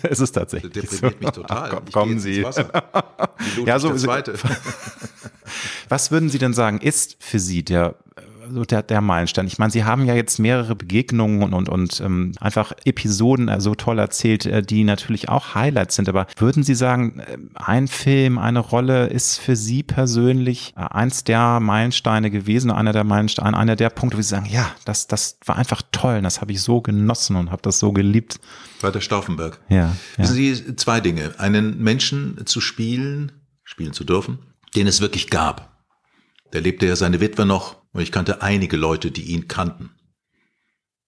es 0.02 0.20
ist 0.20 0.32
tatsächlich. 0.32 0.72
Das 0.72 0.88
deprimiert 0.88 1.20
so. 1.20 1.26
mich 1.26 1.30
total. 1.32 1.58
Ach, 1.62 1.70
komm, 1.70 1.92
kommen 1.92 2.18
Sie. 2.18 2.40
ja, 3.66 3.78
so, 3.78 3.92
was 5.90 6.10
würden 6.10 6.30
Sie 6.30 6.38
denn 6.38 6.54
sagen, 6.54 6.78
ist 6.78 7.22
für 7.22 7.38
Sie 7.38 7.62
der 7.64 7.96
so 8.52 8.64
der, 8.64 8.82
der 8.82 9.00
Meilenstein. 9.00 9.46
Ich 9.46 9.58
meine, 9.58 9.70
Sie 9.70 9.84
haben 9.84 10.04
ja 10.04 10.14
jetzt 10.14 10.38
mehrere 10.38 10.74
Begegnungen 10.74 11.42
und, 11.42 11.54
und, 11.54 11.68
und 11.68 12.00
ähm, 12.00 12.32
einfach 12.40 12.72
Episoden 12.84 13.48
äh, 13.48 13.60
so 13.60 13.74
toll 13.74 13.98
erzählt, 13.98 14.46
äh, 14.46 14.62
die 14.62 14.84
natürlich 14.84 15.28
auch 15.28 15.54
Highlights 15.54 15.96
sind. 15.96 16.08
Aber 16.08 16.26
würden 16.36 16.62
Sie 16.62 16.74
sagen, 16.74 17.20
äh, 17.20 17.38
ein 17.54 17.88
Film, 17.88 18.38
eine 18.38 18.60
Rolle 18.60 19.06
ist 19.06 19.38
für 19.38 19.56
Sie 19.56 19.82
persönlich 19.82 20.74
äh, 20.76 20.80
eins 20.80 21.24
der 21.24 21.60
Meilensteine 21.60 22.30
gewesen, 22.30 22.70
einer 22.70 22.92
der 22.92 23.04
Meilensteine, 23.04 23.56
einer 23.56 23.76
der 23.76 23.90
Punkte, 23.90 24.18
wo 24.18 24.22
Sie 24.22 24.28
sagen, 24.28 24.46
ja, 24.46 24.70
das, 24.84 25.06
das 25.06 25.38
war 25.44 25.56
einfach 25.56 25.82
toll, 25.92 26.20
das 26.22 26.40
habe 26.40 26.52
ich 26.52 26.62
so 26.62 26.80
genossen 26.80 27.36
und 27.36 27.50
habe 27.50 27.62
das 27.62 27.78
so 27.78 27.92
geliebt. 27.92 28.40
Walter 28.80 29.00
Stauffenberg. 29.00 29.60
Ja, 29.68 29.76
ja. 29.76 29.94
Wissen 30.18 30.34
Sie, 30.34 30.76
zwei 30.76 31.00
Dinge. 31.00 31.34
Einen 31.38 31.82
Menschen 31.82 32.44
zu 32.46 32.60
spielen, 32.60 33.32
spielen 33.64 33.92
zu 33.92 34.04
dürfen, 34.04 34.38
den 34.74 34.86
es 34.86 35.00
wirklich 35.00 35.30
gab. 35.30 35.74
Der 36.52 36.60
lebte 36.60 36.86
ja 36.86 36.94
seine 36.94 37.20
Witwe 37.20 37.46
noch 37.46 37.83
und 37.94 38.02
ich 38.02 38.12
kannte 38.12 38.42
einige 38.42 38.76
Leute, 38.76 39.10
die 39.10 39.22
ihn 39.22 39.48
kannten. 39.48 39.90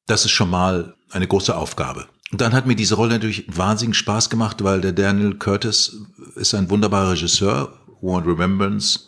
Das 0.06 0.24
ist 0.24 0.30
schon 0.30 0.48
mal 0.48 0.94
eine 1.10 1.26
große 1.26 1.54
Aufgabe. 1.54 2.06
Und 2.32 2.40
dann 2.40 2.52
hat 2.52 2.66
mir 2.66 2.76
diese 2.76 2.94
Rolle 2.94 3.12
natürlich 3.12 3.44
wahnsinnig 3.54 3.96
Spaß 3.98 4.30
gemacht, 4.30 4.64
weil 4.64 4.80
der 4.80 4.92
Daniel 4.92 5.34
Curtis 5.34 5.96
ist 6.36 6.54
ein 6.54 6.70
wunderbarer 6.70 7.12
Regisseur. 7.12 7.72
War 8.00 8.26
Remembrance. 8.26 9.00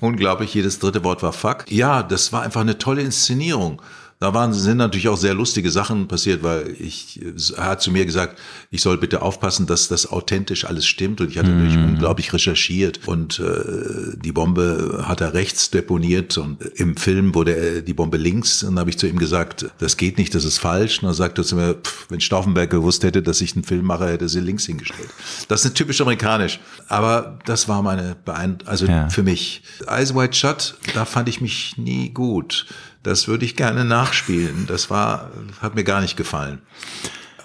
Unglaublich, 0.00 0.54
jedes 0.54 0.78
dritte 0.78 1.04
Wort 1.04 1.22
war 1.22 1.32
Fuck. 1.32 1.70
Ja, 1.70 2.02
das 2.02 2.32
war 2.32 2.42
einfach 2.42 2.60
eine 2.60 2.78
tolle 2.78 3.02
Inszenierung. 3.02 3.80
Da 4.20 4.34
waren, 4.34 4.52
sind 4.52 4.76
natürlich 4.76 5.08
auch 5.08 5.16
sehr 5.16 5.32
lustige 5.32 5.70
Sachen 5.70 6.06
passiert, 6.06 6.42
weil 6.42 6.76
ich, 6.78 7.18
er 7.56 7.64
hat 7.64 7.80
zu 7.80 7.90
mir 7.90 8.04
gesagt, 8.04 8.38
ich 8.70 8.82
soll 8.82 8.98
bitte 8.98 9.22
aufpassen, 9.22 9.66
dass 9.66 9.88
das 9.88 10.12
authentisch 10.12 10.66
alles 10.66 10.86
stimmt. 10.86 11.22
Und 11.22 11.30
ich 11.30 11.38
hatte 11.38 11.48
mm. 11.48 11.56
natürlich 11.56 11.78
unglaublich 11.78 12.30
recherchiert 12.34 13.08
und 13.08 13.38
äh, 13.38 14.14
die 14.22 14.32
Bombe 14.32 15.04
hat 15.08 15.22
er 15.22 15.32
rechts 15.32 15.70
deponiert 15.70 16.36
und 16.36 16.60
im 16.60 16.98
Film 16.98 17.34
wurde 17.34 17.56
er, 17.56 17.80
die 17.80 17.94
Bombe 17.94 18.18
links. 18.18 18.62
Und 18.62 18.74
dann 18.74 18.80
habe 18.80 18.90
ich 18.90 18.98
zu 18.98 19.06
ihm 19.06 19.18
gesagt, 19.18 19.64
das 19.78 19.96
geht 19.96 20.18
nicht, 20.18 20.34
das 20.34 20.44
ist 20.44 20.58
falsch. 20.58 20.98
Und 20.98 21.06
dann 21.06 21.14
sagte 21.14 21.40
er 21.40 21.44
zu 21.46 21.56
mir, 21.56 21.76
pff, 21.76 22.10
wenn 22.10 22.20
Stauffenberg 22.20 22.68
gewusst 22.68 23.02
hätte, 23.04 23.22
dass 23.22 23.40
ich 23.40 23.54
einen 23.54 23.64
Film 23.64 23.86
mache, 23.86 24.06
hätte 24.06 24.26
er 24.26 24.28
sie 24.28 24.40
links 24.40 24.66
hingestellt. 24.66 25.08
Das 25.48 25.64
ist 25.64 25.74
typisch 25.74 25.98
amerikanisch. 26.02 26.60
Aber 26.88 27.38
das 27.46 27.68
war 27.68 27.80
meine 27.80 28.16
Beeindruckung, 28.22 28.68
also 28.68 28.84
ja. 28.84 29.08
für 29.08 29.22
mich. 29.22 29.62
Eyes 29.86 30.14
Wide 30.14 30.34
Shut, 30.34 30.74
da 30.92 31.06
fand 31.06 31.30
ich 31.30 31.40
mich 31.40 31.78
nie 31.78 32.10
gut. 32.10 32.66
Das 33.02 33.28
würde 33.28 33.44
ich 33.44 33.56
gerne 33.56 33.84
nachspielen. 33.84 34.66
Das 34.66 34.90
war, 34.90 35.30
hat 35.60 35.74
mir 35.74 35.84
gar 35.84 36.00
nicht 36.00 36.16
gefallen. 36.16 36.60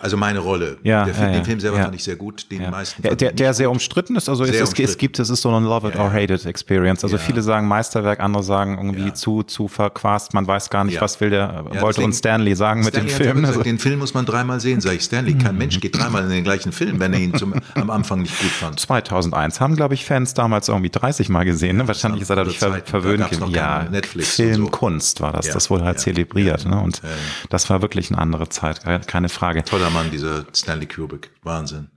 Also 0.06 0.18
meine 0.18 0.38
Rolle. 0.38 0.78
Ja, 0.84 1.03
der 1.03 1.16
Film, 1.16 1.26
ja, 1.26 1.32
ja. 1.32 1.39
Den 1.39 1.45
Film 1.45 1.60
selber 1.60 1.78
ja. 1.78 1.84
fand 1.86 1.95
ich 1.95 2.03
sehr 2.03 2.16
gut, 2.16 2.51
den 2.51 2.62
ja. 2.62 2.70
meisten. 2.70 3.01
Der, 3.01 3.16
der, 3.16 3.32
der 3.32 3.56
sehr 3.56 3.72
umstritten 3.72 4.16
ist, 4.16 4.30
also 4.30 4.43
es, 4.43 4.51
es, 4.51 4.80
es, 4.80 4.97
gibt, 4.99 5.18
es 5.18 5.32
ist 5.32 5.41
so 5.41 5.49
ein 5.49 5.64
Love 5.64 5.89
it 5.89 5.95
or 5.95 6.14
hate 6.14 6.32
it 6.32 6.45
Experience. 6.45 7.03
Also 7.03 7.18
viele 7.18 7.41
sagen 7.41 7.68
Meisterwerk, 7.68 8.20
andere 8.20 8.43
sagen 8.43 8.78
irgendwie 8.78 9.12
zu, 9.14 9.41
zu 9.41 9.68
verquast, 9.68 10.36
man 10.36 10.45
weiß 10.45 10.70
gar 10.70 10.84
nicht, 10.84 11.01
was 11.01 11.20
will 11.22 11.32
der, 11.32 11.66
wollte 11.82 12.01
uns 12.01 12.20
Stanley 12.20 12.56
sagen 12.56 12.84
Stanley 12.84 13.01
mit 13.01 13.12
dem 13.12 13.18
Film. 13.18 13.36
Gesagt, 13.38 13.47
also. 13.47 13.64
Den 13.64 13.80
Film 13.80 13.97
muss 13.97 14.14
man 14.14 14.28
dreimal 14.28 14.60
sehen, 14.60 14.80
sage 14.80 14.97
ich. 14.97 15.01
Stanley, 15.01 15.34
kein 15.39 15.53
mhm. 15.53 15.58
Mensch 15.58 15.80
geht 15.80 15.97
dreimal 15.97 16.24
in 16.24 16.30
den 16.30 16.43
gleichen 16.43 16.72
Film, 16.72 16.99
wenn 16.99 17.12
er 17.12 17.20
ihn 17.20 17.34
zum, 17.34 17.56
am 17.74 17.89
Anfang 17.89 18.22
nicht 18.22 18.39
gut 18.39 18.51
fand. 18.51 18.80
2001 18.80 19.60
haben, 19.60 19.76
glaube 19.76 19.95
ich, 19.95 20.06
Fans 20.06 20.36
damals 20.36 20.70
irgendwie 20.70 20.91
30 20.91 21.30
Mal 21.30 21.45
gesehen. 21.45 21.78
Ne? 21.78 21.88
Wahrscheinlich 21.88 22.22
ist 22.22 22.30
er 22.30 22.36
dadurch 22.36 22.60
ver 22.60 22.80
verwöhnt. 22.86 23.26
Da 23.39 23.47
ja, 23.47 23.88
Netflix 23.89 24.36
Filmkunst 24.36 25.18
so. 25.18 25.24
war 25.24 25.34
das, 25.34 25.47
das 25.47 25.72
wurde 25.72 25.84
halt 25.84 25.99
zelebriert. 25.99 26.68
Ne? 26.68 26.80
Und 26.80 27.01
das 27.49 27.68
war 27.72 27.82
wirklich 27.82 28.12
eine 28.12 28.20
andere 28.20 28.49
Zeit, 28.49 28.82
keine 29.08 29.30
Frage. 29.30 29.64
Toller 29.64 29.89
Mann, 29.96 30.12
dieser 30.12 30.46
Stanley 30.54 30.88
Kubrick. 30.88 31.32
Wahnsinn. 31.43 31.88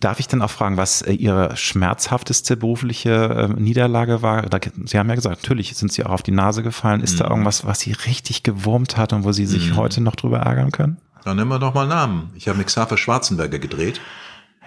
Darf 0.00 0.20
ich 0.20 0.28
denn 0.28 0.42
auch 0.42 0.50
fragen, 0.50 0.76
was 0.76 1.02
äh, 1.02 1.12
Ihre 1.12 1.56
schmerzhafteste 1.56 2.56
berufliche 2.56 3.48
äh, 3.56 3.60
Niederlage 3.60 4.22
war? 4.22 4.44
Sie 4.84 4.98
haben 4.98 5.08
ja 5.08 5.14
gesagt, 5.14 5.42
natürlich 5.42 5.74
sind 5.74 5.90
Sie 5.90 6.04
auch 6.04 6.10
auf 6.10 6.22
die 6.22 6.32
Nase 6.32 6.62
gefallen. 6.62 7.00
Ist 7.00 7.14
mhm. 7.14 7.18
da 7.18 7.30
irgendwas, 7.30 7.64
was 7.64 7.80
Sie 7.80 7.92
richtig 7.92 8.42
gewurmt 8.42 8.96
hat 8.96 9.12
und 9.12 9.24
wo 9.24 9.32
Sie 9.32 9.46
sich 9.46 9.70
mhm. 9.70 9.76
heute 9.76 10.02
noch 10.02 10.16
drüber 10.16 10.40
ärgern 10.40 10.70
können? 10.70 10.98
Dann 11.24 11.36
nennen 11.36 11.48
wir 11.48 11.58
doch 11.58 11.74
mal 11.74 11.86
Namen. 11.86 12.30
Ich 12.34 12.46
habe 12.46 12.58
mit 12.58 12.68
Xaver 12.68 12.96
Schwarzenberger 12.96 13.58
gedreht. 13.58 14.00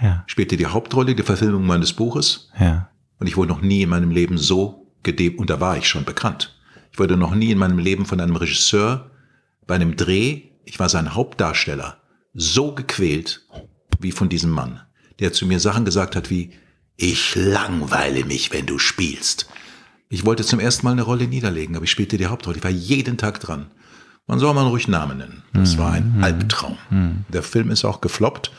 Ja. 0.02 0.24
Spielte 0.26 0.58
die 0.58 0.66
Hauptrolle, 0.66 1.16
die 1.16 1.24
Verfilmung 1.24 1.66
meines 1.66 1.94
Buches. 1.94 2.50
Ja. 2.60 2.90
Und 3.20 3.28
ich 3.28 3.38
wurde 3.38 3.50
noch 3.50 3.62
nie 3.62 3.84
in 3.84 3.90
meinem 3.90 4.10
Leben 4.10 4.38
so 4.38 4.88
gedehnt, 5.04 5.38
und 5.38 5.50
da 5.50 5.60
war 5.62 5.78
ich 5.78 5.88
schon 5.88 6.06
bekannt. 6.06 6.60
Ich 6.92 7.00
wurde 7.00 7.18
noch 7.18 7.36
nie 7.36 7.52
in 7.52 7.60
meinem 7.60 7.78
Leben 7.78 8.06
von 8.06 8.20
einem 8.20 8.36
Regisseur 8.36 9.12
bei 9.68 9.76
einem 9.76 9.96
Dreh, 9.96 10.42
ich 10.66 10.80
war 10.80 10.90
sein 10.90 11.14
Hauptdarsteller, 11.14 11.98
so 12.34 12.74
gequält 12.74 13.46
wie 14.00 14.12
von 14.12 14.30
diesem 14.30 14.52
Mann, 14.52 14.82
der 15.20 15.34
zu 15.34 15.46
mir 15.46 15.60
Sachen 15.60 15.86
gesagt 15.86 16.16
hat 16.16 16.30
wie, 16.30 16.52
ich 16.98 17.36
langweile 17.36 18.26
mich, 18.26 18.54
wenn 18.54 18.66
du 18.66 18.78
spielst. 18.78 19.48
Ich 20.10 20.26
wollte 20.26 20.44
zum 20.44 20.60
ersten 20.60 20.86
Mal 20.86 20.92
eine 20.92 21.04
Rolle 21.04 21.28
niederlegen, 21.28 21.76
aber 21.76 21.86
ich 21.86 21.92
spielte 21.92 22.18
die 22.18 22.28
Hauptrolle. 22.28 22.58
Ich 22.58 22.64
war 22.64 22.72
jeden 22.72 23.18
Tag 23.18 23.40
dran. 23.40 23.72
Man 24.28 24.40
soll 24.40 24.54
mal 24.54 24.68
ruhig 24.68 24.88
Namen 24.88 25.18
nennen. 25.18 25.44
Das 25.54 25.78
war 25.78 25.94
ein 25.94 26.18
mhm. 26.18 26.24
Albtraum. 26.24 26.78
Mhm. 26.90 27.26
Der 27.30 27.44
Film 27.44 27.72
ist 27.72 27.86
auch 27.86 28.02
gefloppt. 28.02 28.52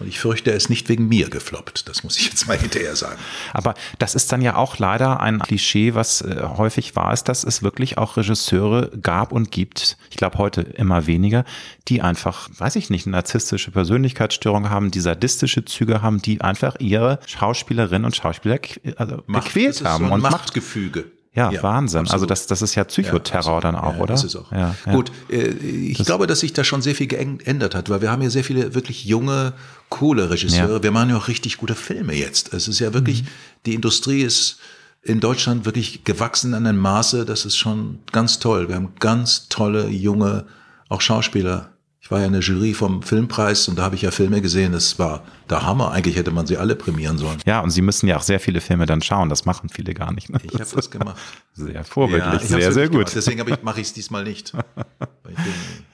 Und 0.00 0.06
ich 0.06 0.20
fürchte, 0.20 0.50
er 0.50 0.56
ist 0.56 0.70
nicht 0.70 0.88
wegen 0.88 1.08
mir 1.08 1.28
gefloppt. 1.28 1.88
Das 1.88 2.04
muss 2.04 2.16
ich 2.18 2.26
jetzt 2.26 2.46
mal 2.46 2.56
hinterher 2.56 2.94
sagen. 2.94 3.18
Aber 3.52 3.74
das 3.98 4.14
ist 4.14 4.30
dann 4.30 4.42
ja 4.42 4.54
auch 4.54 4.78
leider 4.78 5.20
ein 5.20 5.40
Klischee, 5.40 5.94
was 5.94 6.20
äh, 6.20 6.42
häufig 6.56 6.94
war, 6.94 7.12
ist, 7.12 7.24
dass 7.24 7.42
es 7.42 7.62
wirklich 7.62 7.98
auch 7.98 8.16
Regisseure 8.16 8.90
gab 9.02 9.32
und 9.32 9.50
gibt. 9.50 9.96
Ich 10.10 10.16
glaube 10.16 10.38
heute 10.38 10.60
immer 10.62 11.06
weniger, 11.06 11.44
die 11.88 12.00
einfach, 12.00 12.48
weiß 12.56 12.76
ich 12.76 12.90
nicht, 12.90 13.06
eine 13.06 13.16
narzisstische 13.16 13.72
Persönlichkeitsstörung 13.72 14.70
haben, 14.70 14.90
die 14.90 15.00
sadistische 15.00 15.64
Züge 15.64 16.00
haben, 16.00 16.22
die 16.22 16.40
einfach 16.40 16.76
ihre 16.78 17.18
Schauspielerinnen 17.26 18.04
und 18.04 18.14
Schauspieler 18.14 18.58
also 18.96 19.22
Macht, 19.26 19.46
gequält 19.46 19.84
haben. 19.84 20.08
So 20.08 20.14
und 20.14 20.20
Machtgefüge. 20.20 21.06
Ja, 21.38 21.52
ja, 21.52 21.62
Wahnsinn. 21.62 22.00
Also 22.00 22.14
absolut. 22.14 22.14
Also 22.14 22.26
das, 22.26 22.46
das 22.48 22.62
ist 22.62 22.74
ja 22.74 22.84
Psychoterror 22.84 23.54
ja, 23.54 23.60
dann 23.60 23.76
auch, 23.76 23.94
ja, 23.94 24.00
oder? 24.00 24.14
Das 24.14 24.24
ist 24.24 24.34
auch. 24.34 24.50
Ja, 24.50 24.74
Gut, 24.90 25.12
äh, 25.30 25.48
ich 25.48 25.98
das 25.98 26.06
glaube, 26.06 26.26
dass 26.26 26.40
sich 26.40 26.52
da 26.52 26.64
schon 26.64 26.82
sehr 26.82 26.96
viel 26.96 27.06
geändert 27.06 27.74
hat, 27.74 27.88
weil 27.88 28.00
wir 28.00 28.10
haben 28.10 28.22
ja 28.22 28.30
sehr 28.30 28.42
viele 28.42 28.74
wirklich 28.74 29.04
junge, 29.04 29.52
coole 29.88 30.30
Regisseure. 30.30 30.82
Wir 30.82 30.90
machen 30.90 31.10
ja 31.10 31.16
auch 31.16 31.28
richtig 31.28 31.56
gute 31.58 31.76
Filme 31.76 32.14
jetzt. 32.14 32.52
Es 32.52 32.66
ist 32.66 32.80
ja 32.80 32.92
wirklich, 32.92 33.22
mhm. 33.22 33.28
die 33.66 33.74
Industrie 33.74 34.22
ist 34.22 34.58
in 35.02 35.20
Deutschland 35.20 35.64
wirklich 35.64 36.02
gewachsen 36.02 36.54
an 36.54 36.66
einem 36.66 36.80
Maße, 36.80 37.24
das 37.24 37.44
ist 37.44 37.56
schon 37.56 38.00
ganz 38.10 38.40
toll. 38.40 38.68
Wir 38.68 38.74
haben 38.74 38.94
ganz 38.98 39.48
tolle, 39.48 39.88
junge, 39.88 40.44
auch 40.88 41.00
Schauspieler. 41.00 41.70
Ich 42.08 42.10
war 42.10 42.20
ja 42.20 42.26
in 42.26 42.32
der 42.32 42.40
Jury 42.40 42.72
vom 42.72 43.02
Filmpreis 43.02 43.68
und 43.68 43.78
da 43.78 43.82
habe 43.82 43.94
ich 43.94 44.00
ja 44.00 44.10
Filme 44.10 44.40
gesehen, 44.40 44.72
das 44.72 44.98
war 44.98 45.24
der 45.50 45.66
Hammer. 45.66 45.90
Eigentlich 45.90 46.16
hätte 46.16 46.30
man 46.30 46.46
sie 46.46 46.56
alle 46.56 46.74
prämieren 46.74 47.18
sollen. 47.18 47.36
Ja, 47.44 47.60
und 47.60 47.68
Sie 47.68 47.82
müssen 47.82 48.08
ja 48.08 48.16
auch 48.16 48.22
sehr 48.22 48.40
viele 48.40 48.62
Filme 48.62 48.86
dann 48.86 49.02
schauen. 49.02 49.28
Das 49.28 49.44
machen 49.44 49.68
viele 49.68 49.92
gar 49.92 50.10
nicht. 50.14 50.30
Ne? 50.30 50.40
Ich 50.42 50.54
habe 50.54 50.64
das 50.74 50.90
gemacht. 50.90 51.18
Sehr 51.52 51.84
vorbildlich, 51.84 52.44
ich 52.44 52.48
sehr, 52.48 52.72
sehr 52.72 52.86
gut. 52.86 52.92
Gemacht. 52.92 53.12
Deswegen 53.14 53.46
ich, 53.46 53.62
mache 53.62 53.82
ich 53.82 53.88
es 53.88 53.92
diesmal 53.92 54.24
nicht. 54.24 54.54
Weil 55.24 55.32
ich 55.32 55.36
bin, 55.36 55.52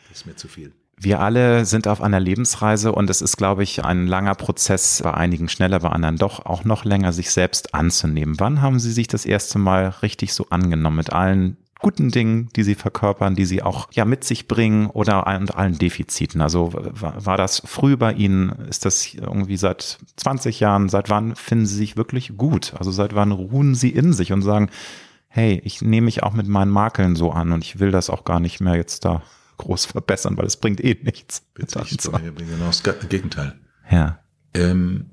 das 0.08 0.18
ist 0.18 0.26
mir 0.26 0.36
zu 0.36 0.46
viel. 0.46 0.72
Wir 0.96 1.18
alle 1.18 1.64
sind 1.64 1.88
auf 1.88 2.00
einer 2.00 2.20
Lebensreise 2.20 2.92
und 2.92 3.10
es 3.10 3.20
ist, 3.20 3.36
glaube 3.36 3.64
ich, 3.64 3.84
ein 3.84 4.06
langer 4.06 4.36
Prozess, 4.36 5.00
bei 5.02 5.14
einigen 5.14 5.48
schneller, 5.48 5.80
bei 5.80 5.88
anderen 5.88 6.16
doch 6.16 6.46
auch 6.46 6.62
noch 6.62 6.84
länger, 6.84 7.12
sich 7.12 7.32
selbst 7.32 7.74
anzunehmen. 7.74 8.38
Wann 8.38 8.62
haben 8.62 8.78
Sie 8.78 8.92
sich 8.92 9.08
das 9.08 9.26
erste 9.26 9.58
Mal 9.58 9.88
richtig 10.02 10.32
so 10.32 10.46
angenommen 10.50 10.98
mit 10.98 11.12
allen 11.12 11.56
guten 11.85 12.09
Dingen, 12.09 12.49
die 12.57 12.62
sie 12.62 12.74
verkörpern, 12.74 13.35
die 13.35 13.45
sie 13.45 13.62
auch 13.62 13.89
ja 13.93 14.07
mit 14.07 14.24
sich 14.24 14.49
bringen 14.49 14.87
oder 14.87 15.26
allen, 15.26 15.51
allen 15.51 15.76
Defiziten. 15.76 16.41
Also 16.41 16.72
war, 16.72 17.26
war 17.26 17.37
das 17.37 17.61
früh 17.66 17.99
bei 17.99 18.14
Ihnen? 18.14 18.49
Ist 18.70 18.87
das 18.87 19.12
irgendwie 19.12 19.59
seit 19.59 19.99
20 20.16 20.61
Jahren? 20.61 20.89
Seit 20.89 21.11
wann 21.11 21.37
finden 21.37 21.66
Sie 21.66 21.76
sich 21.76 21.99
wirklich 21.99 22.39
gut? 22.39 22.72
Also 22.78 22.91
seit 22.91 23.14
wann 23.14 23.32
ruhen 23.32 23.74
Sie 23.74 23.91
in 23.91 24.14
sich 24.14 24.32
und 24.32 24.41
sagen, 24.41 24.70
hey, 25.28 25.61
ich 25.62 25.82
nehme 25.82 26.07
mich 26.07 26.22
auch 26.22 26.32
mit 26.32 26.49
meinen 26.49 26.70
Makeln 26.70 27.16
so 27.16 27.30
an 27.32 27.53
und 27.53 27.62
ich 27.62 27.78
will 27.80 27.91
das 27.91 28.09
auch 28.09 28.24
gar 28.24 28.41
nicht 28.41 28.61
mehr 28.61 28.76
jetzt 28.76 29.05
da 29.05 29.22
groß 29.59 29.85
verbessern, 29.93 30.39
weil 30.39 30.47
es 30.47 30.57
bringt 30.57 30.82
eh 30.82 30.97
nichts. 31.03 31.43
Witzig, 31.55 32.11
mir 32.11 32.32
genau 32.32 32.66
das 32.66 32.82
Gegenteil. 33.11 33.57
Ja. 33.91 34.20
Ähm, 34.55 35.11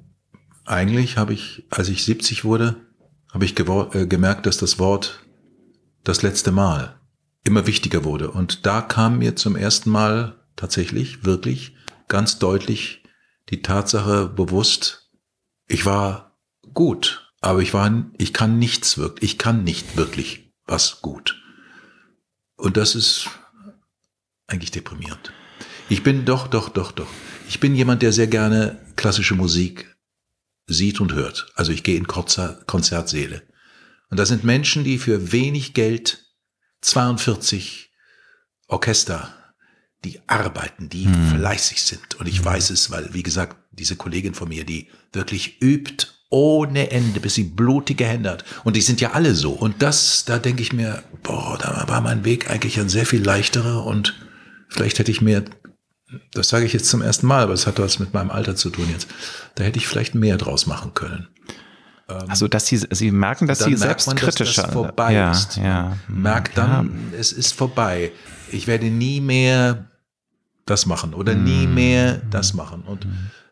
eigentlich 0.64 1.18
habe 1.18 1.34
ich, 1.34 1.66
als 1.70 1.90
ich 1.90 2.06
70 2.06 2.46
wurde, 2.46 2.78
habe 3.34 3.44
ich 3.44 3.60
äh, 3.60 4.08
gemerkt, 4.08 4.46
dass 4.46 4.58
das 4.58 4.80
Wort 4.80 5.26
das 6.04 6.22
letzte 6.22 6.52
Mal 6.52 7.00
immer 7.44 7.68
wichtiger 7.68 8.04
wurde. 8.04 8.32
Und 8.32 8.66
da 8.66 8.82
kam 8.82 9.20
mir 9.20 9.36
zum 9.36 9.56
ersten 9.56 9.90
Mal 9.90 10.40
tatsächlich 10.56 11.26
wirklich 11.26 11.76
ganz 12.08 12.40
deutlich 12.40 13.04
die 13.50 13.62
Tatsache 13.62 14.28
bewusst, 14.28 15.10
ich 15.68 15.86
war 15.86 16.38
gut, 16.74 17.34
aber 17.42 17.62
ich 17.62 17.74
war, 17.74 18.12
ich 18.18 18.34
kann 18.34 18.60
nichts 18.60 18.98
wirklich, 18.98 19.32
ich 19.32 19.38
kann 19.38 19.64
nicht 19.64 19.98
wirklich 19.98 20.54
was 20.66 21.02
gut. 21.02 21.42
Und 22.56 22.78
das 22.78 22.96
ist 22.96 23.30
eigentlich 24.48 24.72
deprimierend. 24.72 25.34
Ich 25.90 26.04
bin 26.04 26.26
doch, 26.26 26.48
doch, 26.48 26.70
doch, 26.70 26.92
doch. 26.92 27.08
Ich 27.48 27.60
bin 27.60 27.76
jemand, 27.76 28.02
der 28.02 28.14
sehr 28.14 28.28
gerne 28.28 28.80
klassische 28.96 29.36
Musik 29.36 29.98
sieht 30.68 31.02
und 31.02 31.14
hört. 31.14 31.52
Also 31.56 31.72
ich 31.72 31.84
gehe 31.84 31.98
in 31.98 32.08
Konzertsäle. 32.08 33.42
Und 34.12 34.20
da 34.20 34.26
sind 34.26 34.44
Menschen, 34.44 34.84
die 34.84 35.00
für 35.00 35.32
wenig 35.32 35.74
Geld 35.74 36.26
42 36.82 37.92
Orchester, 38.68 39.34
die 40.04 40.20
arbeiten, 40.28 40.90
die 40.90 41.06
hm. 41.06 41.38
fleißig 41.38 41.82
sind. 41.82 42.16
Und 42.20 42.28
ich 42.28 42.40
hm. 42.40 42.46
weiß 42.46 42.70
es, 42.72 42.92
weil, 42.92 43.14
wie 43.14 43.24
gesagt, 43.24 43.58
diese 43.72 43.96
Kollegin 43.96 44.34
von 44.34 44.50
mir, 44.50 44.66
die 44.66 44.90
wirklich 45.14 45.62
übt 45.62 46.08
ohne 46.30 46.92
Ende, 46.92 47.20
bis 47.20 47.36
sie 47.36 47.44
blutige 47.44 48.06
Hände 48.06 48.32
hat. 48.32 48.46
Und 48.64 48.76
die 48.76 48.82
sind 48.82 49.02
ja 49.02 49.12
alle 49.12 49.34
so. 49.34 49.52
Und 49.52 49.82
das, 49.82 50.26
da 50.26 50.40
denke 50.40 50.62
ich 50.62 50.74
mir, 50.74 51.04
boah, 51.24 51.58
da 51.58 51.86
war 51.88 52.02
mein 52.02 52.26
Weg 52.26 52.50
eigentlich 52.50 52.80
ein 52.80 52.90
sehr 52.90 53.06
viel 53.06 53.24
leichterer 53.24 53.86
und 53.86 54.16
vielleicht 54.70 55.00
hätte 55.00 55.12
ich 55.12 55.22
mehr, 55.22 55.44
das 56.34 56.50
sage 56.50 56.66
ich 56.66 56.74
jetzt 56.74 56.90
zum 56.90 57.02
ersten 57.02 57.28
Mal, 57.28 57.44
aber 57.44 57.54
es 57.54 57.68
hat 57.68 57.80
was 57.80 58.00
mit 58.00 58.14
meinem 58.14 58.32
Alter 58.32 58.56
zu 58.56 58.70
tun 58.70 58.88
jetzt, 58.90 59.08
da 59.56 59.66
hätte 59.66 59.78
ich 59.78 59.88
vielleicht 59.88 60.16
mehr 60.16 60.38
draus 60.38 60.68
machen 60.68 60.94
können. 60.94 61.28
Ähm, 62.12 62.30
also, 62.30 62.48
dass 62.48 62.68
sie, 62.68 62.78
sie 62.90 63.12
merken, 63.12 63.48
dass 63.48 63.60
sie 63.60 63.76
selbstkritischer 63.76 64.44
dass 64.46 64.56
das 64.56 64.74
vorbei 64.74 65.14
ja, 65.14 65.32
ist. 65.32 65.58
Ja, 65.58 65.98
merkt 66.08 66.58
dann, 66.58 67.12
ja. 67.12 67.20
es 67.20 67.32
ist 67.32 67.54
vorbei. 67.54 68.12
Ich 68.52 68.68
werde 68.68 68.88
nie 68.88 69.22
mehr 69.22 69.86
das 70.66 70.86
machen 70.86 71.14
oder 71.14 71.34
nie 71.36 71.64
hm. 71.64 71.74
mehr 71.74 72.22
das 72.30 72.54
machen. 72.54 72.84
Und 72.84 73.08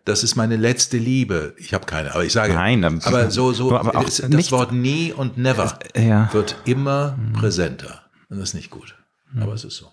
das 0.06 0.24
ist 0.24 0.36
meine 0.36 0.56
letzte 0.56 0.98
Liebe. 0.98 1.54
Ich 1.58 1.74
habe 1.74 1.86
keine, 1.86 2.14
aber 2.14 2.24
ich 2.24 2.34
sage, 2.34 2.54
Nein, 2.54 2.84
aber 2.84 3.32
so, 3.32 3.54
so, 3.54 3.76
aber 3.76 3.96
auch 3.96 4.04
das 4.04 4.28
nicht, 4.28 4.52
Wort 4.52 4.72
nie 4.72 5.14
und 5.14 5.38
never 5.38 5.78
ja. 5.96 6.30
wird 6.34 6.56
immer 6.66 7.18
präsenter. 7.34 8.04
Und 8.30 8.40
das 8.40 8.50
ist 8.50 8.56
nicht 8.56 8.70
gut. 8.70 8.96
Aber 9.40 9.54
es 9.54 9.64
ist 9.64 9.78
so 9.78 9.92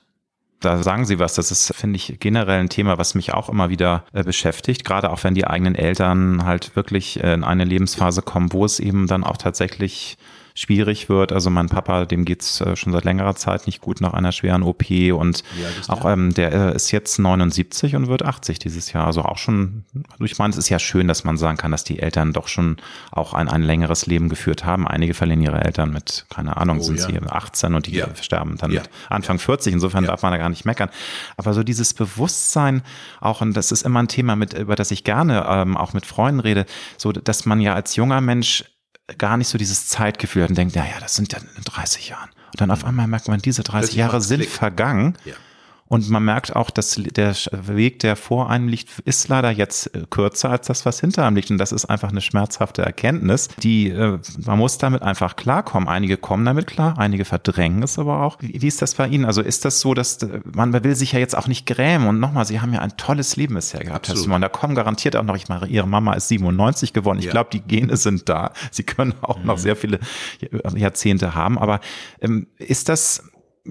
da 0.61 0.83
sagen 0.83 1.05
Sie 1.05 1.19
was. 1.19 1.35
Das 1.35 1.51
ist, 1.51 1.75
finde 1.75 1.97
ich, 1.97 2.17
generell 2.19 2.61
ein 2.61 2.69
Thema, 2.69 2.99
was 2.99 3.15
mich 3.15 3.35
auch 3.35 3.49
immer 3.49 3.69
wieder 3.69 4.05
äh, 4.13 4.23
beschäftigt. 4.23 4.85
Gerade 4.85 5.11
auch 5.11 5.23
wenn 5.25 5.35
die 5.35 5.47
eigenen 5.47 5.75
Eltern 5.75 6.45
halt 6.45 6.77
wirklich 6.77 7.21
in 7.21 7.45
eine 7.45 7.65
Lebensphase 7.65 8.23
kommen, 8.23 8.53
wo 8.53 8.65
es 8.65 8.81
eben 8.81 9.07
dann 9.07 9.25
auch 9.25 9.37
tatsächlich 9.37 10.17
schwierig 10.57 11.09
wird. 11.09 11.33
Also 11.33 11.51
mein 11.51 11.69
Papa, 11.69 12.07
dem 12.07 12.25
geht's 12.25 12.61
äh, 12.63 12.75
schon 12.75 12.93
seit 12.93 13.05
längerer 13.05 13.37
Zeit 13.37 13.67
nicht 13.67 13.81
gut 13.83 14.01
nach 14.01 14.15
einer 14.15 14.33
schweren 14.33 14.63
OP 14.63 14.91
und 15.13 15.45
auch 15.87 16.05
ähm, 16.07 16.33
der 16.33 16.53
äh, 16.53 16.75
ist 16.75 16.91
jetzt 16.91 17.19
79 17.19 17.95
und 17.95 18.09
wird 18.09 18.25
80 18.25 18.59
dieses 18.59 18.93
Jahr. 18.93 19.07
Also 19.07 19.23
auch 19.23 19.37
schon, 19.37 19.85
also 20.11 20.25
ich 20.25 20.39
meine, 20.39 20.51
es 20.51 20.57
ist 20.57 20.71
ja 20.71 20.79
schön, 20.79 21.07
dass 21.09 21.25
man 21.25 21.37
sagen 21.37 21.59
kann, 21.59 21.71
dass 21.71 21.85
die 21.85 22.01
Eltern 22.01 22.33
doch 22.33 22.49
schon 22.49 22.79
auch 23.13 23.35
ein, 23.35 23.49
ein 23.49 23.63
längeres 23.63 24.07
Leben 24.07 24.31
geführt 24.31 24.65
haben. 24.65 24.89
Einige 24.89 25.13
verlieren 25.13 25.43
ihre 25.43 25.63
Eltern 25.63 25.93
mit, 25.93 26.25
keine 26.31 26.57
Ahnung, 26.57 26.79
oh, 26.79 26.83
sind 26.83 26.99
ja. 27.01 27.07
sie 27.07 27.19
18 27.19 27.75
und 27.75 27.87
die 27.87 27.97
ja. 27.97 28.09
sterben 28.21 28.57
dann 28.57 28.73
ja. 28.73 28.81
mit 28.81 28.91
Anfang 29.11 29.39
40. 29.39 29.75
Insofern 29.75 30.05
darf 30.05 30.23
man 30.23 30.33
da 30.33 30.39
gar 30.39 30.49
nicht 30.49 30.65
meckern. 30.65 30.89
Aber 31.37 31.53
so 31.53 31.63
dieses 31.63 31.93
Bewusstsein 31.93 32.83
auch, 33.21 33.43
und 33.43 33.55
das 33.55 33.73
ist 33.73 33.83
immer 33.83 34.01
ein 34.01 34.09
Thema, 34.09 34.37
mit, 34.37 34.55
über 34.55 34.75
das 34.75 34.91
ich 34.91 35.05
gerne 35.05 35.45
ähm, 35.47 35.77
auch 35.77 35.93
mit 35.93 36.07
Freunden 36.07 36.41
rede, 36.41 36.65
so 36.97 37.13
dass 37.13 37.45
man 37.45 37.61
ja 37.61 37.75
als 37.75 37.95
junger 37.97 38.23
Mensch 38.23 38.65
gar 39.19 39.37
nicht 39.37 39.49
so 39.49 39.59
dieses 39.59 39.87
Zeitgefühl 39.89 40.43
hat 40.43 40.51
und 40.51 40.59
denkt, 40.59 40.75
naja, 40.77 40.99
das 41.01 41.15
sind 41.15 41.33
ja 41.33 41.39
30 41.65 42.09
Jahren. 42.09 42.31
Und 42.53 42.61
dann 42.61 42.71
auf 42.71 42.85
einmal 42.85 43.07
merkt 43.07 43.29
man, 43.29 43.41
diese 43.41 43.63
30 43.63 43.95
Jahre 43.95 44.21
sind 44.21 44.45
vergangen. 44.47 45.17
Ja. 45.25 45.35
Und 45.89 46.09
man 46.11 46.25
merkt 46.25 46.57
auch, 46.57 46.71
dass 46.71 46.97
der 46.97 47.35
Weg, 47.53 48.01
der 48.01 48.17
vor 48.17 48.51
einem 48.51 48.69
liegt, 48.69 48.99
ist 49.01 49.29
leider 49.29 49.51
jetzt 49.51 49.95
äh, 49.95 50.03
kürzer 50.11 50.51
als 50.51 50.67
das, 50.67 50.85
was 50.85 51.01
hinter 51.01 51.25
einem 51.25 51.37
liegt. 51.37 51.51
Und 51.51 51.59
das 51.59 51.73
ist 51.73 51.85
einfach 51.85 52.11
eine 52.11 52.21
schmerzhafte 52.21 52.83
Erkenntnis, 52.83 53.49
die, 53.63 53.91
äh, 53.91 54.19
man 54.45 54.59
muss 54.59 54.79
damit 54.79 55.03
einfach 55.03 55.37
klarkommen. 55.37 55.89
Einige 55.89 56.17
kommen 56.17 56.45
damit 56.45 56.67
klar, 56.67 56.99
einige 56.99 57.25
verdrängen 57.25 57.83
es 57.83 57.99
aber 57.99 58.23
auch. 58.23 58.39
Wie, 58.41 58.67
ist 58.67 58.83
das 58.83 58.95
bei 58.95 59.07
Ihnen? 59.07 59.25
Also 59.25 59.43
ist 59.43 59.65
das 59.65 59.81
so, 59.81 59.95
dass 59.95 60.23
äh, 60.23 60.41
man 60.45 60.73
will 60.73 60.97
sich 60.97 61.13
ja 61.13 61.21
jetzt 61.21 61.37
auch 61.37 61.47
nicht 61.47 61.67
grämen. 61.67 62.09
Und 62.09 62.19
nochmal, 62.19 62.45
Sie 62.47 62.61
haben 62.61 62.73
ja 62.73 62.81
ein 62.81 62.97
tolles 62.97 63.37
Leben 63.37 63.55
bisher 63.55 63.85
gehabt, 63.85 64.09
Herr 64.09 64.17
Simon. 64.17 64.41
Da 64.41 64.49
kommen 64.49 64.75
garantiert 64.75 65.15
auch 65.15 65.23
noch, 65.23 65.37
ich 65.37 65.49
meine, 65.49 65.67
Ihre 65.67 65.87
Mama 65.87 66.15
ist 66.15 66.29
97 66.29 66.93
geworden. 66.93 67.19
Ich 67.21 67.27
ja. 67.27 67.31
glaube, 67.31 67.51
die 67.53 67.61
Gene 67.61 67.97
sind 67.97 68.29
da. 68.29 68.53
Sie 68.73 68.83
können 68.83 69.15
auch 69.23 69.39
mhm. 69.39 69.47
noch 69.47 69.59
sehr 69.59 69.77
viele 69.77 70.01
Jahrzehnte 70.75 71.35
haben. 71.37 71.59
Aber 71.59 71.81
ähm, 72.21 72.49
ist 72.59 72.89
das, 72.89 73.23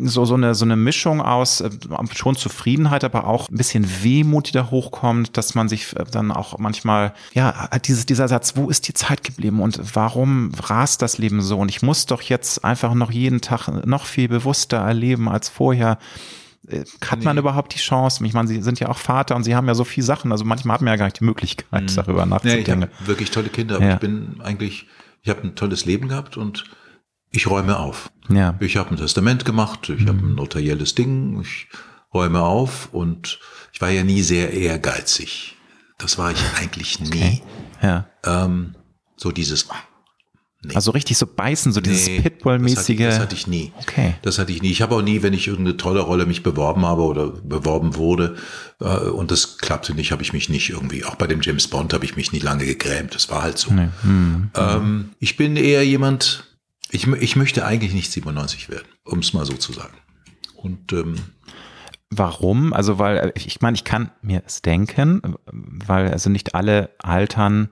so, 0.03 0.25
so, 0.25 0.35
eine, 0.35 0.55
so 0.55 0.65
eine 0.65 0.75
Mischung 0.75 1.21
aus 1.21 1.61
äh, 1.61 1.69
schon 2.13 2.35
Zufriedenheit, 2.35 3.03
aber 3.03 3.27
auch 3.27 3.49
ein 3.49 3.57
bisschen 3.57 3.87
Wehmut, 4.03 4.49
die 4.49 4.51
da 4.51 4.69
hochkommt, 4.69 5.37
dass 5.37 5.55
man 5.55 5.69
sich 5.69 5.95
äh, 5.95 6.05
dann 6.09 6.31
auch 6.31 6.57
manchmal, 6.57 7.13
ja, 7.33 7.69
dieses, 7.85 8.05
dieser 8.05 8.27
Satz, 8.27 8.55
wo 8.55 8.69
ist 8.69 8.87
die 8.87 8.93
Zeit 8.93 9.23
geblieben 9.23 9.61
und 9.61 9.95
warum 9.95 10.51
rast 10.63 11.01
das 11.01 11.17
Leben 11.17 11.41
so? 11.41 11.57
Und 11.57 11.69
ich 11.69 11.81
muss 11.81 12.05
doch 12.05 12.21
jetzt 12.21 12.63
einfach 12.65 12.93
noch 12.93 13.11
jeden 13.11 13.41
Tag 13.41 13.85
noch 13.85 14.05
viel 14.05 14.27
bewusster 14.27 14.77
erleben 14.77 15.29
als 15.29 15.49
vorher. 15.49 15.97
Äh, 16.67 16.83
hat 17.05 17.19
nee. 17.19 17.25
man 17.25 17.37
überhaupt 17.37 17.73
die 17.73 17.79
Chance? 17.79 18.25
Ich 18.25 18.33
meine, 18.33 18.47
Sie 18.47 18.61
sind 18.61 18.79
ja 18.79 18.89
auch 18.89 18.97
Vater 18.97 19.35
und 19.35 19.43
Sie 19.43 19.55
haben 19.55 19.67
ja 19.67 19.75
so 19.75 19.83
viele 19.83 20.05
Sachen. 20.05 20.31
Also 20.31 20.45
manchmal 20.45 20.75
hat 20.75 20.81
man 20.81 20.91
ja 20.93 20.97
gar 20.97 21.05
nicht 21.05 21.19
die 21.19 21.25
Möglichkeit, 21.25 21.83
mhm. 21.83 21.95
darüber 21.95 22.25
nachzudenken. 22.25 22.79
Nee, 22.79 22.85
ich 22.85 22.99
habe 22.99 23.07
wirklich 23.07 23.31
tolle 23.31 23.49
Kinder. 23.49 23.79
Ja. 23.81 23.93
ich 23.93 23.99
bin 23.99 24.41
eigentlich, 24.43 24.87
ich 25.23 25.29
habe 25.29 25.41
ein 25.43 25.55
tolles 25.55 25.85
Leben 25.85 26.09
gehabt 26.09 26.37
und 26.37 26.65
ich 27.35 27.47
räume 27.47 27.79
auf. 27.79 28.11
Ja. 28.29 28.55
Ich 28.59 28.77
habe 28.77 28.91
ein 28.91 28.97
Testament 28.97 29.45
gemacht, 29.45 29.89
ich 29.89 30.01
mhm. 30.01 30.07
habe 30.07 30.19
ein 30.19 30.35
notarielles 30.35 30.95
Ding, 30.95 31.41
ich 31.41 31.67
räume 32.13 32.41
auf 32.41 32.89
und 32.93 33.39
ich 33.73 33.81
war 33.81 33.89
ja 33.89 34.03
nie 34.03 34.21
sehr 34.21 34.53
ehrgeizig. 34.53 35.55
Das 35.97 36.17
war 36.17 36.31
ich 36.31 36.39
eigentlich 36.59 36.99
nie. 36.99 37.07
Okay. 37.07 37.41
Ja. 37.81 38.07
Ähm, 38.25 38.75
so 39.15 39.31
dieses. 39.31 39.67
Nee. 40.63 40.73
Also 40.73 40.91
richtig 40.91 41.17
so 41.17 41.27
beißen, 41.27 41.73
so 41.73 41.81
dieses 41.81 42.07
nee, 42.07 42.21
Pitbull-mäßige. 42.21 42.97
Das, 42.97 43.15
das, 43.15 43.19
hatte 43.19 43.35
ich 43.35 43.45
nie. 43.45 43.71
Okay. 43.81 44.15
Das 44.23 44.39
hatte 44.39 44.51
ich 44.51 44.63
nie. 44.63 44.71
Ich 44.71 44.81
habe 44.81 44.95
auch 44.95 45.01
nie, 45.03 45.21
wenn 45.21 45.33
ich 45.33 45.47
irgendeine 45.47 45.77
tolle 45.77 45.99
Rolle 45.99 46.25
mich 46.25 46.41
beworben 46.41 46.85
habe 46.85 47.03
oder 47.03 47.27
beworben 47.27 47.95
wurde 47.95 48.35
äh, 48.79 48.85
und 48.85 49.29
das 49.29 49.59
klappte 49.59 49.93
nicht, 49.93 50.11
habe 50.11 50.23
ich 50.23 50.33
mich 50.33 50.49
nicht 50.49 50.71
irgendwie, 50.71 51.05
auch 51.05 51.15
bei 51.15 51.27
dem 51.27 51.41
James 51.41 51.67
Bond 51.67 51.93
habe 51.93 52.03
ich 52.03 52.15
mich 52.15 52.31
nie 52.31 52.39
lange 52.39 52.65
gegrämt. 52.65 53.13
Das 53.13 53.29
war 53.29 53.43
halt 53.43 53.59
so. 53.59 53.71
Nee. 53.71 53.89
Mhm. 54.01 54.49
Ähm, 54.55 55.09
ich 55.19 55.37
bin 55.37 55.55
eher 55.55 55.85
jemand, 55.85 56.45
ich, 56.95 57.07
ich 57.07 57.35
möchte 57.35 57.65
eigentlich 57.65 57.93
nicht 57.93 58.11
97 58.11 58.69
werden, 58.69 58.87
um 59.03 59.19
es 59.19 59.33
mal 59.33 59.45
so 59.45 59.53
zu 59.53 59.73
sagen. 59.73 59.97
Und 60.55 60.93
ähm, 60.93 61.15
Warum? 62.09 62.71
Also, 62.73 62.99
weil 62.99 63.17
äh, 63.17 63.31
ich 63.35 63.61
meine, 63.61 63.75
ich 63.75 63.83
kann 63.83 64.11
mir 64.21 64.43
es 64.45 64.61
denken, 64.61 65.21
weil 65.51 66.11
also 66.11 66.29
nicht 66.29 66.55
alle 66.55 66.91
altern 66.99 67.69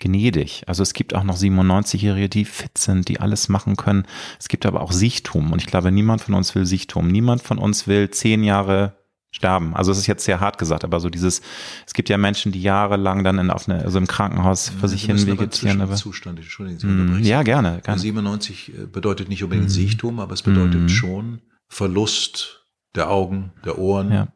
gnädig. 0.00 0.64
Also 0.66 0.82
es 0.82 0.92
gibt 0.92 1.14
auch 1.14 1.24
noch 1.24 1.36
97-Jährige, 1.36 2.28
die 2.28 2.44
fit 2.44 2.78
sind, 2.78 3.08
die 3.08 3.20
alles 3.20 3.48
machen 3.48 3.76
können. 3.76 4.04
Es 4.38 4.48
gibt 4.48 4.66
aber 4.66 4.80
auch 4.80 4.92
Sichtum 4.92 5.52
und 5.52 5.60
ich 5.60 5.66
glaube, 5.66 5.90
niemand 5.90 6.20
von 6.20 6.34
uns 6.34 6.54
will 6.54 6.66
Sichtum. 6.66 7.08
Niemand 7.08 7.42
von 7.42 7.58
uns 7.58 7.86
will 7.86 8.10
zehn 8.10 8.44
Jahre 8.44 8.97
sterben. 9.30 9.74
Also 9.74 9.92
es 9.92 9.98
ist 9.98 10.06
jetzt 10.06 10.24
sehr 10.24 10.40
hart 10.40 10.58
gesagt, 10.58 10.84
aber 10.84 11.00
so 11.00 11.10
dieses, 11.10 11.42
es 11.86 11.94
gibt 11.94 12.08
ja 12.08 12.16
Menschen, 12.16 12.52
die 12.52 12.62
jahrelang 12.62 13.24
dann 13.24 13.38
in, 13.38 13.50
auf 13.50 13.68
eine, 13.68 13.84
also 13.84 13.98
im 13.98 14.06
Krankenhaus 14.06 14.70
für 14.70 14.88
sich 14.88 15.04
hin 15.04 15.26
vegetieren. 15.26 15.80
Aber 15.80 15.96
Zustand, 15.96 16.38
Entschuldigung, 16.38 17.18
mm, 17.18 17.22
ja, 17.22 17.42
gerne, 17.42 17.80
gerne. 17.82 18.00
97 18.00 18.72
äh, 18.72 18.86
bedeutet 18.86 19.28
nicht 19.28 19.44
unbedingt 19.44 19.68
mm. 19.68 19.72
Sichtum, 19.72 20.20
aber 20.20 20.32
es 20.32 20.42
bedeutet 20.42 20.82
mm. 20.82 20.88
schon 20.88 21.42
Verlust 21.68 22.64
der 22.94 23.10
Augen, 23.10 23.52
der 23.64 23.78
Ohren, 23.78 24.12
ja. 24.12 24.28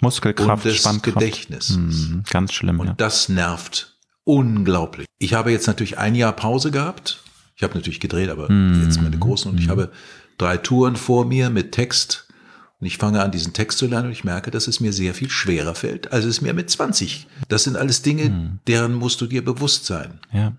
Muskelkraft, 0.00 0.64
und 0.64 0.72
des 0.72 0.78
Spannkraft. 0.78 1.18
Gedächtnisses. 1.18 1.76
Mhm, 1.76 2.22
ganz 2.30 2.52
schlimm, 2.52 2.80
Und 2.80 2.86
ja. 2.86 2.94
das 2.94 3.28
nervt 3.28 3.98
unglaublich. 4.24 5.06
Ich 5.18 5.34
habe 5.34 5.50
jetzt 5.50 5.66
natürlich 5.66 5.98
ein 5.98 6.14
Jahr 6.14 6.32
Pause 6.32 6.70
gehabt. 6.70 7.22
Ich 7.56 7.62
habe 7.62 7.74
natürlich 7.74 7.98
gedreht, 7.98 8.30
aber 8.30 8.48
jetzt 8.82 9.02
meine 9.02 9.18
großen 9.18 9.50
und 9.50 9.58
ich 9.58 9.68
habe 9.68 9.90
drei 10.36 10.58
Touren 10.58 10.94
vor 10.94 11.24
mir 11.24 11.50
mit 11.50 11.72
Text. 11.72 12.27
Und 12.80 12.86
ich 12.86 12.96
fange 12.98 13.20
an, 13.22 13.32
diesen 13.32 13.52
Text 13.54 13.78
zu 13.78 13.86
lernen 13.88 14.06
und 14.06 14.12
ich 14.12 14.22
merke, 14.24 14.50
dass 14.52 14.68
es 14.68 14.78
mir 14.78 14.92
sehr 14.92 15.12
viel 15.14 15.30
schwerer 15.30 15.74
fällt, 15.74 16.12
als 16.12 16.24
es 16.24 16.40
mir 16.40 16.54
mit 16.54 16.70
20. 16.70 17.26
Das 17.48 17.64
sind 17.64 17.76
alles 17.76 18.02
Dinge, 18.02 18.30
Mhm. 18.30 18.60
deren 18.68 18.94
musst 18.94 19.20
du 19.20 19.26
dir 19.26 19.44
bewusst 19.44 19.86
sein. 19.86 20.20
ja. 20.32 20.52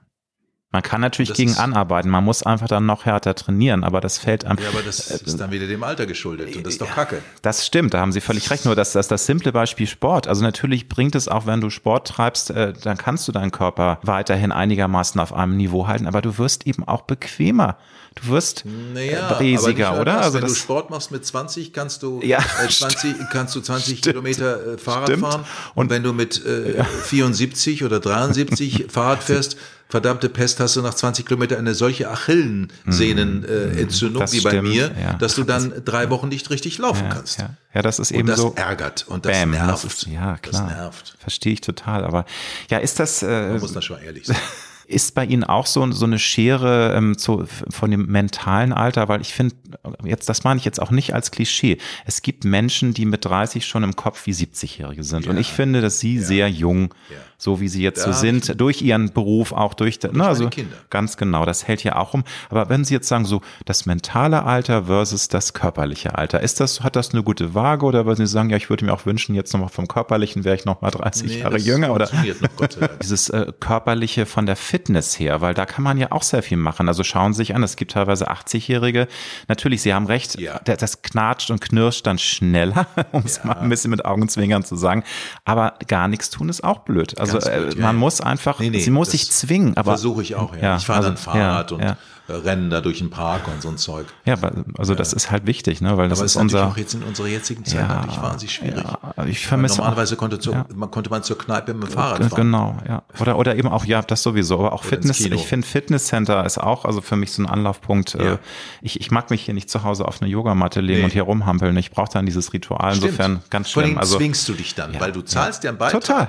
Man 0.72 0.84
kann 0.84 1.02
natürlich 1.02 1.30
Das 1.30 1.38
gegen 1.38 1.50
ist- 1.50 1.58
anarbeiten, 1.60 2.12
man 2.12 2.24
muss 2.24 2.44
einfach 2.44 2.68
dann 2.68 2.86
noch 2.86 3.04
härter 3.06 3.34
trainieren, 3.34 3.84
aber 3.84 4.02
das 4.02 4.20
fällt 4.20 4.46
einem. 4.46 4.60
Ja, 4.62 4.70
aber 4.70 4.84
das 4.84 5.10
ist 5.10 5.40
dann 5.40 5.50
wieder 5.50 5.66
dem 5.66 5.82
Alter 5.82 6.06
geschuldet 6.06 6.56
und 6.56 6.64
das 6.64 6.74
ist 6.74 6.82
doch 6.82 6.92
Kacke. 6.92 7.24
Das 7.42 7.66
stimmt, 7.66 7.96
da 7.96 8.00
haben 8.02 8.12
Sie 8.12 8.22
völlig 8.22 8.52
recht. 8.52 8.66
Nur 8.66 8.76
das, 8.76 8.92
das, 8.92 9.08
das 9.08 9.26
simple 9.26 9.52
Beispiel 9.52 9.88
Sport. 9.88 10.28
Also 10.28 10.44
natürlich 10.44 10.88
bringt 10.88 11.16
es 11.16 11.28
auch, 11.28 11.48
wenn 11.48 11.60
du 11.60 11.72
Sport 11.72 12.08
treibst, 12.10 12.52
äh, 12.52 12.74
dann 12.84 12.98
kannst 12.98 13.28
du 13.28 13.32
deinen 13.32 13.50
Körper 13.50 13.98
weiterhin 14.04 14.52
einigermaßen 14.52 15.20
auf 15.20 15.34
einem 15.34 15.58
Niveau 15.58 15.88
halten, 15.88 16.06
aber 16.06 16.22
du 16.22 16.38
wirst 16.38 16.68
eben 16.68 16.84
auch 16.88 17.02
bequemer. 17.02 17.78
Du 18.16 18.28
wirst 18.32 18.64
Naja, 18.94 19.40
äh, 19.40 19.44
nicht 19.44 19.78
nur 19.78 19.92
oder? 19.94 20.06
Das. 20.06 20.26
Also 20.26 20.42
Wenn 20.42 20.48
du 20.48 20.56
Sport 20.56 20.90
machst 20.90 21.12
mit 21.12 21.26
20, 21.26 21.74
kannst 21.74 22.04
du 22.04 22.22
Ja, 22.24 22.40
äh, 22.64 22.68
20, 22.68 23.16
kannst 23.32 23.56
du 23.56 23.62
20 23.62 24.02
Kilometer 24.02 24.74
äh, 24.74 24.78
Fahrrad 24.78 25.10
Stimmt. 25.10 25.22
fahren. 25.24 25.46
Und, 25.76 25.90
wenn 25.90 26.04
du 26.04 26.14
mit 26.14 26.44
äh, 26.46 26.84
74 26.84 27.84
oder 27.84 28.00
73 28.00 28.88
Fahrrad 28.90 29.24
fährst, 29.24 29.58
verdammte 29.88 30.30
Pest, 30.30 30.60
hast 30.60 30.76
du 30.76 30.82
nach 30.82 30.94
20 30.94 31.26
Kilometern 31.26 31.60
eine 31.60 31.74
solche 31.74 32.10
Achillessehnenentzündung 32.10 34.22
Mhm. 34.22 34.26
Das 34.26 34.34
wie 34.34 34.42
bei 34.42 34.50
stimmt, 34.52 34.70
mir, 34.70 34.92
ja. 35.02 35.14
dass 35.14 35.36
du 35.36 35.44
dann 35.44 35.74
drei 35.86 36.10
Wochen 36.10 36.28
nicht 36.28 36.50
richtig 36.50 36.78
laufen 36.78 37.06
ja, 37.06 37.10
kannst. 37.14 37.40
ja, 37.40 37.50
ja, 37.74 37.82
das 37.82 38.00
ist 38.00 38.12
Und 38.12 38.18
eben 38.20 38.28
das 38.28 38.40
so. 38.40 38.54
ärgert 38.56 39.06
und 39.08 39.26
das 39.26 39.38
Bam, 39.38 39.52
nervt. 39.52 39.72
das 39.72 39.84
ist, 39.86 40.08
ja, 40.08 40.38
klar. 40.38 40.68
Das 40.68 40.78
nervt. 40.78 41.16
Verstehe 41.20 41.54
ich 41.54 41.62
total. 41.62 42.04
Aber 42.06 42.26
ja, 42.70 42.78
ist 42.80 43.00
das, 43.00 43.24
äh, 43.24 43.50
Man 43.50 43.60
muss 43.60 43.74
da 43.74 43.82
schon 43.82 44.00
ehrlich 44.02 44.26
sein. 44.28 44.38
Ist 44.90 45.14
bei 45.14 45.24
Ihnen 45.24 45.44
auch 45.44 45.68
so, 45.68 45.92
so 45.92 46.06
eine 46.06 46.18
Schere 46.18 46.96
ähm, 46.96 47.16
zu, 47.16 47.46
von 47.70 47.92
dem 47.92 48.08
mentalen 48.08 48.74
Alter? 48.74 49.08
Weil 49.08 49.22
ich 49.22 49.34
finde, 49.34 49.56
jetzt, 50.04 50.28
das 50.28 50.44
meine 50.44 50.58
ich 50.58 50.66
jetzt 50.66 50.82
auch 50.82 50.90
nicht 50.90 51.14
als 51.14 51.30
Klischee. 51.30 51.78
Es 52.08 52.24
gibt 52.24 52.44
Menschen, 52.44 52.96
die 52.96 53.06
mit 53.06 53.24
30 53.24 53.68
schon 53.68 53.84
im 53.84 53.96
Kopf 53.96 54.26
wie 54.26 54.32
70-Jährige 54.32 55.04
sind. 55.04 55.28
Und 55.28 55.38
ich 55.38 55.50
finde, 55.50 55.82
dass 55.82 56.00
Sie 56.00 56.18
sehr 56.18 56.50
jung, 56.50 56.94
Ja. 57.12 57.18
So 57.42 57.60
wie 57.62 57.70
Sie 57.70 57.82
jetzt 57.82 58.06
Da 58.06 58.12
so 58.14 58.20
sind, 58.20 58.60
durch 58.62 58.82
Ihren 58.82 59.12
Beruf, 59.14 59.54
auch 59.54 59.74
durch, 59.74 60.00
ne, 60.04 60.10
meine 60.12 60.28
also 60.28 60.50
Kinder. 60.50 60.76
ganz 60.90 61.16
genau, 61.18 61.46
das 61.46 61.68
hält 61.68 61.84
ja 61.84 61.96
auch 61.96 62.14
um. 62.14 62.24
Aber 62.50 62.70
wenn 62.70 62.84
Sie 62.86 62.94
jetzt 62.94 63.08
sagen, 63.08 63.24
so 63.26 63.42
das 63.66 63.86
mentale 63.86 64.44
Alter 64.44 64.84
versus 64.86 65.30
das 65.30 65.54
körperliche 65.54 66.18
Alter, 66.18 66.42
ist 66.42 66.60
das, 66.60 66.82
hat 66.82 66.96
das 66.98 67.14
eine 67.14 67.24
gute 67.24 67.56
Waage 67.56 67.86
oder 67.86 68.06
würden 68.06 68.26
Sie 68.26 68.32
sagen, 68.32 68.50
ja, 68.50 68.58
ich 68.58 68.70
würde 68.70 68.84
mir 68.86 68.94
auch 68.94 69.06
wünschen, 69.06 69.36
jetzt 69.36 69.54
nochmal 69.54 69.70
vom 69.70 69.88
körperlichen 69.88 70.44
wäre 70.44 70.56
ich 70.58 70.66
nochmal 70.66 70.92
30 70.92 71.28
Nee, 71.32 71.40
Jahre 71.40 71.58
jünger 71.58 71.94
oder? 71.94 72.10
noch, 72.14 72.68
dieses 73.02 73.30
äh, 73.30 73.52
körperliche 73.60 74.26
von 74.26 74.46
der 74.46 74.58
Fitness 74.58 75.18
her, 75.18 75.40
weil 75.40 75.54
da 75.54 75.66
kann 75.66 75.84
man 75.84 75.98
ja 75.98 76.12
auch 76.12 76.24
sehr 76.24 76.44
viel 76.44 76.58
machen. 76.58 76.90
Also 76.90 77.04
schauen 77.06 77.32
Sie 77.34 77.38
sich 77.38 77.56
an, 77.56 77.64
es 77.64 77.78
gibt 77.78 77.92
teilweise 77.92 78.30
80-Jährige. 78.30 79.08
Natürlich, 79.48 79.82
Sie 79.82 79.94
haben 79.94 80.08
recht, 80.08 80.38
Ja. 80.40 80.60
das 80.60 81.02
knatscht 81.02 81.52
und 81.52 81.62
knirscht 81.62 82.06
dann 82.06 82.18
schneller, 82.20 82.86
um 83.14 83.24
es 83.26 83.44
mal 83.46 83.54
ein 83.54 83.70
bisschen 83.70 83.92
mit 83.92 84.04
Augenzwinkern 84.04 84.66
zu 84.66 84.76
sagen. 84.76 85.04
Aber 85.46 85.76
gar 85.88 86.10
nichts 86.10 86.30
tun 86.30 86.50
ist 86.50 86.64
auch 86.66 86.80
blöd. 86.80 87.18
Also 87.18 87.29
Blöd, 87.32 87.46
äh, 87.48 87.70
ja, 87.70 87.82
man 87.82 87.96
ja. 87.96 88.00
muss 88.00 88.22
einfach, 88.22 88.60
Nee, 88.60 88.70
nee, 88.70 88.80
sie 88.80 88.92
muss 88.92 89.12
sich 89.12 89.30
zwingen. 89.32 89.76
Aber 89.78 89.92
Versuche 89.92 90.22
ich 90.22 90.36
auch, 90.36 90.56
ja. 90.56 90.62
ja, 90.62 90.78
ich 90.78 90.86
fahre 90.86 91.02
dann 91.04 91.12
also, 91.12 91.24
Fahrrad 91.32 91.72
ja, 91.72 91.78
und 91.78 91.84
ja. 91.84 91.98
äh, 92.28 92.34
renne 92.34 92.70
da 92.70 92.82
durch 92.82 93.00
den 93.00 93.10
Park 93.10 93.48
und 93.48 93.62
so 93.62 93.70
ein 93.70 93.78
Zeug. 93.78 94.06
ja, 94.26 94.36
also 94.78 94.94
das 94.96 95.14
ist 95.14 95.32
halt 95.32 95.48
wichtig, 95.48 95.82
ne? 95.82 95.98
weil 95.98 96.10
das 96.10 96.20
Aber 96.20 96.26
ist 96.26 96.36
ist 96.36 96.42
unser. 96.42 96.68
auch 96.68 96.78
jetzt 96.78 96.94
in 96.94 97.02
unserer 97.04 97.28
jetzigen 97.28 97.66
Zeit 97.66 97.82
Ja, 97.82 97.88
natürlich 97.88 98.22
wahnsinnig 98.22 98.54
schwierig. 98.54 98.84
ja, 98.84 98.98
ich 99.08 99.16
Weil 99.18 99.34
vermisse 99.34 99.74
auch- 99.76 99.78
Normalerweise 99.80 100.16
konnte, 100.16 100.38
zur, 100.40 100.54
ja. 100.54 100.66
man, 100.76 100.92
konnte 100.92 101.10
man 101.10 101.24
zur 101.24 101.38
Kneipe 101.40 101.74
mit 101.74 101.84
dem 101.84 101.92
Fahrrad 101.92 102.20
fahren. 102.26 102.36
Genau, 102.36 102.78
ja. 102.88 103.02
Oder, 103.20 103.38
oder 103.38 103.56
eben 103.56 103.68
auch, 103.68 103.84
ja, 103.86 104.02
das 104.04 104.22
sowieso, 104.22 104.60
aber 104.60 104.74
auch 104.74 104.82
Oder 104.82 104.90
Fitness. 104.90 105.20
Ich 105.22 105.48
finde 105.48 105.66
Fitnesscenter 105.66 106.46
ist 106.46 106.60
auch, 106.60 106.86
also 106.86 107.02
für 107.02 107.16
mich 107.16 107.32
so 107.32 107.42
ein 107.42 107.48
Anlaufpunkt. 107.48 108.16
Äh, 108.16 108.26
Ja. 108.26 108.40
ich, 108.82 109.00
ich 109.02 109.10
mag 109.12 109.30
mich 109.32 109.44
hier 109.44 109.54
nicht 109.56 109.70
zu 109.70 109.84
Hause 109.84 110.06
auf 110.08 110.22
eine 110.22 110.30
Yogamatte 110.30 110.82
legen 110.82 111.00
Nee. 111.00 111.06
und 111.06 111.14
hier 111.14 111.24
rumhampeln. 111.24 111.76
Ich 111.78 111.90
brauche 111.92 112.10
dann 112.14 112.26
dieses 112.28 112.54
Ritual. 112.54 112.94
Insofern 112.94 113.42
ganz 113.50 113.72
Vor 113.72 113.82
schlimm. 113.82 113.94
allem 113.94 114.00
Also 114.02 114.18
zwingst 114.18 114.48
du 114.48 114.54
dich 114.54 114.76
dann, 114.76 114.94
Ja, 114.94 115.00
weil 115.00 115.12
du 115.12 115.22
zahlst 115.24 115.64
ja, 115.64 115.70
einen 115.72 115.80
Beitrag. 115.80 116.02
total. 116.02 116.28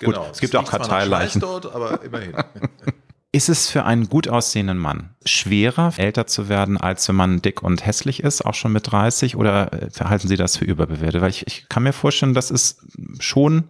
Genau. 0.00 0.24
Gut, 0.24 0.32
es 0.32 0.40
gibt 0.40 0.56
auch 0.56 0.64
zwar 0.64 0.78
nach 0.80 0.88
Karteileichen. 0.88 1.40
Dort, 1.40 1.72
aber 1.72 2.02
immerhin. 2.02 2.34
Ist 3.32 3.48
es 3.48 3.70
für 3.70 3.84
einen 3.84 4.08
gut 4.08 4.26
aussehenden 4.26 4.76
Mann 4.76 5.10
schwerer, 5.24 5.92
älter 5.96 6.26
zu 6.26 6.48
werden, 6.48 6.76
als 6.76 7.06
wenn 7.06 7.14
man 7.14 7.40
dick 7.40 7.62
und 7.62 7.86
hässlich 7.86 8.24
ist, 8.24 8.44
auch 8.44 8.54
schon 8.54 8.72
mit 8.72 8.90
30? 8.90 9.36
Oder 9.36 9.72
äh, 9.72 9.88
halten 10.00 10.26
Sie 10.26 10.36
das 10.36 10.56
für 10.56 10.64
überbewertet? 10.64 11.22
Weil 11.22 11.30
ich, 11.30 11.46
ich 11.46 11.68
kann 11.68 11.84
mir 11.84 11.92
vorstellen, 11.92 12.34
das 12.34 12.50
ist 12.50 12.80
schon. 13.20 13.68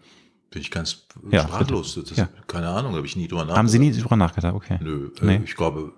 Bin 0.50 0.62
ich 0.62 0.70
ganz 0.70 1.06
Ja, 1.30 1.42
sprachlos. 1.42 1.94
Das, 2.08 2.16
Ja. 2.16 2.28
Keine 2.46 2.68
Ahnung, 2.70 2.94
habe 2.96 3.04
ich 3.06 3.16
nie 3.16 3.28
drüber 3.28 3.42
nachgedacht. 3.42 3.58
Haben 3.58 3.68
Sie 3.68 3.78
nie 3.78 3.92
drüber 3.92 4.16
nachgedacht? 4.16 4.54
Okay. 4.54 4.78
Nö, 4.80 5.10
äh, 5.20 5.24
Nee. 5.26 5.40
ich 5.44 5.54
glaube, 5.56 5.92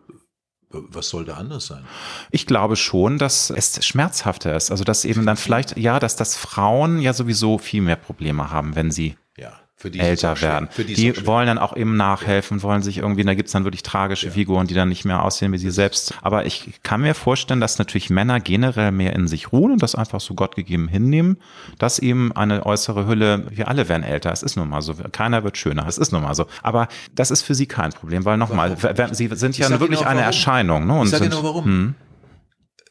was 0.70 1.08
soll 1.08 1.24
da 1.24 1.34
anders 1.34 1.66
sein? 1.68 1.84
Ich 2.32 2.46
glaube 2.46 2.74
schon, 2.74 3.18
dass 3.18 3.50
es 3.50 3.84
schmerzhafter 3.86 4.56
ist. 4.56 4.72
Also, 4.72 4.82
dass 4.82 5.04
eben 5.04 5.24
dann 5.24 5.36
vielleicht, 5.36 5.76
ja, 5.78 6.00
dass 6.00 6.16
das 6.16 6.34
Frauen 6.34 6.98
ja 7.00 7.12
sowieso 7.12 7.58
viel 7.58 7.82
mehr 7.82 7.96
Probleme 7.96 8.50
haben, 8.50 8.74
wenn 8.74 8.90
sie 8.90 9.16
die 9.90 10.00
älter 10.00 10.40
werden. 10.40 10.68
Die, 10.76 10.94
Die, 10.94 11.26
wollen 11.26 11.46
dann 11.46 11.58
auch 11.58 11.76
eben 11.76 11.96
nachhelfen, 11.96 12.62
wollen 12.62 12.82
sich 12.82 12.98
irgendwie, 12.98 13.24
da 13.24 13.34
gibt's 13.34 13.52
dann 13.52 13.64
wirklich 13.64 13.82
tragische 13.82 14.30
Figuren, 14.30 14.66
die 14.66 14.74
dann 14.74 14.88
nicht 14.88 15.04
mehr 15.04 15.22
aussehen 15.24 15.52
wie 15.52 15.58
sie 15.58 15.70
selbst. 15.70 16.14
Aber 16.22 16.46
ich 16.46 16.80
kann 16.82 17.00
mir 17.00 17.14
vorstellen, 17.14 17.60
dass 17.60 17.78
natürlich 17.78 18.10
Männer 18.10 18.40
generell 18.40 18.92
mehr 18.92 19.14
in 19.14 19.28
sich 19.28 19.52
ruhen 19.52 19.72
und 19.72 19.82
das 19.82 19.94
einfach 19.94 20.20
so 20.20 20.34
Gott 20.34 20.56
gegeben 20.56 20.88
hinnehmen, 20.88 21.38
dass 21.78 21.98
eben 21.98 22.32
eine 22.32 22.64
äußere 22.66 23.06
Hülle, 23.06 23.46
wir 23.50 23.68
alle 23.68 23.88
werden 23.88 24.02
älter, 24.02 24.32
es 24.32 24.42
ist 24.42 24.56
nun 24.56 24.68
mal 24.68 24.82
so, 24.82 24.94
keiner 25.12 25.44
wird 25.44 25.56
schöner, 25.58 25.86
es 25.86 25.98
ist 25.98 26.12
nun 26.12 26.22
mal 26.22 26.34
so. 26.34 26.46
Aber 26.62 26.88
das 27.14 27.30
ist 27.30 27.42
für 27.42 27.54
sie 27.54 27.66
kein 27.66 27.92
Problem, 27.92 28.24
weil 28.24 28.36
nochmal, 28.36 28.76
sie 29.12 29.28
sind 29.32 29.58
ja 29.58 29.68
wirklich 29.80 30.00
auch 30.00 30.06
eine 30.06 30.20
warum. 30.20 30.26
Erscheinung. 30.26 30.86
Ne? 30.86 30.98
Und 30.98 31.04
Ich 31.06 31.10
sage 31.10 31.28
genau 31.28 31.42
warum. 31.42 31.94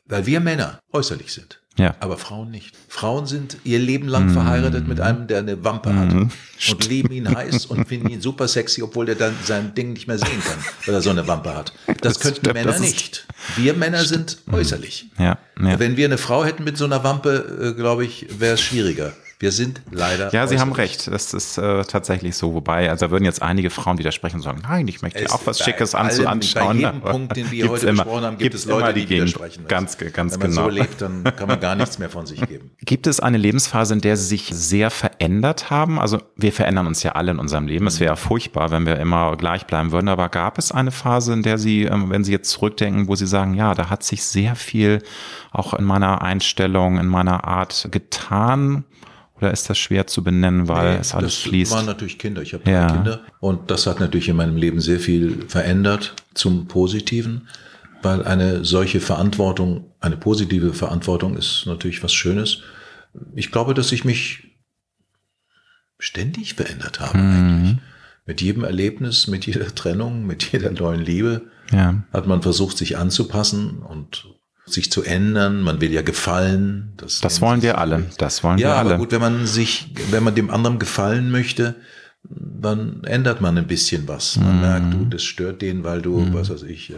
Weil 0.05 0.25
wir 0.25 0.39
Männer 0.41 0.79
äußerlich 0.91 1.31
sind. 1.31 1.60
Ja. 1.77 1.95
Aber 1.99 2.17
Frauen 2.17 2.51
nicht. 2.51 2.75
Frauen 2.89 3.25
sind 3.25 3.57
ihr 3.63 3.79
Leben 3.79 4.07
lang 4.07 4.29
verheiratet 4.29 4.87
mit 4.87 4.99
einem, 4.99 5.27
der 5.27 5.39
eine 5.39 5.63
Wampe 5.63 5.95
hat. 5.95 6.11
Und 6.13 6.87
lieben 6.87 7.11
ihn 7.13 7.33
heiß 7.33 7.65
und 7.65 7.87
finden 7.87 8.09
ihn 8.09 8.21
super 8.21 8.47
sexy, 8.47 8.83
obwohl 8.83 9.05
der 9.05 9.15
dann 9.15 9.33
sein 9.45 9.73
Ding 9.73 9.93
nicht 9.93 10.07
mehr 10.07 10.17
sehen 10.19 10.43
kann, 10.43 10.63
weil 10.85 10.95
er 10.95 11.01
so 11.01 11.09
eine 11.09 11.25
Wampe 11.27 11.55
hat. 11.55 11.73
Das, 11.87 11.95
Das 12.01 12.19
könnten 12.19 12.41
stimmt, 12.41 12.53
Männer 12.55 12.71
das 12.73 12.81
nicht. 12.81 13.25
Wir 13.55 13.73
Männer 13.73 14.03
sind 14.03 14.37
äußerlich. 14.51 15.07
Ja, 15.17 15.37
ja. 15.59 15.79
Wenn 15.79 15.97
wir 15.97 16.05
eine 16.05 16.17
Frau 16.17 16.43
hätten 16.43 16.63
mit 16.65 16.77
so 16.77 16.85
einer 16.85 17.03
Wampe, 17.03 17.73
äh, 17.73 17.79
glaube 17.79 18.05
ich, 18.05 18.27
wäre 18.39 18.55
es 18.55 18.61
schwieriger. 18.61 19.13
Wir 19.41 19.51
sind 19.51 19.81
leider. 19.89 20.31
Ja, 20.33 20.45
Sie 20.45 20.59
haben 20.59 20.71
recht. 20.71 21.07
Das 21.07 21.33
ist 21.33 21.57
äh, 21.57 21.83
tatsächlich 21.83 22.35
so. 22.35 22.53
Wobei, 22.53 22.91
also 22.91 23.07
da 23.07 23.11
würden 23.11 23.25
jetzt 23.25 23.41
einige 23.41 23.71
Frauen 23.71 23.97
widersprechen 23.97 24.35
und 24.35 24.43
sagen, 24.43 24.61
nein, 24.61 24.87
ich 24.87 25.01
möchte 25.01 25.17
Es- 25.25 25.31
auch 25.31 25.41
was 25.45 25.57
bei 25.57 25.65
Schickes 25.65 25.95
anzu 25.95 26.23
Bei 26.23 26.29
anschauen. 26.29 26.77
jedem 26.77 27.01
aber 27.01 27.09
Punkt, 27.11 27.35
den 27.35 27.49
wir 27.49 27.67
heute 27.67 27.87
immer- 27.87 28.03
besprochen 28.03 28.23
haben, 28.25 28.37
gibt 28.37 28.53
es 28.53 28.65
Leute, 28.65 28.93
die 28.93 29.07
Gegend- 29.07 29.29
widersprechen. 29.29 29.65
Ganz, 29.67 29.97
ganz 29.97 30.33
Wenn 30.33 30.39
man 30.41 30.49
genau. 30.51 30.63
so 30.63 30.69
lebt, 30.69 31.01
dann 31.01 31.23
kann 31.23 31.47
man 31.47 31.59
gar 31.59 31.75
nichts 31.75 31.97
mehr 31.97 32.11
von 32.11 32.27
sich 32.27 32.39
geben. 32.47 32.69
Gibt 32.81 33.07
es 33.07 33.19
eine 33.19 33.37
Lebensphase, 33.39 33.95
in 33.95 34.01
der 34.01 34.15
Sie 34.15 34.27
sich 34.27 34.49
sehr 34.53 34.91
verändert 34.91 35.71
haben? 35.71 35.99
Also 35.99 36.19
wir 36.35 36.53
verändern 36.53 36.85
uns 36.85 37.01
ja 37.01 37.13
alle 37.13 37.31
in 37.31 37.39
unserem 37.39 37.65
Leben. 37.65 37.87
Es 37.87 37.99
wäre 37.99 38.17
furchtbar, 38.17 38.69
wenn 38.69 38.85
wir 38.85 38.99
immer 38.99 39.35
gleich 39.37 39.65
bleiben 39.65 39.91
würden. 39.91 40.07
Aber 40.09 40.29
gab 40.29 40.59
es 40.59 40.71
eine 40.71 40.91
Phase, 40.91 41.33
in 41.33 41.41
der 41.41 41.57
Sie, 41.57 41.85
ähm, 41.85 42.11
wenn 42.11 42.23
Sie 42.23 42.31
jetzt 42.31 42.51
zurückdenken, 42.51 43.07
wo 43.07 43.15
Sie 43.15 43.25
sagen, 43.25 43.55
ja, 43.55 43.73
da 43.73 43.89
hat 43.89 44.03
sich 44.03 44.23
sehr 44.23 44.55
viel 44.55 45.01
auch 45.51 45.73
in 45.73 45.83
meiner 45.83 46.21
Einstellung, 46.21 46.99
in 46.99 47.07
meiner 47.07 47.45
Art 47.47 47.87
getan? 47.89 48.83
Oder 49.41 49.51
ist 49.51 49.69
das 49.69 49.77
schwer 49.77 50.05
zu 50.07 50.23
benennen, 50.23 50.67
weil 50.67 50.97
es 50.99 51.13
alles 51.15 51.35
das 51.35 51.43
fließt? 51.49 51.71
waren 51.71 51.85
natürlich 51.87 52.19
Kinder. 52.19 52.41
Ich 52.43 52.53
habe 52.53 52.63
drei 52.63 52.71
Ja. 52.73 52.91
Kinder. 52.93 53.21
Und 53.39 53.71
das 53.71 53.87
hat 53.87 53.99
natürlich 53.99 54.29
in 54.29 54.35
meinem 54.35 54.55
Leben 54.55 54.79
sehr 54.81 54.99
viel 54.99 55.45
verändert 55.47 56.13
zum 56.35 56.67
Positiven, 56.67 57.47
weil 58.03 58.23
eine 58.23 58.63
solche 58.65 58.99
Verantwortung, 58.99 59.91
eine 59.99 60.17
positive 60.17 60.73
Verantwortung 60.73 61.35
ist 61.37 61.63
natürlich 61.65 62.03
was 62.03 62.13
Schönes. 62.13 62.59
Ich 63.35 63.51
glaube, 63.51 63.73
dass 63.73 63.91
ich 63.91 64.05
mich 64.05 64.43
ständig 65.99 66.55
verändert 66.55 66.99
habe 66.99 67.17
eigentlich. 67.19 67.77
Mit 68.25 68.41
jedem 68.41 68.63
Erlebnis, 68.63 69.27
mit 69.27 69.45
jeder 69.45 69.73
Trennung, 69.73 70.25
mit 70.25 70.51
jeder 70.51 70.71
neuen 70.71 71.01
Liebe 71.01 71.41
Ja. 71.71 72.03
hat 72.13 72.27
man 72.27 72.41
versucht, 72.41 72.77
sich 72.77 72.97
anzupassen 72.97 73.79
und 73.79 74.25
sich 74.73 74.91
zu 74.91 75.03
ändern. 75.03 75.61
Man 75.61 75.81
will 75.81 75.91
ja 75.91 76.01
gefallen. 76.01 76.93
Das, 76.97 77.19
Das 77.21 77.41
wollen 77.41 77.61
wir 77.61 77.77
alle. 77.77 78.05
Das 78.17 78.43
wollen 78.43 78.57
ja, 78.57 78.69
wir 78.69 78.75
alle. 78.77 78.89
aber 78.91 78.97
gut, 78.97 79.11
wenn 79.11 79.21
man 79.21 79.45
sich, 79.47 79.87
wenn 80.11 80.23
man 80.23 80.35
dem 80.35 80.49
anderen 80.49 80.79
gefallen 80.79 81.31
möchte, 81.31 81.75
dann 82.23 83.03
ändert 83.03 83.41
man 83.41 83.57
ein 83.57 83.67
bisschen 83.67 84.07
was. 84.07 84.37
Man 84.37 84.55
Mhm. 84.55 84.61
merkt, 84.61 84.93
du, 84.93 85.05
das 85.05 85.23
stört 85.23 85.61
den, 85.61 85.83
weil 85.83 86.01
du, 86.01 86.33
was 86.33 86.49
weiß 86.49 86.63
ich, 86.63 86.91
äh, 86.91 86.93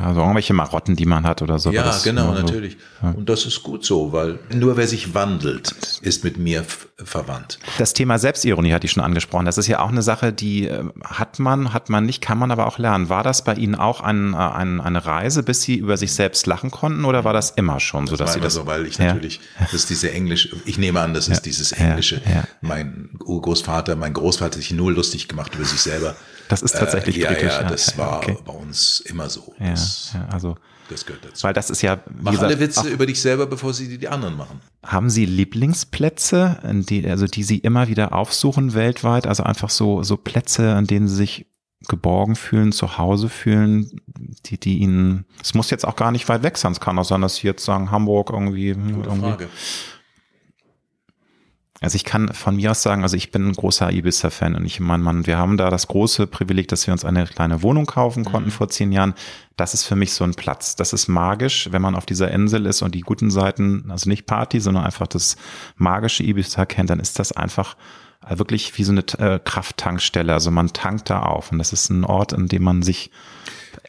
also 0.00 0.20
irgendwelche 0.20 0.54
Marotten, 0.54 0.94
die 0.94 1.06
man 1.06 1.24
hat 1.24 1.42
oder 1.42 1.58
so. 1.58 1.72
Ja, 1.72 1.98
genau, 2.04 2.32
natürlich. 2.32 2.76
Ja. 3.02 3.10
Und 3.10 3.28
das 3.28 3.44
ist 3.44 3.64
gut 3.64 3.84
so, 3.84 4.12
weil 4.12 4.38
nur 4.54 4.76
wer 4.76 4.86
sich 4.86 5.14
wandelt, 5.14 5.74
ist 6.02 6.22
mit 6.22 6.38
mir 6.38 6.64
verwandt. 6.96 7.58
Das 7.78 7.92
Thema 7.92 8.18
Selbstironie 8.18 8.72
hatte 8.72 8.86
ich 8.86 8.92
schon 8.92 9.02
angesprochen. 9.02 9.46
Das 9.46 9.58
ist 9.58 9.66
ja 9.66 9.80
auch 9.80 9.88
eine 9.88 10.02
Sache, 10.02 10.32
die 10.32 10.68
äh, 10.68 10.84
hat 11.04 11.40
man, 11.40 11.72
hat 11.72 11.90
man 11.90 12.06
nicht, 12.06 12.20
kann 12.20 12.38
man 12.38 12.52
aber 12.52 12.68
auch 12.68 12.78
lernen. 12.78 13.08
War 13.08 13.24
das 13.24 13.42
bei 13.42 13.54
Ihnen 13.54 13.74
auch 13.74 14.00
ein, 14.00 14.34
äh, 14.34 14.36
ein, 14.36 14.80
eine 14.80 15.04
Reise, 15.04 15.42
bis 15.42 15.62
Sie 15.62 15.76
über 15.76 15.96
sich 15.96 16.12
selbst 16.12 16.46
lachen 16.46 16.70
konnten 16.70 17.04
oder 17.04 17.24
war 17.24 17.32
das 17.32 17.50
immer 17.50 17.80
schon 17.80 18.06
so, 18.06 18.16
das 18.16 18.26
dass 18.26 18.34
Sie 18.34 18.40
das? 18.40 18.54
So, 18.54 18.66
weil 18.66 18.86
ich 18.86 19.00
natürlich, 19.00 19.40
ja. 19.58 19.64
das 19.64 19.74
ist 19.74 19.90
diese 19.90 20.12
Englische, 20.12 20.56
ich 20.66 20.78
nehme 20.78 21.00
an, 21.00 21.14
das 21.14 21.26
ist 21.26 21.42
dieses 21.42 21.72
Englische. 21.72 22.22
Mein 22.60 23.10
Urgroßvater, 23.24 23.96
mein 23.96 24.12
Großvater 24.12 24.52
hat 24.52 24.54
sich 24.54 24.70
nur 24.70 24.92
lustig 24.92 25.26
gemacht 25.26 25.54
über 25.56 25.64
sich 25.64 25.80
selber. 25.80 26.14
Das 26.48 26.62
ist 26.62 26.72
tatsächlich 26.72 27.18
äh, 27.18 27.20
ja, 27.20 27.34
kritisch. 27.34 27.52
Ja, 27.52 27.68
das 27.68 27.92
ja, 27.92 27.98
war 27.98 28.16
okay. 28.18 28.36
bei 28.44 28.52
uns 28.52 29.00
immer 29.00 29.28
so. 29.28 29.54
Das, 29.58 30.12
ja, 30.14 30.26
also 30.32 30.56
das 30.88 31.04
gehört 31.04 31.24
dazu. 31.24 31.44
Weil 31.44 31.52
das 31.52 31.70
ist 31.70 31.82
ja. 31.82 31.98
Mach 32.20 32.32
gesagt, 32.32 32.50
alle 32.50 32.60
Witze 32.60 32.88
über 32.88 33.06
dich 33.06 33.20
selber, 33.20 33.46
bevor 33.46 33.74
sie 33.74 33.88
die, 33.88 33.98
die 33.98 34.08
anderen 34.08 34.36
machen. 34.36 34.60
Haben 34.84 35.10
Sie 35.10 35.26
Lieblingsplätze, 35.26 36.60
die, 36.88 37.08
also 37.08 37.26
die 37.26 37.42
Sie 37.42 37.58
immer 37.58 37.88
wieder 37.88 38.14
aufsuchen 38.14 38.74
weltweit? 38.74 39.26
Also 39.26 39.42
einfach 39.42 39.70
so, 39.70 40.02
so 40.02 40.16
Plätze, 40.16 40.74
an 40.74 40.86
denen 40.86 41.08
Sie 41.08 41.16
sich 41.16 41.46
geborgen 41.86 42.34
fühlen, 42.34 42.72
zu 42.72 42.98
Hause 42.98 43.28
fühlen, 43.28 44.00
die, 44.46 44.58
die 44.58 44.78
Ihnen, 44.78 45.26
es 45.42 45.54
muss 45.54 45.70
jetzt 45.70 45.86
auch 45.86 45.94
gar 45.94 46.10
nicht 46.10 46.28
weit 46.28 46.42
weg 46.42 46.58
sein, 46.58 46.72
es 46.72 46.80
kann 46.80 46.98
auch 46.98 47.04
sein, 47.04 47.20
dass 47.20 47.36
Sie 47.36 47.46
jetzt 47.46 47.64
sagen, 47.64 47.90
Hamburg 47.90 48.30
irgendwie. 48.30 48.72
Gute 48.72 49.08
irgendwie. 49.08 49.20
Frage. 49.20 49.48
Also 51.80 51.94
ich 51.94 52.04
kann 52.04 52.32
von 52.34 52.56
mir 52.56 52.72
aus 52.72 52.82
sagen, 52.82 53.02
also 53.02 53.16
ich 53.16 53.30
bin 53.30 53.48
ein 53.48 53.52
großer 53.52 53.92
Ibiza-Fan 53.92 54.56
und 54.56 54.64
ich 54.64 54.80
meine, 54.80 55.02
Mann, 55.02 55.26
wir 55.26 55.38
haben 55.38 55.56
da 55.56 55.70
das 55.70 55.86
große 55.86 56.26
Privileg, 56.26 56.66
dass 56.68 56.86
wir 56.88 56.92
uns 56.92 57.04
eine 57.04 57.24
kleine 57.26 57.62
Wohnung 57.62 57.86
kaufen 57.86 58.24
konnten 58.24 58.48
mhm. 58.48 58.52
vor 58.52 58.68
zehn 58.68 58.90
Jahren. 58.90 59.14
Das 59.56 59.74
ist 59.74 59.84
für 59.84 59.94
mich 59.94 60.12
so 60.12 60.24
ein 60.24 60.34
Platz. 60.34 60.74
Das 60.74 60.92
ist 60.92 61.06
magisch, 61.06 61.68
wenn 61.70 61.82
man 61.82 61.94
auf 61.94 62.04
dieser 62.04 62.32
Insel 62.32 62.66
ist 62.66 62.82
und 62.82 62.96
die 62.96 63.02
guten 63.02 63.30
Seiten, 63.30 63.90
also 63.90 64.08
nicht 64.08 64.26
Party, 64.26 64.60
sondern 64.60 64.84
einfach 64.84 65.06
das 65.06 65.36
magische 65.76 66.24
Ibiza 66.24 66.66
kennt, 66.66 66.90
dann 66.90 66.98
ist 66.98 67.18
das 67.20 67.30
einfach 67.30 67.76
wirklich 68.28 68.76
wie 68.76 68.84
so 68.84 68.92
eine 68.92 69.04
äh, 69.18 69.38
Krafttankstelle. 69.38 70.32
Also 70.32 70.50
man 70.50 70.72
tankt 70.72 71.10
da 71.10 71.20
auf 71.20 71.52
und 71.52 71.58
das 71.58 71.72
ist 71.72 71.90
ein 71.90 72.04
Ort, 72.04 72.32
in 72.32 72.48
dem 72.48 72.64
man 72.64 72.82
sich 72.82 73.10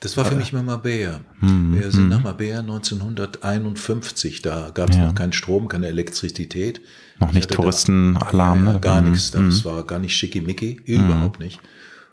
das 0.02 0.16
war 0.16 0.24
für 0.24 0.36
mich 0.36 0.54
mal 0.54 0.64
Mabea. 0.64 1.20
Hm, 1.40 1.76
wir 1.76 1.92
sind 1.92 2.04
hm. 2.04 2.10
nach 2.10 2.24
Mabea 2.24 2.60
1951. 2.60 4.42
Da 4.42 4.72
gab 4.74 4.92
es 4.92 4.98
ja. 4.98 5.08
noch 5.08 5.16
keinen 5.16 5.34
Strom, 5.34 5.68
keine 5.68 5.88
Elektrizität. 5.88 6.82
Noch 7.20 7.34
nicht 7.34 7.52
Touristenalarm. 7.52 8.66
Ja, 8.66 8.74
ne? 8.74 8.80
gar 8.80 9.02
mhm. 9.02 9.12
nichts. 9.12 9.32
Das 9.32 9.66
war 9.66 9.84
gar 9.84 10.00
nicht 10.00 10.16
schickimicki, 10.16 10.82
überhaupt 10.86 11.40
mhm. 11.40 11.46
nicht. 11.46 11.60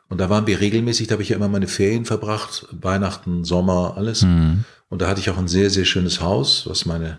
Und 0.08 0.20
da 0.20 0.30
waren 0.30 0.46
wir 0.46 0.60
regelmäßig, 0.60 1.08
da 1.08 1.14
habe 1.14 1.22
ich 1.22 1.30
ja 1.30 1.36
immer 1.36 1.48
meine 1.48 1.66
Ferien 1.66 2.04
verbracht, 2.04 2.66
Weihnachten, 2.70 3.44
Sommer, 3.44 3.94
alles. 3.96 4.22
Mhm. 4.22 4.64
Und 4.88 5.02
da 5.02 5.08
hatte 5.08 5.20
ich 5.20 5.30
auch 5.30 5.38
ein 5.38 5.48
sehr, 5.48 5.70
sehr 5.70 5.84
schönes 5.84 6.20
Haus, 6.20 6.66
was 6.68 6.86
meine 6.86 7.18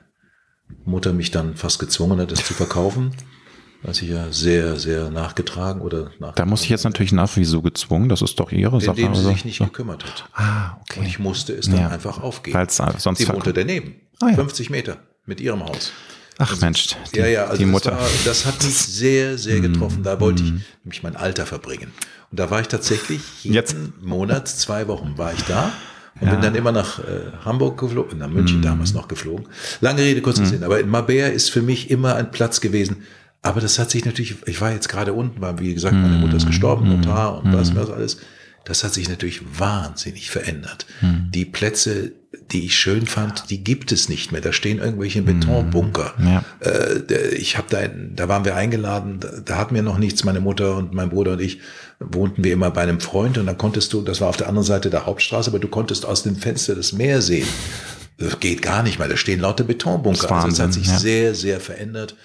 Mutter 0.86 1.14
mich 1.14 1.32
dann 1.32 1.56
fast 1.56 1.80
gezwungen 1.80 2.20
hat, 2.20 2.32
das 2.32 2.46
zu 2.46 2.54
verkaufen. 2.54 3.12
Was 3.84 4.02
ich 4.02 4.10
ja 4.10 4.32
sehr, 4.32 4.80
sehr 4.80 5.12
nachgetragen 5.12 5.82
oder 5.82 6.06
nachgetragen 6.06 6.34
Da 6.36 6.46
muss 6.46 6.64
ich 6.64 6.70
jetzt 6.70 6.84
natürlich 6.84 7.12
nach, 7.12 7.30
wieso 7.36 7.62
gezwungen? 7.62 8.10
Das 8.10 8.24
ist 8.24 8.40
doch 8.40 8.52
ihre 8.52 8.82
Sache. 8.82 9.00
Indem 9.00 9.14
sie 9.14 9.24
sich 9.26 9.46
nicht 9.46 9.58
so. 9.60 9.66
gekümmert 9.66 10.04
hat. 10.04 10.26
Ah, 10.34 10.78
okay. 10.82 11.02
Und 11.02 11.06
ich 11.06 11.20
musste 11.20 11.54
es 11.54 11.68
dann 11.68 11.80
ja. 11.80 11.88
einfach 11.90 12.22
aufgeben. 12.22 12.58
Weil's, 12.58 12.82
sonst 12.98 13.20
sie 13.20 13.30
wohnte 13.30 13.54
daneben. 13.54 13.96
Ah, 14.20 14.30
ja. 14.30 14.36
50 14.36 14.72
Meter 14.72 14.98
mit 15.26 15.42
ihrem 15.42 15.64
Haus. 15.64 15.92
Ach 16.40 16.52
also, 16.52 16.66
Mensch, 16.66 16.96
die, 17.14 17.20
ja, 17.20 17.28
ja, 17.28 17.46
also 17.46 17.58
die 17.58 17.66
Mutter. 17.66 17.92
Das, 17.92 18.00
war, 18.00 18.10
das, 18.26 18.46
hat 18.46 18.64
mich 18.64 18.78
sehr, 18.78 19.38
sehr 19.38 19.60
getroffen. 19.60 20.04
Da 20.04 20.20
wollte 20.20 20.44
ich 20.44 20.52
mhm. 20.52 20.62
nämlich 20.84 21.04
mein 21.04 21.16
Alter 21.16 21.46
verbringen. 21.46 21.92
Und 22.32 22.40
da 22.40 22.50
war 22.52 22.62
ich 22.62 22.68
tatsächlich 22.68 23.22
jeden 23.44 23.56
Jetzt. 23.56 23.76
Monat, 24.02 24.48
zwei 24.48 24.88
Wochen 24.88 25.18
war 25.18 25.34
ich 25.34 25.42
da 25.44 25.72
und 26.20 26.28
ja. 26.28 26.34
bin 26.34 26.42
dann 26.42 26.56
immer 26.56 26.72
nach 26.72 27.00
äh, 27.00 27.32
Hamburg 27.46 27.80
geflogen, 27.80 28.18
nach 28.20 28.30
München 28.30 28.60
mm. 28.60 28.64
damals 28.64 28.94
noch 28.94 29.08
geflogen. 29.08 29.48
Lange 29.82 30.02
Rede, 30.02 30.22
kurzer 30.22 30.44
mm. 30.44 30.48
Sinn. 30.48 30.64
Aber 30.64 30.80
in 30.80 30.90
Mabea 30.90 31.28
ist 31.28 31.50
für 31.50 31.62
mich 31.62 31.90
immer 31.90 32.16
ein 32.16 32.32
Platz 32.32 32.60
gewesen. 32.60 33.04
Aber 33.44 33.62
das 33.62 33.80
hat 33.80 33.92
sich 33.92 34.04
natürlich, 34.04 34.36
ich 34.46 34.60
war 34.60 34.72
jetzt 34.72 34.90
gerade 34.90 35.14
unten, 35.14 35.40
weil 35.42 35.60
wie 35.60 35.74
gesagt, 35.74 35.94
meine 35.94 36.18
Mutter 36.18 36.36
ist 36.38 36.48
gestorben, 36.48 36.86
mhm. 36.86 37.02
Notar 37.02 37.44
und 37.44 37.54
was, 37.54 37.76
was 37.76 37.90
alles. 37.90 38.18
Das 38.68 38.84
hat 38.84 38.94
sich 38.94 39.08
natürlich 39.08 39.42
wahnsinnig 39.58 40.30
verändert. 40.30 40.86
Mhm. 41.00 41.32
Die 41.34 41.46
Plätze, 41.46 42.12
die 42.52 42.66
ich 42.66 42.78
schön 42.78 43.08
fand, 43.08 43.50
die 43.50 43.64
gibt 43.64 43.94
es 43.94 44.10
nicht 44.10 44.34
mehr. 44.34 44.42
Da 44.42 44.52
stehen 44.52 44.80
irgendwelche 44.80 45.22
Betonbunker. 45.22 46.14
Ja. 46.20 46.44
Äh, 46.60 47.36
ich 47.36 47.58
habe 47.58 47.68
da, 47.70 47.88
da 47.88 48.28
waren 48.28 48.44
wir 48.44 48.58
eingeladen, 48.58 49.22
da, 49.22 49.30
da 49.44 49.58
hatten 49.58 49.74
wir 49.74 49.84
noch 49.84 49.98
nichts. 49.98 50.26
Meine 50.26 50.42
Mutter 50.42 50.76
und 50.76 50.94
mein 50.94 51.10
Bruder 51.10 51.34
und 51.34 51.42
ich 51.42 51.60
wohnten 52.02 52.44
wir 52.44 52.52
immer 52.52 52.70
bei 52.70 52.82
einem 52.82 53.00
Freund 53.00 53.38
und 53.38 53.46
da 53.46 53.54
konntest 53.54 53.94
du, 53.94 54.02
das 54.02 54.20
war 54.20 54.28
auf 54.28 54.38
der 54.38 54.50
anderen 54.50 54.68
Seite 54.68 54.90
der 54.90 55.06
Hauptstraße, 55.06 55.50
aber 55.50 55.60
du 55.60 55.70
konntest 55.70 56.06
aus 56.06 56.24
dem 56.24 56.36
Fenster 56.36 56.76
das 56.76 56.92
Meer 56.92 57.22
sehen. 57.22 57.48
Das 58.18 58.42
geht 58.42 58.62
gar 58.62 58.84
nicht 58.84 59.00
mehr. 59.00 59.08
Da 59.08 59.16
stehen 59.16 59.40
lauter 59.40 59.64
Betonbunker. 59.64 60.28
Das, 60.28 60.32
also 60.32 60.48
das 60.50 60.60
hat 60.60 60.74
sich 60.74 60.88
ja. 60.88 61.00
sehr, 61.00 61.36
sehr 61.36 61.62
verändert. 61.62 62.16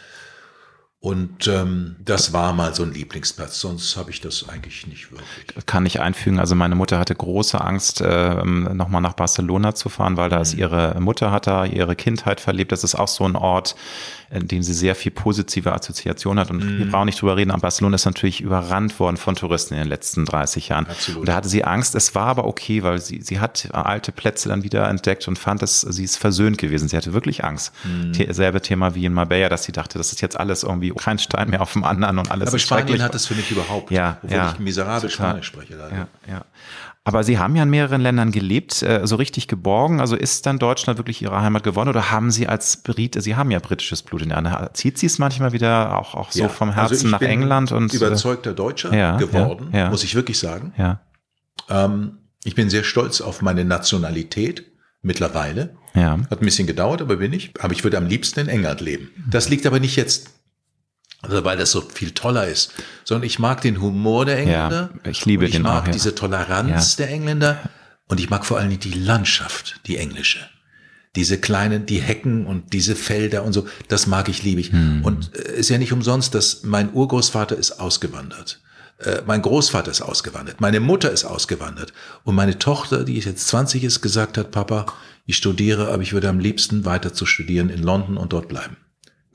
Und 1.02 1.48
ähm, 1.48 1.96
das 1.98 2.32
war 2.32 2.52
mal 2.52 2.76
so 2.76 2.84
ein 2.84 2.92
Lieblingsplatz, 2.92 3.58
sonst 3.58 3.96
habe 3.96 4.12
ich 4.12 4.20
das 4.20 4.48
eigentlich 4.48 4.86
nicht 4.86 5.10
wirklich. 5.10 5.66
Kann 5.66 5.84
ich 5.84 5.98
einfügen. 5.98 6.38
Also 6.38 6.54
meine 6.54 6.76
Mutter 6.76 7.00
hatte 7.00 7.16
große 7.16 7.60
Angst, 7.60 8.00
äh, 8.00 8.44
nochmal 8.44 9.00
nach 9.00 9.14
Barcelona 9.14 9.74
zu 9.74 9.88
fahren, 9.88 10.16
weil 10.16 10.30
da 10.30 10.36
mhm. 10.36 10.42
ist 10.42 10.54
ihre 10.54 11.00
Mutter 11.00 11.32
hat 11.32 11.48
da 11.48 11.64
ihre 11.64 11.96
Kindheit 11.96 12.38
verlebt. 12.38 12.70
Das 12.70 12.84
ist 12.84 12.94
auch 12.94 13.08
so 13.08 13.24
ein 13.24 13.34
Ort, 13.34 13.74
in 14.32 14.48
dem 14.48 14.62
sie 14.62 14.72
sehr 14.72 14.94
viel 14.94 15.12
positive 15.12 15.72
Assoziation 15.72 16.38
hat. 16.38 16.50
Und 16.50 16.58
mm. 16.58 16.78
wir 16.78 16.90
brauchen 16.90 17.06
nicht 17.06 17.20
drüber 17.20 17.36
reden, 17.36 17.50
aber 17.50 17.60
Barcelona 17.62 17.96
ist 17.96 18.06
natürlich 18.06 18.40
überrannt 18.40 18.98
worden 18.98 19.16
von 19.18 19.34
Touristen 19.34 19.74
in 19.74 19.80
den 19.80 19.88
letzten 19.88 20.24
30 20.24 20.68
Jahren. 20.68 20.86
Absolut. 20.86 21.20
Und 21.20 21.28
da 21.28 21.34
hatte 21.34 21.48
sie 21.48 21.64
Angst. 21.64 21.94
Es 21.94 22.14
war 22.14 22.26
aber 22.26 22.46
okay, 22.46 22.82
weil 22.82 22.98
sie, 22.98 23.20
sie 23.20 23.40
hat 23.40 23.68
alte 23.72 24.10
Plätze 24.10 24.48
dann 24.48 24.62
wieder 24.62 24.88
entdeckt 24.88 25.28
und 25.28 25.38
fand 25.38 25.62
es, 25.62 25.82
sie 25.82 26.04
ist 26.04 26.16
versöhnt 26.16 26.56
gewesen. 26.56 26.88
Sie 26.88 26.96
hatte 26.96 27.12
wirklich 27.12 27.44
Angst. 27.44 27.72
Mm. 27.84 28.12
Selbe 28.32 28.62
Thema 28.62 28.94
wie 28.94 29.04
in 29.04 29.12
Marbella, 29.12 29.50
dass 29.50 29.64
sie 29.64 29.72
dachte, 29.72 29.98
das 29.98 30.12
ist 30.12 30.22
jetzt 30.22 30.40
alles 30.40 30.62
irgendwie 30.62 30.90
kein 30.90 31.18
Stein 31.18 31.50
mehr 31.50 31.60
auf 31.60 31.74
dem 31.74 31.84
anderen 31.84 32.18
und 32.18 32.30
alles 32.30 32.48
aber 32.48 32.58
Spanien 32.58 33.02
hat 33.02 33.14
es 33.14 33.26
für 33.26 33.34
mich 33.34 33.50
überhaupt. 33.50 33.90
Ja, 33.90 34.18
obwohl 34.22 34.36
ja, 34.36 34.52
ich 34.52 34.58
miserabel 34.58 35.10
Spanisch 35.10 35.46
spreche. 35.46 35.76
Leider. 35.76 35.96
Ja, 35.96 36.08
ja. 36.26 36.44
Aber 37.04 37.24
Sie 37.24 37.38
haben 37.38 37.56
ja 37.56 37.64
in 37.64 37.70
mehreren 37.70 38.00
Ländern 38.00 38.30
gelebt, 38.30 38.82
äh, 38.82 39.00
so 39.04 39.16
richtig 39.16 39.48
geborgen. 39.48 40.00
Also 40.00 40.14
ist 40.14 40.46
dann 40.46 40.60
Deutschland 40.60 40.98
wirklich 40.98 41.20
Ihre 41.20 41.40
Heimat 41.40 41.64
geworden 41.64 41.88
oder 41.88 42.12
haben 42.12 42.30
Sie 42.30 42.46
als 42.46 42.76
Brit, 42.76 43.20
Sie 43.20 43.34
haben 43.34 43.50
ja 43.50 43.58
britisches 43.58 44.02
Blut 44.02 44.22
in 44.22 44.28
der 44.28 44.42
Hand, 44.42 44.76
zieht 44.76 44.98
Sie 44.98 45.06
es 45.06 45.18
manchmal 45.18 45.52
wieder 45.52 45.98
auch, 45.98 46.14
auch 46.14 46.30
so 46.30 46.42
ja, 46.44 46.48
vom 46.48 46.68
also 46.68 46.80
Herzen 46.80 46.94
also 46.94 47.08
nach 47.08 47.20
England? 47.22 47.72
und 47.72 47.92
äh, 47.92 47.96
überzeugter 47.96 48.52
Deutscher 48.52 48.94
ja, 48.94 49.16
geworden, 49.16 49.70
ja, 49.72 49.90
muss 49.90 50.04
ich 50.04 50.14
wirklich 50.14 50.38
sagen. 50.38 50.74
Ja. 50.78 51.00
Ähm, 51.68 52.18
ich 52.44 52.54
bin 52.54 52.70
sehr 52.70 52.84
stolz 52.84 53.20
auf 53.20 53.42
meine 53.42 53.64
Nationalität 53.64 54.64
mittlerweile. 55.00 55.76
Ja. 55.94 56.18
Hat 56.30 56.40
ein 56.40 56.44
bisschen 56.44 56.66
gedauert, 56.66 57.02
aber 57.02 57.16
bin 57.16 57.32
ich. 57.32 57.52
Aber 57.60 57.72
ich 57.72 57.84
würde 57.84 57.98
am 57.98 58.06
liebsten 58.06 58.40
in 58.40 58.48
England 58.48 58.80
leben. 58.80 59.10
Das 59.28 59.48
liegt 59.48 59.66
aber 59.66 59.80
nicht 59.80 59.96
jetzt 59.96 60.41
also 61.22 61.44
weil 61.44 61.56
das 61.56 61.70
so 61.70 61.80
viel 61.80 62.10
toller 62.10 62.48
ist, 62.48 62.72
sondern 63.04 63.26
ich 63.26 63.38
mag 63.38 63.60
den 63.60 63.80
Humor 63.80 64.26
der 64.26 64.38
Engländer. 64.38 64.90
Ja, 65.04 65.10
ich 65.10 65.24
liebe 65.24 65.46
ich 65.46 65.52
den 65.52 65.62
mag 65.62 65.82
auch, 65.82 65.86
ja. 65.86 65.92
diese 65.92 66.14
Toleranz 66.14 66.96
ja. 66.98 67.04
der 67.04 67.14
Engländer 67.14 67.58
und 68.08 68.20
ich 68.20 68.28
mag 68.28 68.44
vor 68.44 68.58
allem 68.58 68.78
die 68.78 68.92
Landschaft, 68.92 69.80
die 69.86 69.96
englische. 69.96 70.40
Diese 71.14 71.38
kleinen, 71.38 71.86
die 71.86 72.00
Hecken 72.00 72.46
und 72.46 72.72
diese 72.72 72.96
Felder 72.96 73.44
und 73.44 73.52
so, 73.52 73.66
das 73.88 74.06
mag 74.06 74.28
ich, 74.28 74.42
liebe 74.42 74.60
ich. 74.60 74.72
Hm. 74.72 75.04
Und 75.04 75.36
äh, 75.36 75.56
ist 75.58 75.68
ja 75.68 75.78
nicht 75.78 75.92
umsonst, 75.92 76.34
dass 76.34 76.62
mein 76.62 76.92
Urgroßvater 76.92 77.56
ist 77.56 77.72
ausgewandert. 77.72 78.60
Äh, 78.98 79.22
mein 79.26 79.42
Großvater 79.42 79.90
ist 79.90 80.00
ausgewandert, 80.00 80.60
meine 80.60 80.80
Mutter 80.80 81.10
ist 81.10 81.24
ausgewandert 81.24 81.92
und 82.24 82.34
meine 82.34 82.58
Tochter, 82.58 83.04
die 83.04 83.18
jetzt 83.18 83.46
20 83.48 83.84
ist, 83.84 84.00
gesagt 84.00 84.38
hat, 84.38 84.50
Papa, 84.50 84.86
ich 85.26 85.36
studiere, 85.36 85.92
aber 85.92 86.02
ich 86.02 86.12
würde 86.12 86.28
am 86.28 86.38
liebsten 86.38 86.84
weiter 86.84 87.12
zu 87.12 87.26
studieren 87.26 87.68
in 87.68 87.82
London 87.82 88.16
und 88.16 88.32
dort 88.32 88.48
bleiben. 88.48 88.76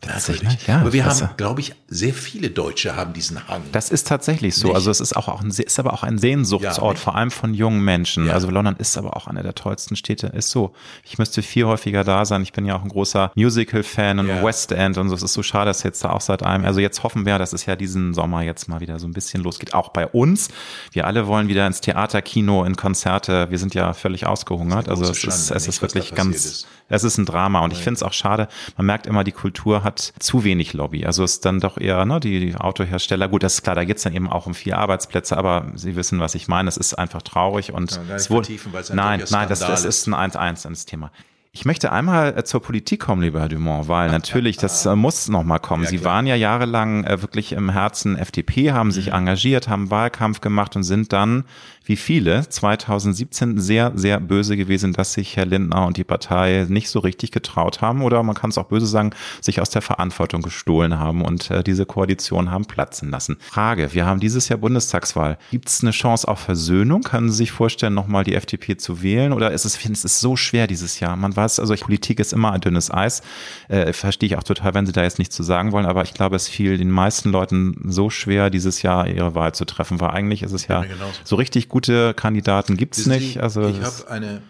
Tatsächlich, 0.08 0.68
ja. 0.68 0.82
Aber 0.82 0.94
wir 0.94 1.06
haben, 1.06 1.30
glaube 1.38 1.62
ich, 1.62 1.74
sehr 1.88 2.14
viele 2.14 2.50
Deutsche 2.50 2.96
haben 2.96 3.14
diesen 3.14 3.48
Hang. 3.48 3.64
Das 3.72 3.90
ist 3.90 4.08
tatsächlich 4.08 4.56
so. 4.56 4.68
Nicht? 4.68 4.76
Also 4.76 4.92
es 4.92 5.00
ist 5.00 5.16
auch, 5.16 5.28
auch 5.28 5.42
ein, 5.42 5.50
ist 5.50 5.80
aber 5.80 5.94
auch 5.94 6.04
ein 6.04 6.18
Sehnsuchtsort, 6.18 6.98
ja, 6.98 7.04
vor 7.04 7.16
allem 7.16 7.32
von 7.32 7.54
jungen 7.54 7.84
Menschen. 7.84 8.28
Ja. 8.28 8.34
Also 8.34 8.50
London 8.50 8.76
ist 8.78 8.98
aber 8.98 9.16
auch 9.16 9.28
einer 9.28 9.44
der 9.44 9.56
tollsten 9.56 9.96
Städte. 9.96 10.28
Ist 10.28 10.52
so. 10.52 10.74
Ich 11.04 11.18
müsste 11.18 11.42
viel 11.42 11.66
häufiger 11.66 12.04
da 12.04 12.26
sein. 12.26 12.42
Ich 12.42 12.54
bin 12.54 12.66
ja 12.66 12.76
auch 12.76 12.84
ein 12.84 12.90
großer 12.90 13.32
Musical-Fan 13.36 14.20
und 14.20 14.28
ja. 14.28 14.44
West 14.44 14.72
End 14.72 14.98
und 14.98 15.10
so. 15.10 15.16
Es 15.16 15.24
ist 15.24 15.34
so 15.34 15.44
schade, 15.44 15.70
dass 15.70 15.84
jetzt 15.84 16.04
da 16.04 16.12
auch 16.12 16.22
seit 16.22 16.44
einem, 16.44 16.66
also 16.66 16.80
jetzt 16.80 17.04
hoffen 17.04 17.26
wir, 17.26 17.38
dass 17.38 17.54
es 17.54 17.66
ja 17.66 17.76
diesen 17.76 18.14
Sommer 18.14 18.42
jetzt 18.42 18.68
mal 18.68 18.80
wieder 18.80 19.00
so 19.00 19.08
ein 19.08 19.14
bisschen 19.14 19.44
losgeht. 19.44 19.74
Auch 19.74 19.90
bei 19.90 20.08
uns. 20.08 20.50
Wir 20.92 21.08
alle 21.08 21.28
wollen 21.28 21.48
wieder 21.48 21.66
ins 21.68 21.82
Theater, 21.82 22.22
Kino, 22.22 22.64
in 22.64 22.76
Konzerte. 22.76 23.50
Wir 23.50 23.60
sind 23.60 23.74
ja 23.74 23.94
völlig 23.94 24.26
ausgehungert. 24.26 24.90
Also 24.90 25.04
es 25.04 25.24
ist, 25.24 25.52
es 25.52 25.68
ist 25.68 25.82
wirklich 25.82 26.16
ganz, 26.16 26.46
ist. 26.46 26.68
es 26.90 27.04
ist 27.04 27.18
ein 27.18 27.26
Drama. 27.26 27.62
Und 27.62 27.74
ich 27.74 27.80
finde 27.80 27.98
es 27.98 28.04
auch 28.04 28.14
schade. 28.14 28.48
Man 28.78 28.86
merkt 28.86 29.08
immer, 29.08 29.24
die 29.24 29.32
Kultur 29.32 29.84
hat 29.84 29.97
zu 30.00 30.44
wenig 30.44 30.74
Lobby. 30.74 31.06
Also 31.06 31.24
ist 31.24 31.46
dann 31.46 31.60
doch 31.60 31.78
eher 31.78 32.06
ne, 32.06 32.20
die, 32.20 32.40
die 32.40 32.56
Autohersteller. 32.56 33.28
Gut, 33.28 33.44
das 33.44 33.56
ist 33.56 33.64
klar, 33.64 33.76
da 33.76 33.86
geht's 33.86 34.04
dann 34.04 34.14
eben 34.14 34.30
auch 34.30 34.46
um 34.46 34.54
vier 34.54 34.78
Arbeitsplätze, 34.78 35.38
aber 35.38 35.72
Sie 35.76 35.96
wissen, 35.96 36.20
was 36.20 36.36
ich 36.36 36.48
meine. 36.48 36.70
Es 36.70 36.78
ist 36.78 36.94
einfach 36.94 37.22
traurig 37.22 37.74
und 37.74 38.00
es 38.16 38.30
wurde, 38.30 38.58
nein, 38.94 39.24
nein, 39.30 39.50
das, 39.50 39.60
das 39.60 39.86
ist 39.86 40.08
ein 40.08 40.14
1-1 40.14 40.68
ins 40.68 40.86
Thema. 40.86 41.12
Ich 41.60 41.66
möchte 41.66 41.92
einmal 41.92 42.38
äh, 42.38 42.44
zur 42.44 42.62
Politik 42.62 43.00
kommen, 43.00 43.24
lieber 43.24 43.40
Herr 43.40 43.50
Dumont, 43.50 43.88
weil 43.88 44.12
natürlich, 44.12 44.58
das 44.58 44.86
äh, 44.86 44.96
muss 44.96 45.28
nochmal 45.28 45.60
kommen. 45.60 45.86
Ja, 45.86 45.90
Sie 45.90 46.04
waren 46.04 46.28
ja 46.28 46.36
jahrelang 46.36 47.04
äh, 47.04 47.20
wirklich 47.24 47.52
im 47.54 47.72
Herzen 47.72 48.16
FDP, 48.16 48.74
haben 48.74 48.92
sich 48.92 49.08
mhm. 49.08 49.14
engagiert, 49.14 49.68
haben 49.68 49.90
Wahlkampf 49.90 50.40
gemacht 50.40 50.76
und 50.76 50.84
sind 50.84 51.14
dann 51.14 51.46
wie 51.88 51.96
viele 51.96 52.48
2017 52.48 53.60
sehr, 53.60 53.92
sehr 53.96 54.20
böse 54.20 54.58
gewesen, 54.58 54.94
dass 54.94 55.14
sich 55.14 55.38
Herr 55.38 55.46
Lindner 55.46 55.86
und 55.86 55.98
die 55.98 56.04
Partei 56.04 56.66
nicht 56.68 56.90
so 56.90 57.00
richtig 57.00 57.32
getraut 57.32 57.82
haben 57.82 58.02
oder 58.02 58.22
man 58.24 58.36
kann 58.36 58.50
es 58.50 58.58
auch 58.58 58.66
böse 58.66 58.88
sagen, 58.88 59.12
sich 59.42 59.62
aus 59.62 59.70
der 59.70 59.82
Verantwortung 59.82 60.42
gestohlen 60.42 61.00
haben 61.00 61.24
und 61.24 61.50
äh, 61.50 61.64
diese 61.64 61.86
Koalition 61.86 62.52
haben 62.52 62.66
platzen 62.66 63.10
lassen. 63.10 63.38
Frage, 63.40 63.94
wir 63.94 64.06
haben 64.06 64.20
dieses 64.20 64.50
Jahr 64.50 64.60
Bundestagswahl. 64.60 65.38
Gibt 65.52 65.70
es 65.70 65.82
eine 65.82 65.92
Chance 65.92 66.28
auf 66.28 66.40
Versöhnung? 66.40 67.02
Können 67.02 67.30
Sie 67.30 67.38
sich 67.38 67.52
vorstellen, 67.52 67.94
nochmal 67.94 68.24
die 68.24 68.36
FDP 68.36 68.78
zu 68.78 69.02
wählen 69.02 69.34
oder 69.34 69.52
ist 69.52 69.66
es, 69.66 69.78
es 69.78 70.06
ist 70.06 70.20
so 70.20 70.36
schwer 70.36 70.68
dieses 70.68 71.00
Jahr. 71.00 71.16
Man 71.16 71.36
weiß, 71.36 71.60
also 71.60 71.74
Politik 71.76 72.20
ist 72.20 72.34
immer 72.34 72.52
ein 72.52 72.62
dünnes 72.62 72.92
Eis. 72.92 73.22
Äh, 73.70 73.94
verstehe 73.94 74.28
ich 74.28 74.38
auch 74.38 74.44
total, 74.44 74.74
wenn 74.74 74.86
Sie 74.86 74.92
da 74.92 75.04
jetzt 75.04 75.20
nichts 75.20 75.36
zu 75.36 75.44
sagen 75.44 75.72
wollen, 75.72 75.86
aber 75.86 76.04
ich 76.04 76.14
glaube, 76.14 76.36
es 76.36 76.48
fiel 76.48 76.78
den 76.78 76.92
meisten 76.92 77.30
Leuten 77.30 77.80
so 77.86 78.10
schwer, 78.10 78.50
dieses 78.50 78.82
Jahr 78.82 79.08
ihre 79.08 79.36
Wahl 79.36 79.54
zu 79.54 79.66
treffen, 79.66 80.02
weil 80.02 80.10
eigentlich 80.10 80.44
ist 80.44 80.52
es 80.52 80.68
ja, 80.68 80.84
ja 80.84 80.90
so 81.24 81.36
richtig 81.36 81.70
gut 81.70 81.77
gute 81.78 82.16
Kandidaten 82.16 82.76
gibt 82.76 82.98
es 82.98 83.06
nicht. 83.06 83.40
Also 83.40 83.68
ich 83.68 83.80
habe 83.82 84.10
eine 84.10 84.42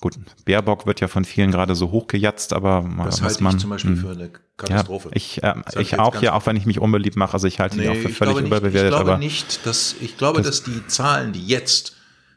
Gut, 0.00 0.14
Baerbock 0.46 0.86
wird 0.86 1.02
ja 1.02 1.08
von 1.08 1.26
vielen 1.26 1.50
gerade 1.50 1.74
so 1.74 1.90
hochgejatzt, 1.90 2.54
aber 2.54 2.88
das 3.04 3.20
halte 3.20 3.42
man, 3.42 3.56
ich 3.56 3.60
zum 3.60 3.68
Beispiel 3.68 3.90
hm. 3.90 3.98
für 3.98 4.10
eine 4.12 4.30
Katastrophe. 4.56 5.10
Ja, 5.10 5.14
ich, 5.14 5.42
äh, 5.42 5.54
ich 5.78 5.98
auch 5.98 6.16
hier, 6.16 6.34
auch 6.34 6.46
wenn 6.46 6.56
ich 6.56 6.64
mich 6.64 6.78
unbeliebt 6.78 7.16
mache, 7.16 7.34
also 7.34 7.46
ich 7.46 7.60
halte 7.60 7.76
nee, 7.76 7.82
die 7.82 7.88
auch 7.90 7.96
für 7.96 8.08
völlig 8.08 8.36
nicht, 8.36 8.46
überbewertet. 8.46 8.92
Ich 8.92 8.96
glaube 8.96 9.10
aber 9.10 9.18
nicht, 9.18 9.66
dass 9.66 9.94
ich 10.00 10.16
glaube, 10.16 10.40
das, 10.40 10.62
dass 10.62 10.72
die 10.72 10.86
Zahlen, 10.86 11.34
die 11.34 11.46
jetzt 11.46 11.96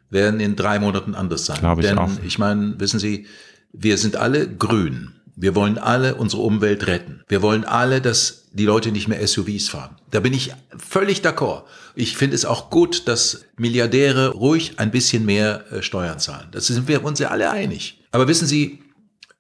werden 0.10 0.42
in 0.42 0.58
drei 0.58 0.78
Monaten 0.78 1.16
anders 1.16 1.46
sein. 1.46 1.60
Glaube 1.60 1.82
ich 1.82 1.88
Denn 1.88 1.98
auch. 1.98 2.10
ich 2.26 2.38
meine, 2.38 2.78
wissen 2.82 3.00
Sie, 3.00 3.28
wir 3.72 3.98
sind 3.98 4.18
alle 4.18 4.46
grün. 4.46 5.14
Wir 5.36 5.56
wollen 5.56 5.78
alle 5.78 6.16
unsere 6.16 6.44
Umwelt 6.44 6.88
retten. 6.88 7.24
Wir 7.28 7.42
wollen 7.42 7.64
alle, 7.64 8.02
dass 8.02 8.46
die 8.52 8.66
Leute 8.66 8.92
nicht 8.92 9.08
mehr 9.08 9.26
SUVs 9.26 9.70
fahren. 9.70 9.96
Da 10.12 10.20
bin 10.20 10.34
ich 10.34 10.54
völlig 10.78 11.22
d'accord. 11.22 11.64
Ich 11.96 12.16
finde 12.18 12.36
es 12.36 12.46
auch 12.46 12.70
gut, 12.70 13.08
dass 13.08 13.46
Milliardäre 13.58 14.30
ruhig 14.30 14.74
ein 14.78 14.92
bisschen 14.92 15.26
mehr 15.26 15.72
äh, 15.72 15.82
Steuern 15.82 16.20
zahlen. 16.20 16.50
Das 16.52 16.68
sind 16.68 16.88
wir 16.88 17.04
uns 17.04 17.20
ja 17.20 17.30
alle 17.30 17.50
einig. 17.50 18.04
Aber 18.12 18.28
wissen 18.28 18.48
Sie, 18.48 18.84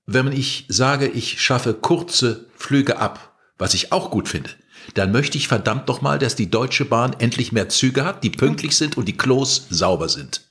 wenn 0.05 0.31
ich 0.31 0.65
sage, 0.67 1.07
ich 1.07 1.41
schaffe 1.41 1.73
kurze 1.73 2.47
Flüge 2.55 2.97
ab, 2.97 3.33
was 3.57 3.73
ich 3.73 3.91
auch 3.91 4.09
gut 4.09 4.27
finde, 4.27 4.49
dann 4.95 5.11
möchte 5.11 5.37
ich 5.37 5.47
verdammt 5.47 5.87
doch 5.89 6.01
mal, 6.01 6.19
dass 6.19 6.35
die 6.35 6.49
Deutsche 6.49 6.85
Bahn 6.85 7.15
endlich 7.19 7.51
mehr 7.51 7.69
Züge 7.69 8.03
hat, 8.03 8.23
die 8.23 8.31
pünktlich 8.31 8.75
sind 8.75 8.97
und 8.97 9.07
die 9.07 9.17
Klos 9.17 9.67
sauber 9.69 10.09
sind. 10.09 10.41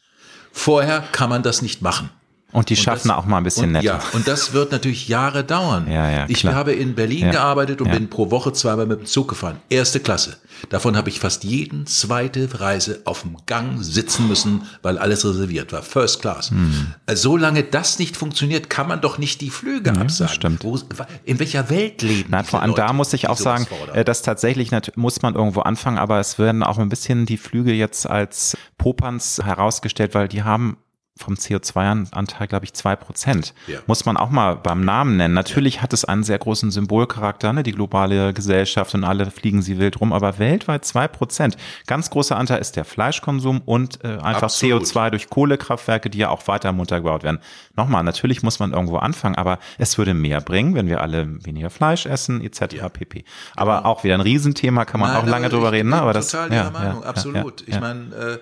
Vorher 0.52 1.00
kann 1.12 1.30
man 1.30 1.42
das 1.42 1.62
nicht 1.62 1.82
machen. 1.82 2.10
Und 2.52 2.68
die 2.68 2.76
schaffen 2.76 3.08
das, 3.08 3.16
auch 3.16 3.24
mal 3.24 3.38
ein 3.38 3.44
bisschen 3.44 3.66
und, 3.66 3.72
netter. 3.72 3.84
Ja, 3.84 4.00
und 4.12 4.28
das 4.28 4.52
wird 4.52 4.72
natürlich 4.72 5.08
Jahre 5.08 5.42
dauern. 5.42 5.90
Ja, 5.90 6.10
ja, 6.10 6.26
ich 6.28 6.40
klar. 6.40 6.54
habe 6.54 6.72
in 6.72 6.94
Berlin 6.94 7.26
ja, 7.26 7.30
gearbeitet 7.30 7.80
und 7.80 7.88
ja. 7.88 7.94
bin 7.94 8.10
pro 8.10 8.30
Woche 8.30 8.52
zweimal 8.52 8.86
mit 8.86 9.00
dem 9.00 9.06
Zug 9.06 9.28
gefahren. 9.28 9.56
Erste 9.70 10.00
Klasse. 10.00 10.36
Davon 10.68 10.96
habe 10.96 11.08
ich 11.08 11.18
fast 11.18 11.44
jeden 11.44 11.86
zweite 11.86 12.60
Reise 12.60 13.00
auf 13.06 13.22
dem 13.22 13.36
Gang 13.46 13.82
sitzen 13.82 14.28
müssen, 14.28 14.62
weil 14.82 14.98
alles 14.98 15.24
reserviert 15.24 15.72
war. 15.72 15.82
First 15.82 16.20
Class. 16.20 16.50
Hm. 16.50 16.94
Solange 17.12 17.62
das 17.62 17.98
nicht 17.98 18.16
funktioniert, 18.16 18.68
kann 18.68 18.86
man 18.86 19.00
doch 19.00 19.16
nicht 19.16 19.40
die 19.40 19.50
Flüge 19.50 19.92
ja, 19.94 20.00
absagen. 20.00 20.34
Stimmt. 20.34 20.64
Wo, 20.64 20.78
in 21.24 21.38
welcher 21.38 21.70
Welt 21.70 22.02
leben 22.02 22.30
Nein, 22.30 22.44
vor 22.44 22.60
allem 22.60 22.70
Leute, 22.70 22.82
da 22.82 22.92
muss 22.92 23.12
ich 23.14 23.28
auch 23.28 23.38
sagen, 23.38 23.66
fordern? 23.66 23.96
Äh, 23.96 24.04
dass 24.04 24.22
tatsächlich 24.22 24.70
muss 24.94 25.22
man 25.22 25.34
irgendwo 25.34 25.60
anfangen, 25.60 25.98
aber 25.98 26.20
es 26.20 26.38
werden 26.38 26.62
auch 26.62 26.78
ein 26.78 26.90
bisschen 26.90 27.26
die 27.26 27.38
Flüge 27.38 27.72
jetzt 27.72 28.06
als 28.08 28.56
Popanz 28.76 29.40
herausgestellt, 29.42 30.14
weil 30.14 30.28
die 30.28 30.42
haben 30.42 30.76
vom 31.22 31.34
CO2-Anteil, 31.34 32.46
glaube 32.46 32.64
ich, 32.64 32.74
zwei 32.74 32.96
Prozent. 32.96 33.54
Ja. 33.66 33.78
Muss 33.86 34.04
man 34.04 34.16
auch 34.16 34.30
mal 34.30 34.56
beim 34.56 34.84
Namen 34.84 35.16
nennen. 35.16 35.34
Natürlich 35.34 35.76
ja. 35.76 35.82
hat 35.82 35.92
es 35.92 36.04
einen 36.04 36.24
sehr 36.24 36.38
großen 36.38 36.70
Symbolcharakter, 36.70 37.52
ne, 37.52 37.62
die 37.62 37.72
globale 37.72 38.32
Gesellschaft 38.32 38.94
und 38.94 39.04
alle 39.04 39.30
fliegen 39.30 39.62
sie 39.62 39.78
wild 39.78 40.00
rum, 40.00 40.12
aber 40.12 40.38
weltweit 40.38 40.84
zwei 40.84 41.08
Prozent. 41.08 41.56
Ganz 41.86 42.10
großer 42.10 42.36
Anteil 42.36 42.60
ist 42.60 42.76
der 42.76 42.84
Fleischkonsum 42.84 43.62
und 43.64 44.04
äh, 44.04 44.18
einfach 44.18 44.44
Absolut. 44.44 44.82
CO2 44.84 45.10
durch 45.10 45.30
Kohlekraftwerke, 45.30 46.10
die 46.10 46.18
ja 46.18 46.28
auch 46.28 46.46
weiter 46.48 46.72
munter 46.72 47.00
gebaut 47.00 47.22
werden. 47.22 47.38
Nochmal, 47.76 48.02
natürlich 48.02 48.42
muss 48.42 48.58
man 48.58 48.72
irgendwo 48.72 48.96
anfangen, 48.96 49.36
aber 49.36 49.58
es 49.78 49.96
würde 49.98 50.14
mehr 50.14 50.40
bringen, 50.40 50.74
wenn 50.74 50.88
wir 50.88 51.00
alle 51.00 51.44
weniger 51.44 51.70
Fleisch 51.70 52.06
essen, 52.06 52.42
etc. 52.42 52.74
Ja. 52.74 52.88
pp. 52.88 53.24
Aber 53.56 53.78
genau. 53.78 53.88
auch 53.88 54.04
wieder 54.04 54.14
ein 54.14 54.20
Riesenthema, 54.20 54.84
kann 54.84 55.00
man 55.00 55.12
Nein, 55.12 55.22
auch 55.22 55.26
lange 55.26 55.48
drüber 55.48 55.72
reden. 55.72 55.90
Ne? 55.90 55.96
Aber 55.96 56.12
total 56.12 56.48
das, 56.48 56.56
ja, 56.56 56.70
Meinung, 56.70 57.04
absolut. 57.04 57.64
ich 57.66 57.80
meine, 57.80 58.14
äh, 58.14 58.38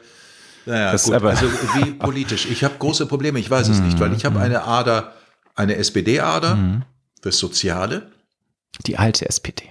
naja, 0.70 0.92
das 0.92 1.04
gut. 1.04 1.14
Aber 1.14 1.30
also 1.30 1.46
wie 1.74 1.90
politisch. 1.98 2.46
Ich 2.46 2.64
habe 2.64 2.74
große 2.78 3.06
Probleme, 3.06 3.38
ich 3.38 3.50
weiß 3.50 3.68
es 3.68 3.80
nicht, 3.80 3.98
weil 3.98 4.12
ich 4.14 4.24
habe 4.24 4.36
mhm. 4.36 4.44
eine 4.44 4.64
Ader, 4.64 5.14
eine 5.54 5.76
SPD-Ader 5.76 6.54
mhm. 6.54 6.82
fürs 7.20 7.38
Soziale. 7.38 8.10
Die 8.86 8.96
alte 8.96 9.28
SPD. 9.28 9.64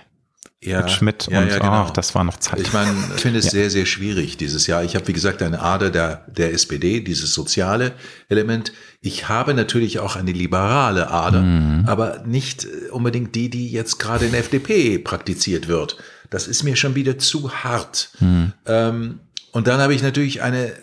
Ja, 0.62 0.82
mit 0.82 0.92
Schmidt 0.92 1.28
ja, 1.32 1.40
und 1.40 1.48
ja, 1.48 1.58
genau. 1.58 1.72
ach, 1.72 1.92
das 1.92 2.14
war 2.16 2.26
noch 2.26 2.38
Zeit. 2.38 2.60
Ich 2.60 2.74
meine, 2.74 2.92
ich 3.16 3.22
finde 3.22 3.40
es 3.40 3.46
ja. 3.46 3.52
sehr, 3.52 3.70
sehr 3.70 3.86
schwierig 3.86 4.36
dieses 4.36 4.68
Jahr. 4.68 4.84
Ich 4.84 4.96
habe, 4.96 5.08
wie 5.08 5.14
gesagt, 5.14 5.42
eine 5.42 5.62
Ader 5.62 5.90
der, 5.90 6.26
der 6.28 6.52
SPD, 6.52 7.00
dieses 7.00 7.34
soziale 7.34 7.94
Element. 8.28 8.74
Ich 9.00 9.30
habe 9.30 9.54
natürlich 9.54 10.00
auch 10.00 10.18
eine 10.18 10.34
liberale 10.34 11.12
Ader, 11.12 11.42
mhm. 11.42 11.86
aber 11.88 12.24
nicht 12.26 12.68
unbedingt 12.92 13.36
die, 13.36 13.50
die 13.50 13.72
jetzt 13.72 14.00
gerade 14.00 14.26
in 14.26 14.32
der 14.32 14.42
FDP 14.42 15.00
praktiziert 15.00 15.70
wird. 15.70 15.96
Das 16.30 16.46
ist 16.48 16.64
mir 16.64 16.76
schon 16.76 16.94
wieder 16.94 17.18
zu 17.18 17.52
hart. 17.64 18.12
Mhm. 18.20 18.52
Ähm, 18.66 19.20
und 19.52 19.68
dann 19.68 19.80
habe 19.80 19.94
ich 19.94 20.04
natürlich 20.04 20.42
eine 20.42 20.74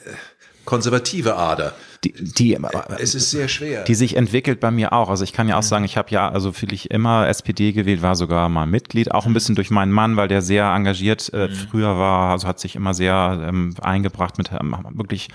konservative 0.66 1.36
Ader. 1.36 1.74
Die, 2.04 2.12
die, 2.12 2.58
es 2.98 3.14
ist 3.14 3.30
sehr 3.30 3.48
schwer. 3.48 3.84
Die 3.84 3.94
sich 3.94 4.16
entwickelt 4.16 4.60
bei 4.60 4.70
mir 4.70 4.92
auch. 4.92 5.08
Also 5.08 5.24
ich 5.24 5.32
kann 5.32 5.48
ja 5.48 5.56
auch 5.56 5.62
sagen, 5.62 5.84
ich 5.84 5.96
habe 5.96 6.10
ja 6.10 6.28
also 6.28 6.52
viel 6.52 6.72
ich 6.72 6.90
immer 6.90 7.26
SPD 7.26 7.72
gewählt, 7.72 8.02
war 8.02 8.16
sogar 8.16 8.48
mal 8.48 8.66
Mitglied, 8.66 9.12
auch 9.12 9.26
ein 9.26 9.32
bisschen 9.32 9.54
durch 9.54 9.70
meinen 9.70 9.92
Mann, 9.92 10.16
weil 10.16 10.28
der 10.28 10.42
sehr 10.42 10.66
engagiert 10.66 11.32
äh, 11.32 11.48
mhm. 11.48 11.54
früher 11.54 11.96
war, 11.96 12.32
also 12.32 12.46
hat 12.46 12.60
sich 12.60 12.76
immer 12.76 12.92
sehr 12.92 13.46
ähm, 13.48 13.74
eingebracht 13.80 14.36
mit 14.36 14.50
ähm, 14.52 14.76
wirklich 14.94 15.28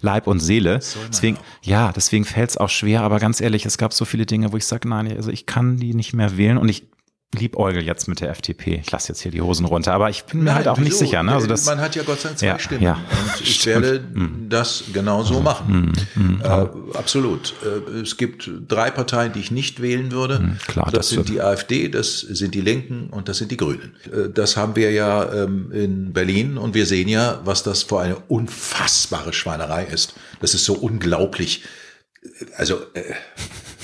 Leib 0.00 0.26
und 0.26 0.40
Seele. 0.40 0.80
Deswegen, 1.08 1.36
ja, 1.62 1.92
deswegen 1.92 2.24
fällt 2.24 2.50
es 2.50 2.56
auch 2.56 2.70
schwer, 2.70 3.02
aber 3.02 3.18
ganz 3.18 3.40
ehrlich, 3.40 3.66
es 3.66 3.76
gab 3.76 3.92
so 3.92 4.04
viele 4.04 4.24
Dinge, 4.24 4.52
wo 4.52 4.56
ich 4.56 4.66
sage, 4.66 4.88
nein, 4.88 5.14
also 5.14 5.30
ich 5.30 5.46
kann 5.46 5.76
die 5.76 5.94
nicht 5.94 6.14
mehr 6.14 6.36
wählen 6.38 6.56
und 6.56 6.68
ich 6.68 6.86
liebäugel 7.34 7.82
jetzt 7.82 8.08
mit 8.08 8.20
der 8.20 8.30
FDP. 8.30 8.80
Ich 8.82 8.90
lasse 8.90 9.08
jetzt 9.08 9.20
hier 9.20 9.30
die 9.30 9.40
Hosen 9.42 9.66
runter, 9.66 9.92
aber 9.92 10.08
ich 10.10 10.24
bin 10.24 10.40
mir 10.40 10.46
Nein, 10.46 10.54
halt 10.54 10.68
auch 10.68 10.78
wieso? 10.78 10.84
nicht 10.84 10.98
sicher. 10.98 11.22
Ne? 11.22 11.32
Also 11.32 11.46
das, 11.46 11.66
Man 11.66 11.80
hat 11.80 11.94
ja 11.96 12.02
Gott 12.02 12.20
sei 12.20 12.28
Dank 12.28 12.38
zwei 12.38 12.46
ja, 12.46 12.58
Stimmen 12.58 12.82
ja, 12.82 12.92
und 12.94 13.40
ich 13.40 13.56
stimmt. 13.56 13.82
werde 13.82 14.04
mhm. 14.12 14.46
das 14.48 14.84
genau 14.92 15.22
so 15.22 15.40
machen. 15.40 15.92
Mhm. 16.14 16.40
Äh, 16.42 16.96
absolut. 16.96 17.54
Äh, 17.62 18.00
es 18.00 18.16
gibt 18.16 18.50
drei 18.68 18.90
Parteien, 18.90 19.32
die 19.32 19.40
ich 19.40 19.50
nicht 19.50 19.82
wählen 19.82 20.12
würde. 20.12 20.38
Mhm, 20.38 20.58
klar, 20.66 20.86
das, 20.86 20.94
das 20.94 21.08
sind 21.10 21.28
die 21.28 21.40
AfD, 21.40 21.88
das 21.88 22.20
sind 22.20 22.54
die 22.54 22.60
Linken 22.60 23.08
und 23.10 23.28
das 23.28 23.38
sind 23.38 23.50
die 23.50 23.56
Grünen. 23.56 23.96
Äh, 24.06 24.30
das 24.30 24.56
haben 24.56 24.76
wir 24.76 24.92
ja 24.92 25.32
ähm, 25.32 25.70
in 25.72 26.12
Berlin 26.12 26.56
und 26.56 26.74
wir 26.74 26.86
sehen 26.86 27.08
ja, 27.08 27.40
was 27.44 27.62
das 27.62 27.82
für 27.82 28.00
eine 28.00 28.16
unfassbare 28.28 29.32
Schweinerei 29.32 29.84
ist. 29.84 30.14
Das 30.40 30.54
ist 30.54 30.64
so 30.64 30.74
unglaublich. 30.74 31.64
Also 32.56 32.78
äh, 32.94 33.02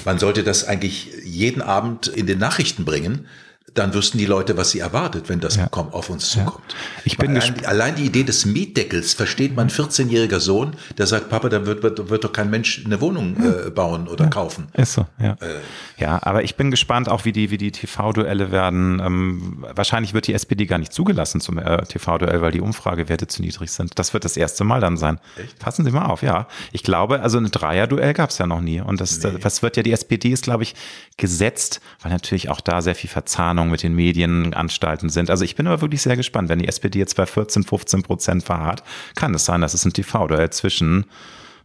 man 0.05 0.18
sollte 0.18 0.42
das 0.42 0.64
eigentlich 0.64 1.11
jeden 1.24 1.62
Abend 1.62 2.07
in 2.07 2.26
den 2.26 2.38
Nachrichten 2.38 2.84
bringen, 2.84 3.26
dann 3.74 3.94
wüssten 3.94 4.18
die 4.18 4.26
Leute, 4.26 4.56
was 4.56 4.70
sie 4.70 4.80
erwartet, 4.80 5.28
wenn 5.28 5.40
das 5.40 5.56
ja. 5.56 5.68
auf 5.72 6.10
uns 6.10 6.30
zukommt. 6.30 6.64
Ja. 6.68 7.02
Ich 7.04 7.16
bin 7.16 7.36
allein, 7.36 7.64
allein, 7.64 7.94
die 7.94 8.04
Idee 8.04 8.24
des 8.24 8.44
Mietdeckels 8.44 9.14
versteht 9.14 9.56
mein 9.56 9.70
14-jähriger 9.70 10.40
Sohn, 10.40 10.76
der 10.98 11.06
sagt, 11.06 11.30
Papa, 11.30 11.48
da 11.48 11.64
wird, 11.64 11.82
wird, 11.82 12.10
wird 12.10 12.24
doch 12.24 12.32
kein 12.32 12.50
Mensch 12.50 12.82
eine 12.84 13.00
Wohnung 13.00 13.36
äh, 13.36 13.70
bauen 13.70 14.08
oder 14.08 14.24
ja. 14.24 14.30
kaufen. 14.30 14.68
Ist 14.74 14.94
so, 14.94 15.06
ja. 15.18 15.32
Äh. 15.40 15.60
Ja, 15.98 16.18
aber 16.22 16.42
ich 16.42 16.56
bin 16.56 16.70
gespannt 16.70 17.08
auch, 17.08 17.24
wie 17.24 17.32
die, 17.32 17.50
wie 17.50 17.58
die 17.58 17.70
TV-Duelle 17.70 18.50
werden. 18.50 19.00
Ähm, 19.00 19.64
wahrscheinlich 19.74 20.14
wird 20.14 20.26
die 20.26 20.34
SPD 20.34 20.66
gar 20.66 20.78
nicht 20.78 20.92
zugelassen 20.92 21.40
zum 21.40 21.58
äh, 21.58 21.84
TV-Duell, 21.84 22.42
weil 22.42 22.50
die 22.50 22.60
Umfragewerte 22.60 23.28
zu 23.28 23.40
niedrig 23.40 23.70
sind. 23.70 23.98
Das 23.98 24.12
wird 24.12 24.24
das 24.24 24.36
erste 24.36 24.64
Mal 24.64 24.80
dann 24.80 24.96
sein. 24.96 25.20
Echt? 25.36 25.58
Passen 25.60 25.84
Sie 25.84 25.92
mal 25.92 26.06
auf, 26.06 26.22
ja. 26.22 26.48
Ich 26.72 26.82
glaube, 26.82 27.20
also 27.20 27.38
ein 27.38 27.50
Dreier-Duell 27.50 28.14
gab 28.14 28.30
es 28.30 28.38
ja 28.38 28.46
noch 28.46 28.60
nie. 28.60 28.80
Und 28.80 29.00
das, 29.00 29.22
nee. 29.22 29.38
das 29.40 29.62
wird 29.62 29.76
ja, 29.76 29.82
die 29.82 29.92
SPD 29.92 30.30
ist, 30.30 30.44
glaube 30.44 30.64
ich, 30.64 30.74
gesetzt, 31.16 31.80
weil 32.02 32.10
natürlich 32.10 32.50
auch 32.50 32.60
da 32.60 32.82
sehr 32.82 32.96
viel 32.96 33.10
Verzahnung 33.10 33.61
Verzahnung 33.62 33.70
mit 33.70 33.82
den 33.82 33.94
Medienanstalten 33.94 35.08
sind. 35.08 35.30
Also 35.30 35.44
ich 35.44 35.56
bin 35.56 35.66
aber 35.66 35.80
wirklich 35.80 36.02
sehr 36.02 36.16
gespannt, 36.16 36.48
wenn 36.48 36.58
die 36.58 36.68
SPD 36.68 36.98
jetzt 36.98 37.16
bei 37.16 37.26
14, 37.26 37.64
15 37.64 38.02
Prozent 38.02 38.42
verharrt, 38.42 38.82
kann 39.14 39.34
es 39.34 39.44
sein, 39.44 39.60
dass 39.60 39.74
es 39.74 39.84
ein 39.84 39.92
TV-Duell 39.92 40.50
zwischen 40.50 41.06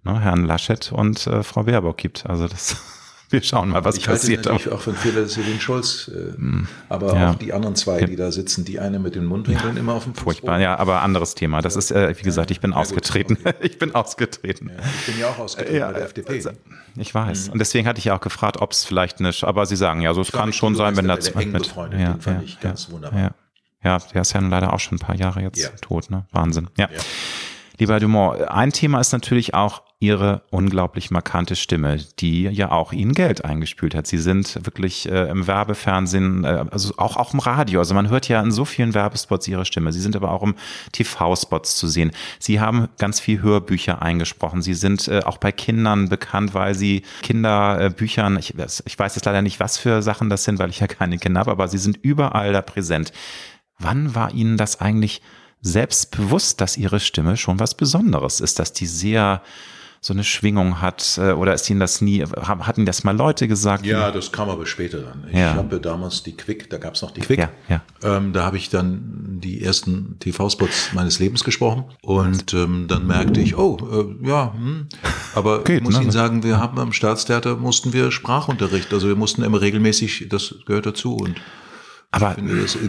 ne, 0.03 0.19
Herrn 0.19 0.45
Laschet 0.45 0.91
und 0.91 1.27
äh, 1.27 1.43
Frau 1.43 1.63
Baerbock 1.63 1.97
gibt. 1.97 2.25
Also 2.25 2.47
das 2.47 2.77
wir 3.29 3.43
schauen 3.43 3.69
mal, 3.69 3.83
was 3.83 3.97
ich 3.97 4.05
passiert. 4.05 4.41
Ich 4.41 4.45
natürlich 4.45 4.71
auch 4.71 4.81
für 4.81 4.91
einen 4.91 4.99
Fehler, 4.99 5.21
dass 5.21 5.33
den 5.33 5.59
Scholz, 5.59 6.09
äh, 6.13 6.39
mm, 6.39 6.67
aber 6.89 7.15
ja. 7.15 7.31
auch 7.31 7.35
die 7.35 7.53
anderen 7.53 7.75
zwei, 7.75 8.01
die 8.01 8.15
da 8.15 8.31
sitzen, 8.31 8.65
die 8.65 8.79
eine 8.79 8.99
mit 8.99 9.15
den 9.15 9.25
Mundwinkeln 9.25 9.75
ja. 9.75 9.79
immer 9.79 9.93
auf 9.93 10.05
dem 10.05 10.13
Fuß 10.13 10.23
Furchtbar, 10.23 10.59
ja, 10.59 10.77
aber 10.77 11.01
anderes 11.01 11.35
Thema. 11.35 11.61
Das 11.61 11.75
ist, 11.75 11.91
äh, 11.91 12.17
wie 12.17 12.23
gesagt, 12.23 12.51
ich 12.51 12.61
bin 12.61 12.71
ja, 12.71 12.77
ausgetreten. 12.77 13.37
Gut, 13.43 13.55
ich 13.61 13.77
bin 13.77 13.95
ausgetreten. 13.95 14.71
ich 14.99 15.05
bin 15.05 15.19
ja 15.19 15.29
auch 15.29 15.39
ausgetreten 15.39 15.79
bei 15.79 15.93
der 15.93 16.03
FDP. 16.03 16.33
Also, 16.33 16.51
ich 16.95 17.13
weiß. 17.13 17.47
Mhm. 17.47 17.53
Und 17.53 17.59
deswegen 17.59 17.87
hatte 17.87 17.99
ich 17.99 18.05
ja 18.05 18.15
auch 18.15 18.21
gefragt, 18.21 18.61
ob 18.61 18.71
es 18.71 18.85
vielleicht 18.85 19.19
eine, 19.19 19.31
aber 19.41 19.65
Sie 19.65 19.75
sagen 19.75 20.01
ja, 20.01 20.13
so 20.13 20.21
es 20.21 20.31
kann 20.31 20.53
schon 20.53 20.75
sein, 20.75 20.95
wenn 20.97 21.07
das 21.07 21.33
mit, 21.35 21.51
mit 21.51 21.75
ja, 21.75 22.13
den 22.13 22.21
fand 22.21 22.43
ich 22.43 22.59
ganz 22.59 22.89
wunderbar. 22.89 23.33
Ja. 23.83 23.99
der 24.13 24.21
ist 24.21 24.33
ja 24.33 24.39
leider 24.41 24.73
auch 24.73 24.79
schon 24.79 24.97
ein 24.97 24.99
paar 24.99 25.15
Jahre 25.15 25.41
jetzt 25.41 25.81
tot, 25.81 26.09
ne? 26.09 26.25
Wahnsinn. 26.31 26.69
Ja. 26.77 26.89
Lieber 27.79 27.99
Dumont, 27.99 28.41
ein 28.41 28.71
Thema 28.71 28.99
ist 28.99 29.11
natürlich 29.11 29.53
auch 29.53 29.83
ihre 29.99 30.43
unglaublich 30.51 31.09
markante 31.09 31.55
Stimme, 31.55 31.97
die 32.19 32.43
ja 32.43 32.69
auch 32.71 32.93
ihnen 32.93 33.13
Geld 33.13 33.43
eingespült 33.43 33.95
hat. 33.95 34.05
Sie 34.05 34.19
sind 34.19 34.63
wirklich 34.63 35.09
äh, 35.09 35.27
im 35.29 35.47
Werbefernsehen, 35.47 36.43
äh, 36.43 36.65
also 36.69 36.93
auch, 36.97 37.17
auch 37.17 37.33
im 37.33 37.39
Radio. 37.39 37.79
Also 37.79 37.95
man 37.95 38.07
hört 38.09 38.27
ja 38.27 38.39
in 38.41 38.51
so 38.51 38.63
vielen 38.63 38.93
Werbespots 38.93 39.47
ihre 39.47 39.65
Stimme. 39.65 39.91
Sie 39.91 39.99
sind 39.99 40.15
aber 40.15 40.31
auch 40.31 40.43
im 40.43 40.53
TV-Spots 40.91 41.77
zu 41.77 41.87
sehen. 41.87 42.11
Sie 42.37 42.59
haben 42.59 42.89
ganz 42.99 43.19
viel 43.19 43.41
Hörbücher 43.41 44.03
eingesprochen. 44.03 44.61
Sie 44.61 44.75
sind 44.75 45.07
äh, 45.07 45.21
auch 45.25 45.39
bei 45.39 45.51
Kindern 45.51 46.09
bekannt, 46.09 46.53
weil 46.53 46.75
sie 46.75 47.01
Kinderbüchern, 47.23 48.37
ich, 48.37 48.53
ich 48.85 48.99
weiß 48.99 49.15
jetzt 49.15 49.25
leider 49.25 49.41
nicht, 49.41 49.59
was 49.59 49.79
für 49.79 50.03
Sachen 50.03 50.29
das 50.29 50.43
sind, 50.43 50.59
weil 50.59 50.69
ich 50.69 50.79
ja 50.79 50.87
keine 50.87 51.17
Kinder 51.17 51.39
habe, 51.39 51.51
aber 51.51 51.67
sie 51.67 51.79
sind 51.79 51.97
überall 52.03 52.53
da 52.53 52.61
präsent. 52.61 53.11
Wann 53.79 54.13
war 54.13 54.31
Ihnen 54.31 54.57
das 54.57 54.79
eigentlich 54.79 55.23
selbstbewusst, 55.61 56.61
dass 56.61 56.77
Ihre 56.77 56.99
Stimme 56.99 57.35
schon 57.35 57.59
was 57.59 57.73
Besonderes 57.73 58.41
ist, 58.41 58.59
dass 58.59 58.73
die 58.73 58.85
sehr 58.85 59.41
so 60.01 60.13
eine 60.13 60.23
Schwingung 60.23 60.81
hat 60.81 61.17
äh, 61.21 61.31
oder 61.31 61.53
ist 61.53 61.69
Ihnen 61.69 61.79
das 61.79 62.01
nie, 62.01 62.23
hatten 62.23 62.85
das 62.85 63.03
mal 63.03 63.15
Leute 63.15 63.47
gesagt? 63.47 63.85
Ja, 63.85 64.11
das 64.11 64.31
kam 64.31 64.49
aber 64.49 64.65
später 64.65 64.99
dann. 64.99 65.25
Ich 65.29 65.37
Ja. 65.37 65.55
habe 65.55 65.79
damals 65.79 66.23
die 66.23 66.35
Quick, 66.35 66.69
da 66.69 66.77
gab 66.77 66.95
es 66.95 67.01
noch 67.01 67.11
die 67.11 67.21
Quick. 67.21 67.39
Ja, 67.39 67.49
ja. 67.67 67.81
Ähm, 68.03 68.33
da 68.33 68.43
habe 68.43 68.57
ich 68.57 68.69
dann 68.69 69.39
die 69.41 69.63
ersten 69.63 70.17
TV-Spots 70.19 70.93
meines 70.93 71.19
Lebens 71.19 71.43
gesprochen 71.43 71.85
und 72.01 72.53
ähm, 72.53 72.85
dann 72.87 73.07
merkte 73.07 73.39
ich, 73.39 73.57
oh, 73.57 73.77
äh, 74.23 74.27
ja, 74.27 74.53
hm. 74.53 74.87
aber 75.35 75.63
Geht, 75.63 75.77
ich 75.77 75.83
muss 75.83 75.95
ne? 75.97 76.03
Ihnen 76.03 76.11
sagen, 76.11 76.43
wir 76.43 76.59
haben 76.59 76.79
am 76.79 76.93
Staatstheater 76.93 77.55
mussten 77.57 77.93
wir 77.93 78.11
Sprachunterricht, 78.11 78.93
also 78.93 79.07
wir 79.07 79.15
mussten 79.15 79.43
immer 79.43 79.61
regelmäßig, 79.61 80.27
das 80.29 80.55
gehört 80.65 80.85
dazu 80.85 81.15
und 81.15 81.35
Aber 82.11 82.35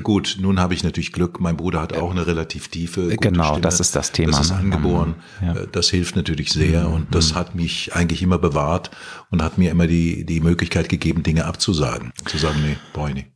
gut. 0.03 0.37
Nun 0.41 0.61
habe 0.61 0.75
ich 0.75 0.85
natürlich 0.85 1.13
Glück. 1.13 1.41
Mein 1.41 1.57
Bruder 1.57 1.81
hat 1.81 1.93
auch 1.93 2.11
eine 2.13 2.27
relativ 2.27 2.69
tiefe. 2.69 3.09
Genau, 3.17 3.45
Stimme. 3.45 3.61
das 3.63 3.81
ist 3.81 3.97
das 3.97 4.13
Thema, 4.13 4.31
Das 4.33 4.43
ist 4.43 4.51
ne? 4.53 4.59
angeboren. 4.59 5.17
Ja. 5.43 5.55
Mhm. 5.55 5.59
Äh, 5.61 5.67
Das 5.73 5.91
hilft 5.91 6.15
natürlich 6.17 6.53
sehr 6.53 6.89
und 6.89 7.15
das 7.15 7.35
hat 7.35 7.55
mich 7.55 7.95
eigentlich 7.95 8.23
immer 8.23 8.39
bewahrt 8.39 8.91
und 9.31 9.43
hat 9.43 9.59
mir 9.59 9.71
immer 9.71 9.87
die, 9.87 10.25
die 10.25 10.41
Möglichkeit 10.41 10.89
gegeben, 10.89 11.23
Dinge 11.25 11.45
abzusagen. 11.47 12.13
Zu 12.27 12.39
sagen, 12.39 12.61
nee, 12.65 12.77
brauche 12.93 13.09
ich 13.11 13.15
nicht. 13.17 13.29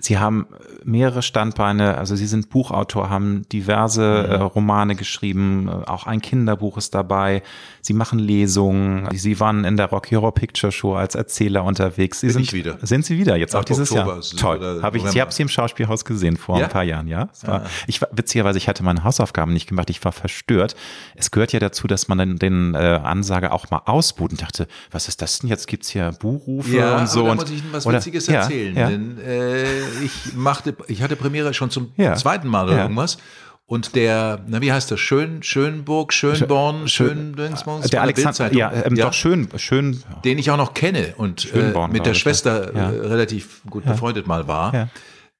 Sie 0.00 0.16
haben 0.18 0.46
mehrere 0.84 1.22
Standbeine, 1.22 1.98
also 1.98 2.14
Sie 2.14 2.26
sind 2.28 2.50
Buchautor, 2.50 3.10
haben 3.10 3.42
diverse 3.52 4.04
äh, 4.28 4.34
Romane 4.36 4.94
geschrieben, 4.94 5.68
äh, 5.68 5.88
auch 5.90 6.06
ein 6.06 6.20
Kinderbuch 6.20 6.76
ist 6.78 6.94
dabei. 6.94 7.42
Sie 7.82 7.94
machen 7.94 8.20
Lesungen. 8.20 9.08
Sie 9.16 9.40
waren 9.40 9.64
in 9.64 9.76
der 9.76 9.86
Rocky 9.86 10.14
Horror 10.14 10.34
Picture 10.34 10.70
Show 10.70 10.94
als 10.94 11.16
Erzähler 11.16 11.64
unterwegs. 11.64 12.20
Sie 12.20 12.28
Bin 12.28 12.34
sind 12.34 12.42
ich 12.42 12.52
wieder. 12.52 12.78
Sind 12.82 13.06
Sie 13.06 13.18
wieder 13.18 13.34
jetzt 13.36 13.54
Ab 13.56 13.62
auch 13.62 13.64
dieses 13.64 13.90
Oktober 13.90 14.14
Jahr? 14.14 14.22
Toll. 14.38 14.58
Habe 14.82 14.96
ich, 14.98 15.02
ich 15.02 15.06
November. 15.06 15.20
habe 15.22 15.32
Sie 15.32 15.42
im 15.42 15.48
Schauspielhaus 15.48 16.04
gesehen 16.04 16.36
vor 16.36 16.58
Ja? 16.60 16.66
ein 16.66 16.70
paar 16.70 16.84
Jahren, 16.84 17.08
ja. 17.08 17.28
War, 17.42 17.64
Ich 17.88 18.00
war 18.00 18.08
witzigerweise, 18.12 18.58
ich 18.58 18.68
hatte 18.68 18.84
meine 18.84 19.02
Hausaufgaben 19.02 19.52
nicht 19.52 19.68
gemacht. 19.68 19.90
Ich 19.90 20.04
war 20.04 20.12
verstört. 20.12 20.76
Es 21.16 21.32
gehört 21.32 21.52
ja 21.52 21.58
dazu, 21.58 21.88
dass 21.88 22.06
man 22.06 22.18
den, 22.18 22.36
den 22.38 22.74
äh, 22.74 22.78
Ansager 23.02 23.52
auch 23.52 23.68
mal 23.70 23.82
ausbuht 23.86 24.30
und 24.30 24.42
dachte, 24.42 24.68
was 24.92 25.08
ist 25.08 25.22
das 25.22 25.40
denn 25.40 25.50
jetzt? 25.50 25.66
Gibt's 25.66 25.88
hier 25.88 26.12
Buchrufe 26.20 26.94
und 26.94 27.08
so 27.08 27.24
da 27.24 27.32
und 27.32 27.40
muss 27.40 27.50
ich 27.50 27.58
Ihnen 27.58 27.72
was 27.72 27.84
oder- 27.86 27.96
Witziges 27.98 28.28
ja, 28.28 28.42
erzählen. 28.42 28.76
Ja, 28.76 28.88
Denn 28.90 29.18
äh, 29.18 29.64
ich 30.02 30.34
machte, 30.34 30.76
ich 30.88 31.02
hatte 31.02 31.16
Premiere 31.16 31.54
schon 31.54 31.70
zum 31.70 31.92
Ja. 31.96 32.14
zweiten 32.16 32.48
Mal 32.48 32.66
oder 32.66 32.76
Ja. 32.76 32.82
irgendwas. 32.82 33.18
Und 33.66 33.94
der, 33.96 34.40
na 34.46 34.62
wie 34.62 34.72
heißt 34.72 34.90
das? 34.90 34.98
Schön, 34.98 35.42
Schönburg, 35.42 36.14
Schönborn, 36.14 36.88
Schön, 36.88 37.34
von 37.62 37.82
der 37.82 38.00
Alexander, 38.00 38.50
ja, 38.54 38.72
ähm, 38.72 38.96
doch 38.96 39.12
schön, 39.12 39.46
schön. 39.56 40.02
den 40.24 40.38
ich 40.38 40.50
auch 40.50 40.56
noch 40.56 40.72
kenne 40.72 41.12
und 41.18 41.52
äh, 41.52 41.74
mit 41.90 42.06
der 42.06 42.14
Schwester 42.14 42.74
ja. 42.74 42.90
äh, 42.90 43.06
relativ 43.06 43.60
gut 43.68 43.84
befreundet 43.84 44.26
mal 44.26 44.48
war, 44.48 44.88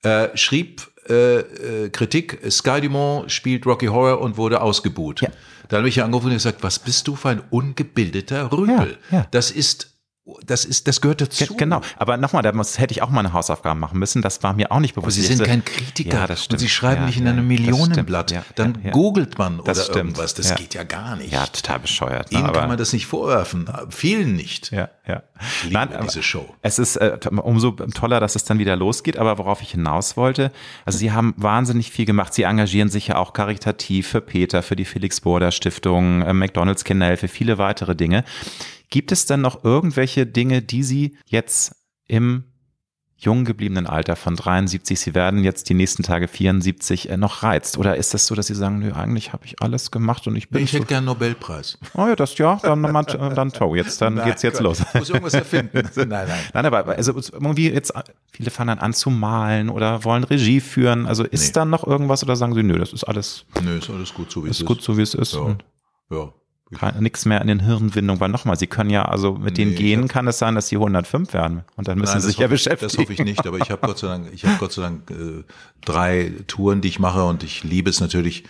Ja. 0.04 0.24
äh, 0.24 0.36
schrieb 0.36 0.86
äh, 1.08 1.38
äh, 1.38 1.88
Kritik, 1.88 2.38
Sky 2.50 2.82
Dumont 2.82 3.32
spielt 3.32 3.64
Rocky 3.64 3.86
Horror 3.86 4.20
und 4.20 4.36
wurde 4.36 4.60
ausgebuht. 4.60 5.22
Ja. 5.22 5.28
Da 5.70 5.78
habe 5.78 5.88
ich 5.88 5.96
ja 5.96 6.04
angerufen 6.04 6.26
und 6.26 6.34
gesagt, 6.34 6.62
was 6.62 6.78
bist 6.78 7.08
du 7.08 7.16
für 7.16 7.30
ein 7.30 7.40
ungebildeter 7.48 8.52
Rüpel? 8.52 8.98
Ja, 9.10 9.18
ja. 9.20 9.26
Das 9.30 9.50
ist, 9.50 9.97
das 10.46 10.64
ist, 10.64 10.88
das 10.88 11.00
gehört 11.00 11.20
dazu. 11.20 11.46
Ge- 11.46 11.56
Genau, 11.56 11.80
aber 11.96 12.16
nochmal, 12.16 12.42
da 12.42 12.52
muss, 12.52 12.78
hätte 12.78 12.92
ich 12.92 13.02
auch 13.02 13.10
meine 13.10 13.32
Hausaufgaben 13.32 13.80
machen 13.80 13.98
müssen. 13.98 14.22
Das 14.22 14.42
war 14.42 14.52
mir 14.52 14.70
auch 14.72 14.80
nicht 14.80 14.94
Aber 14.96 15.02
bewusst. 15.02 15.16
Sie 15.16 15.22
Ich 15.22 15.28
sind 15.36 15.44
kein 15.46 15.64
Kritiker 15.64 16.18
Ja, 16.18 16.26
das 16.26 16.40
und 16.40 16.44
stimmt. 16.44 16.60
Sie 16.60 16.68
schreiben 16.68 17.02
Ja, 17.02 17.06
nicht 17.06 17.18
in 17.18 17.24
ja, 17.26 17.32
einem 17.32 17.46
Millionenblatt. 17.48 18.30
Ja, 18.30 18.44
Dann 18.55 18.82
googelt 18.92 19.38
man 19.38 19.59
Das 19.59 19.78
oder 19.78 19.84
stimmt. 19.84 19.96
irgendwas. 19.96 20.34
Das 20.34 20.55
geht 20.55 20.74
ja 20.74 20.84
gar 20.84 21.16
nicht. 21.16 21.32
Ja, 21.32 21.46
total 21.46 21.78
bescheuert. 21.80 22.30
ne, 22.32 22.38
Ihnen 22.38 22.48
aber, 22.48 22.60
kann 22.60 22.68
man 22.68 22.78
das 22.78 22.92
nicht 22.92 23.06
vorwerfen. 23.06 23.70
Vielen 23.90 24.34
nicht. 24.36 24.70
ja, 24.70 24.88
ja. 25.06 25.22
Ich 25.40 25.64
liebe 25.64 25.78
aber 25.80 25.98
diese 26.05 26.22
Show. 26.22 26.46
Es 26.62 26.78
ist 26.78 26.96
äh, 26.96 27.16
umso 27.42 27.70
toller, 27.72 28.20
dass 28.20 28.34
es 28.36 28.44
dann 28.44 28.59
wieder 28.59 28.76
losgeht, 28.76 29.16
aber 29.16 29.38
worauf 29.38 29.62
ich 29.62 29.70
hinaus 29.72 30.16
wollte, 30.16 30.50
also 30.84 30.98
Sie 30.98 31.12
haben 31.12 31.34
wahnsinnig 31.36 31.90
viel 31.90 32.05
gemacht. 32.06 32.34
Sie 32.34 32.42
engagieren 32.42 32.88
sich 32.88 33.09
ja 33.09 33.16
auch 33.16 33.32
karitativ 33.32 34.09
für 34.09 34.20
Peter, 34.20 34.62
für 34.62 34.76
die 34.76 34.84
Felix 34.84 35.20
Burda 35.20 35.50
Stiftung, 35.52 36.22
äh, 36.22 36.32
McDonalds 36.32 36.84
Kinderhilfe, 36.84 37.28
viele 37.28 37.59
weitere 37.59 37.94
Dinge. 37.96 38.24
Gibt 38.90 39.12
es 39.12 39.27
denn 39.27 39.40
noch 39.40 39.65
irgendwelche 39.65 40.27
Dinge, 40.27 40.62
die 40.62 40.82
Sie 40.82 41.16
jetzt 41.27 41.74
im 42.06 42.44
jung 43.20 43.44
gebliebenen 43.44 43.89
Alter 43.89 44.15
von 44.15 44.36
73, 44.36 44.98
Sie 45.01 45.12
werden 45.12 45.43
jetzt 45.43 45.69
die 45.69 45.74
nächsten 45.74 46.05
Tage 46.05 46.28
74, 46.28 47.10
äh, 47.10 47.16
noch 47.16 47.43
reizt? 47.43 47.77
Oder 47.77 47.97
ist 47.97 48.15
das 48.15 48.28
so, 48.28 48.36
dass 48.36 48.47
Sie 48.47 48.55
sagen, 48.55 48.78
nö, 48.78 48.93
eigentlich 48.93 49.32
habe 49.32 49.44
ich 49.44 49.60
alles 49.60 49.90
gemacht 49.90 50.28
und 50.28 50.36
ich 50.36 50.48
bin 50.51 50.62
Ich 50.62 50.70
so, 50.70 50.77
hätte 50.77 50.86
gern 50.86 50.98
einen 50.98 51.06
Nobelpreis. 51.06 51.78
oh 51.94 52.06
ja, 52.06 52.15
das 52.15 52.39
ja, 52.39 52.60
dann, 52.62 52.81
dann, 52.85 53.35
dann 53.35 53.52
toll, 53.52 53.77
jetzt, 53.77 54.01
dann 54.01 54.23
geht's 54.23 54.43
jetzt 54.43 54.59
Gott, 54.59 54.65
los. 54.65 54.81
Ich 54.81 54.94
muss 54.94 55.10
irgendwas 55.10 55.35
erfinden. 55.35 55.82
nein, 55.97 56.09
nein. 56.09 56.28
Nein, 56.55 56.66
aber 56.66 56.86
also 56.86 57.12
irgendwie 57.32 57.69
jetzt, 57.70 57.93
viele 58.31 58.51
fangen 58.52 58.69
dann 58.69 58.78
an 58.78 58.94
zu 58.94 59.10
malen 59.10 59.69
oder 59.69 60.05
wollen 60.05 60.23
Regie 60.23 60.60
führen. 60.60 61.06
Also 61.06 61.24
ist 61.24 61.47
Nee. 61.47 61.52
dann 61.55 61.70
noch 61.70 61.85
irgendwas 61.85 62.23
oder 62.23 62.36
sagen 62.36 62.55
sie, 62.55 62.62
nö, 62.62 62.78
das 62.78 62.93
ist 62.93 63.02
alles 63.02 63.44
Nö, 63.65 63.78
ist 63.78 63.90
alles 63.90 64.15
gut 64.15 64.31
so, 64.31 64.44
wie 64.44 64.51
es 64.51 64.60
ist 64.60 64.65
gut 64.66 64.81
so, 64.81 64.97
wie 64.97 65.02
es 65.02 65.15
ist. 65.15 65.35
Ja. 65.35 65.40
Und 65.40 65.65
Ja. 66.12 66.32
Nichts 67.01 67.24
mehr 67.24 67.40
in 67.40 67.49
den 67.49 67.61
Hirnwindungen, 67.61 68.20
weil 68.20 68.28
nochmal, 68.28 68.59
sie 68.59 68.66
können 68.66 68.90
ja, 68.90 69.05
also 69.07 69.35
mit 69.35 69.57
den 69.57 69.69
Nee, 69.69 69.74
ich 69.74 69.81
Genen 69.81 70.09
kann 70.09 70.27
es 70.28 70.39
sein, 70.39 70.55
dass 70.55 70.69
sie 70.69 70.77
105 70.77 71.32
werden. 71.32 71.62
Und 71.77 71.89
dann 71.89 71.99
müssen 71.99 72.12
Nein, 72.12 72.20
sie 72.20 72.28
sich 72.28 72.39
ja 72.39 72.45
ich- 72.47 72.51
beschäftigen. 72.51 72.90
Das 72.90 72.99
hoffe 72.99 73.12
ich 73.12 73.20
nicht, 73.20 73.47
aber 73.47 73.59
ich 73.59 73.70
habe 73.70 73.86
Gott 73.86 73.99
sei 73.99 74.09
Dank, 74.09 74.28
ich 74.32 74.45
habe 74.45 74.57
Gott 74.59 74.73
sei 74.73 74.82
Dank 74.82 75.11
äh, 75.11 75.45
drei 75.85 76.32
Touren, 76.47 76.81
die 76.81 76.89
ich 76.89 76.99
mache 76.99 77.24
und 77.24 77.43
ich 77.43 77.65
liebe 77.65 77.89
es 77.89 78.01
natürlich, 78.01 78.45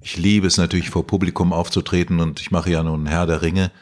ich 0.00 0.16
liebe 0.16 0.46
es 0.46 0.56
natürlich 0.56 0.90
vor 0.90 1.06
Publikum 1.06 1.52
aufzutreten 1.52 2.20
und 2.20 2.40
ich 2.40 2.50
mache 2.50 2.70
ja 2.70 2.82
nun 2.82 3.06
Herr 3.06 3.26
der 3.26 3.42
Ringe 3.42 3.72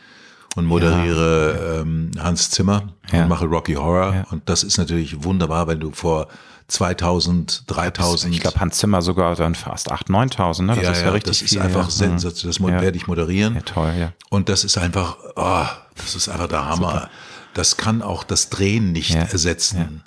und 0.57 0.65
moderiere 0.65 1.83
ähm, 1.83 2.11
Hans 2.19 2.51
Zimmer 2.51 2.95
Ja. 3.13 3.25
und 3.25 3.29
mache 3.29 3.45
Rocky 3.47 3.75
Horror 3.75 4.15
Ja. 4.15 4.27
und 4.31 4.49
das 4.49 4.63
ist 4.65 4.79
natürlich 4.79 5.23
wunderbar, 5.25 5.67
wenn 5.69 5.81
du 5.81 5.91
vor 5.91 6.29
2000, 6.69 7.65
3000 7.69 8.35
Ich 8.35 8.41
glaube, 8.41 8.59
Hans 8.61 8.79
Zimmer 8.79 9.03
sogar 9.03 9.37
dann 9.37 9.55
fast 9.55 9.93
8.000, 9.93 10.35
9.000, 10.35 10.63
ne? 10.63 10.75
Das 10.75 10.85
ja, 10.85 10.91
ist 10.91 10.99
ja, 11.01 11.07
ja, 11.07 11.13
richtig 11.13 11.31
das 11.31 11.43
ist 11.43 11.51
viel. 11.51 11.61
einfach 11.61 11.85
ja. 11.85 11.91
sensationell. 11.91 12.53
Das 12.71 12.75
Ja. 12.77 12.83
werde 12.83 12.97
ich 12.97 13.07
moderieren. 13.07 13.55
Ja, 13.55 13.61
toll, 13.63 13.95
ja. 13.99 14.13
Und 14.31 14.49
das 14.49 14.65
ist 14.65 14.77
einfach, 14.77 15.17
oh, 15.37 15.65
das 15.95 16.15
ist 16.15 16.29
einfach 16.29 16.49
der 16.49 16.67
Hammer. 16.67 17.09
Das 17.55 17.77
kann 17.77 18.03
auch 18.03 18.25
das 18.25 18.51
Drehen 18.51 18.93
nicht 18.93 19.15
ersetzen. 19.15 20.03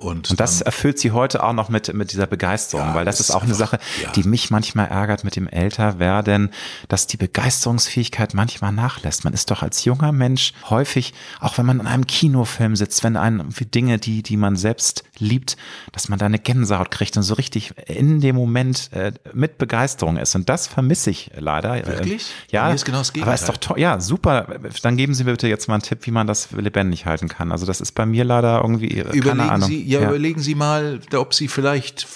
Und, 0.00 0.30
Und 0.30 0.40
das 0.40 0.58
dann, 0.58 0.66
erfüllt 0.66 0.98
sie 0.98 1.10
heute 1.10 1.42
auch 1.44 1.52
noch 1.52 1.68
mit, 1.68 1.92
mit 1.92 2.12
dieser 2.12 2.26
Begeisterung, 2.26 2.88
Ja, 2.88 2.94
weil 2.94 3.04
das 3.04 3.18
das 3.18 3.28
ist 3.28 3.34
auch 3.34 3.42
eine 3.42 3.52
einfach- 3.52 3.72
Sache, 3.72 3.78
ja. 4.02 4.10
die 4.12 4.22
mich 4.22 4.50
manchmal 4.50 4.86
ärgert 4.88 5.24
mit 5.24 5.36
dem 5.36 5.46
Älterwerden, 5.46 6.50
dass 6.88 7.06
die 7.06 7.18
Begeisterungsfähigkeit 7.18 8.32
manchmal 8.34 8.72
nachlässt. 8.72 9.24
Man 9.24 9.32
ist 9.34 9.50
doch 9.50 9.62
als 9.62 9.84
junger 9.84 10.12
Mensch 10.12 10.52
häufig, 10.70 11.12
auch 11.40 11.58
wenn 11.58 11.66
man 11.66 11.80
in 11.80 11.86
einem 11.86 12.06
Kinofilm 12.06 12.76
sitzt, 12.76 13.04
wenn 13.04 13.16
einem 13.16 13.40
irgendwie 13.40 13.66
Dinge, 13.66 13.98
die, 13.98 14.22
die 14.22 14.36
man 14.36 14.56
selbst 14.56 15.04
liebt, 15.18 15.56
dass 15.92 16.08
man 16.08 16.18
da 16.18 16.26
eine 16.26 16.38
Gänsehaut 16.38 16.90
kriegt 16.90 17.16
und 17.16 17.22
so 17.22 17.34
richtig 17.34 17.72
in 17.86 18.20
dem 18.20 18.36
Moment 18.36 18.90
äh, 18.92 19.12
mit 19.34 19.58
Begeisterung 19.58 20.16
ist. 20.16 20.34
Und 20.34 20.48
das 20.48 20.66
vermisse 20.66 21.10
ich 21.10 21.30
leider. 21.36 21.74
Wirklich? 21.86 22.22
Äh, 22.48 22.52
Ja, 22.54 22.68
mir 22.68 22.74
ist 22.74 22.84
genau 22.84 22.98
das 22.98 23.12
aber 23.20 23.34
ist 23.34 23.48
doch 23.48 23.56
toll. 23.58 23.78
Ja, 23.78 24.00
super. 24.00 24.46
Dann 24.82 24.96
geben 24.96 25.12
Sie 25.14 25.24
mir 25.24 25.32
bitte 25.32 25.48
jetzt 25.48 25.68
mal 25.68 25.74
einen 25.74 25.82
Tipp, 25.82 26.06
wie 26.06 26.10
man 26.10 26.26
das 26.26 26.52
lebendig 26.52 27.04
halten 27.06 27.28
kann. 27.28 27.52
Also 27.52 27.66
das 27.66 27.80
ist 27.80 27.92
bei 27.92 28.06
mir 28.06 28.24
leider 28.24 28.60
irgendwie, 28.62 28.88
äh, 28.98 29.04
keine 29.04 29.16
überlegen 29.16 29.50
Ahnung. 29.50 29.68
Sie, 29.68 29.82
ja, 29.98 30.08
überlegen 30.08 30.40
Sie 30.40 30.54
mal, 30.54 31.00
ob 31.14 31.34
Sie 31.34 31.48
vielleicht 31.48 32.06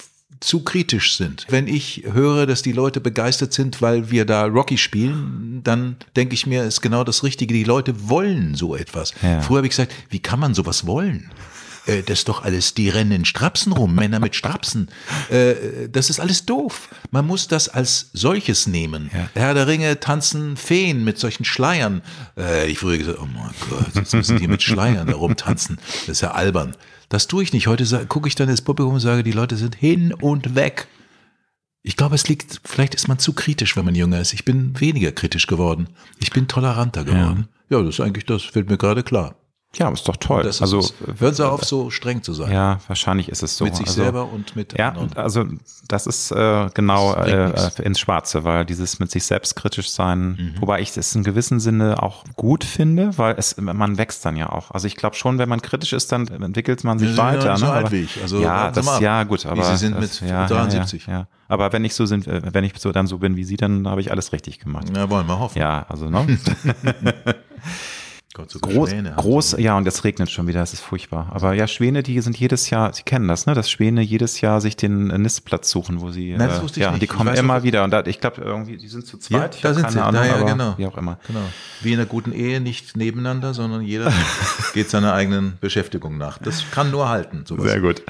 zu 0.40 0.62
kritisch 0.62 1.16
sind. 1.16 1.46
Wenn 1.48 1.66
ich 1.68 2.04
höre, 2.12 2.44
dass 2.46 2.60
die 2.62 2.72
Leute 2.72 3.00
begeistert 3.00 3.52
sind, 3.54 3.80
weil 3.80 4.10
wir 4.10 4.24
da 4.26 4.44
Rocky 4.44 4.76
spielen, 4.76 5.60
dann 5.64 5.96
denke 6.16 6.34
ich 6.34 6.46
mir, 6.46 6.64
ist 6.64 6.82
genau 6.82 7.02
das 7.02 7.22
Richtige. 7.24 7.54
Die 7.54 7.64
Leute 7.64 8.08
wollen 8.10 8.54
so 8.54 8.76
etwas. 8.76 9.14
Ja. 9.22 9.40
Früher 9.40 9.58
habe 9.58 9.66
ich 9.66 9.70
gesagt, 9.70 9.94
wie 10.10 10.18
kann 10.20 10.38
man 10.40 10.52
sowas 10.52 10.86
wollen? 10.86 11.30
Äh, 11.86 12.02
Das 12.02 12.18
ist 12.20 12.28
doch 12.28 12.42
alles, 12.44 12.74
die 12.74 12.90
rennen 12.90 13.12
in 13.12 13.24
Strapsen 13.24 13.72
rum, 13.72 13.94
Männer 13.94 14.20
mit 14.20 14.34
Strapsen. 14.34 14.90
Äh, 15.30 15.88
Das 15.90 16.10
ist 16.10 16.20
alles 16.20 16.44
doof. 16.44 16.88
Man 17.10 17.26
muss 17.26 17.48
das 17.48 17.70
als 17.70 18.10
solches 18.12 18.66
nehmen. 18.66 19.10
Ja. 19.14 19.30
Herr 19.34 19.54
der 19.54 19.66
Ringe 19.66 19.98
tanzen 20.00 20.58
Feen 20.58 21.04
mit 21.04 21.18
solchen 21.18 21.44
Schleiern. 21.46 22.02
Äh, 22.36 22.70
Ich 22.70 22.78
früher 22.80 22.98
gesagt, 22.98 23.18
oh 23.18 23.26
mein 23.34 23.50
Gott, 23.70 23.94
jetzt 23.94 24.12
müssen 24.12 24.36
die 24.38 24.48
mit 24.48 24.62
Schleiern 24.62 25.06
da 25.06 25.14
rumtanzen. 25.14 25.78
Das 26.00 26.08
ist 26.16 26.20
ja 26.20 26.32
albern. 26.32 26.76
Das 27.08 27.26
tue 27.26 27.42
ich 27.42 27.52
nicht. 27.52 27.66
Heute 27.66 28.06
gucke 28.06 28.28
ich 28.28 28.34
dann 28.34 28.48
ins 28.48 28.62
Publikum 28.62 28.94
und 28.94 29.00
sage, 29.00 29.22
die 29.22 29.32
Leute 29.32 29.56
sind 29.56 29.74
hin 29.74 30.12
und 30.12 30.54
weg. 30.54 30.88
Ich 31.82 31.96
glaube, 31.96 32.14
es 32.14 32.28
liegt, 32.28 32.62
vielleicht 32.64 32.94
ist 32.94 33.08
man 33.08 33.18
zu 33.18 33.34
kritisch, 33.34 33.76
wenn 33.76 33.84
man 33.84 33.94
jünger 33.94 34.20
ist. 34.20 34.32
Ich 34.32 34.44
bin 34.44 34.80
weniger 34.80 35.12
kritisch 35.12 35.46
geworden. 35.46 35.88
Ich 36.18 36.30
bin 36.30 36.48
toleranter 36.48 37.04
geworden. 37.04 37.48
Ja, 37.68 37.82
das 37.82 37.96
ist 37.96 38.00
eigentlich 38.00 38.24
das, 38.24 38.54
wird 38.54 38.70
mir 38.70 38.78
gerade 38.78 39.02
klar. 39.02 39.36
Ja, 39.78 39.88
ist 39.90 40.08
doch 40.08 40.16
toll. 40.16 40.42
Das 40.42 40.56
ist 40.56 40.62
also 40.62 40.78
es. 40.78 40.94
hören 41.18 41.34
Sie 41.34 41.46
auf, 41.48 41.64
so 41.64 41.90
streng 41.90 42.22
zu 42.22 42.32
sein. 42.32 42.52
Ja, 42.52 42.78
wahrscheinlich 42.88 43.28
ist 43.28 43.42
es 43.42 43.56
so. 43.56 43.64
Mit 43.64 43.76
sich 43.76 43.86
also, 43.86 44.02
selber 44.02 44.30
und 44.32 44.54
mit 44.56 44.78
Ja, 44.78 44.88
anderen. 44.90 45.12
also 45.16 45.44
das 45.88 46.06
ist 46.06 46.30
äh, 46.30 46.68
genau 46.74 47.14
Das 47.14 47.78
äh, 47.78 47.82
ins 47.82 47.98
Schwarze, 48.00 48.44
weil 48.44 48.64
dieses 48.64 48.98
mit 49.00 49.10
sich 49.10 49.24
selbst 49.24 49.56
kritisch 49.56 49.90
sein, 49.90 50.14
Mhm. 50.34 50.54
wobei 50.60 50.80
ich 50.80 50.92
das 50.92 51.14
in 51.14 51.24
gewissem 51.24 51.60
Sinne 51.60 52.02
auch 52.02 52.24
gut 52.36 52.64
finde, 52.64 53.16
weil 53.18 53.34
es 53.38 53.56
man 53.56 53.98
wächst 53.98 54.24
dann 54.24 54.36
ja 54.36 54.50
auch. 54.50 54.70
Also 54.70 54.86
ich 54.86 54.96
glaube 54.96 55.16
schon, 55.16 55.38
wenn 55.38 55.48
man 55.48 55.60
kritisch 55.62 55.92
ist, 55.92 56.10
dann 56.12 56.26
entwickelt 56.28 56.84
man 56.84 56.98
sich 56.98 57.08
Wir 57.08 57.14
sind 57.16 57.24
ja 57.24 57.32
weiter. 57.32 57.50
nicht 57.52 57.60
so 57.60 57.66
ne? 57.66 57.72
alt 57.72 57.84
Aber- 57.86 57.92
wie 57.92 58.00
ich. 58.02 58.22
Also 58.22 58.40
ja, 58.40 58.72
Sie 58.72 58.80
das 58.80 59.00
ja 59.00 59.22
gut, 59.24 59.44
aber 59.46 59.64
Sie 59.64 59.76
sind 59.76 59.96
das, 60.00 60.20
mit 60.20 60.30
ja, 60.30 60.46
73. 60.46 61.06
Ja, 61.06 61.12
ja, 61.12 61.18
ja. 61.20 61.26
Aber 61.48 61.72
wenn 61.72 61.84
ich 61.84 61.94
so 61.94 62.06
sind, 62.06 62.26
äh, 62.26 62.40
wenn 62.52 62.64
ich 62.64 62.72
so 62.78 62.90
dann 62.90 63.06
so 63.06 63.18
bin 63.18 63.36
wie 63.36 63.44
Sie, 63.44 63.56
dann 63.56 63.86
habe 63.86 64.00
ich 64.00 64.10
alles 64.10 64.32
richtig 64.32 64.60
gemacht. 64.60 64.86
Ja, 64.96 65.10
wollen 65.10 65.26
wir 65.28 65.38
hoffen. 65.38 65.58
Ja, 65.58 65.84
also 65.88 66.08
ne? 66.08 66.26
Gott, 68.36 68.50
so 68.50 68.58
Groß, 68.58 68.90
Schwäne 68.90 69.14
groß, 69.16 69.56
ja, 69.58 69.76
und 69.76 69.86
es 69.86 70.02
regnet 70.02 70.28
schon 70.28 70.48
wieder, 70.48 70.60
es 70.60 70.72
ist 70.72 70.80
furchtbar. 70.80 71.30
Aber 71.32 71.54
ja, 71.54 71.68
Schwäne, 71.68 72.02
die 72.02 72.20
sind 72.20 72.36
jedes 72.36 72.68
Jahr, 72.68 72.92
Sie 72.92 73.04
kennen 73.04 73.28
das, 73.28 73.46
ne, 73.46 73.54
dass 73.54 73.70
Schwäne 73.70 74.02
jedes 74.02 74.40
Jahr 74.40 74.60
sich 74.60 74.76
den 74.76 75.06
Nistplatz 75.06 75.70
suchen, 75.70 76.00
wo 76.00 76.10
sie, 76.10 76.34
Nein, 76.36 76.48
das 76.48 76.58
äh, 76.58 76.62
wusste 76.62 76.80
ich 76.80 76.84
ja, 76.84 76.90
nicht. 76.90 77.02
die 77.02 77.06
kommen 77.06 77.32
immer 77.32 77.62
wieder. 77.62 77.84
Und 77.84 77.92
da, 77.92 78.04
ich 78.04 78.20
glaube, 78.20 78.42
irgendwie, 78.42 78.76
die 78.76 78.88
sind 78.88 79.06
zu 79.06 79.18
Ja, 79.18 79.22
zweit. 79.22 79.54
Ich 79.54 79.60
da 79.60 79.72
sind 79.72 79.88
sie. 79.88 80.02
Ahnung, 80.02 80.24
ja, 80.24 80.34
aber 80.34 80.46
genau. 80.46 80.74
wie 80.76 80.86
auch 80.86 80.98
immer. 80.98 81.20
genau. 81.28 81.42
Wie 81.80 81.92
in 81.92 82.00
einer 82.00 82.08
guten 82.08 82.32
Ehe, 82.32 82.60
nicht 82.60 82.96
nebeneinander, 82.96 83.54
sondern 83.54 83.82
jeder 83.82 84.12
geht 84.74 84.90
seiner 84.90 85.14
eigenen 85.14 85.56
Beschäftigung 85.60 86.18
nach. 86.18 86.38
Das 86.38 86.68
kann 86.72 86.90
nur 86.90 87.08
halten. 87.08 87.44
Sowas. 87.46 87.64
Sehr 87.64 87.80
gut. 87.80 88.02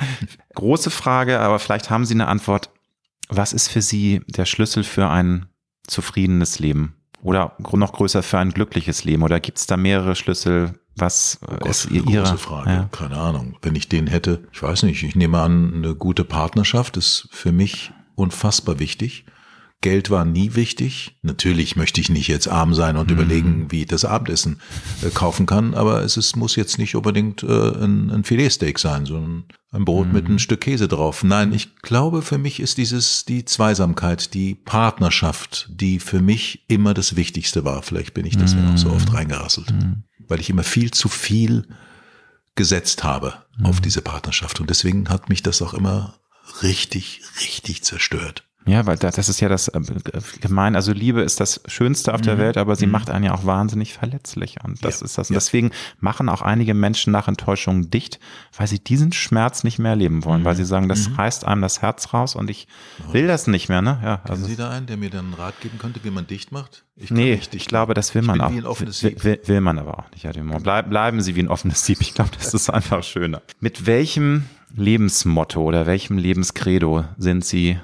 Große 0.55 0.89
Frage, 0.89 1.39
aber 1.41 1.59
vielleicht 1.59 1.91
haben 1.91 2.07
Sie 2.07 2.15
eine 2.15 2.29
Antwort. 2.29 2.71
Was 3.29 3.53
ist 3.53 3.69
für 3.69 3.83
Sie 3.83 4.23
der 4.27 4.47
Schlüssel 4.47 4.85
für 4.85 5.07
ein 5.11 5.47
zufriedenes 5.87 6.61
Leben? 6.61 6.95
Oder 7.25 7.57
noch 7.73 7.93
größer 7.95 8.23
für 8.23 8.39
ein 8.39 8.51
glückliches 8.51 9.05
Leben? 9.05 9.23
Oder 9.23 9.41
gibt 9.41 9.59
es 9.59 9.67
da 9.67 9.77
mehrere 9.77 10.15
Schlüssel? 10.15 10.79
Was 10.97 11.41
Oh 11.43 11.57
Gott, 11.59 11.71
ist 11.71 11.89
eine 11.89 11.99
Ihre 11.99 12.23
große 12.23 12.39
Frage. 12.39 12.71
Ja. 12.71 12.89
Keine 12.93 13.17
Ahnung. 13.17 13.57
Wenn 13.63 13.75
ich 13.75 13.89
den 13.89 14.07
hätte, 14.07 14.47
ich 14.53 14.63
weiß 14.63 14.85
nicht, 14.85 15.03
ich 15.03 15.17
nehme 15.17 15.41
an, 15.41 15.75
eine 15.75 15.97
gute 15.97 16.23
Partnerschaft 16.23 16.97
ist 16.97 17.29
für 17.33 17.51
mich 17.51 17.93
unfassbar 18.15 18.79
wichtig. 18.79 19.25
Geld 19.81 20.09
war 20.09 20.25
nie 20.25 20.55
wichtig. 20.55 21.19
Natürlich 21.21 21.77
möchte 21.77 22.01
ich 22.01 22.09
nicht 22.09 22.29
jetzt 22.29 22.49
arm 22.49 22.73
sein 22.73 22.97
und 22.97 23.11
überlegen, 23.11 23.71
wie 23.71 23.83
ich 23.83 23.87
das 23.87 24.07
Abendessen 24.07 24.61
äh, 25.03 25.11
kaufen 25.11 25.45
kann, 25.45 25.75
aber 25.75 26.03
es 26.03 26.17
ist, 26.17 26.37
muss 26.37 26.57
jetzt 26.57 26.79
nicht 26.79 26.97
unbedingt 26.97 27.43
äh, 27.43 27.47
ein, 27.47 28.11
ein 28.11 28.25
Filetsteak 28.25 28.79
sein, 28.79 29.05
sondern 29.05 29.45
ein 29.73 29.85
Brot 29.85 30.11
mit 30.13 30.25
einem 30.25 30.39
Stück 30.39 30.63
Käse 30.63 30.89
drauf. 30.89 31.23
Nein, 31.23 31.53
ich 31.53 31.77
glaube, 31.77 32.23
für 32.23 32.39
mich 32.39 32.61
ist 32.61 32.79
dieses 32.79 33.27
die 33.27 33.45
Zweisamkeit, 33.45 34.33
die 34.33 34.55
Partnerschaft, 34.55 35.69
die 35.71 35.99
für 35.99 36.21
mich 36.21 36.65
immer 36.69 36.95
das 36.95 37.17
Wichtigste 37.17 37.65
war. 37.65 37.83
Vielleicht 37.83 38.15
bin 38.15 38.25
ich 38.25 38.39
deswegen 38.39 38.73
auch 38.73 38.79
so 38.79 38.91
oft 38.91 39.13
reingerasselt, 39.13 39.75
weil 40.29 40.41
ich 40.41 40.49
immer 40.49 40.63
viel 40.63 40.93
zu 40.93 41.09
viel 41.09 41.67
gesetzt 42.55 43.05
habe 43.05 43.35
auf 43.63 43.81
diese 43.81 44.01
Partnerschaft. 44.01 44.61
Und 44.61 44.71
deswegen 44.71 45.09
hat 45.09 45.29
mich 45.29 45.43
das 45.43 45.61
auch 45.61 45.75
immer 45.75 46.19
richtig, 46.63 47.23
richtig 47.41 47.83
zerstört. 47.83 48.44
Ja, 48.67 48.87
weil 48.87 48.97
da, 48.97 49.11
das 49.11 49.29
ist 49.29 49.41
ja 49.41 49.49
das 49.51 49.69
äh, 49.69 49.81
gemein. 50.41 50.75
Also 50.75 50.93
Liebe 50.93 51.21
ist 51.21 51.39
das 51.41 51.61
Schönste 51.67 52.15
auf 52.15 52.23
der 52.23 52.39
Welt, 52.39 52.57
aber 52.57 52.77
sie 52.77 52.87
macht 52.87 53.11
einen 53.11 53.25
ja 53.27 53.35
auch 53.35 53.45
wahnsinnig 53.45 53.93
verletzlich. 53.93 54.57
Und 54.65 54.83
das 54.85 54.97
Mhm. 54.97 55.01
Ja, 55.01 55.05
ist 55.05 55.19
das. 55.19 55.31
Und 55.31 55.35
ja. 55.35 55.39
deswegen 55.39 55.71
machen 56.01 56.29
auch 56.31 56.41
einige 56.41 56.73
Menschen 56.73 57.13
nach 57.13 57.29
Enttäuschung 57.29 57.91
dicht, 57.91 58.19
weil 58.57 58.67
sie 58.67 58.79
diesen 58.79 59.13
Schmerz 59.13 59.65
nicht 59.65 59.79
mehr 59.79 59.91
erleben 59.91 60.25
wollen, 60.25 60.41
Mhm. 60.41 60.45
weil 60.47 60.57
sie 60.57 60.65
sagen, 60.65 60.89
das 60.89 61.11
reißt 61.19 61.45
einem 61.45 61.61
das 61.63 61.83
Herz 61.83 62.15
raus 62.15 62.35
und 62.37 62.49
ich 62.49 62.67
will 63.13 63.27
das 63.27 63.47
nicht 63.47 63.69
mehr. 63.69 63.83
Ne? 63.83 63.99
Ja, 64.03 64.17
Kennen 64.19 64.31
also 64.31 64.47
Sie 64.47 64.57
da 64.57 64.71
einen, 64.71 64.87
der 64.87 64.97
mir 64.97 65.11
dann 65.11 65.27
einen 65.27 65.35
Rat 65.35 65.61
geben 65.61 65.79
könnte, 65.79 66.01
wie 66.03 66.11
man 66.11 66.27
dicht 66.27 66.51
macht? 66.51 66.85
Ich 66.97 67.11
Nee, 67.11 67.35
dicht 67.37 67.55
ich 67.55 67.67
glaube, 67.67 67.93
das 67.95 68.15
will 68.15 68.23
man 68.23 68.41
auch. 68.41 68.51
Wie 68.53 68.59
ein 68.59 68.67
offenes 68.67 69.03
will, 69.03 69.41
will 69.45 69.61
man 69.61 69.79
aber 69.79 69.99
auch 69.99 70.11
nicht, 70.13 70.25
Herr 70.25 70.33
Dumont. 70.33 70.63
Bleib, 70.63 70.89
bleiben 70.89 71.21
Sie 71.21 71.35
wie 71.37 71.41
ein 71.43 71.49
offenes 71.49 71.85
Sieb. 71.85 72.01
Ich 72.01 72.15
glaube, 72.15 72.31
das 72.39 72.55
ist 72.55 72.71
einfach 72.71 73.03
schöner. 73.03 73.43
Mit 73.61 73.87
welchem 73.87 74.45
Lebensmotto 74.75 75.61
oder 75.63 75.87
welchem 75.87 76.19
Lebenskredo 76.19 77.05
sind 77.19 77.45
Sie 77.45 77.79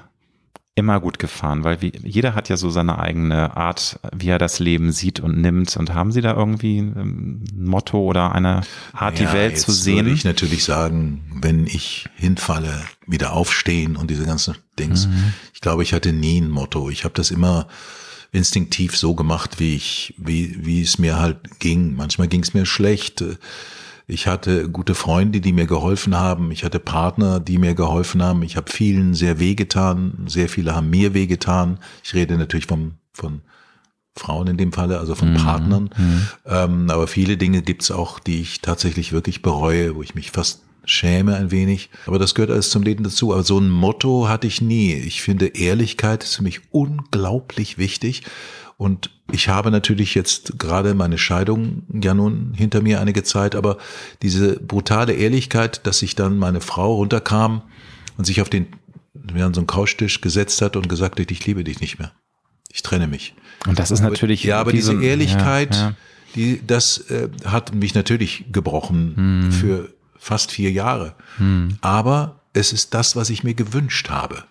immer 0.75 0.99
gut 0.99 1.19
gefahren? 1.19 1.63
Weil 1.63 1.81
wie, 1.81 1.91
jeder 2.03 2.35
hat 2.35 2.49
ja 2.49 2.57
so 2.57 2.69
seine 2.69 2.99
eigene 2.99 3.57
Art, 3.57 3.99
wie 4.15 4.29
er 4.29 4.37
das 4.37 4.59
Leben 4.59 4.91
sieht 4.91 5.19
und 5.19 5.39
nimmt. 5.39 5.75
Und 5.77 5.93
haben 5.93 6.11
Sie 6.11 6.21
da 6.21 6.33
irgendwie 6.35 6.77
ähm, 6.77 7.43
ein 7.53 7.65
Motto 7.65 7.99
oder 7.99 8.33
eine 8.33 8.61
Art, 8.93 9.19
die 9.19 9.23
Ja, 9.23 9.33
Welt 9.33 9.53
jetzt 9.53 9.65
zu 9.65 9.71
sehen? 9.71 10.05
Würde 10.05 10.11
ich 10.11 10.23
natürlich 10.23 10.63
sagen, 10.63 11.23
wenn 11.41 11.65
ich 11.67 12.07
hinfalle, 12.15 12.81
wieder 13.07 13.33
aufstehen 13.33 13.95
und 13.95 14.09
diese 14.09 14.25
ganzen 14.25 14.55
Dings. 14.79 15.07
Mhm. 15.07 15.33
Ich 15.53 15.61
glaube, 15.61 15.83
ich 15.83 15.93
hatte 15.93 16.13
nie 16.13 16.39
ein 16.39 16.49
Motto. 16.49 16.89
Ich 16.89 17.03
habe 17.03 17.13
das 17.13 17.31
immer 17.31 17.67
instinktiv 18.31 18.95
so 18.95 19.13
gemacht, 19.13 19.59
wie 19.59 19.75
ich, 19.75 20.15
wie, 20.17 20.65
wie 20.65 20.81
es 20.81 20.97
mir 20.97 21.19
halt 21.19 21.59
ging. 21.59 21.95
Manchmal 21.95 22.29
ging 22.29 22.43
es 22.43 22.53
mir 22.53 22.65
schlecht. 22.65 23.23
Ich 24.11 24.27
hatte 24.27 24.67
gute 24.67 24.93
Freunde, 24.93 25.39
die 25.39 25.53
mir 25.53 25.67
geholfen 25.67 26.17
haben. 26.17 26.51
Ich 26.51 26.65
hatte 26.65 26.79
Partner, 26.79 27.39
die 27.39 27.57
mir 27.57 27.75
geholfen 27.75 28.21
haben. 28.21 28.43
Ich 28.43 28.57
habe 28.57 28.69
vielen 28.69 29.13
sehr 29.13 29.39
wehgetan. 29.39 30.25
Sehr 30.27 30.49
viele 30.49 30.75
haben 30.75 30.89
mir 30.89 31.13
wehgetan. 31.13 31.79
Ich 32.03 32.13
rede 32.13 32.37
natürlich 32.37 32.65
vom, 32.65 32.95
von 33.13 33.39
Frauen 34.17 34.47
in 34.47 34.57
dem 34.57 34.73
Falle, 34.73 34.99
also 34.99 35.15
von 35.15 35.33
Partnern. 35.35 35.89
Ähm, 36.45 36.89
aber 36.89 37.07
viele 37.07 37.37
Dinge 37.37 37.61
gibt's 37.61 37.89
auch, 37.89 38.19
die 38.19 38.41
ich 38.41 38.59
tatsächlich 38.59 39.13
wirklich 39.13 39.41
bereue, 39.41 39.95
wo 39.95 40.03
ich 40.03 40.13
mich 40.13 40.31
fast 40.31 40.61
schäme 40.83 41.37
ein 41.37 41.51
wenig. 41.51 41.89
Aber 42.05 42.19
das 42.19 42.35
gehört 42.35 42.51
alles 42.51 42.69
zum 42.69 42.83
Leben 42.83 43.05
dazu. 43.05 43.31
Aber 43.31 43.43
so 43.43 43.59
ein 43.59 43.69
Motto 43.69 44.27
hatte 44.27 44.45
ich 44.45 44.61
nie. 44.61 44.93
Ich 44.93 45.21
finde, 45.21 45.47
Ehrlichkeit 45.47 46.25
ist 46.25 46.35
für 46.35 46.43
mich 46.43 46.59
unglaublich 46.71 47.77
wichtig. 47.77 48.23
Und 48.81 49.11
ich 49.31 49.47
habe 49.47 49.69
natürlich 49.69 50.15
jetzt 50.15 50.57
gerade 50.57 50.95
meine 50.95 51.19
Scheidung 51.19 51.83
ja 52.01 52.15
nun 52.15 52.55
hinter 52.55 52.81
mir 52.81 52.99
einige 52.99 53.21
Zeit, 53.21 53.53
aber 53.53 53.77
diese 54.23 54.59
brutale 54.59 55.13
Ehrlichkeit, 55.13 55.85
dass 55.85 55.99
sich 55.99 56.15
dann 56.15 56.39
meine 56.39 56.61
Frau 56.61 56.95
runterkam 56.95 57.61
und 58.17 58.25
sich 58.25 58.41
auf 58.41 58.49
den, 58.49 58.65
wir 59.13 59.43
haben 59.43 59.53
so 59.53 59.59
einen 59.61 59.67
Couchtisch 59.67 60.19
gesetzt 60.21 60.63
hat 60.63 60.75
und 60.75 60.89
gesagt 60.89 61.19
hat, 61.19 61.29
ich 61.29 61.45
liebe 61.45 61.63
dich 61.63 61.79
nicht 61.79 61.99
mehr. 61.99 62.11
Ich 62.73 62.81
trenne 62.81 63.05
mich. 63.07 63.35
Und 63.67 63.77
das 63.77 63.91
ist 63.91 64.01
natürlich. 64.01 64.43
Ja, 64.45 64.59
aber 64.59 64.71
diese 64.71 64.93
diese- 64.93 65.05
Ehrlichkeit, 65.05 65.75
Ja, 65.75 65.81
ja. 65.89 65.95
die, 66.33 66.61
das 66.65 66.97
äh, 67.11 67.29
hat 67.45 67.75
mich 67.75 67.93
natürlich 67.93 68.45
gebrochen 68.51 69.13
Hm. 69.15 69.51
für 69.51 69.93
fast 70.17 70.51
vier 70.51 70.71
Jahre. 70.71 71.13
Aber 71.81 72.41
es 72.53 72.73
ist 72.73 72.95
das, 72.95 73.15
was 73.15 73.29
ich 73.29 73.43
mir 73.43 73.53
gewünscht 73.53 74.09
habe. 74.09 74.43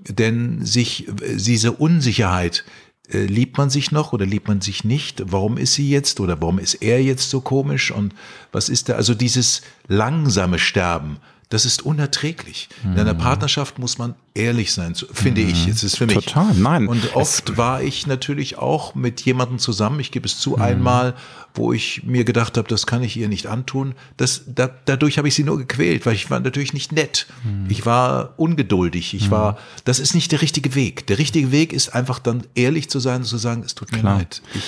Denn 0.00 0.64
sich, 0.64 1.06
äh, 1.06 1.36
diese 1.36 1.70
Unsicherheit, 1.72 2.64
äh, 3.10 3.24
liebt 3.24 3.58
man 3.58 3.70
sich 3.70 3.90
noch 3.90 4.12
oder 4.12 4.26
liebt 4.26 4.48
man 4.48 4.60
sich 4.60 4.84
nicht? 4.84 5.22
Warum 5.32 5.56
ist 5.56 5.74
sie 5.74 5.88
jetzt 5.88 6.20
oder 6.20 6.40
warum 6.40 6.58
ist 6.58 6.74
er 6.74 7.02
jetzt 7.02 7.30
so 7.30 7.40
komisch? 7.40 7.90
Und 7.90 8.14
was 8.52 8.68
ist 8.68 8.88
da? 8.88 8.94
Also 8.94 9.14
dieses 9.14 9.62
langsame 9.86 10.58
Sterben, 10.58 11.18
das 11.50 11.64
ist 11.64 11.82
unerträglich. 11.82 12.68
In 12.84 12.98
einer 12.98 13.14
Partnerschaft 13.14 13.78
muss 13.78 13.96
man 13.96 14.14
ehrlich 14.34 14.72
sein, 14.72 14.94
finde 14.94 15.40
ich. 15.40 15.66
Es 15.66 15.82
ist 15.82 15.96
für 15.96 16.06
mich. 16.06 16.26
Total, 16.26 16.54
nein. 16.54 16.86
Und 16.86 17.16
oft 17.16 17.56
war 17.56 17.82
ich 17.82 18.06
natürlich 18.06 18.58
auch 18.58 18.94
mit 18.94 19.22
jemandem 19.22 19.58
zusammen, 19.58 19.98
ich 19.98 20.10
gebe 20.10 20.26
es 20.26 20.38
zu, 20.38 20.58
einmal, 20.58 21.14
wo 21.54 21.72
ich 21.72 22.02
mir 22.04 22.24
gedacht 22.24 22.58
habe, 22.58 22.68
das 22.68 22.86
kann 22.86 23.02
ich 23.02 23.16
ihr 23.16 23.28
nicht 23.28 23.46
antun. 23.46 23.94
Das, 24.18 24.42
da, 24.46 24.70
dadurch 24.84 25.16
habe 25.16 25.28
ich 25.28 25.34
sie 25.34 25.44
nur 25.44 25.56
gequält, 25.56 26.04
weil 26.04 26.14
ich 26.14 26.30
war 26.30 26.38
natürlich 26.38 26.74
nicht 26.74 26.92
nett. 26.92 27.26
Ich 27.68 27.86
war 27.86 28.34
ungeduldig. 28.36 29.14
Ich 29.14 29.30
war, 29.30 29.56
das 29.84 30.00
ist 30.00 30.14
nicht 30.14 30.30
der 30.32 30.42
richtige 30.42 30.74
Weg. 30.74 31.06
Der 31.06 31.18
richtige 31.18 31.50
Weg 31.50 31.72
ist 31.72 31.94
einfach 31.94 32.18
dann 32.18 32.42
ehrlich 32.54 32.90
zu 32.90 33.00
sein 33.00 33.22
und 33.22 33.26
zu 33.26 33.38
sagen, 33.38 33.62
es 33.64 33.74
tut 33.74 33.90
mir 33.92 34.00
Klar. 34.00 34.18
leid. 34.18 34.42
Ich, 34.54 34.62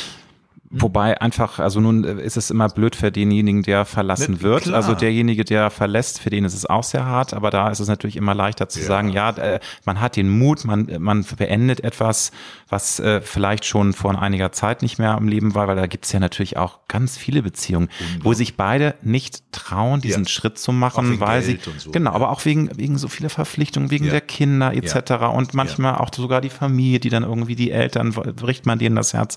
Wobei 0.72 1.20
einfach, 1.20 1.58
also 1.58 1.80
nun 1.80 2.04
äh, 2.04 2.22
ist 2.22 2.36
es 2.36 2.48
immer 2.50 2.68
blöd 2.68 2.94
für 2.94 3.10
denjenigen, 3.10 3.64
der 3.64 3.84
verlassen 3.84 4.34
Ne, 4.34 4.42
wird. 4.42 4.62
klar. 4.62 4.76
Also 4.76 4.94
derjenige, 4.94 5.44
der 5.44 5.68
verlässt, 5.70 6.20
für 6.20 6.30
den 6.30 6.44
ist 6.44 6.54
es 6.54 6.64
auch 6.64 6.84
sehr 6.84 7.04
hart, 7.04 7.34
aber 7.34 7.50
da 7.50 7.70
ist 7.70 7.80
es 7.80 7.88
natürlich 7.88 8.14
immer 8.16 8.34
leichter 8.36 8.68
zu 8.68 8.78
Ja. 8.78 8.86
sagen, 8.86 9.08
ja, 9.08 9.30
äh, 9.30 9.58
man 9.84 10.00
hat 10.00 10.14
den 10.14 10.28
Mut, 10.30 10.64
man, 10.64 10.86
man 11.00 11.24
beendet 11.36 11.82
etwas, 11.82 12.30
was 12.70 12.98
äh, 13.00 13.20
vielleicht 13.20 13.64
schon 13.64 13.92
vor 13.92 14.20
einiger 14.22 14.52
Zeit 14.52 14.82
nicht 14.82 14.98
mehr 14.98 15.10
am 15.16 15.28
Leben 15.28 15.54
war, 15.54 15.68
weil 15.68 15.76
da 15.76 15.86
gibt's 15.86 16.12
ja 16.12 16.20
natürlich 16.20 16.56
auch 16.56 16.78
ganz 16.88 17.16
viele 17.18 17.42
Beziehungen, 17.42 17.88
wo 18.22 18.32
sich 18.32 18.56
beide 18.56 18.94
nicht 19.02 19.42
trauen, 19.52 20.00
diesen 20.00 20.24
Ja. 20.24 20.28
Schritt 20.30 20.58
zu 20.58 20.72
machen, 20.72 21.20
weil 21.20 21.42
Geld 21.42 21.62
sie, 21.64 21.70
so, 21.78 21.90
genau, 21.90 22.10
ja. 22.10 22.16
aber 22.16 22.30
auch 22.30 22.44
wegen, 22.44 22.70
wegen 22.78 22.96
so 22.96 23.08
vieler 23.08 23.28
Verpflichtungen, 23.30 23.90
wegen 23.90 24.06
Ja. 24.06 24.12
der 24.12 24.20
Kinder 24.20 24.72
etc. 24.72 25.24
Und 25.34 25.52
manchmal 25.54 25.96
auch 25.96 26.10
sogar 26.14 26.40
die 26.40 26.50
Familie, 26.50 27.00
die 27.00 27.08
dann 27.10 27.22
irgendwie 27.24 27.56
die 27.56 27.70
Eltern, 27.70 28.12
bricht 28.12 28.66
man 28.66 28.78
denen 28.78 28.96
das 28.96 29.12
Herz. 29.14 29.36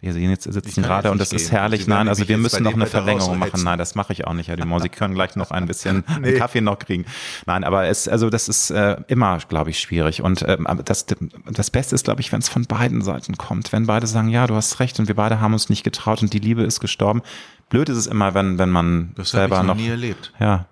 Wir 0.00 0.12
sehen 0.12 0.30
jetzt 0.30 0.44
sitzen 0.44 0.82
gerade 0.82 1.10
und 1.10 1.18
das 1.18 1.32
ist 1.32 1.48
gehen. 1.50 1.58
herrlich. 1.58 1.84
Sie 1.84 1.90
Nein, 1.90 2.08
also 2.08 2.28
wir 2.28 2.38
müssen 2.38 2.62
noch 2.62 2.72
eine 2.74 2.82
weiter 2.82 2.90
Verlängerung 2.90 3.38
machen. 3.38 3.62
Nein, 3.64 3.78
das 3.78 3.94
mache 3.94 4.12
ich 4.12 4.26
auch 4.26 4.34
nicht, 4.34 4.48
Herr 4.48 4.56
Dumont. 4.56 4.82
Sie 4.84 4.88
können 4.90 5.14
gleich 5.14 5.36
noch 5.36 5.50
ein 5.50 5.66
bisschen 5.66 6.04
Nee. 6.20 6.28
einen 6.28 6.38
Kaffee 6.38 6.60
noch 6.60 6.78
kriegen. 6.78 7.06
Nein, 7.46 7.64
aber 7.64 7.86
es, 7.86 8.08
also 8.08 8.28
das 8.30 8.48
ist 8.48 8.70
äh, 8.70 8.96
immer, 9.08 9.38
glaube 9.48 9.70
ich, 9.70 9.78
schwierig. 9.80 10.20
Und 10.22 10.44
ähm, 10.46 10.66
das, 10.84 11.06
das 11.50 11.70
Beste 11.70 11.94
ist, 11.94 12.04
glaube 12.04 12.20
ich, 12.20 12.30
wenn 12.32 12.40
es 12.40 12.48
von 12.48 12.66
beiden 12.78 13.02
Seiten 13.02 13.36
kommt. 13.36 13.72
Wenn 13.72 13.86
beide 13.86 14.06
sagen, 14.06 14.28
ja, 14.28 14.46
du 14.46 14.54
hast 14.54 14.80
recht 14.80 14.98
und 14.98 15.08
wir 15.08 15.14
beide 15.14 15.40
haben 15.40 15.52
uns 15.52 15.68
nicht 15.68 15.84
getraut 15.84 16.22
und 16.22 16.32
die 16.32 16.38
Liebe 16.38 16.62
ist 16.62 16.80
gestorben. 16.80 17.22
Blöd 17.68 17.88
ist 17.88 17.96
es 17.96 18.06
immer, 18.06 18.34
wenn, 18.34 18.58
wenn 18.58 18.70
man 18.70 19.12
das 19.14 19.32
habe 19.32 19.46
ich 19.46 19.50
selber 19.50 19.56
noch 19.62 19.74
noch. 19.74 19.80
nie 19.80 19.88
erlebt. 19.88 20.32
Ja, 20.38 20.66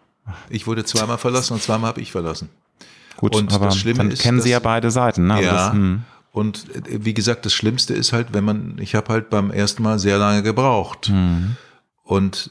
Ich 0.51 0.67
wurde 0.67 0.85
zweimal 0.85 1.19
verlassen 1.19 1.55
und 1.55 1.63
zweimal 1.63 1.89
habe 1.89 2.01
ich 2.01 2.13
verlassen. 2.13 2.49
gut, 3.17 3.35
Und 3.35 3.53
aber 3.53 3.67
das 3.67 3.77
Schlimme 3.79 3.99
dann 3.99 4.11
ist, 4.11 4.23
kennen 4.23 4.41
Sie 4.41 4.51
ja 4.51 4.59
beide 4.59 4.91
Seiten. 4.91 5.27
Ne? 5.27 5.43
Ja. 5.43 5.53
das, 5.53 5.73
hm. 5.73 6.03
und 6.33 6.67
äh, 6.75 7.05
wie 7.05 7.15
gesagt, 7.15 7.47
das 7.47 7.55
Schlimmste 7.55 7.95
ist 7.95 8.13
halt, 8.13 8.29
wenn 8.33 8.45
man, 8.45 8.77
ich 8.79 8.95
habe 8.95 9.09
halt 9.13 9.31
beim 9.31 9.51
ersten 9.51 9.83
Mal 9.83 9.99
sehr 9.99 10.19
lange 10.19 10.43
gebraucht. 10.43 11.11
Mhm. 11.11 11.57
Und 12.05 12.51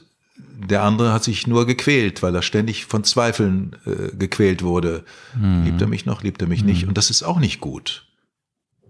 der 0.68 0.82
andere 0.82 1.12
hat 1.12 1.24
sich 1.24 1.46
nur 1.46 1.66
gequält, 1.66 2.22
weil 2.22 2.34
er 2.34 2.42
ständig 2.42 2.86
von 2.86 3.04
Zweifeln 3.04 3.76
äh, 3.86 4.14
gequält 4.16 4.62
wurde. 4.62 5.04
Hm. 5.34 5.64
Liebt 5.64 5.80
er 5.80 5.88
mich 5.88 6.06
noch, 6.06 6.22
liebt 6.22 6.40
er 6.40 6.48
mich 6.48 6.64
nicht? 6.64 6.86
Und 6.86 6.96
das 6.96 7.10
ist 7.10 7.22
auch 7.22 7.38
nicht 7.38 7.60
gut. 7.60 8.06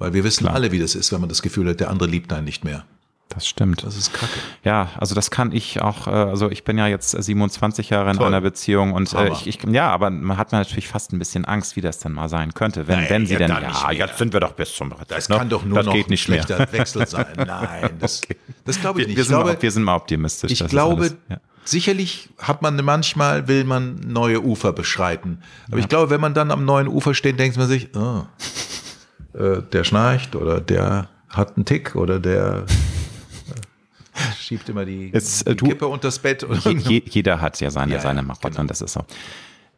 Weil 0.02 0.14
wir 0.14 0.24
wissen 0.24 0.42
Klar. 0.46 0.54
alle, 0.54 0.72
wie 0.72 0.80
das 0.80 0.96
ist, 0.96 1.12
wenn 1.12 1.20
man 1.20 1.28
das 1.28 1.42
Gefühl 1.42 1.68
hat, 1.68 1.78
der 1.78 1.88
andere 1.88 2.08
liebt 2.08 2.32
einen 2.32 2.44
nicht 2.44 2.64
mehr. 2.64 2.84
Das 3.28 3.46
stimmt. 3.46 3.84
Das 3.84 3.96
ist 3.96 4.12
kacke. 4.12 4.32
Ja, 4.64 4.90
also 4.98 5.14
das 5.14 5.30
kann 5.30 5.52
ich 5.52 5.80
auch, 5.80 6.08
äh, 6.08 6.10
also 6.10 6.50
ich 6.50 6.64
bin 6.64 6.76
ja 6.76 6.88
jetzt 6.88 7.12
27 7.12 7.88
Jahre 7.90 8.10
in 8.10 8.16
Toll. 8.16 8.26
einer 8.26 8.40
Beziehung 8.40 8.92
und 8.94 9.12
äh, 9.14 9.30
ich, 9.30 9.46
ich, 9.46 9.58
ja, 9.70 9.88
aber 9.90 10.10
man 10.10 10.36
hat 10.36 10.50
natürlich 10.50 10.88
fast 10.88 11.12
ein 11.12 11.20
bisschen 11.20 11.44
Angst, 11.44 11.76
wie 11.76 11.80
das 11.80 11.98
dann 12.00 12.12
mal 12.14 12.28
sein 12.28 12.52
könnte, 12.52 12.88
wenn, 12.88 12.98
Nein, 12.98 13.06
wenn 13.10 13.26
sie 13.26 13.34
ja, 13.34 13.38
denn, 13.38 13.48
ja, 13.50 13.60
mehr. 13.60 13.92
jetzt 13.92 14.18
sind 14.18 14.32
wir 14.32 14.40
doch 14.40 14.52
bis 14.54 14.74
zum 14.74 14.92
Das 15.06 15.28
ne? 15.28 15.36
kann 15.38 15.48
doch 15.48 15.64
nur 15.64 15.78
das 15.78 15.86
noch 15.86 15.92
geht 15.94 16.08
ein 16.08 16.10
nicht 16.10 16.28
mehr. 16.28 16.42
schlechter 16.42 16.72
Wechsel 16.72 17.06
sein. 17.06 17.26
Nein, 17.46 17.90
das, 18.00 18.22
das 18.64 18.80
glaube 18.80 19.00
ich 19.00 19.06
Wir, 19.06 19.08
nicht. 19.08 19.16
wir, 19.16 19.22
ich 19.22 19.28
sind 19.28 19.36
glaube, 19.36 19.52
mal, 19.54 19.62
wir 19.62 19.70
sind 19.70 19.82
mal 19.84 19.94
optimistisch. 19.94 20.50
ich 20.50 20.66
glaube, 20.66 21.02
alles, 21.02 21.16
ja. 21.30 21.36
sicherlich 21.64 22.28
hat 22.38 22.60
man 22.60 22.76
manchmal, 22.84 23.46
will 23.48 23.62
man 23.64 23.94
neue 24.06 24.42
Ufer 24.42 24.72
beschreiten. 24.74 25.38
Aber 25.68 25.78
ich 25.78 25.88
glaube, 25.88 26.10
wenn 26.10 26.20
man 26.20 26.34
dann 26.34 26.50
am 26.50 26.64
neuen 26.66 26.88
Ufer 26.88 27.14
steht, 27.14 27.38
denkt 27.38 27.56
man 27.56 27.68
sich, 27.68 27.88
oh, 27.96 28.24
äh, 29.34 29.62
der 29.72 29.84
schnarcht 29.84 30.36
oder 30.36 30.60
der 30.60 31.08
hat 31.28 31.56
einen 31.56 31.64
Tick 31.64 31.94
oder 31.96 32.18
der 32.20 32.66
äh, 34.14 34.32
schiebt 34.38 34.68
immer 34.68 34.84
die, 34.84 35.10
Jetzt, 35.12 35.46
äh, 35.46 35.50
die 35.52 35.56
du- 35.56 35.66
Kippe 35.66 35.86
unters 35.88 36.18
Bett. 36.18 36.44
Oder 36.44 36.58
Je, 36.70 36.76
je, 36.76 37.02
jeder 37.08 37.40
hat 37.40 37.60
ja 37.60 37.70
seine, 37.70 37.94
Ja, 37.94 38.00
seine 38.00 38.22
Marotten, 38.22 38.54
genau. 38.56 38.66
das 38.68 38.80
ist 38.82 38.92
so. 38.92 39.04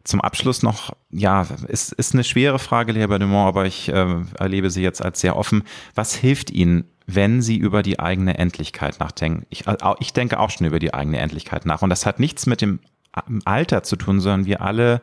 Zum 0.02 0.20
Abschluss 0.20 0.62
noch, 0.62 0.94
ja, 1.10 1.47
ist, 1.68 1.93
ist 1.93 2.12
eine 2.12 2.24
schwere 2.24 2.59
Frage, 2.59 2.93
Herr 2.93 3.18
Dumont, 3.18 3.48
aber 3.48 3.64
ich 3.64 3.89
äh, 3.89 4.16
erlebe 4.39 4.68
sie 4.70 4.82
jetzt 4.82 5.02
als 5.02 5.20
sehr 5.20 5.35
offen. 5.36 5.62
Was 5.94 6.14
hilft 6.14 6.51
Ihnen, 6.51 6.85
wenn 7.06 7.40
Sie 7.40 7.56
über 7.56 7.82
die 7.82 8.01
eigene 8.01 8.36
Endlichkeit 8.36 9.01
nachdenken? 9.01 9.47
Ich, 9.48 9.64
ich 10.01 10.12
denke 10.12 10.40
auch 10.40 10.51
schon 10.51 10.66
über 10.66 10.78
die 10.78 10.93
eigene 10.93 11.18
Endlichkeit 11.18 11.64
nach. 11.64 11.81
Und 11.81 11.89
das 11.89 12.05
hat 12.05 12.20
nichts 12.20 12.44
mit 12.44 12.60
dem 12.60 12.81
Alter 13.47 13.82
zu 13.82 13.97
tun, 13.97 14.20
sondern 14.20 14.44
wir 14.44 14.60
alle 14.60 15.01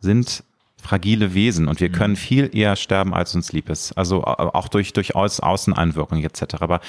sind 0.00 0.44
fragile 0.84 1.34
Wesen 1.34 1.66
und 1.66 1.80
wir 1.80 1.88
können 1.88 2.14
viel 2.16 2.50
eher 2.54 2.76
sterben, 2.76 3.14
als 3.14 3.34
uns 3.34 3.52
lieb 3.52 3.70
ist. 3.70 3.92
Also 3.92 4.20
äh, 4.22 4.24
auch 4.24 4.68
durch, 4.68 4.92
durch 4.92 5.14
Aus 5.16 5.40
Außeneinwirkung 5.40 6.22
etc. 6.22 6.56
Aber 6.60 6.80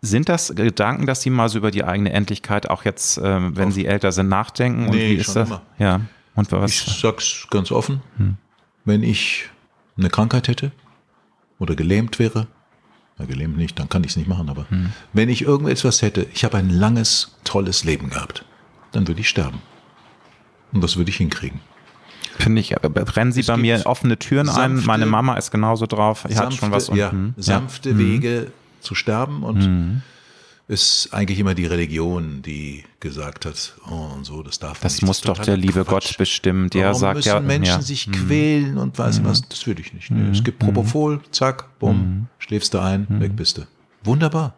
sind 0.00 0.28
das 0.28 0.54
Gedanken, 0.54 1.06
dass 1.06 1.20
Sie 1.22 1.30
mal 1.30 1.48
so 1.48 1.58
über 1.58 1.70
die 1.70 1.84
eigene 1.84 2.12
Endlichkeit 2.12 2.68
auch 2.68 2.84
jetzt, 2.84 3.20
ähm, 3.22 3.56
wenn 3.56 3.70
Sie 3.72 3.86
älter 3.86 4.10
sind, 4.12 4.28
nachdenken? 4.28 4.86
Und 4.86 4.96
Nee, 4.96 5.10
wie 5.10 5.14
ist 5.14 5.36
das? 5.36 5.48
immer. 5.48 5.62
Ja. 5.78 6.00
Und 6.34 6.50
was? 6.50 6.70
Ich 6.70 6.80
sag's 7.00 7.46
ganz 7.50 7.70
offen, 7.70 8.02
wenn 8.84 9.02
ich 9.02 9.44
eine 9.96 10.08
Krankheit 10.10 10.48
hätte 10.48 10.72
oder 11.58 11.76
gelähmt 11.76 12.18
wäre, 12.18 12.48
na, 13.18 13.26
gelähmt 13.26 13.56
nicht, 13.56 13.78
dann 13.78 13.88
kann 13.88 14.02
ich 14.02 14.10
es 14.10 14.16
nicht 14.16 14.26
machen, 14.28 14.48
aber 14.48 14.66
wenn 15.12 15.28
ich 15.28 15.42
irgendetwas 15.42 16.02
hätte, 16.02 16.26
ich 16.34 16.44
habe 16.44 16.56
ein 16.56 16.70
langes, 16.70 17.36
tolles 17.44 17.84
Leben 17.84 18.10
gehabt, 18.10 18.44
dann 18.90 19.06
würde 19.06 19.20
ich 19.20 19.28
sterben. 19.28 19.60
Und 20.72 20.82
das 20.82 20.96
würde 20.96 21.10
ich 21.10 21.18
hinkriegen. 21.18 21.60
Finde 22.38 22.60
ich, 22.60 22.76
aber 22.76 22.88
brennen 23.04 23.32
Sie 23.32 23.40
Es 23.40 23.46
bei 23.46 23.56
mir 23.56 23.82
offene 23.86 24.18
Türen 24.18 24.48
ein? 24.48 24.76
sanfte- 24.78 24.86
Meine 24.86 25.06
Mama 25.06 25.36
ist 25.36 25.50
genauso 25.50 25.86
drauf. 25.86 26.24
Die 26.28 26.36
hat 26.36 26.52
schon 26.54 26.70
was. 26.72 26.88
ja, 26.88 27.10
unten. 27.10 27.34
sanfte 27.40 27.96
Wege 27.98 28.50
zu 28.80 28.94
sterben 28.94 29.42
und 29.42 30.02
ist 30.66 31.10
eigentlich 31.12 31.38
immer 31.38 31.54
die 31.54 31.66
Religion, 31.66 32.40
die 32.40 32.84
gesagt 33.00 33.44
hat, 33.44 33.74
oh 33.90 34.14
und 34.16 34.24
so, 34.24 34.42
das 34.42 34.58
darf 34.58 34.80
Das 34.80 34.94
nicht. 34.94 35.02
muss 35.06 35.18
ist 35.18 35.28
doch 35.28 35.38
der 35.38 35.58
liebe 35.58 35.84
Quatsch. 35.84 36.08
Gott 36.08 36.18
bestimmen. 36.18 36.70
Der 36.70 36.86
Warum 36.86 37.00
sagt 37.00 37.16
müssen 37.16 37.28
ja, 37.28 37.40
Menschen 37.40 37.70
ja. 37.72 37.78
Mhm. 37.78 37.82
sich 37.82 38.10
quälen 38.10 38.78
und 38.78 38.98
weiß 38.98 39.22
was? 39.24 39.46
Das 39.48 39.66
würde 39.66 39.82
ich 39.82 39.92
nicht. 39.92 40.10
Nee, 40.10 40.30
Es 40.30 40.42
gibt 40.42 40.58
Propofol, 40.60 41.20
zack, 41.32 41.78
bumm, 41.78 41.96
Mhm. 41.98 42.26
schläfst 42.38 42.72
du 42.72 42.78
ein, 42.78 43.06
weg 43.20 43.36
bist 43.36 43.58
du. 43.58 43.62
Wunderbar. 44.04 44.54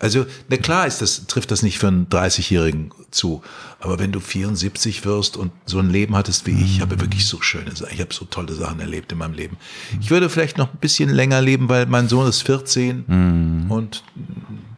Also, 0.00 0.26
na 0.48 0.56
klar 0.56 0.86
ist 0.86 1.02
das, 1.02 1.26
trifft 1.26 1.50
das 1.50 1.62
nicht 1.62 1.78
für 1.78 1.88
einen 1.88 2.06
30-Jährigen 2.08 2.92
zu. 3.10 3.42
Aber 3.80 3.98
wenn 3.98 4.12
du 4.12 4.20
74 4.20 5.04
wirst 5.04 5.36
und 5.36 5.50
so 5.66 5.78
ein 5.78 5.90
Leben 5.90 6.14
hattest 6.16 6.46
wie 6.46 6.52
ich, 6.52 6.76
ich 6.76 6.80
habe 6.80 7.00
wirklich 7.00 7.26
so 7.26 7.40
schöne 7.40 7.74
Sachen, 7.74 7.92
ich 7.94 8.00
habe 8.00 8.12
so 8.14 8.24
tolle 8.24 8.54
Sachen 8.54 8.80
erlebt 8.80 9.10
in 9.12 9.18
meinem 9.18 9.34
Leben. 9.34 9.56
Ich 10.00 10.10
würde 10.10 10.28
vielleicht 10.28 10.56
noch 10.58 10.72
ein 10.72 10.78
bisschen 10.80 11.08
länger 11.10 11.40
leben, 11.40 11.68
weil 11.68 11.86
mein 11.86 12.08
Sohn 12.08 12.26
ist 12.28 12.42
14 12.42 13.04
Mhm. 13.06 13.70
und 13.70 14.04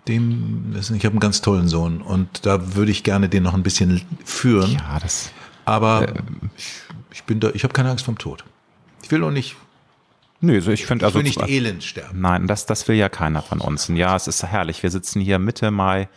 dem, 0.09 0.74
ich 0.78 0.88
habe 1.05 1.09
einen 1.12 1.20
ganz 1.20 1.40
tollen 1.42 1.68
Sohn 1.68 2.01
und 2.01 2.44
da 2.47 2.74
würde 2.74 2.90
ich 2.90 3.02
gerne 3.05 3.28
den 3.28 3.42
noch 3.42 3.55
ein 3.55 3.62
bisschen 3.62 4.01
führen. 4.24 4.72
ja, 4.72 4.98
das. 4.98 5.30
Aber 5.66 6.09
Äh, 6.09 6.14
ich, 6.56 6.64
ich 7.12 7.24
bin 7.24 7.38
da, 7.40 7.51
ich 7.52 7.62
habe 7.62 7.72
keine 7.74 7.90
Angst 7.90 8.05
vom 8.05 8.16
Tod. 8.18 8.44
Ich 9.02 9.10
will 9.10 9.22
auch 9.22 9.30
nicht, 9.30 9.56
Nö, 10.42 10.60
so 10.62 10.70
ich 10.70 10.86
finde 10.86 11.04
ich 11.04 11.06
also. 11.06 11.18
will 11.18 11.24
nicht 11.24 11.42
elend 11.48 11.84
sterben. 11.84 12.18
Nein, 12.20 12.46
das, 12.46 12.64
das 12.64 12.88
will 12.88 12.96
ja 12.96 13.10
keiner 13.10 13.42
von 13.42 13.60
uns. 13.60 13.88
Ja, 13.88 14.16
es 14.16 14.26
ist 14.26 14.42
herrlich. 14.42 14.82
Wir 14.82 14.90
sitzen 14.90 15.20
hier 15.20 15.38
Mitte 15.38 15.70
Mai 15.70 16.08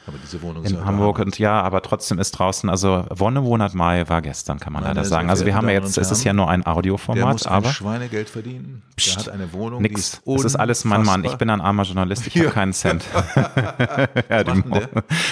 in 0.63 0.75
ja 0.75 0.85
Hamburg 0.85 1.19
und 1.19 1.37
ja, 1.39 1.61
aber 1.61 1.81
trotzdem 1.81 2.19
ist 2.19 2.31
draußen, 2.31 2.69
also 2.69 3.05
Wonnemonat 3.09 3.73
Mai 3.73 4.07
war 4.07 4.21
gestern, 4.21 4.59
kann 4.61 4.71
man 4.71 4.83
Meine 4.83 4.95
leider 4.95 5.05
sagen. 5.05 5.29
Also 5.29 5.45
wir 5.45 5.55
haben 5.55 5.67
ja 5.67 5.73
jetzt, 5.73 5.97
es 5.97 6.09
ist 6.09 6.23
ja 6.23 6.31
nur 6.31 6.49
ein 6.49 6.61
Der 6.61 6.73
Audioformat, 6.73 7.33
muss 7.33 7.45
ein 7.45 7.53
aber 7.53 7.73
Schweinegeld 7.73 8.29
verdienen. 8.29 8.83
Der 8.91 8.95
Psst, 8.95 9.17
hat 9.17 9.29
eine 9.29 9.51
Wohnung, 9.51 9.83
die 9.83 9.89
nix. 9.89 9.99
ist 9.99 10.21
Das 10.25 10.45
ist 10.45 10.55
alles 10.55 10.85
mein 10.85 11.03
Mann. 11.03 11.25
Ich 11.25 11.35
bin 11.35 11.49
ein 11.49 11.59
armer 11.59 11.83
Journalist, 11.83 12.25
ich 12.25 12.37
habe 12.37 12.49
keinen 12.49 12.71
Cent. 12.71 13.03
ja, 13.35 14.43
der? 14.43 14.89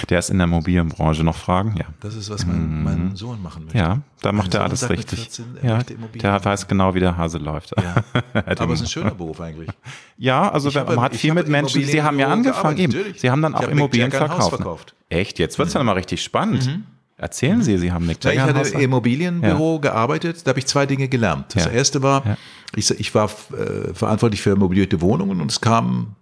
der 0.09 0.19
ist 0.19 0.29
in 0.29 0.37
der 0.37 0.47
Mobilenbranche 0.47 1.23
noch 1.23 1.37
Fragen, 1.37 1.75
ja. 1.77 1.85
Das 2.01 2.15
ist, 2.15 2.29
was 2.29 2.45
mein, 2.45 2.83
mein 2.83 3.15
Sohn 3.15 3.41
machen 3.41 3.65
möchte. 3.65 3.77
Mhm. 3.77 3.83
Ja, 3.83 3.99
da 4.21 4.31
macht 4.33 4.53
er 4.53 4.63
alles 4.63 4.89
richtig. 4.89 5.19
14, 5.19 5.45
er 5.61 5.77
ja, 5.77 5.83
der 5.83 6.43
weiß 6.43 6.67
genau, 6.67 6.93
wie 6.93 6.99
der 6.99 7.17
Hase 7.17 7.37
läuft. 7.37 7.73
Ja. 7.77 7.95
Aber 8.57 8.73
es 8.73 8.80
ist 8.83 8.89
ein 8.89 8.91
schöner 8.91 9.15
Beruf 9.15 9.39
eigentlich. 9.41 9.69
Ja, 10.17 10.51
also 10.51 10.69
Ich 10.69 10.75
wenn- 10.75 10.85
man 10.85 11.01
hat 11.01 11.13
ich 11.15 11.21
viel 11.21 11.33
mit 11.33 11.47
Menschen, 11.47 11.83
Sie 11.83 12.03
haben 12.03 12.19
ja 12.19 12.27
angefangen 12.27 12.77
eben. 12.77 12.93
Sie 13.17 13.31
haben 13.31 13.41
dann 13.41 13.53
Ich 13.53 13.57
auch 13.57 13.61
Mick 13.63 13.71
Immobilien 13.71 14.11
verkauft. 14.11 14.49
verkauft. 14.55 14.93
Echt? 15.09 15.39
Jetzt 15.39 15.57
wird's 15.57 15.73
ja 15.73 15.81
mal 15.83 15.93
richtig 15.93 16.21
spannend. 16.23 16.79
Erzählen 17.17 17.61
Sie, 17.63 17.77
Sie 17.77 17.91
haben 17.91 18.05
Ja, 18.05 18.11
ich 18.13 18.23
Jagger 18.23 18.45
ein 18.49 18.55
hatte 18.55 18.69
im 18.69 18.79
Immobilienbüro 18.81 19.79
gearbeitet, 19.79 20.45
da 20.45 20.49
habe 20.49 20.59
ich 20.59 20.65
zwei 20.67 20.85
Dinge 20.85 21.07
gelernt. 21.07 21.55
Das 21.55 21.65
Ja. 21.65 21.71
erste 21.71 22.01
war, 22.03 22.25
Ja. 22.25 22.37
ich, 22.75 22.89
ich 22.91 23.13
war 23.15 23.25
äh, 23.57 23.93
verantwortlich 23.93 24.41
für 24.41 24.55
möblierte 24.55 25.01
Wohnungen 25.01 25.39
und 25.41 25.51
es 25.51 25.59
kam 25.61 26.15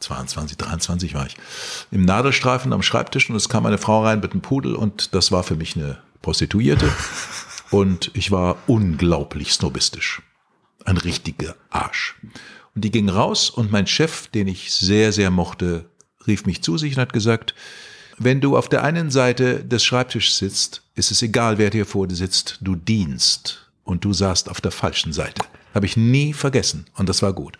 22, 0.00 0.56
23 0.56 1.14
war 1.14 1.26
ich, 1.26 1.36
im 1.90 2.04
Nadelstreifen 2.04 2.72
am 2.72 2.82
Schreibtisch 2.82 3.28
und 3.30 3.36
es 3.36 3.48
kam 3.48 3.66
eine 3.66 3.78
Frau 3.78 4.02
rein 4.04 4.20
mit 4.20 4.32
einem 4.32 4.40
Pudel 4.40 4.74
und 4.74 5.14
das 5.14 5.30
war 5.30 5.42
für 5.42 5.56
mich 5.56 5.76
eine 5.76 5.98
Prostituierte 6.22 6.88
und 7.70 8.10
ich 8.14 8.30
war 8.30 8.56
unglaublich 8.66 9.52
snobistisch. 9.52 10.22
Ein 10.84 10.96
richtiger 10.96 11.56
Arsch. 11.70 12.16
Und 12.74 12.84
die 12.84 12.90
ging 12.90 13.08
raus 13.08 13.50
und 13.50 13.70
mein 13.70 13.86
Chef, 13.86 14.28
den 14.28 14.48
ich 14.48 14.72
sehr, 14.72 15.12
sehr 15.12 15.30
mochte, 15.30 15.86
rief 16.26 16.46
mich 16.46 16.62
zu 16.62 16.78
sich 16.78 16.94
und 16.94 17.00
hat 17.00 17.12
gesagt, 17.12 17.54
wenn 18.18 18.40
du 18.40 18.56
auf 18.56 18.68
der 18.68 18.84
einen 18.84 19.10
Seite 19.10 19.64
des 19.64 19.82
Schreibtischs 19.82 20.36
sitzt, 20.36 20.82
ist 20.94 21.10
es 21.10 21.22
egal, 21.22 21.58
wer 21.58 21.70
dir 21.70 21.86
vor 21.86 22.06
dir 22.06 22.16
sitzt, 22.16 22.58
du 22.60 22.76
dienst 22.76 23.70
und 23.84 24.04
du 24.04 24.12
saßt 24.12 24.50
auf 24.50 24.60
der 24.60 24.72
falschen 24.72 25.12
Seite. 25.12 25.42
Habe 25.74 25.86
ich 25.86 25.96
nie 25.96 26.32
vergessen 26.32 26.86
und 26.96 27.08
das 27.08 27.22
war 27.22 27.32
gut. 27.32 27.56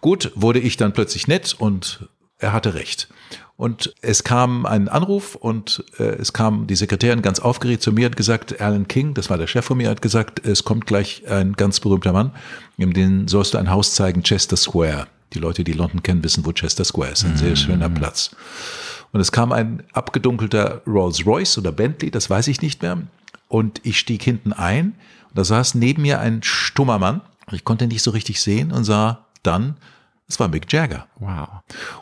Gut, 0.00 0.32
wurde 0.34 0.58
ich 0.58 0.76
dann 0.76 0.92
plötzlich 0.92 1.28
nett 1.28 1.54
und 1.58 2.08
er 2.40 2.52
hatte 2.52 2.74
recht. 2.74 3.08
Und 3.56 3.94
es 4.00 4.24
kam 4.24 4.64
ein 4.64 4.88
Anruf 4.88 5.34
und 5.34 5.84
äh, 5.98 6.04
es 6.04 6.32
kam 6.32 6.66
die 6.66 6.76
Sekretärin 6.76 7.20
ganz 7.20 7.40
aufgeregt 7.40 7.82
zu 7.82 7.92
mir 7.92 8.06
und 8.06 8.16
gesagt, 8.16 8.58
Alan 8.58 8.88
King, 8.88 9.12
das 9.12 9.28
war 9.28 9.36
der 9.36 9.46
Chef 9.46 9.66
von 9.66 9.76
mir, 9.76 9.90
hat 9.90 10.00
gesagt, 10.00 10.46
es 10.46 10.64
kommt 10.64 10.86
gleich 10.86 11.28
ein 11.28 11.52
ganz 11.52 11.78
berühmter 11.78 12.12
Mann, 12.12 12.32
in 12.78 12.94
den 12.94 13.28
sollst 13.28 13.52
du 13.52 13.58
ein 13.58 13.70
Haus 13.70 13.94
zeigen, 13.94 14.22
Chester 14.22 14.56
Square. 14.56 15.06
Die 15.34 15.38
Leute, 15.38 15.62
die 15.62 15.72
London 15.72 16.02
kennen, 16.02 16.24
wissen, 16.24 16.44
wo 16.46 16.52
Chester 16.52 16.84
Square 16.84 17.10
ist. 17.10 17.24
Ein 17.24 17.36
sehr 17.36 17.54
schöner 17.54 17.88
Platz. 17.90 18.34
Und 19.12 19.20
es 19.20 19.30
kam 19.30 19.52
ein 19.52 19.82
abgedunkelter 19.92 20.82
Rolls 20.86 21.26
Royce 21.26 21.58
oder 21.58 21.70
Bentley, 21.70 22.10
das 22.10 22.30
weiß 22.30 22.48
ich 22.48 22.62
nicht 22.62 22.82
mehr. 22.82 22.98
Und 23.48 23.80
ich 23.84 23.98
stieg 23.98 24.22
hinten 24.22 24.52
ein 24.52 24.94
und 25.28 25.38
da 25.38 25.44
saß 25.44 25.74
neben 25.74 26.02
mir 26.02 26.20
ein 26.20 26.42
stummer 26.42 26.98
Mann. 26.98 27.20
Ich 27.52 27.64
konnte 27.64 27.84
ihn 27.84 27.88
nicht 27.88 28.02
so 28.02 28.12
richtig 28.12 28.40
sehen 28.40 28.72
und 28.72 28.84
sah 28.84 29.26
dann, 29.42 29.76
es 30.30 30.38
war 30.38 30.46
Mick 30.48 30.72
Jagger. 30.72 31.06
Wow. 31.18 31.48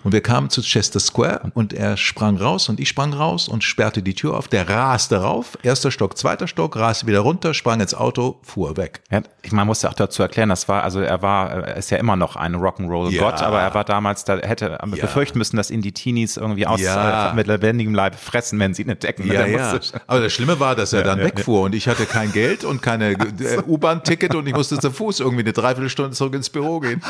Und 0.04 0.12
wir 0.12 0.20
kamen 0.20 0.50
zu 0.50 0.60
Chester 0.62 1.00
Square 1.00 1.50
und 1.54 1.72
er 1.72 1.96
sprang 1.96 2.36
raus 2.36 2.68
und 2.68 2.78
ich 2.78 2.88
sprang 2.90 3.12
raus 3.14 3.48
und 3.48 3.64
sperrte 3.64 4.02
die 4.02 4.14
Tür 4.14 4.36
auf. 4.36 4.48
Der 4.48 4.68
raste 4.68 5.16
rauf, 5.22 5.56
erster 5.62 5.90
Stock, 5.90 6.16
zweiter 6.18 6.46
Stock, 6.46 6.76
raste 6.76 7.06
wieder 7.06 7.20
runter, 7.20 7.54
sprang 7.54 7.80
ins 7.80 7.94
Auto, 7.94 8.38
fuhr 8.42 8.76
weg. 8.76 9.00
Ja, 9.10 9.22
ich, 9.42 9.50
man 9.52 9.66
muss 9.66 9.80
ja 9.82 9.88
auch 9.88 9.94
dazu 9.94 10.22
erklären, 10.22 10.50
das 10.50 10.68
war, 10.68 10.82
also 10.84 11.00
er 11.00 11.22
war, 11.22 11.50
er 11.50 11.76
ist 11.78 11.90
ja 11.90 11.96
immer 11.96 12.16
noch 12.16 12.36
ein 12.36 12.54
Rock'n'Roll-Gott, 12.54 13.40
Ja. 13.40 13.46
aber 13.46 13.60
er 13.62 13.72
war 13.74 13.84
damals, 13.84 14.24
da 14.24 14.36
hätte 14.36 14.78
befürchten 14.90 15.38
müssen, 15.38 15.56
dass 15.56 15.70
ihn 15.70 15.80
die 15.80 15.92
Teenies 15.92 16.36
irgendwie 16.36 16.66
aus 16.66 16.80
Ja. 16.80 17.30
äh, 17.30 17.34
mit 17.34 17.46
lebendigem 17.46 17.94
Leib 17.94 18.14
fressen, 18.14 18.58
wenn 18.60 18.74
sie 18.74 18.82
ihn 18.82 18.90
entdecken. 18.90 19.26
Ja, 19.32 19.46
ja. 19.46 19.80
Aber 20.06 20.20
das 20.20 20.32
Schlimme 20.34 20.60
war, 20.60 20.76
dass 20.76 20.92
er 20.92 21.02
dann 21.02 21.18
wegfuhr 21.20 21.62
und 21.62 21.74
ich 21.74 21.88
hatte 21.88 22.04
kein 22.04 22.30
Geld 22.32 22.62
und 22.64 22.82
keine 22.82 23.12
äh, 23.40 23.62
U-Bahn-Ticket 23.66 24.34
und 24.34 24.46
ich 24.46 24.54
musste 24.54 24.78
zu 24.78 24.90
Fuß 24.90 25.20
irgendwie 25.20 25.42
eine 25.44 25.52
Dreiviertelstunde 25.54 26.12
zurück 26.12 26.34
ins 26.34 26.50
Büro 26.50 26.80
gehen. 26.80 27.02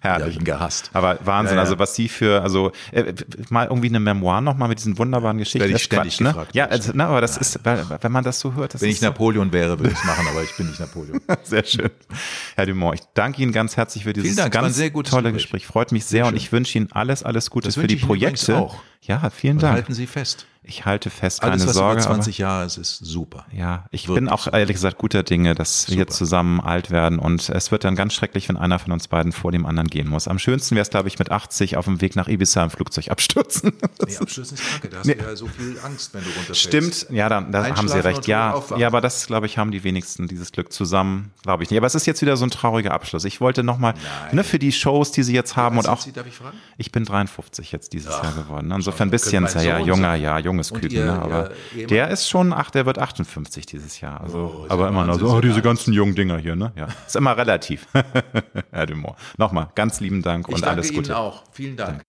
Herrlich. 0.00 0.38
Gehasst. 0.48 0.90
Aber 0.92 1.18
Wahnsinn, 1.24 1.56
Ja, 1.56 1.62
ja. 1.62 1.64
also 1.68 1.78
was 1.78 1.94
Sie 1.94 2.08
für, 2.08 2.42
also 2.42 2.72
äh, 2.92 3.12
mal 3.50 3.66
irgendwie 3.66 3.88
eine 3.88 4.00
Memoir 4.00 4.40
nochmal 4.40 4.68
mit 4.68 4.78
diesen 4.78 4.98
wunderbaren 4.98 5.38
Geschichten. 5.38 5.60
Werde 5.60 5.74
ich 5.74 5.82
ständig 5.82 6.14
Quatsch, 6.16 6.20
ne? 6.22 6.28
gefragt, 6.30 6.54
Ja, 6.54 6.66
also, 6.66 6.92
na, 6.94 7.08
aber 7.08 7.20
das 7.20 7.36
ist, 7.36 7.60
weil- 7.64 7.84
wenn 8.00 8.12
man 8.12 8.24
das 8.24 8.40
so 8.40 8.54
hört, 8.54 8.74
das 8.74 8.80
Wenn 8.80 8.90
ich 8.90 9.00
Napoleon 9.00 9.52
wäre, 9.52 9.78
würde 9.78 9.92
ich 9.92 9.98
es 9.98 10.04
machen, 10.04 10.26
aber 10.28 10.42
ich 10.42 10.56
bin 10.56 10.68
nicht 10.68 10.80
Napoleon. 10.80 11.20
Sehr 11.42 11.64
schön. 11.64 11.90
Herr 12.56 12.66
Dumont, 12.66 13.00
ich 13.00 13.06
danke 13.14 13.42
Ihnen 13.42 13.52
ganz 13.52 13.76
herzlich 13.76 14.04
für 14.04 14.12
dieses 14.12 14.36
Dank, 14.36 14.52
ganz 14.52 14.76
sehr 14.76 14.90
gutes 14.90 15.10
tolle 15.12 15.32
Gespräch. 15.32 15.66
Freut 15.66 15.92
mich 15.92 16.04
sehr 16.04 16.26
und 16.26 16.36
ich 16.36 16.50
wünsche 16.52 16.78
Ihnen 16.78 16.88
alles, 16.92 17.22
alles 17.22 17.50
Gute 17.50 17.70
für 17.72 17.86
die 17.86 17.94
ich 17.96 18.00
Ihnen 18.02 18.08
Projekte. 18.08 18.56
auch. 18.58 18.76
Ja, 19.02 19.30
vielen 19.30 19.56
Und 19.56 19.62
Dank. 19.62 19.74
halten 19.74 19.94
Sie 19.94 20.06
fest. 20.06 20.46
Ich 20.70 20.84
halte 20.84 21.08
fest, 21.08 21.40
keine 21.40 21.52
Alles, 21.52 21.66
was 21.66 21.74
Sorge. 21.76 22.00
über 22.02 22.10
20 22.12 22.36
Jahre 22.38 22.66
ist, 22.66 22.76
ist 22.76 22.98
super. 22.98 23.46
Ja, 23.52 23.86
ich 23.90 24.02
Wirklich. 24.06 24.26
bin 24.26 24.28
auch 24.28 24.46
ehrlich 24.52 24.74
gesagt 24.74 24.98
guter 24.98 25.22
Dinge, 25.22 25.54
dass 25.54 25.88
wir 25.88 26.00
Super. 26.00 26.10
zusammen 26.12 26.60
alt 26.60 26.90
werden 26.90 27.18
und 27.18 27.48
es 27.48 27.72
wird 27.72 27.84
dann 27.84 27.96
ganz 27.96 28.12
schrecklich, 28.12 28.48
wenn 28.50 28.58
einer 28.58 28.78
von 28.78 28.92
uns 28.92 29.08
beiden 29.08 29.32
vor 29.32 29.50
dem 29.50 29.64
anderen 29.64 29.88
gehen 29.88 30.08
muss. 30.08 30.28
Am 30.28 30.38
schönsten 30.38 30.74
wäre 30.74 30.82
es, 30.82 30.90
glaube 30.90 31.08
ich, 31.08 31.18
mit 31.18 31.30
80 31.32 31.78
auf 31.78 31.86
dem 31.86 32.02
Weg 32.02 32.16
nach 32.16 32.28
Ibiza 32.28 32.62
im 32.62 32.68
Flugzeug 32.70 33.08
abstürzen. 33.10 33.72
Nee, 34.06 34.16
Abschluss 34.18 34.52
ist 34.52 34.62
kacke. 34.72 34.88
Da 34.88 34.98
hast 34.98 35.06
Nee. 35.06 35.14
du 35.16 35.24
ja 35.24 35.34
so 35.36 35.46
viel 35.48 35.76
Angst, 35.84 36.14
wenn 36.14 36.22
du 36.22 36.28
runterfällst. 36.28 36.60
Stimmt, 36.60 37.06
ja, 37.10 37.28
da, 37.28 37.40
da 37.40 37.76
haben 37.76 37.88
Sie 37.88 38.02
recht. 38.02 38.26
Ja, 38.26 38.52
aufwachen. 38.52 38.80
ja, 38.80 38.86
aber 38.86 39.00
das, 39.00 39.26
glaube 39.26 39.46
ich, 39.46 39.58
haben 39.58 39.70
die 39.70 39.84
wenigsten 39.84 40.28
dieses 40.28 40.52
Glück 40.52 40.72
zusammen, 40.72 41.30
glaube 41.42 41.62
ich 41.62 41.70
nicht. 41.70 41.78
Aber 41.78 41.86
es 41.86 41.94
ist 41.94 42.06
jetzt 42.06 42.22
wieder 42.22 42.36
so 42.36 42.44
ein 42.46 42.50
trauriger 42.50 42.92
Abschluss. 42.92 43.24
Ich 43.24 43.40
wollte 43.40 43.62
nochmal, 43.64 43.94
ne, 44.32 44.44
für 44.44 44.58
die 44.58 44.72
Shows, 44.72 45.12
die 45.12 45.22
Sie 45.22 45.34
jetzt 45.34 45.56
haben 45.56 45.76
Was 45.78 45.86
und 45.86 45.90
auch, 45.92 46.00
Sie, 46.02 46.12
darf 46.12 46.26
ich 46.26 46.34
fragen? 46.34 46.56
ich 46.76 46.92
bin 46.92 47.04
53 47.04 47.72
jetzt 47.72 47.92
dieses 47.92 48.10
Jahr 48.10 48.32
geworden. 48.32 48.68
ne? 48.68 48.74
Insofern 48.76 49.08
ein 49.08 49.10
könnte 49.10 49.42
bisschen, 49.42 49.64
ja, 49.64 49.78
junger, 49.78 50.14
ja, 50.14 50.38
junges 50.38 50.57
Und 50.57 50.57
Küken, 50.72 50.90
Ihr- 50.90 51.04
ne, 51.06 51.22
aber 51.22 51.50
der 51.74 52.08
ist 52.08 52.28
schon, 52.28 52.52
ach, 52.52 52.70
der 52.70 52.86
wird 52.86 52.98
58 52.98 53.66
dieses 53.66 54.00
Jahr. 54.00 54.20
Also, 54.20 54.64
ist 54.64 54.70
aber 54.70 54.88
immer 54.88 55.04
noch 55.04 55.18
so, 55.18 55.28
oh, 55.30 55.40
diese 55.40 55.62
ganzen 55.62 55.92
jungen 55.92 56.14
Dinger 56.14 56.38
hier, 56.38 56.56
ne? 56.56 56.72
Ja, 56.76 56.88
ist 57.06 57.16
immer 57.16 57.36
relativ. 57.36 57.86
Herr 58.70 58.86
Dumont. 58.86 59.16
Nochmal, 59.36 59.68
ganz 59.74 60.00
lieben 60.00 60.22
Dank 60.22 60.46
Ich 60.48 60.54
und 60.54 60.60
danke 60.62 60.72
alles 60.76 60.92
Gute. 60.92 61.10
Ihnen 61.12 61.18
auch. 61.18 61.44
Vielen 61.52 61.76
Dank. 61.76 62.02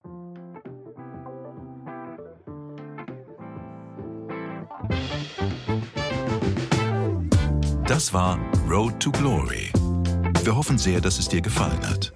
Das 7.85 8.13
war 8.13 8.37
Road 8.69 8.99
to 8.99 9.11
Glory. 9.11 9.71
Wir 10.43 10.55
hoffen 10.55 10.77
sehr, 10.77 11.01
dass 11.01 11.19
es 11.19 11.27
dir 11.27 11.41
gefallen 11.41 11.85
hat. 11.87 12.11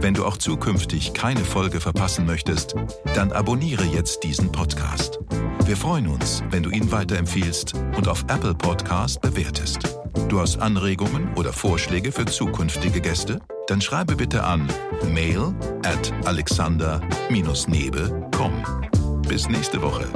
Wenn 0.00 0.14
du 0.14 0.24
auch 0.24 0.36
zukünftig 0.36 1.14
keine 1.14 1.40
Folge 1.40 1.80
verpassen 1.80 2.26
möchtest, 2.26 2.74
dann 3.14 3.32
abonniere 3.32 3.84
jetzt 3.84 4.22
diesen 4.22 4.52
Podcast. 4.52 5.18
Wir 5.66 5.76
freuen 5.76 6.06
uns, 6.06 6.42
wenn 6.50 6.62
du 6.62 6.70
ihn 6.70 6.92
weiterempfiehlst 6.92 7.74
und 7.96 8.06
auf 8.06 8.22
Apple 8.28 8.54
Podcast 8.54 9.20
bewertest. 9.20 9.80
Du 10.28 10.38
hast 10.38 10.60
Anregungen 10.60 11.34
oder 11.34 11.52
Vorschläge 11.52 12.12
für 12.12 12.24
zukünftige 12.24 13.00
Gäste? 13.00 13.40
Dann 13.66 13.80
schreibe 13.80 14.14
bitte 14.14 14.44
an 14.44 14.68
mail 15.12 15.52
at 15.84 16.12
alexander-nebe.com. 16.24 19.22
Bis 19.28 19.48
nächste 19.48 19.82
Woche. 19.82 20.06